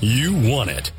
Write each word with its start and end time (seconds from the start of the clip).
You 0.00 0.34
want 0.34 0.68
it. 0.68 0.92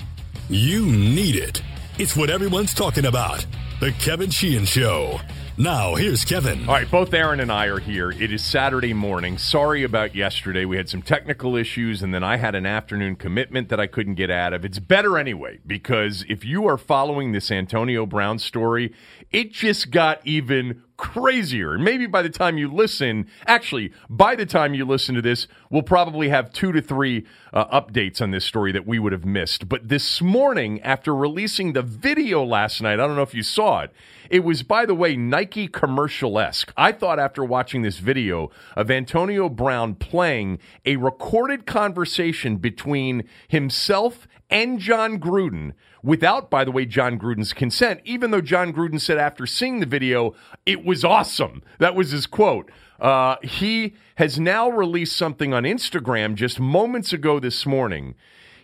You 0.50 0.84
need 0.88 1.36
it. 1.36 1.62
It's 2.00 2.16
what 2.16 2.32
everyone's 2.32 2.74
talking 2.74 3.06
about. 3.06 3.46
The 3.80 3.92
Kevin 3.92 4.32
Sheehan 4.32 4.66
Show. 4.66 5.20
Now, 5.56 5.94
here's 5.94 6.26
Kevin. 6.26 6.62
All 6.68 6.74
right, 6.74 6.90
both 6.90 7.14
Aaron 7.14 7.40
and 7.40 7.52
I 7.52 7.68
are 7.68 7.80
here. 7.80 8.10
It 8.10 8.32
is 8.34 8.44
Saturday 8.44 8.94
morning. 8.94 9.38
Sorry 9.38 9.84
about 9.84 10.16
yesterday. 10.16 10.66
We 10.66 10.78
had 10.78 10.90
some 10.90 11.04
technical 11.04 11.56
issues, 11.56 12.02
and 12.02 12.12
then 12.12 12.24
I 12.24 12.38
had 12.38 12.56
an 12.56 12.66
afternoon 12.66 13.18
commitment 13.18 13.70
that 13.70 13.80
I 13.80 13.86
couldn't 13.86 14.16
get 14.16 14.32
out 14.32 14.54
of. 14.54 14.66
It's 14.66 14.80
better 14.80 15.20
anyway, 15.20 15.60
because 15.66 16.26
if 16.28 16.44
you 16.44 16.68
are 16.68 16.78
following 16.78 17.34
this 17.34 17.52
Antonio 17.52 18.08
Brown 18.08 18.40
story, 18.40 18.96
it 19.32 19.52
just 19.52 19.92
got 19.92 20.26
even 20.26 20.82
crazier. 20.98 21.78
Maybe 21.78 22.08
by 22.08 22.22
the 22.22 22.30
time 22.30 22.58
you 22.58 22.72
listen, 22.72 23.28
actually, 23.46 23.94
by 24.10 24.36
the 24.36 24.46
time 24.46 24.74
you 24.74 24.84
listen 24.84 25.16
to 25.16 25.22
this, 25.22 25.48
we'll 25.70 25.84
probably 25.84 26.30
have 26.30 26.52
two 26.52 26.72
to 26.72 26.82
three 26.82 27.26
uh, 27.54 27.82
updates 27.82 28.22
on 28.22 28.32
this 28.32 28.46
story 28.46 28.72
that 28.72 28.88
we 28.88 29.00
would 29.00 29.12
have 29.12 29.26
missed. 29.26 29.70
But 29.70 29.88
this 29.88 30.22
morning, 30.22 30.82
after 30.82 31.16
releasing 31.16 31.74
the 31.74 31.84
video 31.84 32.44
last 32.44 32.82
night, 32.82 33.00
I 33.00 33.08
don't 33.08 33.16
know 33.16 33.22
if 33.22 33.34
you 33.34 33.44
saw 33.44 33.82
it, 33.82 33.92
it 34.30 34.44
was, 34.44 34.64
by 34.64 34.86
the 34.86 34.96
way, 34.96 35.16
Nike 35.16 35.68
commercial 35.68 36.38
esque. 36.40 36.74
I 36.76 36.92
thought 36.92 37.20
after 37.20 37.46
watching 37.46 37.82
this 37.82 38.00
video 38.00 38.52
of 38.76 38.92
Antonio 38.92 39.48
Brown 39.50 39.96
playing 39.96 40.60
a 40.86 40.98
recorded 40.98 41.66
conversation 41.66 42.58
between 42.58 43.24
himself 43.48 44.28
and 44.50 44.80
Jon 44.80 45.20
Gruden 45.20 45.74
without, 46.04 46.50
by 46.50 46.64
the 46.64 46.72
way, 46.72 46.86
Jon 46.86 47.20
Gruden's 47.20 47.54
consent, 47.54 48.02
even 48.06 48.32
though 48.32 48.42
Jon 48.42 48.74
Gruden 48.74 49.00
said 49.00 49.18
after 49.18 49.46
seeing 49.46 49.80
the 49.80 49.86
video, 49.86 50.36
it 50.66 50.86
was 50.86 51.04
awesome. 51.04 51.64
That 51.80 51.96
was 51.96 52.12
his 52.12 52.28
quote. 52.28 52.72
Uh, 53.00 53.36
he 53.44 53.96
has 54.16 54.40
now 54.40 54.70
released 54.70 55.16
something 55.16 55.54
on 55.54 55.64
Instagram 55.64 56.36
just 56.36 56.60
moments 56.60 57.14
ago 57.14 57.40
this 57.40 57.66
morning. 57.66 58.16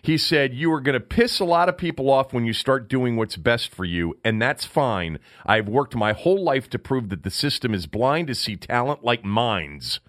He 0.02 0.18
said, 0.18 0.54
You 0.54 0.72
are 0.72 0.80
going 0.80 0.94
to 0.94 1.00
piss 1.00 1.40
a 1.40 1.44
lot 1.44 1.68
of 1.68 1.78
people 1.78 2.10
off 2.10 2.32
when 2.32 2.44
you 2.44 2.52
start 2.52 2.88
doing 2.88 3.16
what's 3.16 3.36
best 3.36 3.74
for 3.74 3.84
you, 3.84 4.18
and 4.24 4.40
that's 4.40 4.64
fine. 4.64 5.18
I've 5.46 5.68
worked 5.68 5.94
my 5.94 6.12
whole 6.12 6.42
life 6.42 6.68
to 6.70 6.78
prove 6.78 7.08
that 7.10 7.22
the 7.22 7.30
system 7.30 7.72
is 7.72 7.86
blind 7.86 8.26
to 8.26 8.34
see 8.34 8.56
talent 8.56 9.04
like 9.04 9.24
minds 9.24 10.00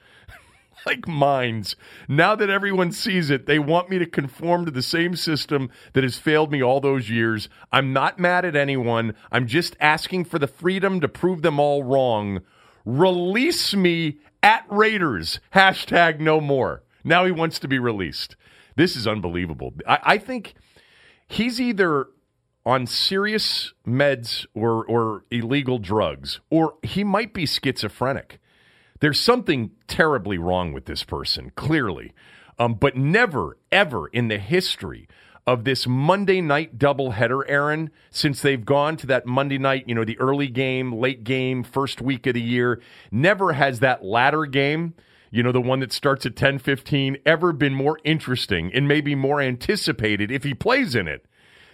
like 0.95 1.08
minds. 1.08 1.75
Now 2.08 2.36
that 2.36 2.50
everyone 2.50 2.91
sees 2.91 3.30
it, 3.30 3.45
they 3.45 3.59
want 3.59 3.89
me 3.89 4.00
to 4.00 4.05
conform 4.05 4.66
to 4.66 4.72
the 4.72 4.81
same 4.81 5.16
system 5.16 5.69
that 5.94 6.03
has 6.03 6.17
failed 6.17 6.52
me 6.52 6.61
all 6.61 6.80
those 6.80 7.09
years. 7.09 7.50
I'm 7.72 7.94
not 7.94 8.19
mad 8.19 8.45
at 8.45 8.55
anyone. 8.55 9.16
I'm 9.31 9.47
just 9.47 9.75
asking 9.80 10.25
for 10.25 10.39
the 10.39 10.47
freedom 10.47 11.02
to 11.02 11.08
prove 11.08 11.41
them 11.41 11.59
all 11.59 11.83
wrong. 11.83 12.41
Release 12.86 13.73
me 13.73 14.19
at 14.44 14.66
Raiders. 14.69 15.39
Hashtag 15.53 16.19
no 16.19 16.39
more. 16.39 16.83
Now 17.03 17.25
he 17.25 17.31
wants 17.31 17.59
to 17.59 17.67
be 17.67 17.80
released. 17.80 18.36
This 18.75 18.95
is 18.95 19.08
unbelievable. 19.08 19.73
I, 19.88 20.00
I 20.03 20.17
think 20.17 20.53
he's 21.28 21.59
either 21.59 22.08
on 22.66 22.88
serious 22.88 23.73
meds 23.88 24.45
or, 24.56 24.86
or 24.86 25.23
illegal 25.30 25.78
drugs, 25.78 26.39
or 26.50 26.75
he 26.81 27.03
might 27.03 27.33
be 27.33 27.45
schizophrenic. 27.45 28.39
There's 28.99 29.19
something 29.19 29.71
terribly 29.88 30.38
wrong 30.38 30.73
with 30.73 30.85
this 30.85 31.03
person, 31.03 31.51
clearly. 31.55 32.13
Um, 32.57 32.75
but 32.75 32.95
never, 32.95 33.57
ever 33.71 34.07
in 34.07 34.29
the 34.29 34.38
history 34.38 35.07
of 35.47 35.63
this 35.63 35.85
Monday 35.85 36.41
night 36.41 36.79
doubleheader, 36.79 37.43
Aaron, 37.47 37.91
since 38.09 38.41
they've 38.41 38.66
gone 38.66 38.97
to 38.97 39.07
that 39.07 39.25
Monday 39.25 39.57
night, 39.57 39.83
you 39.88 39.93
know, 39.93 40.05
the 40.05 40.17
early 40.19 40.47
game, 40.47 40.93
late 40.93 41.23
game, 41.23 41.63
first 41.63 42.01
week 42.01 42.25
of 42.25 42.33
the 42.33 42.41
year, 42.41 42.81
never 43.11 43.53
has 43.53 43.79
that 43.79 44.03
latter 44.03 44.45
game, 44.45 44.95
you 45.29 45.43
know, 45.43 45.51
the 45.51 45.61
one 45.61 45.81
that 45.81 45.91
starts 45.91 46.25
at 46.25 46.35
10 46.35 46.59
15, 46.59 47.17
ever 47.25 47.53
been 47.53 47.73
more 47.73 47.99
interesting 48.03 48.71
and 48.73 48.88
maybe 48.88 49.13
more 49.13 49.41
anticipated 49.41 50.31
if 50.31 50.43
he 50.43 50.53
plays 50.53 50.95
in 50.95 51.07
it 51.07 51.25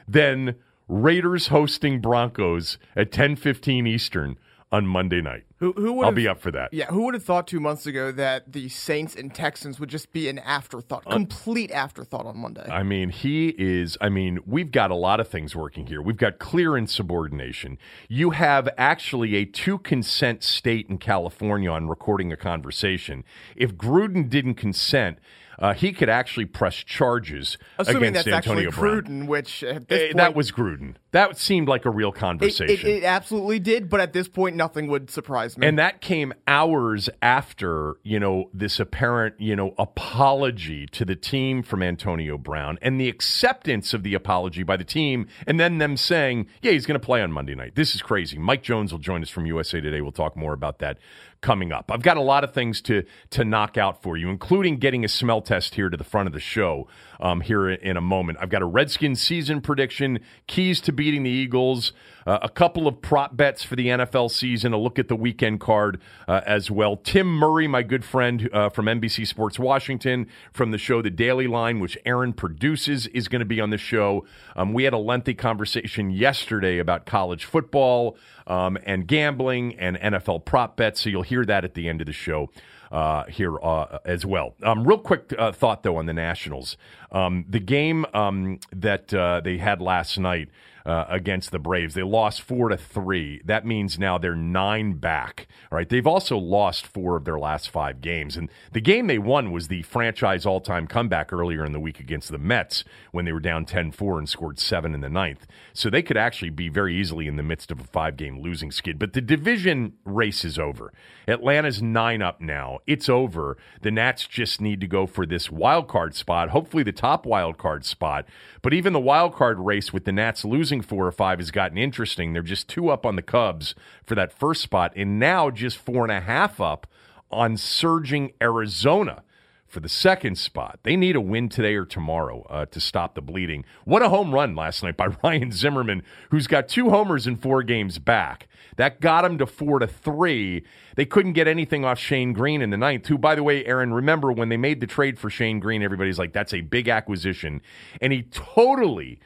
than 0.07 0.55
Raiders 0.87 1.47
hosting 1.47 2.01
Broncos 2.01 2.77
at 2.95 3.11
10 3.11 3.37
15 3.37 3.87
Eastern 3.87 4.37
on 4.71 4.87
Monday 4.87 5.21
night. 5.21 5.43
Who, 5.57 5.73
who 5.73 5.93
would 5.93 6.05
I'll 6.05 6.11
be 6.11 6.27
up 6.27 6.39
for 6.39 6.49
that. 6.51 6.73
Yeah, 6.73 6.85
who 6.85 7.03
would 7.03 7.13
have 7.13 7.23
thought 7.23 7.45
two 7.45 7.59
months 7.59 7.85
ago 7.85 8.11
that 8.13 8.51
the 8.51 8.69
Saints 8.69 9.15
and 9.15 9.33
Texans 9.33 9.79
would 9.79 9.89
just 9.89 10.11
be 10.13 10.29
an 10.29 10.39
afterthought, 10.39 11.05
complete 11.05 11.71
afterthought 11.71 12.25
on 12.25 12.37
Monday? 12.37 12.67
I 12.69 12.83
mean, 12.83 13.09
he 13.09 13.49
is. 13.57 13.97
I 13.99 14.09
mean, 14.09 14.39
we've 14.45 14.71
got 14.71 14.89
a 14.89 14.95
lot 14.95 15.19
of 15.19 15.27
things 15.27 15.55
working 15.55 15.87
here. 15.87 16.01
We've 16.01 16.17
got 16.17 16.39
clear 16.39 16.77
insubordination. 16.77 17.77
You 18.07 18.31
have 18.31 18.69
actually 18.77 19.35
a 19.35 19.45
two 19.45 19.77
consent 19.77 20.41
state 20.41 20.87
in 20.89 20.97
California 20.97 21.69
on 21.69 21.87
recording 21.87 22.31
a 22.31 22.37
conversation. 22.37 23.23
If 23.55 23.75
Gruden 23.75 24.29
didn't 24.29 24.55
consent, 24.55 25.19
uh, 25.61 25.73
he 25.73 25.93
could 25.93 26.09
actually 26.09 26.45
press 26.45 26.75
charges 26.75 27.57
Assuming 27.77 28.09
against 28.09 28.25
that's 28.25 28.47
Antonio 28.47 28.69
actually 28.69 28.81
Brown. 28.81 29.01
Gruden, 29.03 29.27
which 29.27 29.63
at 29.63 29.75
Eh, 29.77 29.79
this 29.87 30.03
point, 30.07 30.17
that 30.17 30.35
was 30.35 30.51
Gruden. 30.51 30.95
That 31.11 31.37
seemed 31.37 31.67
like 31.67 31.85
a 31.85 31.89
real 31.89 32.11
conversation. 32.11 32.73
it, 32.73 32.85
it 32.85 33.03
absolutely 33.03 33.59
did, 33.59 33.89
but 33.89 33.99
at 33.99 34.13
this 34.13 34.27
point, 34.27 34.55
nothing 34.55 34.87
would 34.87 35.09
surprise 35.09 35.57
me. 35.57 35.67
And 35.67 35.77
that 35.77 36.01
came 36.01 36.33
hours 36.47 37.09
after, 37.21 37.95
you 38.03 38.19
know, 38.19 38.49
this 38.53 38.79
apparent, 38.79 39.35
you 39.39 39.55
know, 39.55 39.73
apology 39.77 40.85
to 40.87 41.05
the 41.05 41.15
team 41.15 41.63
from 41.63 41.83
Antonio 41.83 42.37
Brown 42.37 42.79
and 42.81 42.99
the 42.99 43.09
acceptance 43.09 43.93
of 43.93 44.03
the 44.03 44.13
apology 44.13 44.63
by 44.63 44.77
the 44.77 44.83
team 44.83 45.27
and 45.45 45.59
then 45.59 45.77
them 45.77 45.97
saying, 45.97 46.47
yeah, 46.61 46.71
he's 46.71 46.85
going 46.85 46.99
to 46.99 47.05
play 47.05 47.21
on 47.21 47.31
Monday 47.31 47.55
night. 47.55 47.75
This 47.75 47.93
is 47.93 48.01
crazy. 48.01 48.37
Mike 48.37 48.63
Jones 48.63 48.91
will 48.91 48.99
join 48.99 49.21
us 49.21 49.29
from 49.29 49.45
USA 49.45 49.79
Today. 49.81 50.01
We'll 50.01 50.11
talk 50.11 50.35
more 50.35 50.53
about 50.53 50.79
that 50.79 50.97
coming 51.41 51.71
up. 51.71 51.91
I've 51.91 52.03
got 52.03 52.17
a 52.17 52.21
lot 52.21 52.43
of 52.43 52.53
things 52.53 52.81
to 52.83 53.03
to 53.31 53.43
knock 53.43 53.75
out 53.77 54.03
for 54.03 54.15
you, 54.15 54.29
including 54.29 54.77
getting 54.77 55.03
a 55.03 55.07
smell 55.07 55.41
test 55.51 55.75
here 55.75 55.89
to 55.89 55.97
the 55.97 56.03
front 56.05 56.27
of 56.27 56.33
the 56.33 56.39
show 56.39 56.87
um, 57.19 57.41
here 57.41 57.69
in 57.69 57.97
a 57.97 58.01
moment. 58.01 58.37
I've 58.39 58.49
got 58.49 58.61
a 58.61 58.65
Redskins 58.65 59.21
season 59.21 59.59
prediction, 59.59 60.19
keys 60.47 60.79
to 60.79 60.93
beating 60.93 61.23
the 61.23 61.29
Eagles, 61.29 61.91
uh, 62.25 62.39
a 62.41 62.47
couple 62.47 62.87
of 62.87 63.01
prop 63.01 63.35
bets 63.35 63.61
for 63.61 63.75
the 63.75 63.87
NFL 63.87 64.31
season, 64.31 64.71
a 64.71 64.77
look 64.77 64.97
at 64.97 65.09
the 65.09 65.15
weekend 65.15 65.59
card 65.59 65.99
uh, 66.25 66.39
as 66.45 66.71
well. 66.71 66.95
Tim 66.95 67.27
Murray, 67.27 67.67
my 67.67 67.83
good 67.83 68.05
friend 68.05 68.49
uh, 68.53 68.69
from 68.69 68.85
NBC 68.85 69.27
Sports 69.27 69.59
Washington, 69.59 70.27
from 70.53 70.71
the 70.71 70.77
show 70.77 71.01
The 71.01 71.09
Daily 71.09 71.47
Line, 71.47 71.81
which 71.81 71.97
Aaron 72.05 72.31
produces, 72.31 73.07
is 73.07 73.27
going 73.27 73.41
to 73.41 73.45
be 73.45 73.59
on 73.59 73.71
the 73.71 73.77
show. 73.77 74.25
Um, 74.55 74.71
we 74.71 74.85
had 74.85 74.93
a 74.93 74.97
lengthy 74.97 75.33
conversation 75.33 76.11
yesterday 76.11 76.77
about 76.77 77.05
college 77.05 77.43
football 77.43 78.15
um, 78.47 78.77
and 78.85 79.05
gambling 79.05 79.77
and 79.77 79.97
NFL 79.97 80.45
prop 80.45 80.77
bets, 80.77 81.01
so 81.01 81.09
you'll 81.09 81.23
hear 81.23 81.43
that 81.43 81.65
at 81.65 81.73
the 81.73 81.89
end 81.89 81.99
of 81.99 82.07
the 82.07 82.13
show 82.13 82.49
uh, 82.91 83.25
here 83.25 83.57
uh, 83.63 83.99
as 84.05 84.25
well. 84.25 84.53
Um, 84.63 84.85
real 84.85 84.97
quick 84.99 85.33
uh, 85.37 85.51
thought 85.51 85.83
though 85.83 85.97
on 85.97 86.05
the 86.05 86.13
Nationals, 86.13 86.77
um, 87.11 87.45
the 87.49 87.59
game 87.59 88.05
um, 88.13 88.59
that 88.75 89.13
uh, 89.13 89.41
they 89.41 89.57
had 89.57 89.81
last 89.81 90.17
night. 90.17 90.49
Uh, 90.85 91.05
against 91.09 91.51
the 91.51 91.59
Braves, 91.59 91.93
they 91.93 92.03
lost 92.03 92.41
four 92.41 92.69
to 92.69 92.77
three. 92.77 93.41
That 93.45 93.65
means 93.65 93.99
now 93.99 94.17
they're 94.17 94.35
nine 94.35 94.93
back. 94.93 95.47
All 95.71 95.77
right, 95.77 95.87
they've 95.87 96.07
also 96.07 96.37
lost 96.37 96.87
four 96.87 97.15
of 97.17 97.25
their 97.25 97.37
last 97.37 97.69
five 97.69 98.01
games, 98.01 98.35
and 98.35 98.49
the 98.71 98.81
game 98.81 99.07
they 99.07 99.19
won 99.19 99.51
was 99.51 99.67
the 99.67 99.83
franchise 99.83 100.45
all-time 100.45 100.87
comeback 100.87 101.31
earlier 101.31 101.63
in 101.63 101.71
the 101.71 101.79
week 101.79 101.99
against 101.99 102.31
the 102.31 102.37
Mets 102.37 102.83
when 103.11 103.25
they 103.25 103.31
were 103.31 103.39
down 103.39 103.65
10-4 103.65 104.17
and 104.17 104.29
scored 104.29 104.59
seven 104.59 104.93
in 104.93 105.01
the 105.01 105.09
ninth. 105.09 105.45
So 105.73 105.89
they 105.89 106.01
could 106.01 106.17
actually 106.17 106.49
be 106.49 106.69
very 106.69 106.95
easily 106.95 107.27
in 107.27 107.35
the 107.35 107.43
midst 107.43 107.71
of 107.71 107.79
a 107.79 107.83
five-game 107.83 108.39
losing 108.41 108.71
skid. 108.71 108.97
But 108.97 109.13
the 109.13 109.21
division 109.21 109.93
race 110.05 110.43
is 110.43 110.57
over. 110.57 110.93
Atlanta's 111.27 111.81
nine 111.81 112.21
up 112.21 112.41
now. 112.41 112.79
It's 112.87 113.09
over. 113.09 113.57
The 113.81 113.91
Nats 113.91 114.27
just 114.27 114.61
need 114.61 114.81
to 114.81 114.87
go 114.87 115.05
for 115.05 115.25
this 115.25 115.51
wild 115.51 115.87
card 115.87 116.15
spot, 116.15 116.49
hopefully 116.49 116.83
the 116.83 116.91
top 116.91 117.25
wild 117.25 117.57
card 117.57 117.85
spot. 117.85 118.25
But 118.61 118.73
even 118.73 118.93
the 118.93 118.99
wild 118.99 119.35
card 119.35 119.59
race 119.59 119.93
with 119.93 120.05
the 120.05 120.11
Nats 120.11 120.45
losing 120.45 120.70
four 120.79 121.05
or 121.05 121.11
five 121.11 121.39
has 121.39 121.51
gotten 121.51 121.77
interesting. 121.77 122.31
They're 122.31 122.41
just 122.41 122.69
two 122.69 122.89
up 122.89 123.05
on 123.05 123.17
the 123.17 123.21
Cubs 123.21 123.75
for 124.05 124.15
that 124.15 124.31
first 124.31 124.61
spot, 124.61 124.93
and 124.95 125.19
now 125.19 125.49
just 125.49 125.77
four 125.77 126.03
and 126.03 126.11
a 126.11 126.21
half 126.21 126.61
up 126.61 126.87
on 127.29 127.57
surging 127.57 128.31
Arizona 128.41 129.23
for 129.71 129.79
the 129.79 129.89
second 129.89 130.37
spot. 130.37 130.79
They 130.83 130.97
need 130.97 131.15
a 131.15 131.21
win 131.21 131.47
today 131.47 131.75
or 131.75 131.85
tomorrow 131.85 132.45
uh, 132.49 132.65
to 132.67 132.79
stop 132.81 133.15
the 133.15 133.21
bleeding. 133.21 133.63
What 133.85 134.01
a 134.01 134.09
home 134.09 134.33
run 134.33 134.53
last 134.53 134.83
night 134.83 134.97
by 134.97 135.07
Ryan 135.23 135.51
Zimmerman, 135.51 136.03
who's 136.29 136.45
got 136.47 136.67
two 136.67 136.89
homers 136.89 137.25
in 137.25 137.37
four 137.37 137.63
games 137.63 137.97
back. 137.97 138.49
That 138.75 138.99
got 138.99 139.25
him 139.25 139.37
to 139.37 139.45
four 139.45 139.79
to 139.79 139.87
three. 139.87 140.65
They 140.95 141.05
couldn't 141.05 141.33
get 141.33 141.47
anything 141.47 141.85
off 141.85 141.99
Shane 141.99 142.33
Greene 142.33 142.61
in 142.61 142.69
the 142.69 142.77
ninth, 142.77 143.07
who, 143.07 143.17
by 143.17 143.35
the 143.35 143.43
way, 143.43 143.65
Aaron, 143.65 143.93
remember 143.93 144.31
when 144.31 144.49
they 144.49 144.57
made 144.57 144.81
the 144.81 144.87
trade 144.87 145.17
for 145.17 145.29
Shane 145.29 145.59
Greene, 145.59 145.83
everybody's 145.83 146.19
like, 146.19 146.33
that's 146.33 146.53
a 146.53 146.61
big 146.61 146.89
acquisition. 146.89 147.61
And 148.01 148.11
he 148.11 148.23
totally 148.23 149.19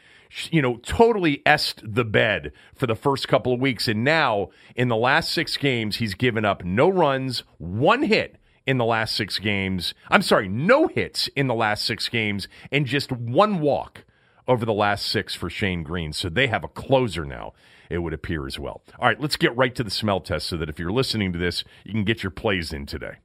you 0.51 0.61
know, 0.61 0.77
totally 0.77 1.41
est 1.45 1.81
the 1.83 2.05
bed 2.05 2.51
for 2.75 2.87
the 2.87 2.95
first 2.95 3.27
couple 3.27 3.53
of 3.53 3.59
weeks. 3.59 3.87
And 3.87 4.03
now, 4.03 4.49
in 4.75 4.87
the 4.87 4.95
last 4.95 5.31
six 5.31 5.57
games, 5.57 5.97
he's 5.97 6.13
given 6.13 6.45
up 6.45 6.63
no 6.63 6.89
runs, 6.89 7.43
one 7.57 8.03
hit 8.03 8.37
in 8.65 8.77
the 8.77 8.85
last 8.85 9.15
six 9.15 9.39
games. 9.39 9.93
I'm 10.09 10.21
sorry, 10.21 10.47
no 10.47 10.87
hits 10.87 11.27
in 11.29 11.47
the 11.47 11.53
last 11.53 11.85
six 11.85 12.09
games, 12.09 12.47
and 12.71 12.85
just 12.85 13.11
one 13.11 13.59
walk 13.59 14.03
over 14.47 14.65
the 14.65 14.73
last 14.73 15.07
six 15.07 15.35
for 15.35 15.49
Shane 15.49 15.83
Greene. 15.83 16.13
So 16.13 16.29
they 16.29 16.47
have 16.47 16.63
a 16.63 16.69
closer 16.69 17.25
now, 17.25 17.53
it 17.89 17.99
would 17.99 18.13
appear 18.13 18.47
as 18.47 18.59
well. 18.59 18.81
All 18.99 19.07
right, 19.07 19.19
let's 19.19 19.35
get 19.35 19.55
right 19.55 19.73
to 19.75 19.83
the 19.83 19.91
smell 19.91 20.19
test 20.19 20.47
so 20.47 20.57
that 20.57 20.69
if 20.69 20.79
you're 20.79 20.91
listening 20.91 21.33
to 21.33 21.39
this, 21.39 21.63
you 21.83 21.93
can 21.93 22.03
get 22.03 22.23
your 22.23 22.31
plays 22.31 22.73
in 22.73 22.85
today. 22.85 23.15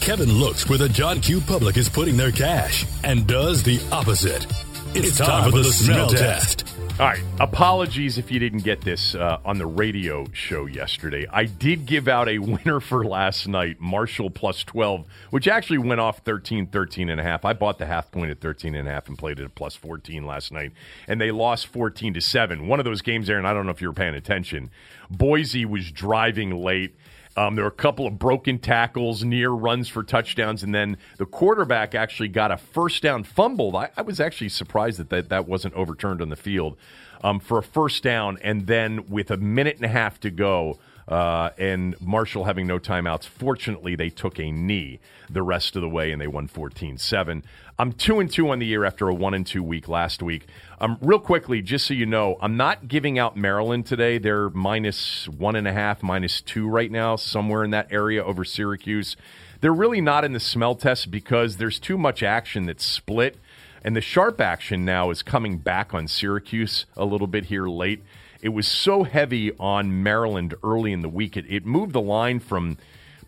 Kevin 0.00 0.32
looks 0.32 0.68
where 0.68 0.78
the 0.78 0.88
John 0.88 1.20
Q 1.20 1.40
public 1.40 1.76
is 1.76 1.88
putting 1.88 2.16
their 2.16 2.32
cash 2.32 2.86
and 3.04 3.26
does 3.26 3.62
the 3.62 3.80
opposite. 3.92 4.46
It's 4.94 5.18
time 5.18 5.50
for 5.50 5.58
the 5.58 5.72
smell 5.72 6.08
test. 6.08 6.64
All 6.98 7.06
right. 7.06 7.22
Apologies 7.38 8.18
if 8.18 8.32
you 8.32 8.40
didn't 8.40 8.64
get 8.64 8.80
this 8.80 9.14
uh, 9.14 9.38
on 9.44 9.58
the 9.58 9.66
radio 9.66 10.26
show 10.32 10.66
yesterday. 10.66 11.26
I 11.30 11.44
did 11.44 11.86
give 11.86 12.08
out 12.08 12.28
a 12.28 12.38
winner 12.38 12.80
for 12.80 13.04
last 13.04 13.46
night, 13.46 13.80
Marshall 13.80 14.30
plus 14.30 14.64
12, 14.64 15.04
which 15.30 15.46
actually 15.46 15.78
went 15.78 16.00
off 16.00 16.18
13, 16.24 16.66
13 16.66 17.08
and 17.08 17.20
a 17.20 17.22
half. 17.22 17.44
I 17.44 17.52
bought 17.52 17.78
the 17.78 17.86
half 17.86 18.10
point 18.10 18.30
at 18.30 18.40
13 18.40 18.74
and 18.74 18.88
a 18.88 18.90
half 18.90 19.08
and 19.08 19.16
played 19.16 19.38
it 19.38 19.44
at 19.44 19.54
plus 19.54 19.76
14 19.76 20.26
last 20.26 20.50
night, 20.50 20.72
and 21.06 21.20
they 21.20 21.30
lost 21.30 21.68
14 21.68 22.14
to 22.14 22.20
7. 22.20 22.66
One 22.66 22.80
of 22.80 22.84
those 22.84 23.02
games, 23.02 23.30
Aaron, 23.30 23.46
I 23.46 23.52
don't 23.52 23.66
know 23.66 23.72
if 23.72 23.80
you 23.80 23.88
were 23.88 23.94
paying 23.94 24.14
attention. 24.14 24.70
Boise 25.10 25.64
was 25.64 25.92
driving 25.92 26.50
late 26.62 26.96
um, 27.38 27.54
there 27.54 27.64
were 27.64 27.70
a 27.70 27.70
couple 27.70 28.04
of 28.04 28.18
broken 28.18 28.58
tackles, 28.58 29.22
near 29.22 29.50
runs 29.50 29.88
for 29.88 30.02
touchdowns, 30.02 30.64
and 30.64 30.74
then 30.74 30.96
the 31.18 31.26
quarterback 31.26 31.94
actually 31.94 32.28
got 32.28 32.50
a 32.50 32.56
first 32.56 33.00
down 33.00 33.22
fumbled. 33.22 33.76
I, 33.76 33.90
I 33.96 34.02
was 34.02 34.18
actually 34.18 34.48
surprised 34.48 34.98
that, 34.98 35.08
that 35.10 35.28
that 35.28 35.46
wasn't 35.46 35.74
overturned 35.74 36.20
on 36.20 36.30
the 36.30 36.36
field 36.36 36.76
um, 37.22 37.40
for 37.40 37.58
a 37.58 37.62
first 37.62 38.02
down, 38.02 38.38
and 38.42 38.66
then 38.66 39.08
with 39.08 39.30
a 39.30 39.36
minute 39.36 39.76
and 39.76 39.84
a 39.84 39.88
half 39.88 40.20
to 40.20 40.30
go, 40.30 40.78
uh, 41.08 41.50
and 41.56 41.98
Marshall 42.00 42.44
having 42.44 42.66
no 42.66 42.78
timeouts. 42.78 43.24
Fortunately, 43.24 43.96
they 43.96 44.10
took 44.10 44.38
a 44.38 44.52
knee 44.52 45.00
the 45.30 45.42
rest 45.42 45.74
of 45.74 45.82
the 45.82 45.88
way 45.88 46.12
and 46.12 46.20
they 46.20 46.26
won 46.26 46.46
14 46.46 46.98
7. 46.98 47.42
I'm 47.78 47.92
2 47.92 48.20
and 48.20 48.30
2 48.30 48.50
on 48.50 48.58
the 48.58 48.66
year 48.66 48.84
after 48.84 49.08
a 49.08 49.14
1 49.14 49.34
and 49.34 49.46
2 49.46 49.62
week 49.62 49.88
last 49.88 50.22
week. 50.22 50.46
Um, 50.80 50.98
real 51.00 51.18
quickly, 51.18 51.62
just 51.62 51.86
so 51.86 51.94
you 51.94 52.06
know, 52.06 52.36
I'm 52.40 52.56
not 52.56 52.88
giving 52.88 53.18
out 53.18 53.36
Maryland 53.36 53.86
today. 53.86 54.18
They're 54.18 54.50
minus 54.50 55.26
1.5, 55.28 56.02
minus 56.02 56.40
2 56.42 56.68
right 56.68 56.90
now, 56.90 57.16
somewhere 57.16 57.64
in 57.64 57.70
that 57.70 57.90
area 57.90 58.22
over 58.22 58.44
Syracuse. 58.44 59.16
They're 59.60 59.72
really 59.72 60.00
not 60.00 60.24
in 60.24 60.32
the 60.34 60.40
smell 60.40 60.74
test 60.74 61.10
because 61.10 61.56
there's 61.56 61.78
too 61.78 61.98
much 61.98 62.22
action 62.22 62.66
that's 62.66 62.84
split. 62.84 63.38
And 63.84 63.94
the 63.94 64.00
sharp 64.00 64.40
action 64.40 64.84
now 64.84 65.10
is 65.10 65.22
coming 65.22 65.58
back 65.58 65.94
on 65.94 66.08
Syracuse 66.08 66.86
a 66.96 67.04
little 67.04 67.26
bit 67.26 67.46
here 67.46 67.68
late. 67.68 68.02
It 68.40 68.50
was 68.50 68.66
so 68.68 69.04
heavy 69.04 69.52
on 69.58 70.02
Maryland 70.02 70.54
early 70.62 70.92
in 70.92 71.02
the 71.02 71.08
week. 71.08 71.36
It, 71.36 71.44
it 71.48 71.66
moved 71.66 71.92
the 71.92 72.00
line 72.00 72.40
from 72.40 72.76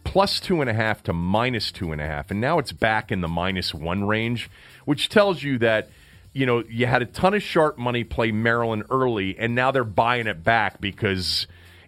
plus 0.05 0.41
two 0.41 0.61
and 0.61 0.71
a 0.71 0.75
half 0.75 1.03
to 1.05 1.13
minus 1.13 1.73
two 1.73 1.93
and 1.93 2.01
a 2.01 2.07
half. 2.07 2.31
And 2.31 2.41
now 2.41 2.59
it's 2.59 2.73
back 2.73 3.13
in 3.13 3.21
the 3.21 3.29
minus 3.29 3.75
one 3.75 4.05
range, 4.05 4.51
which 4.85 5.09
tells 5.09 5.43
you 5.43 5.59
that, 5.59 5.91
you 6.33 6.47
know, 6.47 6.65
you 6.69 6.87
had 6.87 7.03
a 7.03 7.07
ton 7.07 7.35
of 7.35 7.43
sharp 7.43 7.77
money 7.77 8.05
play 8.05 8.31
Maryland 8.33 8.85
early, 8.91 9.37
and 9.39 9.55
now 9.55 9.71
they're 9.71 9.85
buying 9.85 10.27
it 10.27 10.45
back 10.45 10.81
because 10.81 11.47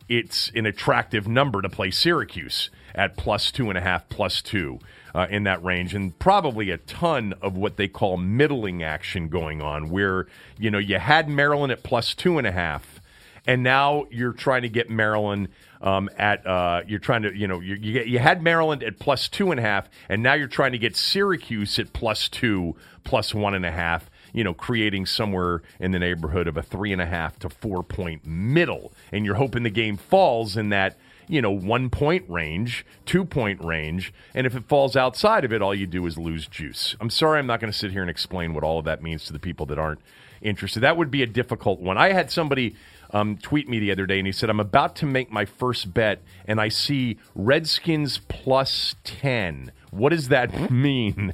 it's 0.08 0.50
an 0.54 0.66
attractive 0.66 1.28
number 1.28 1.62
to 1.62 1.68
play 1.68 1.90
Syracuse 1.90 2.70
at 2.94 3.16
plus 3.16 3.50
two 3.50 3.68
and 3.68 3.78
a 3.78 3.80
half, 3.80 4.08
plus 4.08 4.42
two. 4.42 4.78
Uh, 5.14 5.26
in 5.28 5.42
that 5.44 5.62
range, 5.62 5.94
and 5.94 6.18
probably 6.18 6.70
a 6.70 6.78
ton 6.78 7.34
of 7.42 7.54
what 7.54 7.76
they 7.76 7.86
call 7.86 8.16
middling 8.16 8.82
action 8.82 9.28
going 9.28 9.60
on, 9.60 9.90
where 9.90 10.26
you 10.58 10.70
know 10.70 10.78
you 10.78 10.98
had 10.98 11.28
Maryland 11.28 11.70
at 11.70 11.82
plus 11.82 12.14
two 12.14 12.38
and 12.38 12.46
a 12.46 12.52
half, 12.52 12.98
and 13.46 13.62
now 13.62 14.06
you're 14.10 14.32
trying 14.32 14.62
to 14.62 14.70
get 14.70 14.88
Maryland 14.88 15.48
um, 15.82 16.08
at 16.16 16.46
uh, 16.46 16.82
you're 16.86 17.00
trying 17.00 17.22
to 17.22 17.36
you 17.36 17.46
know 17.46 17.60
you, 17.60 17.74
you, 17.74 18.02
you 18.02 18.18
had 18.18 18.42
Maryland 18.42 18.82
at 18.82 18.98
plus 18.98 19.28
two 19.28 19.50
and 19.50 19.58
a 19.58 19.62
half, 19.62 19.88
and 20.08 20.22
now 20.22 20.34
you're 20.34 20.48
trying 20.48 20.72
to 20.72 20.78
get 20.78 20.96
Syracuse 20.96 21.78
at 21.78 21.92
plus 21.92 22.28
two, 22.28 22.76
plus 23.04 23.34
one 23.34 23.54
and 23.54 23.66
a 23.66 23.72
half. 23.72 24.08
You 24.32 24.44
know, 24.44 24.54
creating 24.54 25.06
somewhere 25.06 25.62
in 25.78 25.90
the 25.90 25.98
neighborhood 25.98 26.46
of 26.46 26.56
a 26.56 26.62
three 26.62 26.92
and 26.92 27.02
a 27.02 27.06
half 27.06 27.38
to 27.40 27.50
four 27.50 27.82
point 27.82 28.24
middle, 28.24 28.92
and 29.10 29.26
you're 29.26 29.34
hoping 29.34 29.62
the 29.62 29.70
game 29.70 29.96
falls 29.96 30.56
in 30.56 30.70
that 30.70 30.96
you 31.32 31.40
know, 31.40 31.50
one 31.50 31.88
point 31.88 32.28
range, 32.28 32.84
two 33.06 33.24
point 33.24 33.64
range. 33.64 34.12
And 34.34 34.46
if 34.46 34.54
it 34.54 34.68
falls 34.68 34.96
outside 34.96 35.46
of 35.46 35.52
it, 35.52 35.62
all 35.62 35.74
you 35.74 35.86
do 35.86 36.04
is 36.04 36.18
lose 36.18 36.46
juice. 36.46 36.94
I'm 37.00 37.08
sorry, 37.08 37.38
I'm 37.38 37.46
not 37.46 37.58
going 37.58 37.72
to 37.72 37.78
sit 37.78 37.90
here 37.90 38.02
and 38.02 38.10
explain 38.10 38.52
what 38.52 38.62
all 38.62 38.78
of 38.78 38.84
that 38.84 39.02
means 39.02 39.24
to 39.24 39.32
the 39.32 39.38
people 39.38 39.64
that 39.66 39.78
aren't 39.78 40.00
interested. 40.42 40.80
That 40.80 40.98
would 40.98 41.10
be 41.10 41.22
a 41.22 41.26
difficult 41.26 41.80
one. 41.80 41.96
I 41.96 42.12
had 42.12 42.30
somebody 42.30 42.76
um, 43.12 43.38
tweet 43.38 43.66
me 43.66 43.78
the 43.78 43.90
other 43.92 44.04
day, 44.04 44.18
and 44.18 44.26
he 44.26 44.32
said, 44.32 44.50
I'm 44.50 44.60
about 44.60 44.94
to 44.96 45.06
make 45.06 45.32
my 45.32 45.46
first 45.46 45.94
bet, 45.94 46.20
and 46.44 46.60
I 46.60 46.68
see 46.68 47.18
Redskins 47.34 48.20
plus 48.28 48.94
10. 49.04 49.72
What 49.90 50.10
does 50.10 50.28
that 50.28 50.70
mean? 50.70 51.32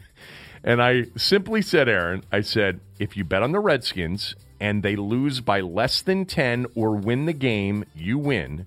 And 0.63 0.81
I 0.81 1.07
simply 1.17 1.61
said, 1.61 1.89
Aaron, 1.89 2.23
I 2.31 2.43
said, 2.43 2.79
if 3.01 3.17
you 3.17 3.25
bet 3.25 3.43
on 3.43 3.51
the 3.51 3.59
Redskins 3.59 4.37
and 4.61 4.85
they 4.85 4.95
lose 4.95 5.41
by 5.41 5.61
less 5.61 6.03
than 6.03 6.25
10 6.25 6.67
or 6.77 6.93
win 6.93 7.27
the 7.27 7.33
game, 7.33 7.85
you 7.97 8.17
win. 8.17 8.67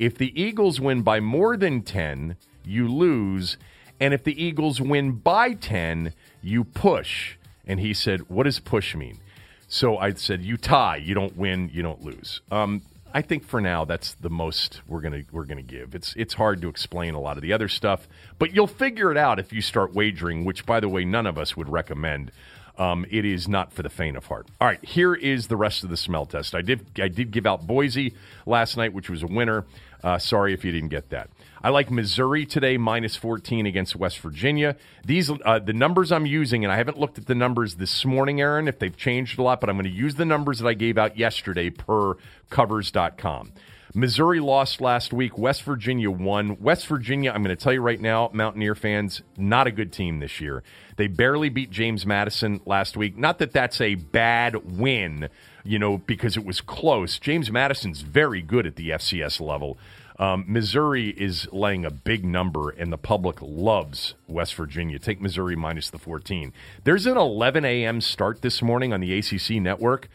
If 0.00 0.16
the 0.16 0.32
Eagles 0.40 0.80
win 0.80 1.02
by 1.02 1.20
more 1.20 1.58
than 1.58 1.82
10, 1.82 2.36
you 2.64 2.88
lose. 2.88 3.58
And 4.00 4.14
if 4.14 4.24
the 4.24 4.42
Eagles 4.42 4.80
win 4.80 5.12
by 5.12 5.52
10, 5.52 6.14
you 6.40 6.64
push. 6.64 7.36
And 7.66 7.78
he 7.78 7.92
said, 7.92 8.30
What 8.30 8.44
does 8.44 8.60
push 8.60 8.96
mean? 8.96 9.20
So 9.68 9.98
I 9.98 10.14
said, 10.14 10.42
you 10.42 10.56
tie, 10.56 10.96
you 10.96 11.14
don't 11.14 11.36
win, 11.36 11.70
you 11.72 11.82
don't 11.82 12.02
lose. 12.02 12.40
Um, 12.50 12.82
I 13.12 13.22
think 13.22 13.44
for 13.44 13.60
now 13.60 13.84
that's 13.84 14.14
the 14.14 14.30
most 14.30 14.80
we're 14.88 15.00
gonna 15.00 15.22
we're 15.32 15.44
gonna 15.44 15.62
give. 15.62 15.94
It's 15.94 16.14
it's 16.16 16.34
hard 16.34 16.62
to 16.62 16.68
explain 16.68 17.14
a 17.14 17.20
lot 17.20 17.36
of 17.36 17.42
the 17.42 17.52
other 17.52 17.68
stuff, 17.68 18.08
but 18.38 18.54
you'll 18.54 18.66
figure 18.66 19.12
it 19.12 19.16
out 19.16 19.38
if 19.38 19.52
you 19.52 19.60
start 19.60 19.94
wagering. 19.94 20.44
Which, 20.44 20.64
by 20.64 20.80
the 20.80 20.88
way, 20.88 21.04
none 21.04 21.26
of 21.26 21.36
us 21.36 21.56
would 21.56 21.68
recommend. 21.68 22.32
Um, 22.78 23.04
it 23.10 23.24
is 23.24 23.46
not 23.46 23.72
for 23.72 23.82
the 23.82 23.90
faint 23.90 24.16
of 24.16 24.26
heart. 24.26 24.48
All 24.60 24.66
right, 24.66 24.82
here 24.84 25.14
is 25.14 25.48
the 25.48 25.56
rest 25.56 25.84
of 25.84 25.90
the 25.90 25.96
smell 25.96 26.24
test. 26.24 26.54
I 26.54 26.62
did 26.62 26.86
I 27.00 27.08
did 27.08 27.30
give 27.30 27.46
out 27.46 27.66
Boise 27.66 28.14
last 28.46 28.76
night, 28.76 28.92
which 28.92 29.10
was 29.10 29.22
a 29.22 29.26
winner. 29.26 29.66
Uh, 30.02 30.18
sorry 30.18 30.54
if 30.54 30.64
you 30.64 30.72
didn't 30.72 30.88
get 30.88 31.10
that. 31.10 31.28
I 31.62 31.68
like 31.68 31.90
Missouri 31.90 32.46
today, 32.46 32.78
minus 32.78 33.16
14 33.16 33.66
against 33.66 33.94
West 33.94 34.18
Virginia. 34.20 34.76
These 35.04 35.30
uh, 35.44 35.58
the 35.58 35.74
numbers 35.74 36.10
I'm 36.10 36.26
using, 36.26 36.64
and 36.64 36.72
I 36.72 36.76
haven't 36.76 36.98
looked 36.98 37.18
at 37.18 37.26
the 37.26 37.34
numbers 37.34 37.74
this 37.74 38.04
morning, 38.04 38.40
Aaron, 38.40 38.66
if 38.66 38.78
they've 38.78 38.96
changed 38.96 39.38
a 39.38 39.42
lot, 39.42 39.60
but 39.60 39.68
I'm 39.68 39.76
going 39.76 39.84
to 39.84 39.90
use 39.90 40.14
the 40.14 40.24
numbers 40.24 40.60
that 40.60 40.68
I 40.68 40.74
gave 40.74 40.96
out 40.96 41.18
yesterday 41.18 41.68
per 41.68 42.14
covers.com. 42.48 43.52
Missouri 43.92 44.38
lost 44.38 44.80
last 44.80 45.12
week. 45.12 45.36
West 45.36 45.64
Virginia 45.64 46.10
won. 46.10 46.60
West 46.60 46.86
Virginia, 46.86 47.32
I'm 47.32 47.42
going 47.42 47.56
to 47.56 47.62
tell 47.62 47.72
you 47.72 47.80
right 47.80 48.00
now, 48.00 48.30
Mountaineer 48.32 48.76
fans, 48.76 49.22
not 49.36 49.66
a 49.66 49.72
good 49.72 49.92
team 49.92 50.20
this 50.20 50.40
year. 50.40 50.62
They 50.96 51.08
barely 51.08 51.48
beat 51.48 51.70
James 51.70 52.06
Madison 52.06 52.60
last 52.64 52.96
week. 52.96 53.16
Not 53.18 53.38
that 53.38 53.52
that's 53.52 53.80
a 53.80 53.96
bad 53.96 54.78
win, 54.78 55.28
you 55.64 55.78
know, 55.78 55.98
because 55.98 56.36
it 56.36 56.44
was 56.44 56.60
close. 56.60 57.18
James 57.18 57.50
Madison's 57.50 58.00
very 58.02 58.42
good 58.42 58.66
at 58.66 58.76
the 58.76 58.90
FCS 58.90 59.40
level. 59.40 59.78
Um, 60.20 60.44
Missouri 60.46 61.08
is 61.08 61.48
laying 61.50 61.86
a 61.86 61.90
big 61.90 62.26
number, 62.26 62.68
and 62.68 62.92
the 62.92 62.98
public 62.98 63.38
loves 63.40 64.14
West 64.28 64.54
Virginia. 64.54 64.98
Take 64.98 65.18
Missouri 65.18 65.56
minus 65.56 65.88
the 65.88 65.98
14. 65.98 66.52
There's 66.84 67.06
an 67.06 67.16
11 67.16 67.64
a.m. 67.64 68.02
start 68.02 68.42
this 68.42 68.60
morning 68.60 68.92
on 68.92 69.00
the 69.00 69.18
ACC 69.18 69.62
network, 69.62 70.10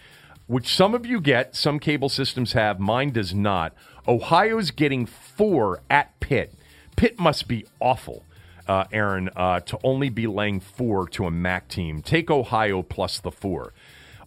which 0.46 0.68
some 0.68 0.94
of 0.94 1.08
you 1.08 1.20
get, 1.20 1.56
some 1.56 1.80
cable 1.80 2.10
systems 2.10 2.54
have, 2.54 2.80
mine 2.80 3.10
does 3.12 3.34
not. 3.34 3.74
Ohio's 4.08 4.70
getting 4.70 5.08
four 5.08 5.82
at 5.90 6.20
Pitt. 6.20 6.54
Pitt 6.96 7.20
must 7.20 7.48
be 7.48 7.66
awful, 7.80 8.24
uh, 8.68 8.84
Aaron, 8.92 9.32
uh, 9.36 9.62
to 9.62 9.80
only 9.84 10.10
be 10.10 10.28
laying 10.28 10.60
four 10.60 11.08
to 11.10 11.26
a 11.26 11.32
MAC 11.32 11.68
team. 11.68 12.04
Take 12.04 12.30
Ohio 12.30 12.84
plus 12.84 13.20
the 13.20 13.32
four. 13.32 13.74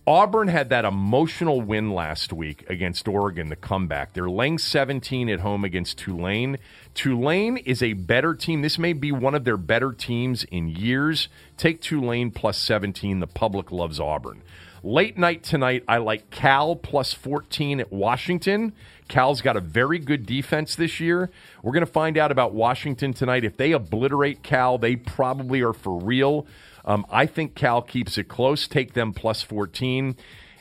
Auburn 0.09 0.49
had 0.49 0.71
that 0.71 0.87
emotional 0.87 1.61
win 1.61 1.93
last 1.93 2.33
week 2.33 2.65
against 2.71 3.07
Oregon, 3.07 3.51
the 3.51 3.57
comeback. 3.57 4.15
They're 4.15 4.31
laying 4.31 4.57
17 4.57 5.29
at 5.29 5.41
home 5.41 5.65
against 5.65 5.99
Tulane. 5.99 6.57
Tulane 6.95 7.59
is 7.59 7.83
a 7.83 7.93
better 7.93 8.35
team. 8.35 8.63
This 8.63 8.79
may 8.79 8.95
be 8.95 9.13
one 9.13 9.35
of 9.35 9.45
their 9.45 9.59
better 9.59 9.93
teams 9.93 10.45
in 10.45 10.71
years. 10.71 11.29
Take 11.59 11.83
Tulane 11.83 12.31
plus 12.31 12.57
17. 12.57 13.21
The 13.21 13.27
public 13.27 13.71
loves 13.71 14.01
Auburn. 14.01 14.43
Late 14.83 15.19
night 15.19 15.43
tonight, 15.43 15.85
I 15.87 15.99
like 15.99 16.31
Cal 16.31 16.75
plus 16.75 17.13
14 17.13 17.79
at 17.79 17.93
Washington. 17.93 18.73
Cal's 19.09 19.43
got 19.43 19.59
a 19.59 19.61
very 19.61 19.99
good 19.99 20.25
defense 20.25 20.75
this 20.75 21.01
year. 21.01 21.31
We're 21.63 21.73
going 21.73 21.85
to 21.85 21.93
find 21.93 22.17
out 22.17 22.33
about 22.33 22.55
Washington 22.55 23.13
tonight. 23.13 23.45
If 23.45 23.59
they 23.59 23.73
obliterate 23.73 24.43
Cal, 24.43 24.79
they 24.79 24.97
probably 24.97 25.61
are 25.61 25.75
for 25.75 26.01
real. 26.01 26.47
Um, 26.89 27.05
I 27.11 27.27
think 27.27 27.55
Cal 27.55 27.83
keeps 27.83 28.17
it 28.17 28.29
close. 28.29 28.67
Take 28.67 28.95
them 28.95 29.13
plus 29.13 29.43
14. 29.43 30.17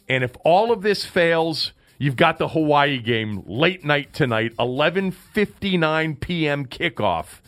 And 0.09 0.23
if 0.25 0.33
all 0.43 0.73
of 0.73 0.81
this 0.81 1.05
fails, 1.05 1.71
you've 1.97 2.17
got 2.17 2.37
the 2.37 2.49
Hawaii 2.49 2.99
game 2.99 3.43
late 3.45 3.85
night 3.85 4.13
tonight, 4.13 4.53
11:59 4.59 6.19
p.m. 6.19 6.65
kickoff 6.65 7.39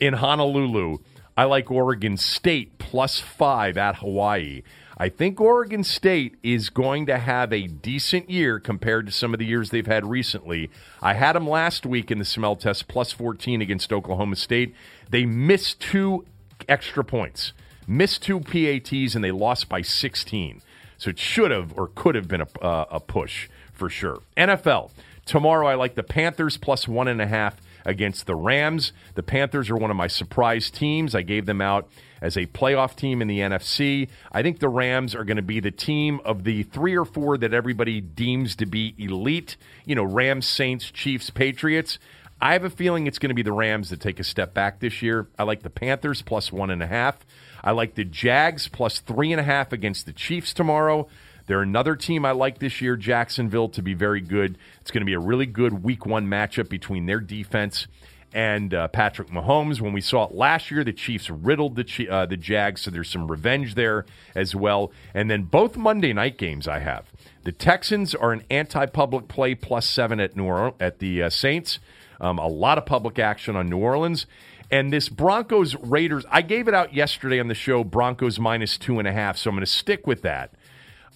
in 0.00 0.14
Honolulu. 0.14 0.98
I 1.36 1.44
like 1.44 1.70
Oregon 1.70 2.16
State 2.16 2.78
plus 2.78 3.20
5 3.20 3.76
at 3.76 3.96
Hawaii. 3.96 4.62
I 4.96 5.08
think 5.08 5.40
Oregon 5.40 5.84
State 5.84 6.36
is 6.42 6.70
going 6.70 7.06
to 7.06 7.18
have 7.18 7.52
a 7.52 7.66
decent 7.66 8.30
year 8.30 8.58
compared 8.60 9.06
to 9.06 9.12
some 9.12 9.34
of 9.34 9.40
the 9.40 9.46
years 9.46 9.70
they've 9.70 9.86
had 9.86 10.06
recently. 10.06 10.70
I 11.02 11.14
had 11.14 11.34
them 11.34 11.48
last 11.48 11.84
week 11.84 12.10
in 12.10 12.18
the 12.18 12.24
smell 12.24 12.56
test 12.56 12.88
plus 12.88 13.12
14 13.12 13.60
against 13.60 13.92
Oklahoma 13.92 14.36
State. 14.36 14.74
They 15.10 15.26
missed 15.26 15.80
two 15.80 16.26
extra 16.68 17.04
points 17.04 17.52
missed 17.86 18.22
two 18.22 18.40
PATs, 18.40 19.14
and 19.14 19.24
they 19.24 19.30
lost 19.30 19.68
by 19.68 19.82
16. 19.82 20.62
So 20.98 21.10
it 21.10 21.18
should 21.18 21.50
have 21.50 21.76
or 21.76 21.88
could 21.88 22.14
have 22.14 22.28
been 22.28 22.42
a, 22.42 22.48
uh, 22.60 22.86
a 22.90 23.00
push 23.00 23.48
for 23.72 23.88
sure. 23.88 24.20
NFL. 24.36 24.90
Tomorrow, 25.24 25.66
I 25.66 25.74
like 25.74 25.94
the 25.94 26.02
Panthers 26.02 26.56
plus 26.56 26.86
one 26.86 27.08
and 27.08 27.20
a 27.20 27.26
half 27.26 27.56
against 27.84 28.26
the 28.26 28.34
Rams. 28.34 28.92
The 29.14 29.22
Panthers 29.22 29.70
are 29.70 29.76
one 29.76 29.90
of 29.90 29.96
my 29.96 30.06
surprise 30.06 30.70
teams. 30.70 31.14
I 31.14 31.22
gave 31.22 31.46
them 31.46 31.60
out 31.60 31.88
as 32.20 32.36
a 32.36 32.46
playoff 32.46 32.94
team 32.94 33.20
in 33.20 33.28
the 33.28 33.40
NFC. 33.40 34.08
I 34.30 34.42
think 34.42 34.60
the 34.60 34.68
Rams 34.68 35.14
are 35.14 35.24
going 35.24 35.36
to 35.36 35.42
be 35.42 35.60
the 35.60 35.70
team 35.70 36.20
of 36.24 36.44
the 36.44 36.62
three 36.64 36.96
or 36.96 37.04
four 37.04 37.36
that 37.38 37.52
everybody 37.52 38.00
deems 38.00 38.54
to 38.56 38.66
be 38.66 38.94
elite. 38.98 39.56
You 39.84 39.94
know, 39.94 40.04
Rams, 40.04 40.46
Saints, 40.46 40.90
Chiefs, 40.90 41.30
Patriots. 41.30 41.98
I 42.40 42.54
have 42.54 42.64
a 42.64 42.70
feeling 42.70 43.06
it's 43.06 43.18
going 43.18 43.30
to 43.30 43.34
be 43.34 43.42
the 43.42 43.52
Rams 43.52 43.90
that 43.90 44.00
take 44.00 44.18
a 44.18 44.24
step 44.24 44.52
back 44.52 44.80
this 44.80 45.02
year. 45.02 45.28
I 45.38 45.44
like 45.44 45.62
the 45.62 45.70
Panthers 45.70 46.22
plus 46.22 46.50
one 46.52 46.70
and 46.70 46.82
a 46.82 46.88
half. 46.88 47.18
I 47.62 47.70
like 47.72 47.94
the 47.94 48.04
Jags 48.04 48.68
plus 48.68 49.00
three 49.00 49.32
and 49.32 49.40
a 49.40 49.44
half 49.44 49.72
against 49.72 50.06
the 50.06 50.12
Chiefs 50.12 50.52
tomorrow. 50.52 51.08
They're 51.46 51.62
another 51.62 51.96
team 51.96 52.24
I 52.24 52.32
like 52.32 52.58
this 52.58 52.80
year, 52.80 52.96
Jacksonville, 52.96 53.68
to 53.70 53.82
be 53.82 53.94
very 53.94 54.20
good. 54.20 54.58
It's 54.80 54.90
going 54.90 55.02
to 55.02 55.06
be 55.06 55.14
a 55.14 55.20
really 55.20 55.46
good 55.46 55.82
week 55.82 56.06
one 56.06 56.26
matchup 56.26 56.68
between 56.68 57.06
their 57.06 57.20
defense 57.20 57.86
and 58.32 58.72
uh, 58.72 58.88
Patrick 58.88 59.28
Mahomes. 59.28 59.80
When 59.80 59.92
we 59.92 60.00
saw 60.00 60.24
it 60.24 60.34
last 60.34 60.70
year, 60.70 60.84
the 60.84 60.92
Chiefs 60.92 61.28
riddled 61.28 61.76
the 61.76 62.08
uh, 62.08 62.26
the 62.26 62.36
Jags, 62.36 62.82
so 62.82 62.90
there's 62.90 63.10
some 63.10 63.30
revenge 63.30 63.74
there 63.74 64.06
as 64.34 64.54
well. 64.54 64.92
And 65.14 65.30
then 65.30 65.42
both 65.42 65.76
Monday 65.76 66.12
night 66.12 66.38
games 66.38 66.66
I 66.66 66.78
have. 66.78 67.10
The 67.44 67.52
Texans 67.52 68.14
are 68.14 68.32
an 68.32 68.44
anti-public 68.50 69.28
play 69.28 69.54
plus 69.54 69.88
seven 69.88 70.20
at 70.20 70.36
New 70.36 70.44
Orleans, 70.44 70.76
at 70.80 71.00
the 71.00 71.24
uh, 71.24 71.30
Saints. 71.30 71.80
Um, 72.20 72.38
a 72.38 72.46
lot 72.46 72.78
of 72.78 72.86
public 72.86 73.18
action 73.18 73.56
on 73.56 73.68
New 73.68 73.78
Orleans. 73.78 74.26
And 74.72 74.90
this 74.90 75.10
Broncos 75.10 75.76
Raiders, 75.76 76.24
I 76.30 76.40
gave 76.40 76.66
it 76.66 76.72
out 76.72 76.94
yesterday 76.94 77.38
on 77.38 77.48
the 77.48 77.54
show, 77.54 77.84
Broncos 77.84 78.38
minus 78.38 78.78
two 78.78 78.98
and 78.98 79.06
a 79.06 79.12
half. 79.12 79.36
So 79.36 79.50
I'm 79.50 79.56
going 79.56 79.66
to 79.66 79.70
stick 79.70 80.06
with 80.06 80.22
that. 80.22 80.54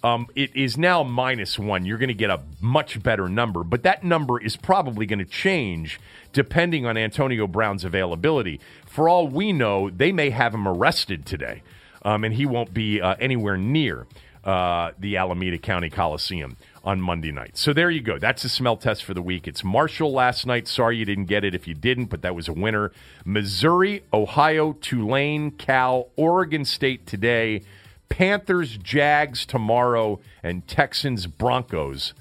Um, 0.03 0.27
it 0.35 0.55
is 0.55 0.77
now 0.77 1.01
minus 1.01 1.57
one. 1.57 1.83
You're 1.83 1.97
going 1.97 2.07
to 2.09 2.13
get 2.13 2.29
a 2.29 2.43
much 2.61 3.01
better 3.01 3.27
number, 3.27 3.63
but 3.63 3.81
that 3.81 4.03
number 4.03 4.39
is 4.39 4.55
probably 4.55 5.07
going 5.07 5.17
to 5.17 5.25
change 5.25 5.99
depending 6.33 6.85
on 6.85 6.97
Antonio 6.97 7.47
Brown's 7.47 7.83
availability. 7.83 8.59
For 8.85 9.09
all 9.09 9.27
we 9.27 9.51
know, 9.53 9.89
they 9.89 10.11
may 10.11 10.29
have 10.29 10.53
him 10.53 10.67
arrested 10.67 11.25
today, 11.25 11.63
um, 12.03 12.23
and 12.23 12.35
he 12.35 12.45
won't 12.45 12.75
be 12.75 13.01
uh, 13.01 13.15
anywhere 13.19 13.57
near 13.57 14.05
uh, 14.43 14.91
the 14.99 15.17
Alameda 15.17 15.57
County 15.57 15.89
Coliseum 15.89 16.57
on 16.87 17.01
Monday 17.01 17.33
night. 17.33 17.57
So 17.57 17.73
there 17.73 17.91
you 17.91 17.99
go. 17.99 18.17
That's 18.17 18.43
the 18.43 18.49
smell 18.49 18.77
test 18.77 19.03
for 19.03 19.13
the 19.13 19.21
week. 19.21 19.45
It's 19.45 19.61
Marshall 19.61 20.13
last 20.13 20.45
night. 20.45 20.69
Sorry 20.69 20.95
you 20.95 21.03
didn't 21.03 21.25
get 21.25 21.43
it 21.43 21.53
if 21.53 21.67
you 21.67 21.73
didn't, 21.73 22.05
but 22.05 22.21
that 22.21 22.33
was 22.33 22.47
a 22.47 22.53
winner. 22.53 22.93
Missouri, 23.25 24.03
Ohio, 24.13 24.71
Tulane, 24.71 25.51
Cal, 25.51 26.07
Oregon 26.15 26.63
State 26.63 27.05
today. 27.05 27.63
Panthers, 28.07 28.77
Jags 28.77 29.45
tomorrow, 29.45 30.21
and 30.41 30.65
Texans, 30.65 31.27
Broncos 31.27 32.13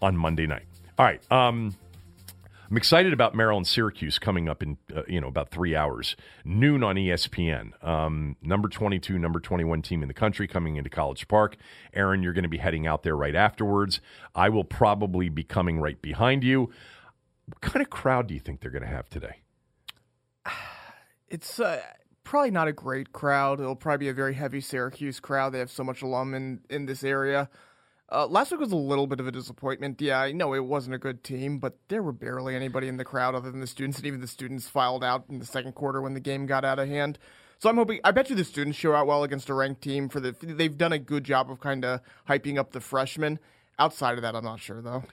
on 0.00 0.16
Monday 0.16 0.46
night. 0.46 0.64
All 0.98 1.04
right. 1.04 1.20
Um, 1.30 1.76
I'm 2.74 2.78
excited 2.78 3.12
about 3.12 3.36
Maryland 3.36 3.68
Syracuse 3.68 4.18
coming 4.18 4.48
up 4.48 4.60
in 4.60 4.78
uh, 4.92 5.02
you 5.06 5.20
know 5.20 5.28
about 5.28 5.50
three 5.50 5.76
hours, 5.76 6.16
noon 6.44 6.82
on 6.82 6.96
ESPN. 6.96 7.70
Um, 7.86 8.34
number 8.42 8.68
22, 8.68 9.16
number 9.16 9.38
21 9.38 9.80
team 9.80 10.02
in 10.02 10.08
the 10.08 10.12
country 10.12 10.48
coming 10.48 10.74
into 10.74 10.90
College 10.90 11.28
Park. 11.28 11.56
Aaron, 11.92 12.20
you're 12.20 12.32
going 12.32 12.42
to 12.42 12.48
be 12.48 12.58
heading 12.58 12.84
out 12.84 13.04
there 13.04 13.16
right 13.16 13.36
afterwards. 13.36 14.00
I 14.34 14.48
will 14.48 14.64
probably 14.64 15.28
be 15.28 15.44
coming 15.44 15.78
right 15.78 16.02
behind 16.02 16.42
you. 16.42 16.72
What 17.46 17.60
kind 17.60 17.80
of 17.80 17.90
crowd 17.90 18.26
do 18.26 18.34
you 18.34 18.40
think 18.40 18.60
they're 18.60 18.72
going 18.72 18.82
to 18.82 18.88
have 18.88 19.08
today? 19.08 19.36
It's 21.28 21.60
uh, 21.60 21.80
probably 22.24 22.50
not 22.50 22.66
a 22.66 22.72
great 22.72 23.12
crowd. 23.12 23.60
It'll 23.60 23.76
probably 23.76 24.06
be 24.06 24.08
a 24.08 24.14
very 24.14 24.34
heavy 24.34 24.60
Syracuse 24.60 25.20
crowd. 25.20 25.52
They 25.52 25.58
have 25.60 25.70
so 25.70 25.84
much 25.84 26.02
alum 26.02 26.34
in, 26.34 26.60
in 26.68 26.86
this 26.86 27.04
area. 27.04 27.48
Uh, 28.12 28.26
last 28.26 28.50
week 28.50 28.60
was 28.60 28.72
a 28.72 28.76
little 28.76 29.06
bit 29.06 29.18
of 29.18 29.26
a 29.26 29.32
disappointment. 29.32 30.00
Yeah, 30.00 30.20
I 30.20 30.32
know 30.32 30.54
it 30.54 30.64
wasn't 30.64 30.94
a 30.94 30.98
good 30.98 31.24
team, 31.24 31.58
but 31.58 31.78
there 31.88 32.02
were 32.02 32.12
barely 32.12 32.54
anybody 32.54 32.86
in 32.88 32.96
the 32.96 33.04
crowd 33.04 33.34
other 33.34 33.50
than 33.50 33.60
the 33.60 33.66
students, 33.66 33.98
and 33.98 34.06
even 34.06 34.20
the 34.20 34.26
students 34.26 34.68
filed 34.68 35.02
out 35.02 35.24
in 35.28 35.38
the 35.38 35.46
second 35.46 35.74
quarter 35.74 36.02
when 36.02 36.14
the 36.14 36.20
game 36.20 36.46
got 36.46 36.64
out 36.64 36.78
of 36.78 36.88
hand. 36.88 37.18
So 37.58 37.70
I'm 37.70 37.76
hoping. 37.76 38.00
I 38.04 38.10
bet 38.10 38.28
you 38.28 38.36
the 38.36 38.44
students 38.44 38.78
show 38.78 38.94
out 38.94 39.06
well 39.06 39.24
against 39.24 39.48
a 39.48 39.54
ranked 39.54 39.80
team. 39.80 40.08
For 40.08 40.20
the, 40.20 40.32
they've 40.32 40.76
done 40.76 40.92
a 40.92 40.98
good 40.98 41.24
job 41.24 41.50
of 41.50 41.60
kind 41.60 41.84
of 41.84 42.00
hyping 42.28 42.58
up 42.58 42.72
the 42.72 42.80
freshmen. 42.80 43.38
Outside 43.78 44.16
of 44.16 44.22
that, 44.22 44.36
I'm 44.36 44.44
not 44.44 44.60
sure 44.60 44.82
though. 44.82 45.04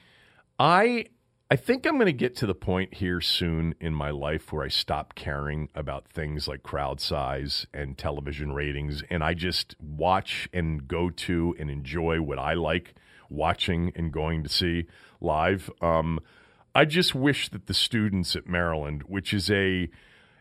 I 0.59 1.05
I 1.51 1.57
think 1.57 1.85
I'm 1.85 1.95
going 1.95 2.05
to 2.05 2.13
get 2.13 2.37
to 2.37 2.45
the 2.45 2.55
point 2.55 2.93
here 2.93 3.19
soon 3.19 3.75
in 3.81 3.93
my 3.93 4.09
life 4.09 4.53
where 4.53 4.63
I 4.63 4.69
stop 4.69 5.15
caring 5.15 5.67
about 5.75 6.07
things 6.07 6.47
like 6.47 6.63
crowd 6.63 7.01
size 7.01 7.67
and 7.73 7.97
television 7.97 8.53
ratings, 8.53 9.03
and 9.09 9.21
I 9.21 9.33
just 9.33 9.75
watch 9.81 10.47
and 10.53 10.87
go 10.87 11.09
to 11.09 11.53
and 11.59 11.69
enjoy 11.69 12.21
what 12.21 12.39
I 12.39 12.53
like 12.53 12.95
watching 13.29 13.91
and 13.97 14.13
going 14.13 14.43
to 14.43 14.49
see 14.49 14.85
live. 15.19 15.69
Um, 15.81 16.21
I 16.73 16.85
just 16.85 17.13
wish 17.13 17.49
that 17.49 17.67
the 17.67 17.73
students 17.73 18.33
at 18.37 18.47
Maryland, 18.47 19.03
which 19.07 19.33
is 19.33 19.51
a 19.51 19.89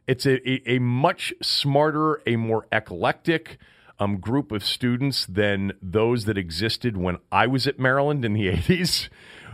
it's 0.07 0.27
a, 0.27 0.49
a, 0.49 0.77
a 0.77 0.79
much 0.79 1.35
smarter, 1.43 2.23
a 2.25 2.37
more 2.37 2.69
eclectic 2.71 3.59
um, 3.99 4.19
group 4.19 4.53
of 4.53 4.65
students 4.65 5.27
than 5.27 5.73
those 5.83 6.27
that 6.27 6.39
existed 6.39 6.97
when 6.97 7.19
I 7.33 7.49
was 7.49 7.67
at 7.67 7.81
Maryland 7.81 8.25
in 8.25 8.33
the 8.33 8.47
80s 8.55 9.09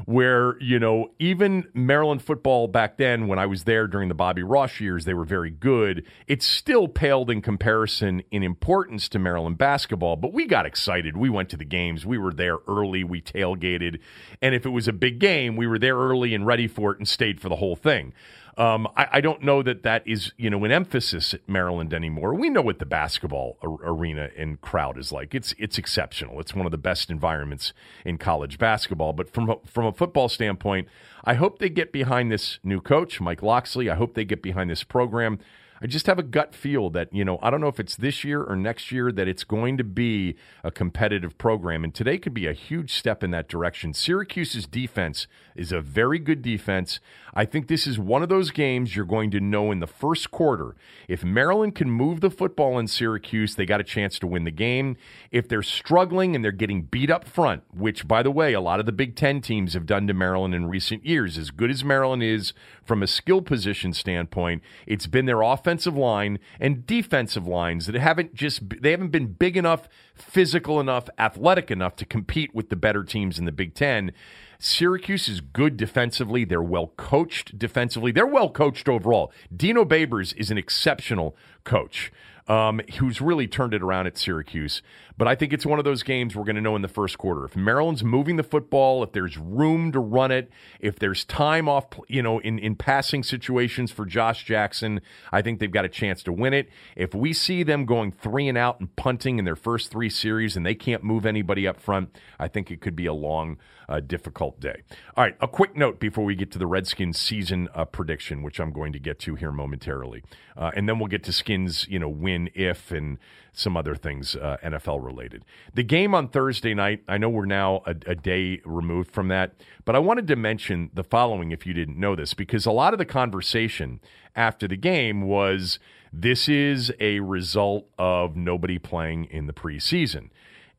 where, 0.04 0.60
you 0.60 0.78
know, 0.78 1.10
even 1.18 1.66
Maryland 1.74 2.22
football 2.22 2.68
back 2.68 2.96
then, 2.96 3.26
when 3.26 3.38
I 3.38 3.46
was 3.46 3.64
there 3.64 3.86
during 3.86 4.08
the 4.08 4.14
Bobby 4.14 4.42
Ross 4.42 4.80
years, 4.80 5.04
they 5.04 5.14
were 5.14 5.24
very 5.24 5.50
good. 5.50 6.04
It 6.26 6.42
still 6.42 6.88
paled 6.88 7.30
in 7.30 7.42
comparison 7.42 8.22
in 8.30 8.42
importance 8.42 9.08
to 9.10 9.18
Maryland 9.18 9.58
basketball, 9.58 10.16
but 10.16 10.32
we 10.32 10.46
got 10.46 10.66
excited. 10.66 11.16
We 11.16 11.30
went 11.30 11.48
to 11.50 11.56
the 11.56 11.64
games. 11.64 12.04
We 12.04 12.18
were 12.18 12.32
there 12.32 12.58
early. 12.68 13.04
We 13.04 13.20
tailgated. 13.22 14.00
And 14.42 14.54
if 14.54 14.66
it 14.66 14.70
was 14.70 14.88
a 14.88 14.92
big 14.92 15.18
game, 15.18 15.56
we 15.56 15.66
were 15.66 15.78
there 15.78 15.96
early 15.96 16.34
and 16.34 16.46
ready 16.46 16.68
for 16.68 16.92
it 16.92 16.98
and 16.98 17.08
stayed 17.08 17.40
for 17.40 17.48
the 17.48 17.56
whole 17.56 17.76
thing. 17.76 18.12
Um, 18.58 18.88
I, 18.96 19.08
I, 19.12 19.20
don't 19.20 19.42
know 19.42 19.62
that 19.62 19.82
that 19.82 20.02
is 20.06 20.32
you 20.38 20.48
know 20.48 20.64
an 20.64 20.72
emphasis 20.72 21.34
at 21.34 21.46
Maryland 21.46 21.92
anymore. 21.92 22.34
We 22.34 22.48
know 22.48 22.62
what 22.62 22.78
the 22.78 22.86
basketball 22.86 23.58
ar- 23.60 23.76
arena 23.82 24.30
and 24.34 24.58
crowd 24.62 24.96
is 24.96 25.12
like. 25.12 25.34
It's 25.34 25.54
it's 25.58 25.76
exceptional. 25.76 26.40
It's 26.40 26.54
one 26.54 26.64
of 26.64 26.72
the 26.72 26.78
best 26.78 27.10
environments 27.10 27.74
in 28.06 28.16
college 28.16 28.56
basketball. 28.56 29.12
But 29.12 29.28
from 29.28 29.50
a, 29.50 29.56
from 29.66 29.84
a 29.84 29.92
football 29.92 30.30
standpoint, 30.30 30.88
I 31.22 31.34
hope 31.34 31.58
they 31.58 31.68
get 31.68 31.92
behind 31.92 32.32
this 32.32 32.58
new 32.64 32.80
coach, 32.80 33.20
Mike 33.20 33.42
Locksley. 33.42 33.90
I 33.90 33.94
hope 33.94 34.14
they 34.14 34.24
get 34.24 34.42
behind 34.42 34.70
this 34.70 34.84
program. 34.84 35.38
I 35.82 35.86
just 35.86 36.06
have 36.06 36.18
a 36.18 36.22
gut 36.22 36.54
feel 36.54 36.90
that, 36.90 37.12
you 37.12 37.24
know, 37.24 37.38
I 37.42 37.50
don't 37.50 37.60
know 37.60 37.68
if 37.68 37.78
it's 37.78 37.96
this 37.96 38.24
year 38.24 38.42
or 38.42 38.56
next 38.56 38.90
year 38.90 39.12
that 39.12 39.28
it's 39.28 39.44
going 39.44 39.76
to 39.76 39.84
be 39.84 40.36
a 40.64 40.70
competitive 40.70 41.36
program. 41.38 41.84
And 41.84 41.94
today 41.94 42.18
could 42.18 42.34
be 42.34 42.46
a 42.46 42.52
huge 42.52 42.92
step 42.92 43.22
in 43.22 43.30
that 43.32 43.48
direction. 43.48 43.92
Syracuse's 43.92 44.66
defense 44.66 45.26
is 45.54 45.72
a 45.72 45.80
very 45.80 46.18
good 46.18 46.42
defense. 46.42 47.00
I 47.34 47.44
think 47.44 47.68
this 47.68 47.86
is 47.86 47.98
one 47.98 48.22
of 48.22 48.28
those 48.28 48.50
games 48.50 48.96
you're 48.96 49.04
going 49.04 49.30
to 49.32 49.40
know 49.40 49.70
in 49.70 49.80
the 49.80 49.86
first 49.86 50.30
quarter. 50.30 50.74
If 51.08 51.24
Maryland 51.24 51.74
can 51.74 51.90
move 51.90 52.20
the 52.20 52.30
football 52.30 52.78
in 52.78 52.86
Syracuse, 52.86 53.54
they 53.54 53.66
got 53.66 53.80
a 53.80 53.84
chance 53.84 54.18
to 54.20 54.26
win 54.26 54.44
the 54.44 54.50
game. 54.50 54.96
If 55.30 55.48
they're 55.48 55.62
struggling 55.62 56.34
and 56.34 56.42
they're 56.42 56.52
getting 56.52 56.82
beat 56.82 57.10
up 57.10 57.26
front, 57.26 57.64
which, 57.74 58.08
by 58.08 58.22
the 58.22 58.30
way, 58.30 58.54
a 58.54 58.60
lot 58.60 58.80
of 58.80 58.86
the 58.86 58.92
Big 58.92 59.16
Ten 59.16 59.42
teams 59.42 59.74
have 59.74 59.86
done 59.86 60.06
to 60.06 60.14
Maryland 60.14 60.54
in 60.54 60.66
recent 60.66 61.04
years, 61.04 61.36
as 61.36 61.50
good 61.50 61.70
as 61.70 61.84
Maryland 61.84 62.22
is 62.22 62.54
from 62.82 63.02
a 63.02 63.06
skill 63.06 63.42
position 63.42 63.92
standpoint, 63.92 64.62
it's 64.86 65.06
been 65.06 65.26
their 65.26 65.42
offensive 65.66 65.96
line 65.96 66.38
and 66.60 66.86
defensive 66.86 67.44
lines 67.44 67.86
that 67.86 67.96
haven't 67.96 68.34
just 68.34 68.62
they 68.80 68.92
haven't 68.92 69.08
been 69.08 69.26
big 69.26 69.56
enough, 69.56 69.88
physical 70.14 70.78
enough, 70.78 71.08
athletic 71.18 71.72
enough 71.72 71.96
to 71.96 72.04
compete 72.04 72.54
with 72.54 72.68
the 72.68 72.76
better 72.76 73.02
teams 73.02 73.36
in 73.36 73.46
the 73.46 73.52
Big 73.52 73.74
Ten. 73.74 74.12
Syracuse 74.60 75.28
is 75.28 75.40
good 75.40 75.76
defensively. 75.76 76.44
They're 76.44 76.62
well 76.62 76.92
coached 76.96 77.58
defensively. 77.58 78.12
They're 78.12 78.26
well 78.26 78.48
coached 78.48 78.88
overall. 78.88 79.32
Dino 79.54 79.84
Babers 79.84 80.34
is 80.36 80.52
an 80.52 80.56
exceptional 80.56 81.36
coach 81.64 82.12
um, 82.46 82.80
who's 82.98 83.20
really 83.20 83.48
turned 83.48 83.74
it 83.74 83.82
around 83.82 84.06
at 84.06 84.16
Syracuse. 84.16 84.82
But 85.18 85.28
I 85.28 85.34
think 85.34 85.52
it's 85.52 85.64
one 85.64 85.78
of 85.78 85.84
those 85.84 86.02
games 86.02 86.36
we're 86.36 86.44
going 86.44 86.56
to 86.56 86.62
know 86.62 86.76
in 86.76 86.82
the 86.82 86.88
first 86.88 87.16
quarter. 87.16 87.44
If 87.44 87.56
Maryland's 87.56 88.04
moving 88.04 88.36
the 88.36 88.42
football, 88.42 89.02
if 89.02 89.12
there's 89.12 89.38
room 89.38 89.92
to 89.92 89.98
run 89.98 90.30
it, 90.30 90.50
if 90.80 90.98
there's 90.98 91.24
time 91.24 91.68
off, 91.68 91.86
you 92.08 92.22
know, 92.22 92.38
in, 92.40 92.58
in 92.58 92.76
passing 92.76 93.22
situations 93.22 93.90
for 93.90 94.04
Josh 94.04 94.44
Jackson, 94.44 95.00
I 95.32 95.42
think 95.42 95.58
they've 95.58 95.70
got 95.70 95.84
a 95.84 95.88
chance 95.88 96.22
to 96.24 96.32
win 96.32 96.52
it. 96.52 96.68
If 96.96 97.14
we 97.14 97.32
see 97.32 97.62
them 97.62 97.86
going 97.86 98.12
three 98.12 98.48
and 98.48 98.58
out 98.58 98.78
and 98.80 98.94
punting 98.96 99.38
in 99.38 99.44
their 99.44 99.56
first 99.56 99.90
three 99.90 100.10
series 100.10 100.56
and 100.56 100.66
they 100.66 100.74
can't 100.74 101.02
move 101.02 101.24
anybody 101.24 101.66
up 101.66 101.80
front, 101.80 102.16
I 102.38 102.48
think 102.48 102.70
it 102.70 102.80
could 102.80 102.96
be 102.96 103.06
a 103.06 103.14
long, 103.14 103.58
uh, 103.88 104.00
difficult 104.00 104.60
day. 104.60 104.82
All 105.16 105.24
right, 105.24 105.36
a 105.40 105.48
quick 105.48 105.76
note 105.76 106.00
before 106.00 106.24
we 106.24 106.34
get 106.34 106.50
to 106.52 106.58
the 106.58 106.66
Redskins 106.66 107.18
season 107.18 107.68
uh, 107.74 107.84
prediction, 107.84 108.42
which 108.42 108.58
I'm 108.60 108.72
going 108.72 108.92
to 108.92 108.98
get 108.98 109.18
to 109.20 109.34
here 109.34 109.52
momentarily. 109.52 110.22
Uh, 110.56 110.72
and 110.74 110.88
then 110.88 110.98
we'll 110.98 111.08
get 111.08 111.22
to 111.24 111.32
Skins, 111.32 111.86
you 111.88 111.98
know, 111.98 112.08
win 112.08 112.50
if 112.54 112.90
and 112.90 113.18
some 113.56 113.74
other 113.74 113.96
things 113.96 114.36
uh, 114.36 114.58
NFL 114.62 115.02
related. 115.02 115.42
The 115.74 115.82
game 115.82 116.14
on 116.14 116.28
Thursday 116.28 116.74
night, 116.74 117.02
I 117.08 117.16
know 117.16 117.30
we're 117.30 117.46
now 117.46 117.82
a, 117.86 117.96
a, 118.06 118.14
day 118.14 118.60
removed 118.66 119.10
from 119.10 119.28
that, 119.28 119.54
but 119.86 119.96
I 119.96 119.98
wanted 119.98 120.28
to 120.28 120.36
mention 120.36 120.90
the 120.92 121.02
following 121.02 121.52
if 121.52 121.66
you 121.66 121.72
didn't 121.72 121.98
know 121.98 122.14
this, 122.14 122.34
because 122.34 122.66
a 122.66 122.70
lot 122.70 122.92
of 122.92 122.98
the 122.98 123.06
conversation 123.06 124.00
after 124.36 124.68
the 124.68 124.76
game 124.76 125.22
was 125.22 125.78
this 126.12 126.50
is 126.50 126.92
a 127.00 127.20
result 127.20 127.88
of 127.98 128.36
nobody 128.36 128.78
playing 128.78 129.24
in 129.24 129.46
the 129.46 129.54
preseason. 129.54 130.28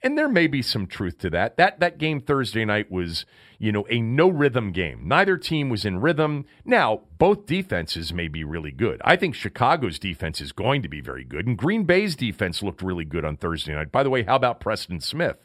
And 0.04 0.18
there 0.18 0.30
may 0.30 0.46
be 0.48 0.62
some 0.62 0.86
truth 0.86 1.18
to 1.20 1.30
that. 1.32 1.58
That 1.58 1.80
that 1.80 1.98
game 1.98 2.22
Thursday 2.22 2.66
night 2.66 2.92
was, 2.92 3.26
you 3.58 3.72
know, 3.72 3.86
a 3.90 4.00
no 4.00 4.30
rhythm 4.30 4.72
game. 4.72 5.08
Neither 5.08 5.38
team 5.38 5.70
was 5.70 5.86
in 5.86 6.00
rhythm. 6.00 6.46
Now, 6.64 7.02
both 7.18 7.48
defenses 7.48 8.14
may 8.14 8.28
be 8.28 8.44
really 8.44 8.72
good. 8.72 9.02
I 9.04 9.16
think 9.16 9.34
Chicago's 9.34 9.98
defense 9.98 10.40
is 10.40 10.52
going 10.52 10.84
to 10.84 10.90
be 10.90 11.02
very 11.02 11.24
good, 11.24 11.48
and 11.48 11.58
Green 11.58 11.84
Bay's 11.84 12.16
defense 12.16 12.62
looked 12.62 12.84
really 12.84 13.06
good 13.06 13.26
on 13.26 13.38
Thursday 13.38 13.74
night. 13.74 13.92
By 13.92 14.04
the 14.04 14.12
way, 14.12 14.24
how 14.24 14.36
about 14.36 14.60
Preston 14.60 15.02
Smith? 15.02 15.38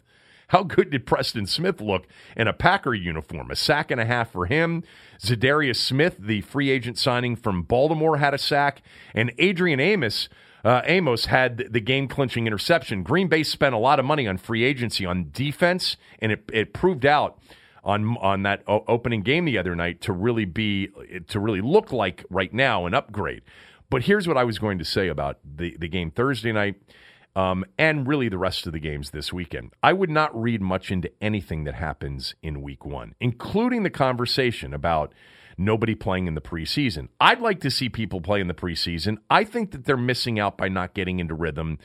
How 0.48 0.64
good 0.64 0.90
did 0.90 1.06
Preston 1.06 1.46
Smith 1.46 1.80
look 1.80 2.06
in 2.36 2.46
a 2.46 2.52
Packer 2.52 2.92
uniform? 2.92 3.50
A 3.50 3.56
sack 3.56 3.90
and 3.90 3.98
a 3.98 4.04
half 4.04 4.30
for 4.30 4.44
him. 4.44 4.82
Za'Darius 5.18 5.76
Smith, 5.76 6.16
the 6.18 6.42
free 6.42 6.68
agent 6.68 6.98
signing 6.98 7.36
from 7.36 7.62
Baltimore, 7.62 8.18
had 8.18 8.34
a 8.34 8.38
sack, 8.38 8.82
and 9.14 9.32
Adrian 9.38 9.80
Amos 9.80 10.28
uh, 10.64 10.82
Amos 10.84 11.26
had 11.26 11.68
the 11.70 11.80
game 11.80 12.08
clinching 12.08 12.46
interception. 12.46 13.02
Green 13.02 13.28
Bay 13.28 13.42
spent 13.42 13.74
a 13.74 13.78
lot 13.78 13.98
of 13.98 14.04
money 14.04 14.26
on 14.26 14.36
free 14.36 14.64
agency 14.64 15.04
on 15.04 15.30
defense, 15.32 15.96
and 16.20 16.32
it, 16.32 16.48
it 16.52 16.72
proved 16.72 17.04
out 17.04 17.38
on 17.84 18.16
on 18.18 18.42
that 18.44 18.62
o- 18.68 18.84
opening 18.86 19.22
game 19.22 19.44
the 19.44 19.58
other 19.58 19.74
night 19.74 20.00
to 20.02 20.12
really 20.12 20.44
be 20.44 20.88
to 21.28 21.40
really 21.40 21.60
look 21.60 21.92
like 21.92 22.24
right 22.30 22.52
now 22.52 22.86
an 22.86 22.94
upgrade. 22.94 23.42
But 23.90 24.02
here's 24.02 24.26
what 24.26 24.36
I 24.36 24.44
was 24.44 24.58
going 24.58 24.78
to 24.78 24.84
say 24.84 25.08
about 25.08 25.38
the 25.44 25.76
the 25.78 25.88
game 25.88 26.10
Thursday 26.10 26.52
night. 26.52 26.76
Um, 27.34 27.64
and 27.78 28.06
really 28.06 28.28
the 28.28 28.36
rest 28.36 28.66
of 28.66 28.74
the 28.74 28.78
games 28.78 29.12
this 29.12 29.32
weekend. 29.32 29.72
I 29.82 29.94
would 29.94 30.10
not 30.10 30.38
read 30.38 30.60
much 30.60 30.90
into 30.90 31.10
anything 31.22 31.64
that 31.64 31.72
happens 31.72 32.34
in 32.42 32.60
week 32.60 32.84
one, 32.84 33.14
including 33.20 33.84
the 33.84 33.90
conversation 33.90 34.74
about 34.74 35.14
nobody 35.56 35.94
playing 35.94 36.26
in 36.26 36.34
the 36.34 36.40
preseason. 36.40 37.08
I'd 37.20 37.40
like 37.40 37.60
to 37.60 37.70
see 37.70 37.88
people 37.88 38.20
play 38.20 38.40
in 38.40 38.48
the 38.48 38.54
preseason. 38.54 39.18
I 39.30 39.44
think 39.44 39.70
that 39.72 39.84
they're 39.84 39.96
missing 39.96 40.38
out 40.38 40.56
by 40.56 40.68
not 40.68 40.94
getting 40.94 41.18
into 41.18 41.34
rhythm. 41.34 41.78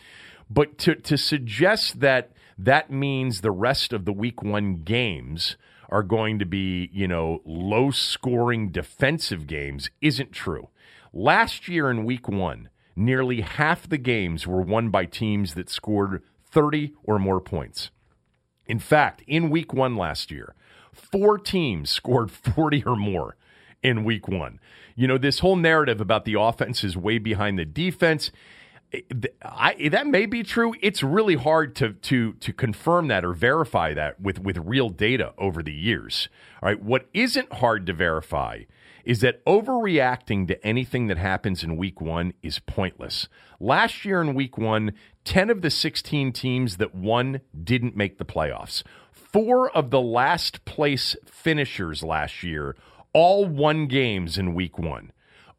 But 0.49 0.77
to, 0.79 0.95
to 0.95 1.17
suggest 1.17 1.99
that 1.99 2.31
that 2.57 2.89
means 2.89 3.41
the 3.41 3.51
rest 3.51 3.93
of 3.93 4.05
the 4.05 4.13
week 4.13 4.41
one 4.41 4.75
games 4.83 5.57
are 5.89 6.03
going 6.03 6.39
to 6.39 6.45
be, 6.45 6.89
you 6.91 7.07
know, 7.07 7.41
low 7.45 7.91
scoring 7.91 8.69
defensive 8.69 9.47
games 9.47 9.89
isn't 10.01 10.31
true. 10.31 10.69
Last 11.13 11.67
year 11.67 11.89
in 11.89 12.05
week 12.05 12.27
one, 12.27 12.69
nearly 12.95 13.41
half 13.41 13.87
the 13.87 13.97
games 13.97 14.45
were 14.45 14.61
won 14.61 14.89
by 14.89 15.05
teams 15.05 15.53
that 15.53 15.69
scored 15.69 16.23
30 16.49 16.93
or 17.03 17.19
more 17.19 17.39
points. 17.39 17.91
In 18.65 18.79
fact, 18.79 19.23
in 19.27 19.49
week 19.49 19.73
one 19.73 19.95
last 19.95 20.29
year, 20.29 20.53
four 20.91 21.37
teams 21.37 21.89
scored 21.89 22.31
40 22.31 22.83
or 22.83 22.95
more 22.95 23.37
in 23.83 24.03
week 24.03 24.27
one. 24.27 24.59
You 24.95 25.07
know, 25.07 25.17
this 25.17 25.39
whole 25.39 25.55
narrative 25.55 26.01
about 26.01 26.25
the 26.25 26.39
offense 26.39 26.83
is 26.83 26.97
way 26.97 27.17
behind 27.17 27.59
the 27.59 27.65
defense. 27.65 28.31
I, 29.43 29.89
that 29.91 30.07
may 30.07 30.25
be 30.25 30.43
true. 30.43 30.73
It's 30.81 31.03
really 31.03 31.35
hard 31.35 31.75
to 31.77 31.93
to 31.93 32.33
to 32.33 32.53
confirm 32.53 33.09
that 33.09 33.25
or 33.25 33.33
verify 33.33 33.93
that 33.93 34.19
with 34.19 34.39
with 34.39 34.57
real 34.57 34.89
data 34.89 35.33
over 35.37 35.61
the 35.61 35.73
years. 35.73 36.29
All 36.61 36.69
right, 36.69 36.81
what 36.81 37.07
isn't 37.13 37.53
hard 37.53 37.85
to 37.87 37.93
verify 37.93 38.61
is 39.03 39.21
that 39.21 39.43
overreacting 39.45 40.47
to 40.49 40.65
anything 40.67 41.07
that 41.07 41.17
happens 41.17 41.63
in 41.63 41.77
week 41.77 42.01
1 42.01 42.33
is 42.43 42.59
pointless. 42.59 43.29
Last 43.57 44.03
year 44.03 44.19
in 44.21 44.33
week 44.33 44.57
1, 44.57 44.91
10 45.23 45.49
of 45.49 45.61
the 45.61 45.69
16 45.69 46.33
teams 46.33 46.75
that 46.75 46.93
won 46.93 47.39
didn't 47.63 47.95
make 47.95 48.17
the 48.17 48.25
playoffs. 48.25 48.83
4 49.13 49.69
of 49.71 49.91
the 49.91 50.01
last 50.01 50.65
place 50.65 51.15
finishers 51.25 52.03
last 52.03 52.43
year 52.43 52.75
all 53.17 53.45
one 53.45 53.87
games 53.87 54.37
in 54.37 54.53
week 54.53 54.77
one. 54.77 55.11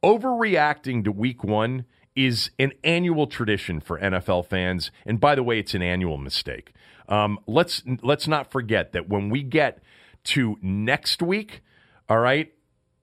Overreacting 0.05 1.03
to 1.03 1.11
week 1.11 1.43
one 1.43 1.87
is 2.15 2.53
an 2.57 2.73
annual 2.85 3.27
tradition 3.27 3.81
for 3.81 3.99
NFL 3.99 4.47
fans. 4.47 4.93
And 5.05 5.19
by 5.19 5.35
the 5.35 5.43
way, 5.43 5.59
it's 5.59 5.75
an 5.75 5.83
annual 5.83 6.19
mistake. 6.19 6.73
Um, 7.09 7.37
let's 7.49 7.83
let's 8.01 8.29
not 8.29 8.53
forget 8.53 8.93
that 8.93 9.09
when 9.09 9.29
we 9.29 9.43
get 9.43 9.83
to 10.25 10.57
next 10.63 11.21
week, 11.21 11.63
all 12.09 12.21
right, 12.21 12.53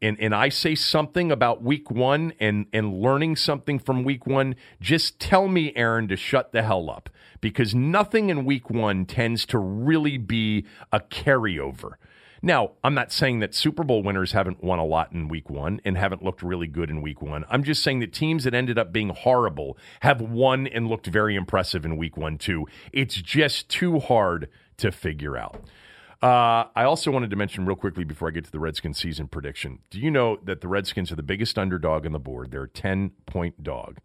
and, 0.02 0.18
and 0.22 0.34
I 0.34 0.48
say 0.48 0.74
something 0.74 1.34
about 1.34 1.62
week 1.62 1.92
one 1.92 2.32
and, 2.40 2.68
and 2.72 3.02
learning 3.02 3.36
something 3.36 3.78
from 3.78 4.06
week 4.06 4.26
one, 4.26 4.56
just 4.80 5.20
tell 5.20 5.50
me, 5.50 5.74
Aaron, 5.76 6.08
to 6.08 6.16
shut 6.16 6.54
the 6.54 6.64
hell 6.64 6.90
up. 6.90 7.10
Because 7.42 7.76
nothing 7.76 8.30
in 8.30 8.46
week 8.46 8.70
one 8.70 9.06
tends 9.06 9.46
to 9.48 9.60
really 9.60 10.18
be 10.18 10.66
a 10.94 11.02
carryover. 11.02 11.96
Now, 12.46 12.74
I'm 12.84 12.94
not 12.94 13.12
saying 13.12 13.40
that 13.40 13.56
Super 13.56 13.84
Bowl 13.84 14.04
winners 14.04 14.34
haven't 14.34 14.64
won 14.64 14.78
a 14.78 14.86
lot 14.86 15.12
in 15.12 15.30
week 15.30 15.50
one 15.50 15.82
and 15.84 15.98
haven't 15.98 16.24
looked 16.24 16.44
really 16.44 16.68
good 16.68 16.92
in 16.92 17.02
week 17.02 17.20
one. 17.20 17.44
I'm 17.50 17.64
just 17.64 17.82
saying 17.82 18.02
that 18.02 18.14
teams 18.14 18.44
that 18.44 18.54
ended 18.54 18.78
up 18.78 18.94
being 18.94 19.10
horrible 19.10 19.80
have 20.02 20.22
won 20.22 20.68
and 20.68 20.88
looked 20.88 21.08
very 21.08 21.36
impressive 21.36 21.86
in 21.86 21.98
week 21.98 22.18
one, 22.18 22.38
too. 22.38 22.68
It's 22.94 23.16
just 23.16 23.68
too 23.68 23.98
hard 23.98 24.48
to 24.78 24.92
figure 24.92 25.36
out. 25.36 25.60
Uh, 26.22 26.66
I 26.76 26.84
also 26.84 27.10
wanted 27.10 27.32
to 27.32 27.36
mention 27.36 27.66
real 27.66 27.76
quickly 27.76 28.04
before 28.04 28.28
I 28.28 28.32
get 28.32 28.46
to 28.46 28.52
the 28.52 28.60
Redskins 28.60 29.00
season 29.00 29.28
prediction. 29.28 29.80
Do 29.90 30.00
you 30.00 30.12
know 30.12 30.38
that 30.44 30.62
the 30.62 30.68
Redskins 30.68 31.12
are 31.12 31.16
the 31.16 31.24
biggest 31.24 31.58
underdog 31.58 32.06
on 32.06 32.12
the 32.12 32.20
board? 32.20 32.52
They're 32.52 32.66
a 32.66 32.70
10 32.70 33.10
point 33.26 33.64
dog. 33.64 33.98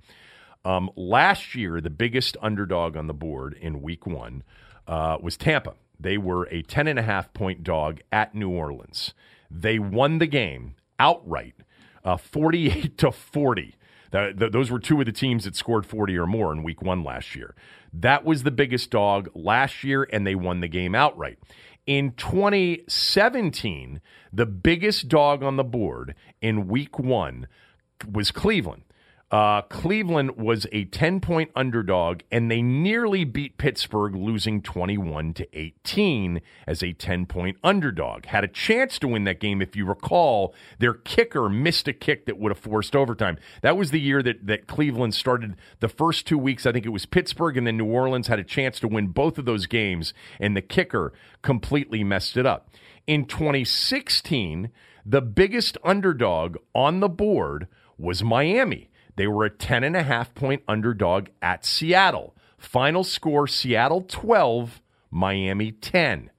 Um, 0.64 0.88
last 0.96 1.54
year, 1.54 1.82
the 1.82 1.90
biggest 1.90 2.38
underdog 2.40 2.96
on 2.96 3.06
the 3.06 3.12
board 3.12 3.52
in 3.60 3.82
week 3.82 4.06
one 4.06 4.44
uh, 4.88 5.18
was 5.20 5.36
Tampa. 5.36 5.74
They 6.00 6.16
were 6.16 6.44
a 6.50 6.62
10 6.62 6.88
and 6.88 6.98
a 6.98 7.02
half 7.02 7.32
point 7.34 7.62
dog 7.62 8.00
at 8.10 8.34
New 8.34 8.50
Orleans. 8.50 9.12
They 9.50 9.78
won 9.78 10.18
the 10.18 10.26
game 10.26 10.76
outright, 10.98 11.54
uh, 12.04 12.16
48 12.16 12.96
to 12.98 13.12
40. 13.12 13.76
The, 14.10 14.32
the, 14.34 14.50
those 14.50 14.70
were 14.70 14.80
two 14.80 14.98
of 15.00 15.06
the 15.06 15.12
teams 15.12 15.44
that 15.44 15.54
scored 15.54 15.86
40 15.86 16.16
or 16.16 16.26
more 16.26 16.52
in 16.52 16.62
week 16.62 16.82
one 16.82 17.04
last 17.04 17.36
year. 17.36 17.54
That 17.92 18.24
was 18.24 18.42
the 18.42 18.50
biggest 18.50 18.90
dog 18.90 19.28
last 19.34 19.84
year, 19.84 20.08
and 20.12 20.26
they 20.26 20.34
won 20.34 20.60
the 20.60 20.68
game 20.68 20.94
outright. 20.94 21.38
In 21.86 22.12
2017, 22.12 24.00
the 24.32 24.46
biggest 24.46 25.08
dog 25.08 25.42
on 25.42 25.56
the 25.56 25.64
board 25.64 26.14
in 26.40 26.68
week 26.68 26.98
one 26.98 27.46
was 28.10 28.30
Cleveland. 28.30 28.84
Uh, 29.30 29.62
Cleveland 29.62 30.36
was 30.36 30.66
a 30.72 30.86
10 30.86 31.20
point 31.20 31.52
underdog, 31.54 32.22
and 32.32 32.50
they 32.50 32.60
nearly 32.60 33.22
beat 33.22 33.58
Pittsburgh, 33.58 34.16
losing 34.16 34.60
21 34.60 35.34
to 35.34 35.46
18 35.56 36.40
as 36.66 36.82
a 36.82 36.92
10 36.92 37.26
point 37.26 37.56
underdog. 37.62 38.26
Had 38.26 38.42
a 38.42 38.48
chance 38.48 38.98
to 38.98 39.08
win 39.08 39.22
that 39.24 39.38
game, 39.38 39.62
if 39.62 39.76
you 39.76 39.86
recall. 39.86 40.52
Their 40.80 40.94
kicker 40.94 41.48
missed 41.48 41.86
a 41.86 41.92
kick 41.92 42.26
that 42.26 42.38
would 42.38 42.50
have 42.50 42.58
forced 42.58 42.96
overtime. 42.96 43.38
That 43.62 43.76
was 43.76 43.92
the 43.92 44.00
year 44.00 44.20
that, 44.24 44.46
that 44.48 44.66
Cleveland 44.66 45.14
started 45.14 45.54
the 45.78 45.88
first 45.88 46.26
two 46.26 46.38
weeks. 46.38 46.66
I 46.66 46.72
think 46.72 46.84
it 46.84 46.90
was 46.90 47.06
Pittsburgh, 47.06 47.56
and 47.56 47.68
then 47.68 47.76
New 47.76 47.86
Orleans 47.86 48.26
had 48.26 48.40
a 48.40 48.44
chance 48.44 48.80
to 48.80 48.88
win 48.88 49.08
both 49.08 49.38
of 49.38 49.44
those 49.44 49.66
games, 49.66 50.12
and 50.40 50.56
the 50.56 50.62
kicker 50.62 51.12
completely 51.42 52.02
messed 52.02 52.36
it 52.36 52.46
up. 52.46 52.68
In 53.06 53.26
2016, 53.26 54.70
the 55.06 55.22
biggest 55.22 55.78
underdog 55.84 56.56
on 56.74 56.98
the 56.98 57.08
board 57.08 57.68
was 57.96 58.24
Miami. 58.24 58.89
They 59.20 59.26
were 59.26 59.44
a 59.44 59.50
10 59.50 59.84
and 59.84 59.94
a 59.98 60.02
half 60.02 60.34
point 60.34 60.62
underdog 60.66 61.28
at 61.42 61.66
Seattle. 61.66 62.34
Final 62.56 63.04
score 63.04 63.46
Seattle 63.46 64.00
12, 64.00 64.80
Miami 65.10 65.72
10. 65.72 66.30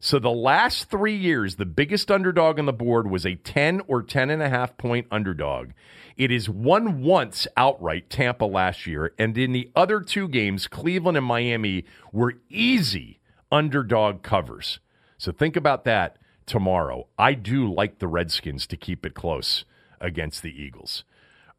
So 0.00 0.18
the 0.18 0.30
last 0.30 0.88
three 0.88 1.14
years, 1.14 1.56
the 1.56 1.66
biggest 1.66 2.10
underdog 2.10 2.58
on 2.58 2.64
the 2.64 2.72
board 2.72 3.10
was 3.10 3.26
a 3.26 3.34
10 3.34 3.82
or 3.86 4.02
10 4.02 4.30
and 4.30 4.40
a 4.40 4.48
half 4.48 4.78
point 4.78 5.08
underdog. 5.10 5.72
It 6.16 6.30
is 6.30 6.48
won 6.48 7.02
once 7.02 7.46
outright, 7.54 8.08
Tampa 8.08 8.46
last 8.46 8.86
year. 8.86 9.12
And 9.18 9.36
in 9.36 9.52
the 9.52 9.70
other 9.76 10.00
two 10.00 10.26
games, 10.26 10.68
Cleveland 10.68 11.18
and 11.18 11.26
Miami 11.26 11.84
were 12.12 12.40
easy 12.48 13.20
underdog 13.50 14.22
covers. 14.22 14.80
So 15.18 15.32
think 15.32 15.54
about 15.54 15.84
that 15.84 16.16
tomorrow. 16.46 17.08
I 17.18 17.34
do 17.34 17.70
like 17.70 17.98
the 17.98 18.08
Redskins 18.08 18.66
to 18.68 18.78
keep 18.78 19.04
it 19.04 19.12
close 19.12 19.66
against 20.00 20.42
the 20.42 20.50
Eagles. 20.50 21.04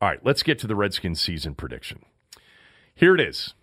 All 0.04 0.10
right, 0.10 0.20
let's 0.26 0.44
get 0.44 0.60
to 0.60 0.68
the 0.68 0.76
Redskins 0.76 1.22
season 1.22 1.56
prediction. 1.56 2.04
Here 2.94 3.16
it 3.16 3.22
is 3.22 3.54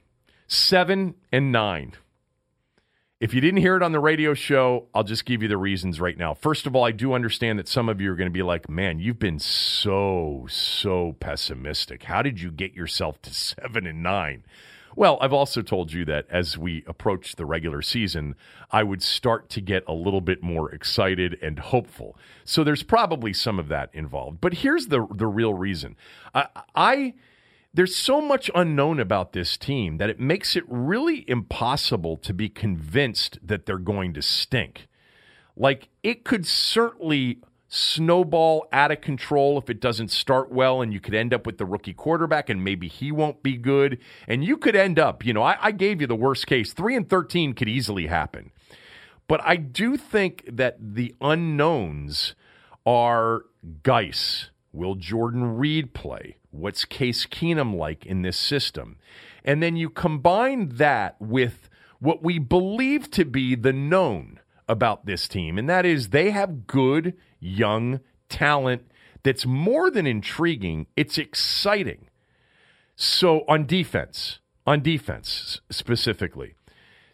seven 0.47 1.17
and 1.31 1.53
nine. 1.53 1.93
If 3.21 3.35
you 3.35 3.43
didn't 3.43 3.61
hear 3.61 3.77
it 3.77 3.83
on 3.83 3.93
the 3.93 4.01
radio 4.01 4.33
show, 4.33 4.87
I'll 4.95 5.05
just 5.05 5.27
give 5.27 5.43
you 5.43 5.49
the 5.49 5.59
reasons 5.59 6.01
right 6.01 6.17
now. 6.17 6.33
First 6.33 6.67
of 6.67 6.75
all, 6.75 6.83
I 6.83 6.93
do 6.93 7.13
understand 7.13 7.59
that 7.59 7.69
some 7.69 7.91
of 7.91 8.01
you 8.01 8.11
are 8.11 8.17
going 8.17 8.25
to 8.25 8.33
be 8.33 8.43
like, 8.43 8.71
man, 8.71 9.01
you've 9.01 9.19
been 9.19 9.39
so, 9.39 10.47
so 10.49 11.15
pessimistic. 11.21 12.05
How 12.05 12.23
did 12.23 12.41
you 12.41 12.51
get 12.51 12.73
yourself 12.73 13.21
to 13.21 13.35
seven 13.35 13.87
and 13.87 14.03
nine? 14.03 14.45
Well, 14.97 15.19
I've 15.21 15.33
also 15.33 15.63
told 15.63 15.93
you 15.93 16.05
that 16.07 16.27
as 16.31 16.59
we 16.59 16.85
approach 16.87 17.37
the 17.37 17.47
regular 17.47 17.81
season, 17.83 18.35
I 18.71 18.83
would 18.83 19.03
start 19.03 19.49
to 19.51 19.61
get 19.61 19.85
a 19.87 19.93
little 19.93 20.21
bit 20.21 20.43
more 20.43 20.73
excited 20.73 21.39
and 21.41 21.59
hopeful. 21.59 22.17
So 22.45 22.65
there's 22.65 22.83
probably 22.83 23.33
some 23.33 23.59
of 23.59 23.69
that 23.69 23.91
involved. 23.93 24.41
But 24.41 24.55
here's 24.55 24.89
the 24.89 25.07
the 25.15 25.27
real 25.27 25.55
reason. 25.55 25.97
I, 26.35 26.47
I 26.75 27.15
there's 27.73 27.95
so 27.95 28.21
much 28.21 28.51
unknown 28.55 28.99
about 28.99 29.33
this 29.33 29.57
team 29.57 29.99
that 29.99 30.11
it 30.11 30.19
makes 30.19 30.57
it 30.57 30.65
really 30.67 31.29
impossible 31.29 32.17
to 32.17 32.35
be 32.35 32.49
convinced 32.49 33.39
that 33.45 33.67
they're 33.67 33.79
going 33.79 34.13
to 34.15 34.23
stink. 34.23 34.89
Like 35.57 35.89
it 36.03 36.25
could 36.25 36.47
certainly 36.47 37.39
snowball 37.71 38.67
out 38.73 38.91
of 38.91 39.01
control 39.01 39.57
if 39.57 39.71
it 39.71 39.81
doesn't 39.81 40.11
start 40.11 40.51
well, 40.53 40.83
and 40.83 40.93
you 40.93 41.01
could 41.01 41.15
end 41.15 41.33
up 41.33 41.47
with 41.47 41.57
the 41.57 41.65
rookie 41.65 41.95
quarterback, 41.95 42.51
and 42.51 42.63
maybe 42.63 42.89
he 42.89 43.11
won't 43.13 43.43
be 43.43 43.57
good. 43.57 43.99
And 44.29 44.45
you 44.45 44.57
could 44.57 44.77
end 44.77 44.99
up, 44.99 45.25
you 45.25 45.33
know, 45.33 45.43
I, 45.43 45.57
I 45.61 45.71
gave 45.71 46.01
you 46.01 46.07
the 46.07 46.17
worst 46.17 46.47
case. 46.47 46.73
Three 46.73 46.97
and 46.97 47.09
13 47.09 47.55
could 47.55 47.69
easily 47.69 48.09
happen. 48.09 48.51
But 49.29 49.41
I 49.45 49.57
do 49.57 49.97
think 49.97 50.45
that 50.51 50.77
the 50.81 51.15
unknowns 51.21 52.35
are 52.85 53.45
Guice. 53.85 54.51
Will 54.73 54.97
Jordan 54.97 55.57
Reed 55.57 55.95
play? 55.95 56.37
What's 56.51 56.85
Case 56.85 57.27
Keenum 57.27 57.77
like 57.77 58.05
in 58.05 58.23
this 58.23 58.37
system? 58.37 58.99
And 59.45 59.63
then 59.63 59.77
you 59.77 59.89
combine 59.89 60.71
that 60.75 61.17
with 61.21 61.69
what 62.01 62.23
we 62.23 62.41
believe 62.41 63.11
to 63.13 63.25
be 63.25 63.55
the 63.55 63.73
known 63.73 64.41
about 64.69 65.07
this 65.07 65.29
team, 65.29 65.59
and 65.59 65.69
that 65.69 65.85
is 65.85 66.09
they 66.09 66.31
have 66.31 66.67
good 66.67 67.15
young 67.41 68.01
talent 68.29 68.83
that's 69.23 69.45
more 69.45 69.91
than 69.91 70.07
intriguing, 70.07 70.87
it's 70.97 71.19
exciting. 71.19 72.09
So 72.97 73.45
on 73.49 73.67
defense, 73.67 74.39
on 74.67 74.83
defense 74.83 75.61
specifically, 75.71 76.55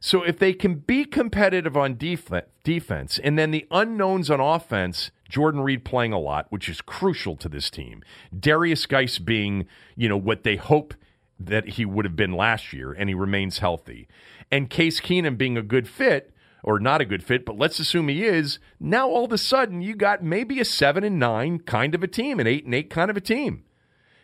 so 0.01 0.23
if 0.23 0.39
they 0.39 0.53
can 0.53 0.77
be 0.77 1.05
competitive 1.05 1.77
on 1.77 1.97
def- 1.97 2.31
defense 2.63 3.19
and 3.19 3.39
then 3.39 3.51
the 3.51 3.67
unknowns 3.71 4.31
on 4.31 4.41
offense, 4.41 5.11
Jordan 5.29 5.61
Reed 5.63 5.85
playing 5.85 6.13
a 6.13 6.19
lot, 6.19 6.47
which 6.51 6.69
is 6.69 6.81
crucial 6.81 7.37
to 7.37 7.49
this 7.49 7.71
team. 7.71 8.03
Darius 8.39 8.87
Guice 8.87 9.19
being, 9.19 9.67
you 9.97 10.09
know, 10.09 10.17
what 10.17 10.45
they 10.45 10.57
hope 10.57 10.95
that 11.39 11.71
he 11.71 11.85
would 11.85 12.05
have 12.05 12.17
been 12.17 12.33
last 12.33 12.73
year, 12.73 12.93
and 12.93 13.09
he 13.09 13.15
remains 13.15 13.59
healthy. 13.59 14.09
And 14.51 14.71
Case 14.71 15.01
Keenum 15.01 15.37
being 15.37 15.57
a 15.57 15.63
good 15.63 15.89
fit, 15.89 16.33
or 16.67 16.79
not 16.79 17.01
a 17.01 17.07
good 17.07 17.23
fit, 17.23 17.47
but 17.47 17.57
let's 17.57 17.79
assume 17.79 18.09
he 18.09 18.25
is. 18.25 18.59
Now 18.79 19.09
all 19.09 19.25
of 19.25 19.33
a 19.33 19.39
sudden 19.39 19.81
you 19.81 19.95
got 19.95 20.23
maybe 20.23 20.61
a 20.61 20.65
seven 20.67 21.05
and 21.05 21.19
nine 21.19 21.61
kind 21.61 21.95
of 21.95 22.03
a 22.03 22.09
team, 22.09 22.39
an 22.41 22.47
eight 22.47 22.67
and 22.67 22.75
eight 22.75 22.91
kind 22.91 23.11
of 23.11 23.17
a 23.17 23.23
team. 23.23 23.65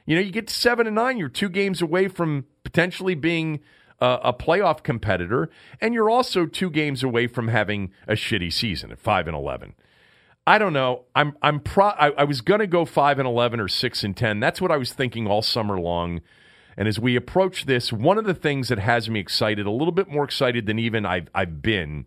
You 0.05 0.16
know, 0.16 0.22
you 0.22 0.33
get 0.33 0.48
to 0.48 0.55
seven 0.55 0.87
and 0.87 0.96
nine, 0.96 1.16
you're 1.16 1.28
two 1.31 1.48
games 1.48 1.81
away 1.81 2.09
from 2.09 2.44
potentially 2.64 3.14
being 3.14 3.61
a 4.00 4.33
playoff 4.33 4.83
competitor, 4.83 5.48
and 5.81 5.94
you're 5.94 6.11
also 6.11 6.44
two 6.44 6.70
games 6.70 7.05
away 7.05 7.28
from 7.28 7.46
having 7.46 7.92
a 8.09 8.14
shitty 8.14 8.52
season 8.52 8.90
at 8.90 8.98
five 8.98 9.28
and 9.28 9.37
eleven. 9.37 9.74
I 10.44 10.59
don't 10.59 10.72
know. 10.72 11.05
I'm 11.14 11.37
I'm 11.40 11.61
pro. 11.61 11.87
I, 11.87 12.11
I 12.11 12.24
was 12.24 12.40
gonna 12.40 12.66
go 12.66 12.85
five 12.85 13.20
and 13.20 13.28
eleven 13.28 13.61
or 13.61 13.68
six 13.68 14.02
and 14.02 14.16
ten. 14.16 14.40
That's 14.40 14.61
what 14.61 14.72
I 14.72 14.76
was 14.76 14.92
thinking 14.92 15.28
all 15.28 15.40
summer 15.40 15.78
long. 15.78 16.20
And 16.76 16.88
as 16.88 16.98
we 16.98 17.14
approach 17.14 17.66
this, 17.66 17.92
one 17.92 18.18
of 18.18 18.24
the 18.24 18.35
things 18.35 18.68
that 18.68 18.81
has 18.81 19.09
me 19.09 19.20
excited, 19.20 19.66
a 19.66 19.70
little 19.70 19.92
bit 19.92 20.09
more 20.09 20.24
excited 20.24 20.66
than 20.66 20.81
even 20.81 21.07
I've 21.07 21.28
I've 21.33 21.62
been, 21.62 22.07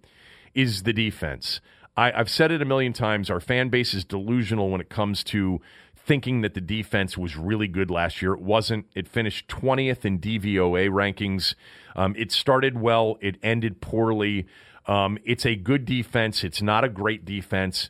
is 0.55 0.83
the 0.83 0.93
defense. 0.93 1.61
I, 1.95 2.11
I've 2.11 2.29
said 2.29 2.51
it 2.51 2.61
a 2.61 2.65
million 2.65 2.93
times. 2.93 3.29
Our 3.29 3.39
fan 3.39 3.69
base 3.69 3.93
is 3.93 4.03
delusional 4.03 4.69
when 4.69 4.81
it 4.81 4.89
comes 4.89 5.23
to 5.25 5.61
thinking 5.95 6.41
that 6.41 6.53
the 6.53 6.61
defense 6.61 7.17
was 7.17 7.35
really 7.35 7.67
good 7.67 7.89
last 7.89 8.21
year. 8.21 8.33
It 8.33 8.41
wasn't. 8.41 8.85
It 8.95 9.07
finished 9.07 9.47
20th 9.47 10.05
in 10.05 10.19
DVOA 10.19 10.89
rankings. 10.89 11.55
Um, 11.95 12.15
it 12.17 12.31
started 12.31 12.79
well, 12.79 13.17
it 13.21 13.37
ended 13.41 13.81
poorly. 13.81 14.45
Um, 14.87 15.17
it's 15.25 15.45
a 15.45 15.55
good 15.55 15.85
defense, 15.85 16.43
it's 16.43 16.61
not 16.61 16.83
a 16.83 16.89
great 16.89 17.25
defense. 17.25 17.89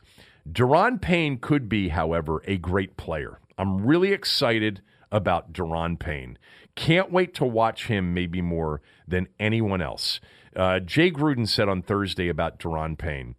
Daron 0.50 1.00
Payne 1.00 1.38
could 1.38 1.68
be, 1.68 1.88
however, 1.88 2.42
a 2.46 2.56
great 2.56 2.96
player. 2.96 3.40
I'm 3.58 3.84
really 3.84 4.12
excited 4.12 4.80
about 5.10 5.52
Daron 5.52 5.98
Payne. 5.98 6.38
Can't 6.74 7.10
wait 7.10 7.34
to 7.34 7.44
watch 7.44 7.88
him 7.88 8.14
maybe 8.14 8.40
more 8.40 8.80
than 9.08 9.28
anyone 9.40 9.82
else. 9.82 10.20
Uh, 10.56 10.80
Jay 10.80 11.10
Gruden 11.10 11.46
said 11.46 11.68
on 11.68 11.82
Thursday 11.82 12.28
about 12.28 12.58
Daron 12.58 12.96
Payne. 12.96 13.36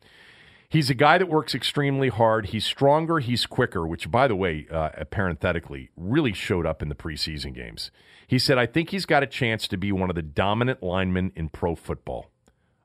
He's 0.70 0.90
a 0.90 0.94
guy 0.96 1.18
that 1.18 1.30
works 1.30 1.56
extremely 1.56 2.10
hard. 2.10 2.48
He's 2.48 2.66
stronger. 2.66 3.20
He's 3.20 3.46
quicker, 3.46 3.88
which, 3.88 4.12
by 4.12 4.28
the 4.28 4.36
way, 4.36 4.68
uh, 4.70 4.90
parenthetically, 5.10 5.90
really 5.96 6.34
showed 6.34 6.66
up 6.66 6.82
in 6.82 6.90
the 6.90 6.96
preseason 6.96 7.56
games. 7.56 7.90
He 8.28 8.38
said, 8.38 8.58
I 8.58 8.66
think 8.66 8.90
he's 8.90 9.06
got 9.06 9.24
a 9.24 9.28
chance 9.28 9.68
to 9.70 9.78
be 9.78 9.94
one 9.94 10.10
of 10.10 10.18
the 10.18 10.22
dominant 10.22 10.84
linemen 10.84 11.32
in 11.36 11.48
pro 11.48 11.76
football. 11.76 12.32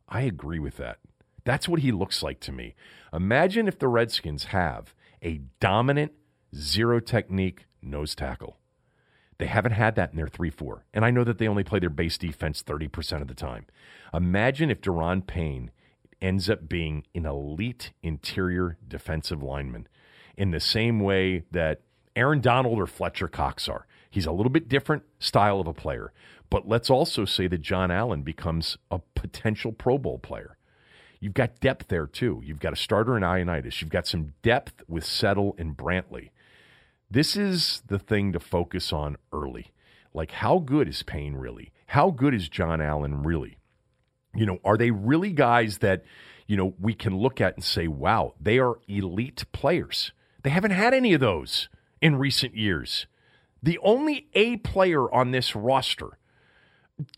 I 0.09 0.23
agree 0.23 0.61
with 0.61 0.77
that. 0.77 0.99
That's 1.45 1.69
what 1.69 1.81
he 1.81 1.91
looks 1.91 2.23
like 2.23 2.39
to 2.41 2.53
me. 2.53 2.77
Imagine 3.13 3.67
if 3.67 3.81
the 3.81 3.89
Redskins 3.89 4.45
have 4.45 4.95
a 5.21 5.41
dominant, 5.59 6.13
zero 6.55 7.01
technique 7.01 7.67
nose 7.83 8.15
tackle. 8.15 8.59
They 9.43 9.49
haven't 9.49 9.73
had 9.73 9.97
that 9.97 10.13
in 10.13 10.17
their 10.17 10.29
3 10.29 10.51
4. 10.51 10.85
And 10.95 11.05
I 11.05 11.11
know 11.11 11.25
that 11.25 11.39
they 11.39 11.49
only 11.49 11.65
play 11.65 11.81
their 11.81 11.91
base 11.91 12.17
defense 12.17 12.63
30% 12.63 13.23
of 13.23 13.27
the 13.27 13.35
time. 13.35 13.67
Imagine 14.15 14.71
if 14.71 14.81
Daron 14.81 15.27
Payne 15.27 15.73
ends 16.21 16.49
up 16.49 16.69
being 16.69 17.09
an 17.13 17.27
elite 17.27 17.91
interior 18.05 18.79
defensive 18.87 19.43
lineman 19.43 19.89
in 20.37 20.53
the 20.53 20.61
same 20.61 21.01
way 21.01 21.43
that 21.51 21.81
Aaron 22.15 22.41
Donald 22.41 22.79
or 22.79 22.87
Fletcher 22.87 23.27
Cox 23.27 23.69
are. 23.69 23.85
He's 24.09 24.27
a 24.27 24.31
little 24.31 24.49
bit 24.49 24.69
different 24.69 25.03
style 25.19 25.59
of 25.59 25.67
a 25.67 25.75
player. 25.75 26.13
But 26.49 26.69
let's 26.69 26.89
also 26.89 27.25
say 27.25 27.49
that 27.49 27.63
John 27.63 27.91
Allen 27.91 28.23
becomes 28.23 28.79
a 28.93 29.01
potential 29.17 29.73
Pro 29.73 29.99
Bowl 29.99 30.21
player. 30.21 30.57
You've 31.19 31.35
got 31.35 31.59
depth 31.59 31.89
there 31.89 32.07
too. 32.07 32.41
You've 32.45 32.61
got 32.61 32.75
a 32.75 32.77
starter 32.77 33.17
in 33.17 33.25
Ioannidis. 33.25 33.81
You've 33.81 33.91
got 33.91 34.07
some 34.07 34.35
depth 34.43 34.85
with 34.87 35.05
Settle 35.05 35.57
and 35.59 35.77
Brantley. 35.77 36.31
This 37.13 37.37
is 37.37 37.83
the 37.89 37.99
thing 37.99 38.33
to 38.33 38.41
focus 38.41 38.91
on 38.91 39.19
early. 39.35 39.71
Like, 40.15 40.31
how 40.31 40.59
good 40.61 40.89
is 40.89 41.03
Payne 41.03 41.35
really? 41.35 41.71
How 41.89 42.11
good 42.11 42.33
is 42.33 42.49
John 42.49 42.81
Allen 42.81 43.23
really? 43.23 43.59
You 44.35 44.47
know, 44.47 44.61
are 44.65 44.79
they 44.79 44.91
really 44.91 45.33
guys 45.33 45.79
that, 45.79 46.05
you 46.47 46.57
know, 46.57 46.73
we 46.81 46.95
can 46.95 47.15
look 47.15 47.39
at 47.39 47.55
and 47.55 47.63
say, 47.63 47.87
wow, 47.87 48.33
they 48.41 48.59
are 48.59 48.79
elite 48.89 49.45
players? 49.53 50.13
They 50.43 50.49
haven't 50.49 50.71
had 50.71 50.95
any 50.95 51.13
of 51.13 51.21
those 51.21 51.69
in 52.01 52.17
recent 52.17 52.57
years. 52.57 53.07
The 53.63 53.79
only 53.83 54.29
A 54.33 54.57
player 54.57 55.13
on 55.13 55.33
this 55.33 55.55
roster, 55.55 56.19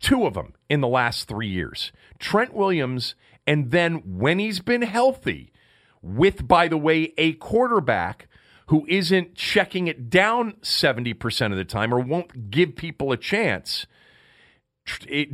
two 0.00 0.26
of 0.26 0.34
them 0.34 0.54
in 0.68 0.80
the 0.80 0.88
last 0.88 1.28
three 1.28 1.46
years 1.48 1.92
Trent 2.18 2.52
Williams, 2.52 3.14
and 3.46 3.70
then 3.70 4.02
when 4.04 4.40
he's 4.40 4.58
been 4.58 4.82
healthy, 4.82 5.52
with, 6.02 6.48
by 6.48 6.66
the 6.66 6.76
way, 6.76 7.14
a 7.16 7.34
quarterback 7.34 8.26
who 8.66 8.86
isn't 8.88 9.34
checking 9.34 9.86
it 9.86 10.08
down 10.08 10.54
70% 10.62 11.50
of 11.50 11.56
the 11.56 11.64
time 11.64 11.92
or 11.92 12.00
won't 12.00 12.50
give 12.50 12.76
people 12.76 13.12
a 13.12 13.16
chance, 13.16 13.86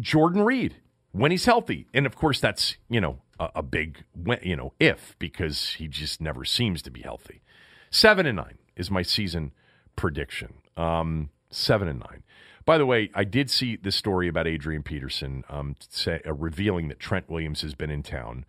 Jordan 0.01 0.43
Reed 0.43 0.77
when 1.13 1.31
he's 1.31 1.45
healthy. 1.45 1.87
And 1.93 2.07
of 2.07 2.17
course, 2.17 2.41
that's, 2.41 2.77
you 2.89 3.01
know, 3.01 3.21
a, 3.39 3.51
a 3.57 3.63
big, 3.63 4.05
you 4.43 4.57
know, 4.57 4.73
if 4.79 5.17
because 5.19 5.75
he 5.75 5.89
just 5.89 6.21
never 6.21 6.45
seems 6.45 6.83
to 6.83 6.91
be 6.91 7.03
healthy. 7.03 7.43
Seven 7.91 8.27
and 8.27 8.37
nine 8.37 8.59
is 8.77 8.91
my 8.91 9.03
season 9.03 9.53
prediction. 9.97 10.55
Um, 10.77 11.31
seven 11.51 11.89
and 11.89 12.01
nine. 12.01 12.23
By 12.65 12.79
the 12.79 12.87
way, 12.87 13.11
I 13.15 13.25
did 13.25 13.51
see 13.51 13.77
this 13.77 13.97
story 13.97 14.29
about 14.29 14.47
Adrian 14.47 14.83
Peterson 14.83 15.45
um, 15.49 15.77
say, 15.89 16.21
uh, 16.27 16.33
revealing 16.33 16.89
that 16.89 17.01
Trent 17.01 17.29
Williams 17.29 17.63
has 17.63 17.75
been 17.75 17.91
in 17.91 18.03
town. 18.03 18.45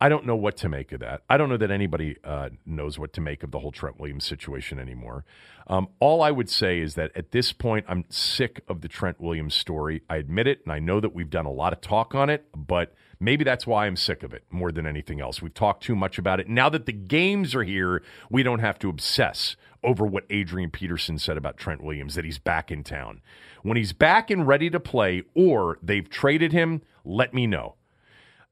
I 0.00 0.08
don't 0.08 0.26
know 0.26 0.36
what 0.36 0.56
to 0.58 0.68
make 0.68 0.92
of 0.92 1.00
that. 1.00 1.22
I 1.28 1.36
don't 1.36 1.48
know 1.48 1.56
that 1.56 1.70
anybody 1.70 2.16
uh, 2.24 2.50
knows 2.66 2.98
what 2.98 3.12
to 3.14 3.20
make 3.20 3.42
of 3.42 3.50
the 3.50 3.60
whole 3.60 3.72
Trent 3.72 3.98
Williams 3.98 4.24
situation 4.24 4.78
anymore. 4.78 5.24
Um, 5.66 5.88
all 6.00 6.22
I 6.22 6.30
would 6.30 6.50
say 6.50 6.80
is 6.80 6.94
that 6.94 7.12
at 7.14 7.30
this 7.30 7.52
point, 7.52 7.86
I'm 7.88 8.04
sick 8.08 8.62
of 8.68 8.80
the 8.80 8.88
Trent 8.88 9.20
Williams 9.20 9.54
story. 9.54 10.02
I 10.10 10.16
admit 10.16 10.46
it, 10.46 10.60
and 10.64 10.72
I 10.72 10.78
know 10.78 11.00
that 11.00 11.14
we've 11.14 11.30
done 11.30 11.46
a 11.46 11.52
lot 11.52 11.72
of 11.72 11.80
talk 11.80 12.14
on 12.14 12.28
it, 12.28 12.46
but 12.54 12.94
maybe 13.18 13.44
that's 13.44 13.66
why 13.66 13.86
I'm 13.86 13.96
sick 13.96 14.22
of 14.22 14.34
it 14.34 14.44
more 14.50 14.72
than 14.72 14.86
anything 14.86 15.20
else. 15.20 15.40
We've 15.40 15.54
talked 15.54 15.84
too 15.84 15.96
much 15.96 16.18
about 16.18 16.40
it. 16.40 16.48
Now 16.48 16.68
that 16.68 16.86
the 16.86 16.92
games 16.92 17.54
are 17.54 17.62
here, 17.64 18.02
we 18.30 18.42
don't 18.42 18.58
have 18.58 18.78
to 18.80 18.88
obsess 18.88 19.56
over 19.82 20.04
what 20.04 20.24
Adrian 20.30 20.70
Peterson 20.70 21.18
said 21.18 21.36
about 21.36 21.56
Trent 21.56 21.82
Williams, 21.82 22.14
that 22.14 22.24
he's 22.24 22.38
back 22.38 22.70
in 22.70 22.82
town. 22.82 23.20
When 23.62 23.76
he's 23.76 23.92
back 23.92 24.30
and 24.30 24.46
ready 24.46 24.70
to 24.70 24.80
play, 24.80 25.22
or 25.34 25.78
they've 25.82 26.08
traded 26.08 26.52
him, 26.52 26.82
let 27.04 27.32
me 27.32 27.46
know. 27.46 27.76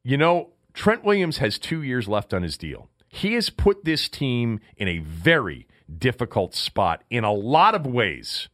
You 0.02 0.16
know, 0.16 0.51
Trent 0.74 1.04
Williams 1.04 1.38
has 1.38 1.58
two 1.58 1.82
years 1.82 2.08
left 2.08 2.32
on 2.32 2.42
his 2.42 2.56
deal. 2.56 2.88
He 3.08 3.34
has 3.34 3.50
put 3.50 3.84
this 3.84 4.08
team 4.08 4.60
in 4.76 4.88
a 4.88 4.98
very 4.98 5.66
difficult 5.98 6.54
spot 6.54 7.04
in 7.10 7.24
a 7.24 7.32
lot 7.32 7.74
of 7.74 7.86
ways. 7.86 8.48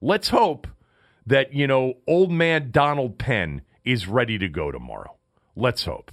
Let's 0.00 0.28
hope 0.28 0.68
that, 1.26 1.52
you 1.52 1.66
know, 1.66 1.94
old 2.06 2.30
man 2.30 2.70
Donald 2.70 3.18
Penn 3.18 3.62
is 3.84 4.06
ready 4.06 4.38
to 4.38 4.48
go 4.48 4.70
tomorrow. 4.70 5.16
Let's 5.56 5.84
hope. 5.84 6.12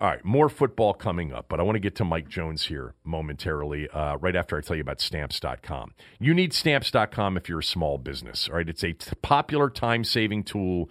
All 0.00 0.10
right, 0.10 0.24
more 0.24 0.48
football 0.48 0.92
coming 0.92 1.32
up, 1.32 1.46
but 1.48 1.60
I 1.60 1.62
want 1.62 1.76
to 1.76 1.80
get 1.80 1.94
to 1.96 2.04
Mike 2.04 2.28
Jones 2.28 2.64
here 2.64 2.94
momentarily, 3.04 3.88
uh, 3.88 4.16
right 4.16 4.34
after 4.34 4.58
I 4.58 4.60
tell 4.60 4.76
you 4.76 4.82
about 4.82 5.00
stamps.com. 5.00 5.94
You 6.18 6.34
need 6.34 6.52
stamps.com 6.52 7.36
if 7.36 7.48
you're 7.48 7.60
a 7.60 7.64
small 7.64 7.96
business, 7.96 8.48
all 8.48 8.56
right? 8.56 8.68
It's 8.68 8.82
a 8.82 8.92
t- 8.92 9.12
popular 9.22 9.70
time 9.70 10.04
saving 10.04 10.44
tool 10.44 10.90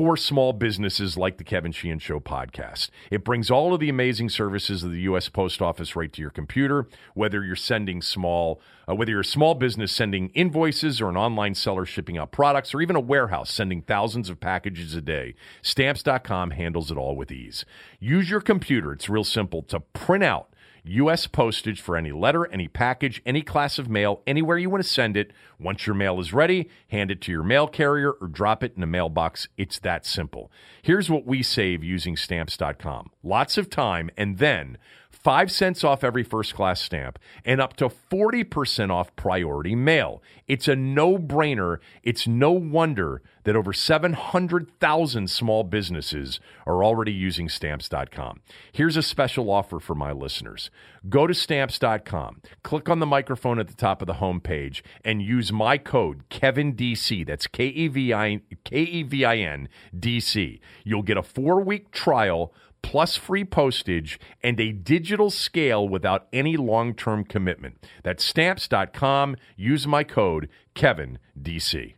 for 0.00 0.16
small 0.16 0.54
businesses 0.54 1.18
like 1.18 1.36
the 1.36 1.44
Kevin 1.44 1.72
Sheehan 1.72 1.98
Show 1.98 2.20
podcast. 2.20 2.88
It 3.10 3.22
brings 3.22 3.50
all 3.50 3.74
of 3.74 3.80
the 3.80 3.90
amazing 3.90 4.30
services 4.30 4.82
of 4.82 4.92
the 4.92 5.02
U.S. 5.02 5.28
Post 5.28 5.60
Office 5.60 5.94
right 5.94 6.10
to 6.14 6.22
your 6.22 6.30
computer, 6.30 6.88
whether 7.12 7.44
you're 7.44 7.54
sending 7.54 8.00
small, 8.00 8.62
uh, 8.88 8.94
whether 8.94 9.10
you're 9.10 9.20
a 9.20 9.24
small 9.26 9.52
business 9.52 9.92
sending 9.92 10.30
invoices 10.30 11.02
or 11.02 11.10
an 11.10 11.18
online 11.18 11.54
seller 11.54 11.84
shipping 11.84 12.16
out 12.16 12.32
products 12.32 12.72
or 12.72 12.80
even 12.80 12.96
a 12.96 13.00
warehouse 13.00 13.52
sending 13.52 13.82
thousands 13.82 14.30
of 14.30 14.40
packages 14.40 14.94
a 14.94 15.02
day. 15.02 15.34
Stamps.com 15.60 16.52
handles 16.52 16.90
it 16.90 16.96
all 16.96 17.14
with 17.14 17.30
ease. 17.30 17.66
Use 17.98 18.30
your 18.30 18.40
computer. 18.40 18.94
It's 18.94 19.10
real 19.10 19.22
simple 19.22 19.60
to 19.64 19.80
print 19.80 20.24
out 20.24 20.49
U.S. 20.90 21.26
postage 21.26 21.80
for 21.80 21.96
any 21.96 22.10
letter, 22.10 22.46
any 22.46 22.66
package, 22.66 23.22
any 23.24 23.42
class 23.42 23.78
of 23.78 23.88
mail, 23.88 24.22
anywhere 24.26 24.58
you 24.58 24.68
want 24.68 24.82
to 24.82 24.88
send 24.88 25.16
it. 25.16 25.32
Once 25.58 25.86
your 25.86 25.94
mail 25.94 26.18
is 26.18 26.32
ready, 26.32 26.68
hand 26.88 27.10
it 27.10 27.20
to 27.22 27.32
your 27.32 27.44
mail 27.44 27.68
carrier 27.68 28.12
or 28.12 28.26
drop 28.26 28.64
it 28.64 28.74
in 28.76 28.82
a 28.82 28.86
mailbox. 28.86 29.48
It's 29.56 29.78
that 29.80 30.04
simple. 30.04 30.50
Here's 30.82 31.08
what 31.08 31.26
we 31.26 31.42
save 31.42 31.84
using 31.84 32.16
stamps.com 32.16 33.10
lots 33.22 33.56
of 33.56 33.70
time, 33.70 34.10
and 34.16 34.38
then 34.38 34.78
5 35.10 35.50
cents 35.50 35.84
off 35.84 36.02
every 36.02 36.22
first 36.22 36.54
class 36.54 36.80
stamp, 36.80 37.18
and 37.44 37.60
up 37.60 37.76
to 37.76 37.88
40% 37.88 38.90
off 38.90 39.14
priority 39.16 39.74
mail. 39.74 40.22
It's 40.46 40.68
a 40.68 40.76
no 40.76 41.18
brainer. 41.18 41.78
It's 42.02 42.26
no 42.26 42.52
wonder 42.52 43.22
that 43.44 43.56
over 43.56 43.72
700,000 43.72 45.30
small 45.30 45.64
businesses 45.64 46.40
are 46.66 46.84
already 46.84 47.12
using 47.12 47.48
stamps.com. 47.48 48.40
Here's 48.72 48.96
a 48.96 49.02
special 49.02 49.50
offer 49.50 49.80
for 49.80 49.94
my 49.94 50.12
listeners 50.12 50.70
go 51.08 51.26
to 51.26 51.34
stamps.com, 51.34 52.42
click 52.62 52.88
on 52.88 52.98
the 52.98 53.06
microphone 53.06 53.58
at 53.58 53.68
the 53.68 53.74
top 53.74 54.02
of 54.02 54.06
the 54.06 54.14
homepage, 54.14 54.82
and 55.04 55.22
use 55.22 55.52
my 55.52 55.78
code 55.78 56.28
KevinDC. 56.28 57.26
That's 57.26 57.46
K 57.46 57.66
E 57.66 57.88
V 57.88 58.12
I 58.12 59.36
N 59.36 59.68
D 59.98 60.20
C. 60.20 60.60
You'll 60.84 61.02
get 61.02 61.16
a 61.16 61.22
four 61.22 61.60
week 61.60 61.90
trial 61.90 62.52
plus 62.82 63.16
free 63.16 63.44
postage 63.44 64.18
and 64.42 64.58
a 64.60 64.72
digital 64.72 65.30
scale 65.30 65.88
without 65.88 66.26
any 66.32 66.56
long 66.56 66.94
term 66.94 67.24
commitment. 67.24 67.84
That's 68.02 68.24
stamps.com. 68.24 69.36
Use 69.56 69.86
my 69.86 70.04
code 70.04 70.48
KevinDC. 70.74 71.94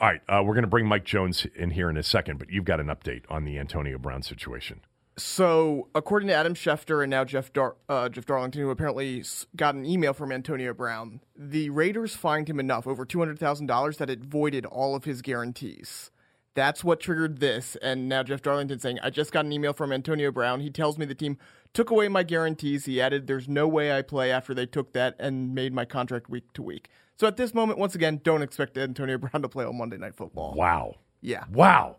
All 0.00 0.08
right, 0.08 0.20
uh, 0.28 0.42
we're 0.44 0.54
going 0.54 0.62
to 0.62 0.68
bring 0.68 0.86
Mike 0.86 1.04
Jones 1.04 1.44
in 1.56 1.70
here 1.70 1.90
in 1.90 1.96
a 1.96 2.04
second, 2.04 2.38
but 2.38 2.50
you've 2.50 2.64
got 2.64 2.78
an 2.78 2.86
update 2.86 3.24
on 3.28 3.44
the 3.44 3.58
Antonio 3.58 3.98
Brown 3.98 4.22
situation. 4.22 4.80
So, 5.16 5.88
according 5.96 6.28
to 6.28 6.34
Adam 6.34 6.54
Schefter 6.54 7.02
and 7.02 7.10
now 7.10 7.24
Jeff 7.24 7.52
Dar- 7.52 7.74
uh, 7.88 8.08
Jeff 8.08 8.24
Darlington, 8.24 8.62
who 8.62 8.70
apparently 8.70 9.24
got 9.56 9.74
an 9.74 9.84
email 9.84 10.12
from 10.12 10.30
Antonio 10.30 10.72
Brown, 10.72 11.20
the 11.36 11.70
Raiders 11.70 12.14
fined 12.14 12.48
him 12.48 12.60
enough, 12.60 12.86
over 12.86 13.04
two 13.04 13.18
hundred 13.18 13.40
thousand 13.40 13.66
dollars, 13.66 13.96
that 13.96 14.08
it 14.08 14.20
voided 14.20 14.64
all 14.64 14.94
of 14.94 15.02
his 15.02 15.20
guarantees. 15.20 16.12
That's 16.58 16.82
what 16.82 16.98
triggered 16.98 17.38
this. 17.38 17.76
And 17.82 18.08
now 18.08 18.24
Jeff 18.24 18.42
Darlington 18.42 18.80
saying, 18.80 18.98
I 19.00 19.10
just 19.10 19.30
got 19.30 19.44
an 19.44 19.52
email 19.52 19.72
from 19.72 19.92
Antonio 19.92 20.32
Brown. 20.32 20.58
He 20.58 20.70
tells 20.70 20.98
me 20.98 21.06
the 21.06 21.14
team 21.14 21.38
took 21.72 21.88
away 21.88 22.08
my 22.08 22.24
guarantees. 22.24 22.84
He 22.84 23.00
added, 23.00 23.28
There's 23.28 23.48
no 23.48 23.68
way 23.68 23.96
I 23.96 24.02
play 24.02 24.32
after 24.32 24.54
they 24.54 24.66
took 24.66 24.92
that 24.92 25.14
and 25.20 25.54
made 25.54 25.72
my 25.72 25.84
contract 25.84 26.28
week 26.28 26.52
to 26.54 26.62
week. 26.64 26.88
So 27.14 27.28
at 27.28 27.36
this 27.36 27.54
moment, 27.54 27.78
once 27.78 27.94
again, 27.94 28.20
don't 28.24 28.42
expect 28.42 28.76
Antonio 28.76 29.18
Brown 29.18 29.42
to 29.42 29.48
play 29.48 29.66
on 29.66 29.78
Monday 29.78 29.98
Night 29.98 30.16
Football. 30.16 30.54
Wow. 30.54 30.96
Yeah. 31.20 31.44
Wow. 31.48 31.98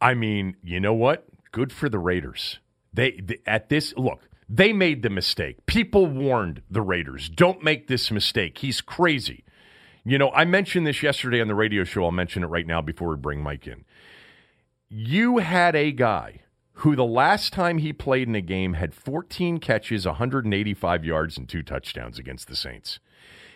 I 0.00 0.14
mean, 0.14 0.56
you 0.62 0.80
know 0.80 0.94
what? 0.94 1.26
Good 1.52 1.70
for 1.70 1.90
the 1.90 1.98
Raiders. 1.98 2.60
They, 2.94 3.20
they 3.22 3.40
at 3.46 3.68
this 3.68 3.92
look, 3.98 4.22
they 4.48 4.72
made 4.72 5.02
the 5.02 5.10
mistake. 5.10 5.66
People 5.66 6.06
warned 6.06 6.62
the 6.70 6.80
Raiders, 6.80 7.28
don't 7.28 7.62
make 7.62 7.88
this 7.88 8.10
mistake. 8.10 8.56
He's 8.56 8.80
crazy. 8.80 9.44
You 10.08 10.18
know, 10.18 10.30
I 10.30 10.44
mentioned 10.44 10.86
this 10.86 11.02
yesterday 11.02 11.40
on 11.40 11.48
the 11.48 11.56
radio 11.56 11.82
show. 11.82 12.04
I'll 12.04 12.12
mention 12.12 12.44
it 12.44 12.46
right 12.46 12.64
now 12.64 12.80
before 12.80 13.08
we 13.08 13.16
bring 13.16 13.42
Mike 13.42 13.66
in. 13.66 13.84
You 14.88 15.38
had 15.38 15.74
a 15.74 15.90
guy 15.90 16.42
who 16.74 16.94
the 16.94 17.04
last 17.04 17.52
time 17.52 17.78
he 17.78 17.92
played 17.92 18.28
in 18.28 18.36
a 18.36 18.40
game 18.40 18.74
had 18.74 18.94
14 18.94 19.58
catches, 19.58 20.06
185 20.06 21.04
yards, 21.04 21.36
and 21.36 21.48
two 21.48 21.64
touchdowns 21.64 22.20
against 22.20 22.46
the 22.46 22.54
Saints. 22.54 23.00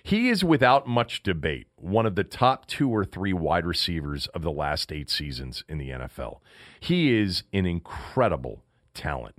He 0.02 0.28
is 0.28 0.42
without 0.42 0.88
much 0.88 1.22
debate 1.22 1.68
one 1.76 2.04
of 2.04 2.16
the 2.16 2.24
top 2.24 2.66
two 2.66 2.90
or 2.90 3.04
three 3.04 3.32
wide 3.32 3.64
receivers 3.64 4.26
of 4.28 4.42
the 4.42 4.50
last 4.50 4.90
eight 4.90 5.08
seasons 5.08 5.62
in 5.68 5.78
the 5.78 5.90
NFL. 5.90 6.40
He 6.80 7.16
is 7.16 7.44
an 7.52 7.64
incredible 7.64 8.64
talent. 8.92 9.36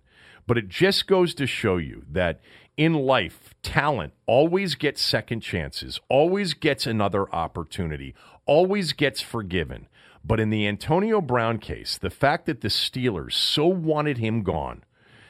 But 0.48 0.58
it 0.58 0.70
just 0.70 1.08
goes 1.08 1.34
to 1.36 1.48
show 1.48 1.78
you 1.78 2.04
that 2.10 2.42
in 2.78 2.94
life, 2.94 3.54
talent 3.62 4.14
always 4.26 4.76
gets 4.76 5.02
second 5.02 5.42
chances, 5.42 6.00
always 6.10 6.54
gets 6.54 6.88
another 6.88 7.34
opportunity, 7.34 8.16
always 8.46 8.94
gets 8.94 9.22
forgiven. 9.22 9.88
But 10.24 10.40
in 10.40 10.50
the 10.50 10.68
Antonio 10.68 11.22
Brown 11.22 11.58
case, 11.58 11.98
the 11.98 12.10
fact 12.10 12.46
that 12.46 12.62
the 12.62 12.68
Steelers 12.68 13.34
so 13.34 13.66
wanted 13.66 14.18
him 14.18 14.44
gone, 14.44 14.84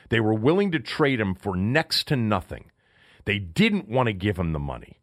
they 0.09 0.19
were 0.19 0.33
willing 0.33 0.71
to 0.71 0.79
trade 0.79 1.19
him 1.19 1.33
for 1.33 1.55
next 1.55 2.07
to 2.07 2.15
nothing. 2.15 2.71
They 3.25 3.39
didn't 3.39 3.87
want 3.87 4.07
to 4.07 4.13
give 4.13 4.37
him 4.37 4.51
the 4.51 4.59
money. 4.59 4.99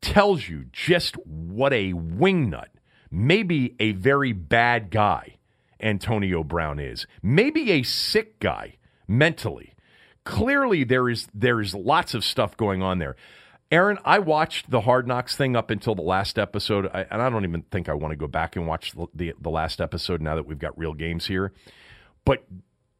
Tells 0.00 0.48
you 0.48 0.66
just 0.72 1.14
what 1.26 1.72
a 1.72 1.92
wingnut, 1.92 2.68
maybe 3.10 3.76
a 3.78 3.92
very 3.92 4.32
bad 4.32 4.90
guy 4.90 5.36
Antonio 5.80 6.42
Brown 6.42 6.78
is. 6.80 7.06
Maybe 7.22 7.70
a 7.72 7.82
sick 7.82 8.40
guy 8.40 8.76
mentally. 9.06 9.71
Clearly 10.24 10.84
there 10.84 11.08
is 11.08 11.28
there 11.34 11.60
is 11.60 11.74
lots 11.74 12.14
of 12.14 12.24
stuff 12.24 12.56
going 12.56 12.82
on 12.82 12.98
there. 12.98 13.16
Aaron, 13.72 13.98
I 14.04 14.18
watched 14.18 14.70
the 14.70 14.82
Hard 14.82 15.08
Knocks 15.08 15.34
thing 15.34 15.56
up 15.56 15.70
until 15.70 15.94
the 15.94 16.02
last 16.02 16.38
episode, 16.38 16.90
I, 16.92 17.06
and 17.10 17.22
I 17.22 17.30
don't 17.30 17.44
even 17.44 17.62
think 17.62 17.88
I 17.88 17.94
want 17.94 18.12
to 18.12 18.16
go 18.16 18.26
back 18.26 18.54
and 18.54 18.66
watch 18.66 18.92
the, 18.92 19.06
the, 19.14 19.32
the 19.40 19.48
last 19.48 19.80
episode 19.80 20.20
now 20.20 20.34
that 20.36 20.46
we've 20.46 20.58
got 20.58 20.78
real 20.78 20.92
games 20.92 21.26
here. 21.26 21.54
But 22.26 22.44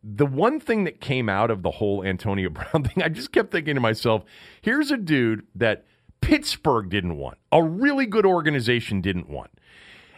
the 0.03 0.25
one 0.25 0.61
thing 0.61 0.85
that 0.85 0.99
came 0.99 1.29
out 1.29 1.51
of 1.51 1.63
the 1.63 1.73
whole 1.73 2.03
Antonio 2.03 2.49
Brown 2.51 2.85
thing, 2.85 3.03
I 3.03 3.11
just 3.11 3.33
kept 3.33 3.53
thinking 3.53 3.75
to 3.75 3.83
myself, 3.83 4.25
here's 4.63 4.91
a 4.91 4.97
dude 4.97 5.47
that 5.55 5.85
Pittsburgh 6.23 6.89
didn't 6.89 7.19
want, 7.19 7.37
a 7.53 7.63
really 7.63 8.07
good 8.07 8.25
organization 8.25 9.03
didn't 9.03 9.29
want. 9.29 9.51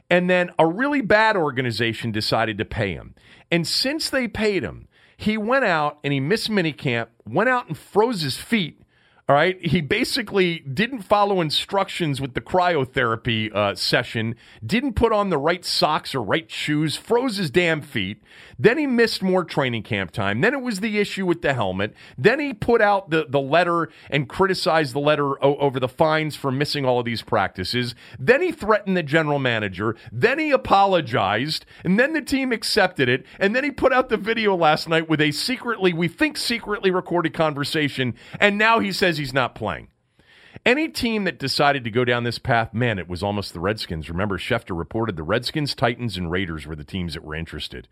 And 0.08 0.30
then 0.30 0.52
a 0.58 0.66
really 0.66 1.00
bad 1.00 1.36
organization 1.36 2.12
decided 2.12 2.58
to 2.58 2.64
pay 2.64 2.92
him. 2.92 3.16
And 3.50 3.66
since 3.66 4.08
they 4.10 4.28
paid 4.28 4.62
him, 4.62 4.86
he 5.16 5.36
went 5.36 5.64
out 5.64 5.98
and 6.04 6.12
he 6.12 6.20
missed 6.20 6.50
minicamp, 6.50 7.08
went 7.24 7.48
out 7.48 7.68
and 7.68 7.76
froze 7.76 8.22
his 8.22 8.36
feet 8.36 8.80
all 9.26 9.34
right. 9.34 9.58
He 9.64 9.80
basically 9.80 10.58
didn't 10.58 11.00
follow 11.00 11.40
instructions 11.40 12.20
with 12.20 12.34
the 12.34 12.42
cryotherapy 12.42 13.54
uh, 13.54 13.74
session, 13.74 14.34
didn't 14.64 14.94
put 14.94 15.12
on 15.12 15.30
the 15.30 15.38
right 15.38 15.64
socks 15.64 16.14
or 16.14 16.22
right 16.22 16.50
shoes, 16.50 16.96
froze 16.96 17.38
his 17.38 17.50
damn 17.50 17.80
feet. 17.80 18.22
Then 18.58 18.76
he 18.76 18.86
missed 18.86 19.22
more 19.22 19.42
training 19.42 19.82
camp 19.84 20.10
time. 20.10 20.42
Then 20.42 20.52
it 20.52 20.60
was 20.60 20.80
the 20.80 20.98
issue 20.98 21.24
with 21.24 21.40
the 21.40 21.54
helmet. 21.54 21.94
Then 22.18 22.38
he 22.38 22.52
put 22.52 22.82
out 22.82 23.08
the, 23.08 23.24
the 23.26 23.40
letter 23.40 23.88
and 24.10 24.28
criticized 24.28 24.94
the 24.94 25.00
letter 25.00 25.42
o- 25.42 25.56
over 25.56 25.80
the 25.80 25.88
fines 25.88 26.36
for 26.36 26.50
missing 26.50 26.84
all 26.84 26.98
of 26.98 27.06
these 27.06 27.22
practices. 27.22 27.94
Then 28.18 28.42
he 28.42 28.52
threatened 28.52 28.96
the 28.96 29.02
general 29.02 29.38
manager. 29.38 29.96
Then 30.12 30.38
he 30.38 30.50
apologized. 30.50 31.64
And 31.82 31.98
then 31.98 32.12
the 32.12 32.20
team 32.20 32.52
accepted 32.52 33.08
it. 33.08 33.24
And 33.38 33.56
then 33.56 33.64
he 33.64 33.70
put 33.70 33.92
out 33.94 34.10
the 34.10 34.18
video 34.18 34.54
last 34.54 34.86
night 34.86 35.08
with 35.08 35.22
a 35.22 35.30
secretly, 35.30 35.94
we 35.94 36.08
think 36.08 36.36
secretly 36.36 36.90
recorded 36.90 37.32
conversation. 37.32 38.14
And 38.38 38.58
now 38.58 38.80
he 38.80 38.92
says, 38.92 39.13
says 39.14 39.18
he's 39.18 39.32
not 39.34 39.54
playing. 39.54 39.88
Any 40.66 40.88
team 40.88 41.24
that 41.24 41.38
decided 41.38 41.84
to 41.84 41.90
go 41.90 42.04
down 42.04 42.24
this 42.24 42.38
path, 42.38 42.74
man, 42.74 42.98
it 42.98 43.08
was 43.08 43.22
almost 43.22 43.52
the 43.52 43.60
Redskins. 43.60 44.08
Remember, 44.08 44.38
Schefter 44.38 44.76
reported 44.76 45.16
the 45.16 45.22
Redskins, 45.22 45.74
Titans, 45.74 46.16
and 46.16 46.30
Raiders 46.30 46.66
were 46.66 46.76
the 46.76 46.84
teams 46.84 47.14
that 47.14 47.24
were 47.24 47.34
interested. 47.34 47.86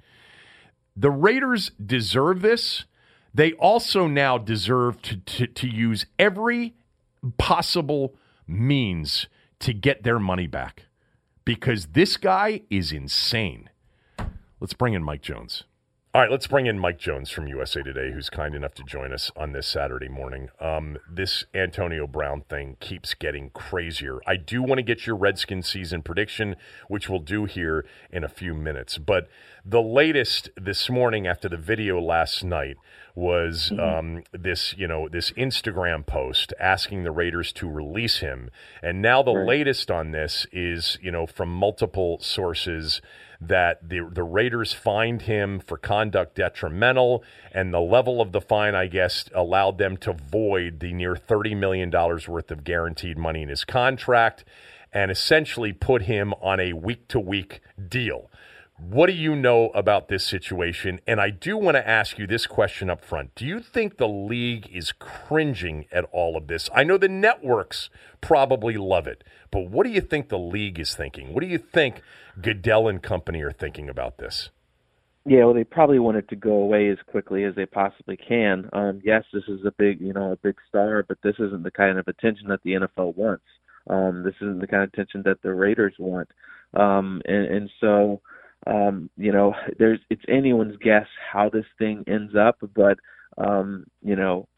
The 0.97 1.11
Raiders 1.11 1.71
deserve 1.85 2.43
this. 2.43 2.85
They 3.35 3.53
also 3.53 4.07
now 4.07 4.37
deserve 4.37 5.01
to, 5.03 5.17
to, 5.17 5.47
to 5.47 5.69
use 5.69 6.07
every 6.19 6.75
possible 7.39 8.15
means 8.47 9.27
to 9.61 9.73
get 9.73 10.03
their 10.03 10.19
money 10.19 10.47
back 10.47 10.87
because 11.45 11.87
this 11.89 12.17
guy 12.17 12.63
is 12.69 12.93
insane. 12.93 13.71
Let's 14.61 14.75
bring 14.75 14.95
in 14.95 15.03
Mike 15.03 15.23
Jones. 15.23 15.65
All 16.15 16.21
right, 16.21 16.31
let's 16.31 16.47
bring 16.47 16.67
in 16.67 16.79
Mike 16.79 16.99
Jones 16.99 17.31
from 17.31 17.47
USA 17.47 17.83
Today, 17.83 18.13
who's 18.13 18.29
kind 18.29 18.55
enough 18.55 18.75
to 18.75 18.83
join 18.83 19.15
us 19.15 19.33
on 19.35 19.53
this 19.53 19.67
Saturday 19.67 20.11
morning. 20.11 20.51
Um, 20.61 20.99
this 21.11 21.47
Antonio 21.55 22.07
Brown 22.07 22.43
thing 22.51 22.77
keeps 22.81 23.15
getting 23.15 23.49
crazier. 23.49 24.21
I 24.27 24.37
do 24.37 24.63
want 24.63 24.77
to 24.77 24.83
get 24.83 25.07
your 25.07 25.17
Redskin 25.17 25.63
season 25.63 26.03
prediction, 26.03 26.57
which 26.87 27.09
we'll 27.09 27.21
do 27.21 27.47
here 27.47 27.87
in 28.11 28.25
a 28.25 28.29
few 28.29 28.53
minutes. 28.53 28.99
But 28.99 29.29
the 29.65 29.81
latest 29.81 30.51
this 30.55 30.91
morning 30.91 31.27
after 31.27 31.49
the 31.49 31.57
video 31.57 31.99
last 31.99 32.45
night 32.45 32.77
was 33.15 33.71
mm-hmm. 33.73 33.81
um, 33.81 34.23
this, 34.33 34.75
you 34.77 34.87
know, 34.87 35.09
this 35.09 35.31
Instagram 35.31 36.05
post 36.05 36.53
asking 36.61 37.05
the 37.05 37.11
Raiders 37.11 37.55
to 37.55 37.71
release 37.71 38.19
him, 38.19 38.51
and 38.83 39.01
now 39.01 39.23
the 39.23 39.33
right. 39.33 39.47
latest 39.47 39.91
on 39.91 40.11
this 40.11 40.47
is, 40.53 40.99
you 41.01 41.11
know, 41.11 41.27
from 41.27 41.49
multiple 41.49 42.19
sources 42.21 43.01
that 43.49 43.89
the 43.89 44.09
the 44.13 44.23
Raiders 44.23 44.73
fined 44.73 45.23
him 45.23 45.59
for 45.59 45.77
conduct 45.77 46.37
detrimental, 46.37 47.25
and 47.53 47.75
the 47.75 47.81
level 47.81 48.21
of 48.21 48.33
the 48.33 48.41
fine, 48.41 48.75
I 48.75 48.87
guess, 48.87 49.29
allowed 49.35 49.79
them 49.79 49.97
to 49.99 50.13
void 50.13 50.81
the 50.81 50.93
near 50.93 51.17
thirty 51.17 51.55
million 51.55 51.91
dollars 51.91 52.29
worth 52.29 52.51
of 52.51 52.65
guaranteed 52.65 53.19
money 53.19 53.43
in 53.43 53.49
his 53.49 53.65
contract, 53.65 54.45
and 54.93 55.11
essentially 55.11 55.73
put 55.73 56.03
him 56.03 56.33
on 56.35 56.61
a 56.61 56.73
week 56.73 57.09
to 57.09 57.19
week 57.19 57.61
deal. 57.89 58.31
What 58.79 59.07
do 59.07 59.13
you 59.13 59.37
know 59.37 59.69
about 59.71 60.09
this 60.09 60.27
situation? 60.27 61.01
And 61.07 61.21
I 61.21 61.31
do 61.31 61.57
want 61.57 61.77
to 61.77 61.89
ask 61.89 62.19
you 62.19 62.27
this 62.27 62.47
question 62.47 62.91
up 62.91 63.05
front. 63.05 63.35
Do 63.37 63.47
you 63.47 63.61
think 63.61 63.97
the 63.97 64.09
league 64.09 64.69
is 64.73 64.91
cringing 64.91 65.87
at 65.93 66.05
all 66.11 66.37
of 66.37 66.49
this? 66.49 66.69
I 66.75 66.83
know 66.83 66.99
the 66.99 67.09
networks 67.09 67.91
probably 68.21 68.77
love 68.77 69.07
it, 69.07 69.23
but 69.53 69.71
what 69.71 69.87
do 69.87 69.93
you 69.93 70.01
think 70.01 70.29
the 70.29 70.39
league 70.39 70.81
is 70.81 70.97
thinking? 70.97 71.33
What 71.33 71.43
do 71.43 71.47
you 71.47 71.59
think 71.59 72.03
Goodell 72.41 72.89
and 72.89 73.01
company 73.01 73.43
are 73.43 73.53
thinking 73.53 73.89
about 73.89 74.19
this? 74.19 74.51
Yeah, 75.25 75.45
well, 75.45 75.55
they 75.55 75.63
probably 75.63 76.01
want 76.01 76.17
it 76.17 76.29
to 76.31 76.37
go 76.37 76.55
away 76.55 76.89
as 76.89 76.99
quickly 77.07 77.45
as 77.45 77.55
they 77.55 77.67
possibly 77.67 78.17
can. 78.17 78.69
Um, 78.73 79.01
yes, 79.05 79.23
this 79.33 79.45
is 79.47 79.61
a 79.65 79.71
big, 79.71 80.01
you 80.01 80.13
know, 80.13 80.33
a 80.33 80.37
big 80.37 80.57
star, 80.69 81.05
but 81.07 81.19
this 81.23 81.37
isn't 81.39 81.63
the 81.63 81.71
kind 81.71 81.99
of 81.99 82.09
attention 82.09 82.49
that 82.49 82.61
the 82.65 82.73
NFL 82.73 83.15
wants. 83.15 83.45
Um, 83.89 84.25
this 84.25 84.35
isn't 84.41 84.61
the 84.61 84.67
kind 84.67 84.83
of 84.83 84.89
attention 84.93 85.23
that 85.27 85.43
the 85.43 85.55
Raiders 85.55 85.95
want. 85.99 86.29
Um, 86.75 87.23
and, 87.25 87.45
and 87.47 87.71
so, 87.81 88.21
um, 88.67 89.11
you 89.17 89.31
know, 89.31 89.55
there's 89.79 90.01
it's 90.11 90.25
anyone's 90.29 90.77
guess 90.79 91.07
how 91.33 91.51
this 91.51 91.67
thing 91.79 92.05
ends 92.09 92.35
up, 92.35 92.57
but 92.75 92.99
um, 93.39 93.85
you 94.03 94.17
know, 94.17 94.49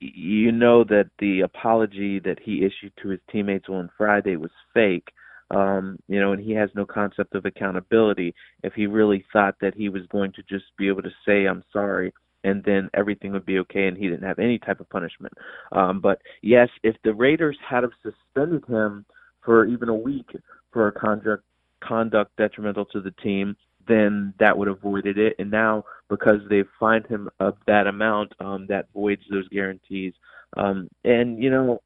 you 0.00 0.52
know 0.52 0.84
that 0.84 1.10
the 1.18 1.40
apology 1.40 2.18
that 2.20 2.38
he 2.42 2.64
issued 2.64 2.92
to 3.02 3.08
his 3.08 3.20
teammates 3.30 3.68
on 3.68 3.90
Friday 3.96 4.36
was 4.36 4.50
fake 4.74 5.08
um, 5.50 5.98
you 6.08 6.20
know, 6.20 6.32
and 6.32 6.42
he 6.42 6.52
has 6.52 6.70
no 6.74 6.84
concept 6.84 7.34
of 7.34 7.44
accountability. 7.44 8.34
If 8.62 8.74
he 8.74 8.86
really 8.86 9.24
thought 9.32 9.54
that 9.60 9.74
he 9.74 9.88
was 9.88 10.02
going 10.10 10.32
to 10.32 10.42
just 10.42 10.64
be 10.76 10.88
able 10.88 11.02
to 11.02 11.12
say, 11.24 11.46
I'm 11.46 11.62
sorry, 11.72 12.12
and 12.44 12.62
then 12.64 12.90
everything 12.94 13.32
would 13.32 13.46
be 13.46 13.58
okay 13.60 13.86
and 13.86 13.96
he 13.96 14.08
didn't 14.08 14.26
have 14.26 14.38
any 14.38 14.58
type 14.58 14.80
of 14.80 14.88
punishment. 14.90 15.32
Um, 15.72 16.00
but 16.00 16.20
yes, 16.42 16.68
if 16.82 16.96
the 17.04 17.14
Raiders 17.14 17.56
had 17.68 17.82
have 17.82 17.92
suspended 18.02 18.64
him 18.68 19.04
for 19.44 19.66
even 19.66 19.88
a 19.88 19.94
week 19.94 20.28
for 20.72 20.88
a 20.88 20.92
conduct, 20.92 21.44
conduct 21.80 22.36
detrimental 22.36 22.84
to 22.86 23.00
the 23.00 23.12
team, 23.22 23.56
then 23.88 24.34
that 24.38 24.56
would 24.56 24.68
have 24.68 24.80
voided 24.80 25.18
it. 25.18 25.34
And 25.38 25.50
now, 25.50 25.84
because 26.08 26.40
they've 26.48 26.68
fined 26.78 27.06
him 27.06 27.28
of 27.40 27.56
that 27.66 27.86
amount, 27.86 28.32
um, 28.40 28.66
that 28.68 28.88
voids 28.92 29.22
those 29.30 29.48
guarantees. 29.48 30.14
Um, 30.56 30.88
and, 31.04 31.42
you 31.42 31.50
know, 31.50 31.82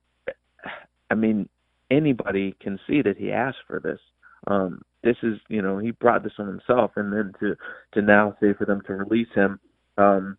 I 1.10 1.14
mean, 1.14 1.48
anybody 1.90 2.54
can 2.60 2.78
see 2.86 3.02
that 3.02 3.16
he 3.16 3.32
asked 3.32 3.64
for 3.66 3.80
this. 3.80 4.00
Um, 4.46 4.82
this 5.02 5.16
is, 5.22 5.38
you 5.48 5.62
know, 5.62 5.78
he 5.78 5.90
brought 5.90 6.22
this 6.22 6.32
on 6.38 6.46
himself, 6.46 6.92
and 6.96 7.12
then 7.12 7.32
to 7.40 7.56
to 7.92 8.02
now 8.02 8.36
say 8.40 8.52
for 8.54 8.64
them 8.64 8.82
to 8.86 8.94
release 8.94 9.28
him. 9.34 9.58
Um, 9.98 10.36